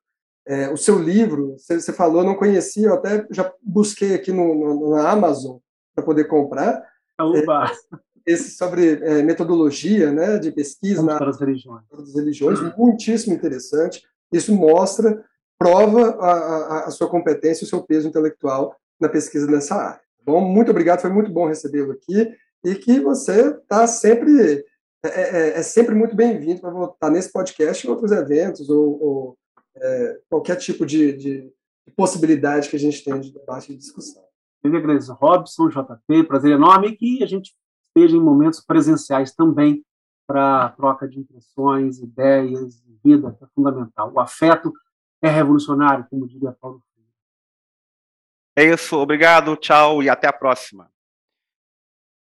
É, 0.47 0.71
o 0.71 0.77
seu 0.77 0.97
livro, 0.97 1.57
você, 1.59 1.93
falou, 1.93 2.23
não 2.23 2.37
conhecia, 2.37 2.87
eu 2.87 2.95
até 2.95 3.27
já 3.33 3.53
busquei 3.61 4.15
aqui 4.15 4.31
no, 4.31 4.55
no 4.55 4.91
na 4.91 5.11
Amazon 5.11 5.59
para 5.97 6.05
poder 6.05 6.29
comprar. 6.29 6.85
Oba. 7.21 7.65
É, 7.67 8.33
esse 8.33 8.53
sobre 8.53 8.93
é, 9.03 9.25
metodologia 9.25 10.13
né, 10.13 10.39
de 10.39 10.53
pesquisa 10.53 11.03
na, 11.03 11.19
das 11.19 11.41
religiões. 11.41 11.83
das 11.91 12.15
religiões, 12.15 12.61
muitíssimo 12.77 13.35
interessante. 13.35 14.05
Isso 14.33 14.55
mostra, 14.55 15.25
prova 15.63 16.17
a, 16.21 16.33
a, 16.33 16.85
a 16.87 16.91
sua 16.91 17.09
competência 17.09 17.63
e 17.63 17.67
o 17.67 17.69
seu 17.69 17.83
peso 17.83 18.09
intelectual 18.09 18.77
na 19.01 19.09
pesquisa 19.09 19.47
nessa 19.47 19.77
área. 19.77 20.01
Tá 20.01 20.25
bom, 20.27 20.41
muito 20.41 20.73
obrigado, 20.73 21.01
foi 21.01 21.11
muito 21.11 21.31
bom 21.31 21.47
recebê-lo 21.47 21.93
aqui 21.93 22.35
e 22.65 22.75
que 22.75 22.99
você 22.99 23.51
está 23.51 23.87
sempre 23.87 24.65
é, 25.05 25.09
é, 25.09 25.21
é, 25.21 25.59
é, 25.59 25.63
sempre 25.63 25.95
muito 25.95 26.17
bem-vindo 26.17 26.61
para 26.61 26.71
voltar 26.71 27.11
nesse 27.11 27.33
podcast 27.33 27.87
em 27.87 27.91
outros 27.91 28.11
eventos 28.11 28.69
ou, 28.69 29.03
ou 29.03 29.39
é, 29.77 30.21
qualquer 30.29 30.57
tipo 30.57 30.85
de, 30.85 31.13
de, 31.13 31.41
de, 31.87 31.93
possibilidade 31.97 32.69
que 32.69 32.77
a 32.77 32.79
gente 32.79 33.03
tem 33.05 33.21
de 33.21 33.33
debate 33.33 33.73
e 33.73 33.77
discussão. 33.77 34.23
Eu 34.63 34.75
agradeço, 34.77 35.13
Robson, 35.15 35.69
JP, 35.69 36.25
prazer 36.25 36.53
enorme 36.53 36.97
que 36.97 37.23
a 37.23 37.27
gente 37.27 37.53
esteja 37.85 38.17
em 38.17 38.21
momentos 38.21 38.61
presenciais 38.61 39.33
também 39.33 39.85
para 40.27 40.71
troca 40.71 41.09
de 41.09 41.19
impressões, 41.19 41.99
ideias, 41.99 42.81
vida, 43.05 43.37
é 43.43 43.47
fundamental. 43.55 44.13
O 44.13 44.21
afeto 44.21 44.73
é 45.23 45.29
revolucionário, 45.29 46.07
como 46.11 46.27
diria 46.27 46.53
Paulo 46.53 46.83
Freire. 46.93 47.11
É 48.59 48.75
isso, 48.75 48.97
obrigado, 48.97 49.57
tchau 49.57 50.03
e 50.03 50.11
até 50.11 50.27
a 50.27 50.33
próxima. 50.33 50.92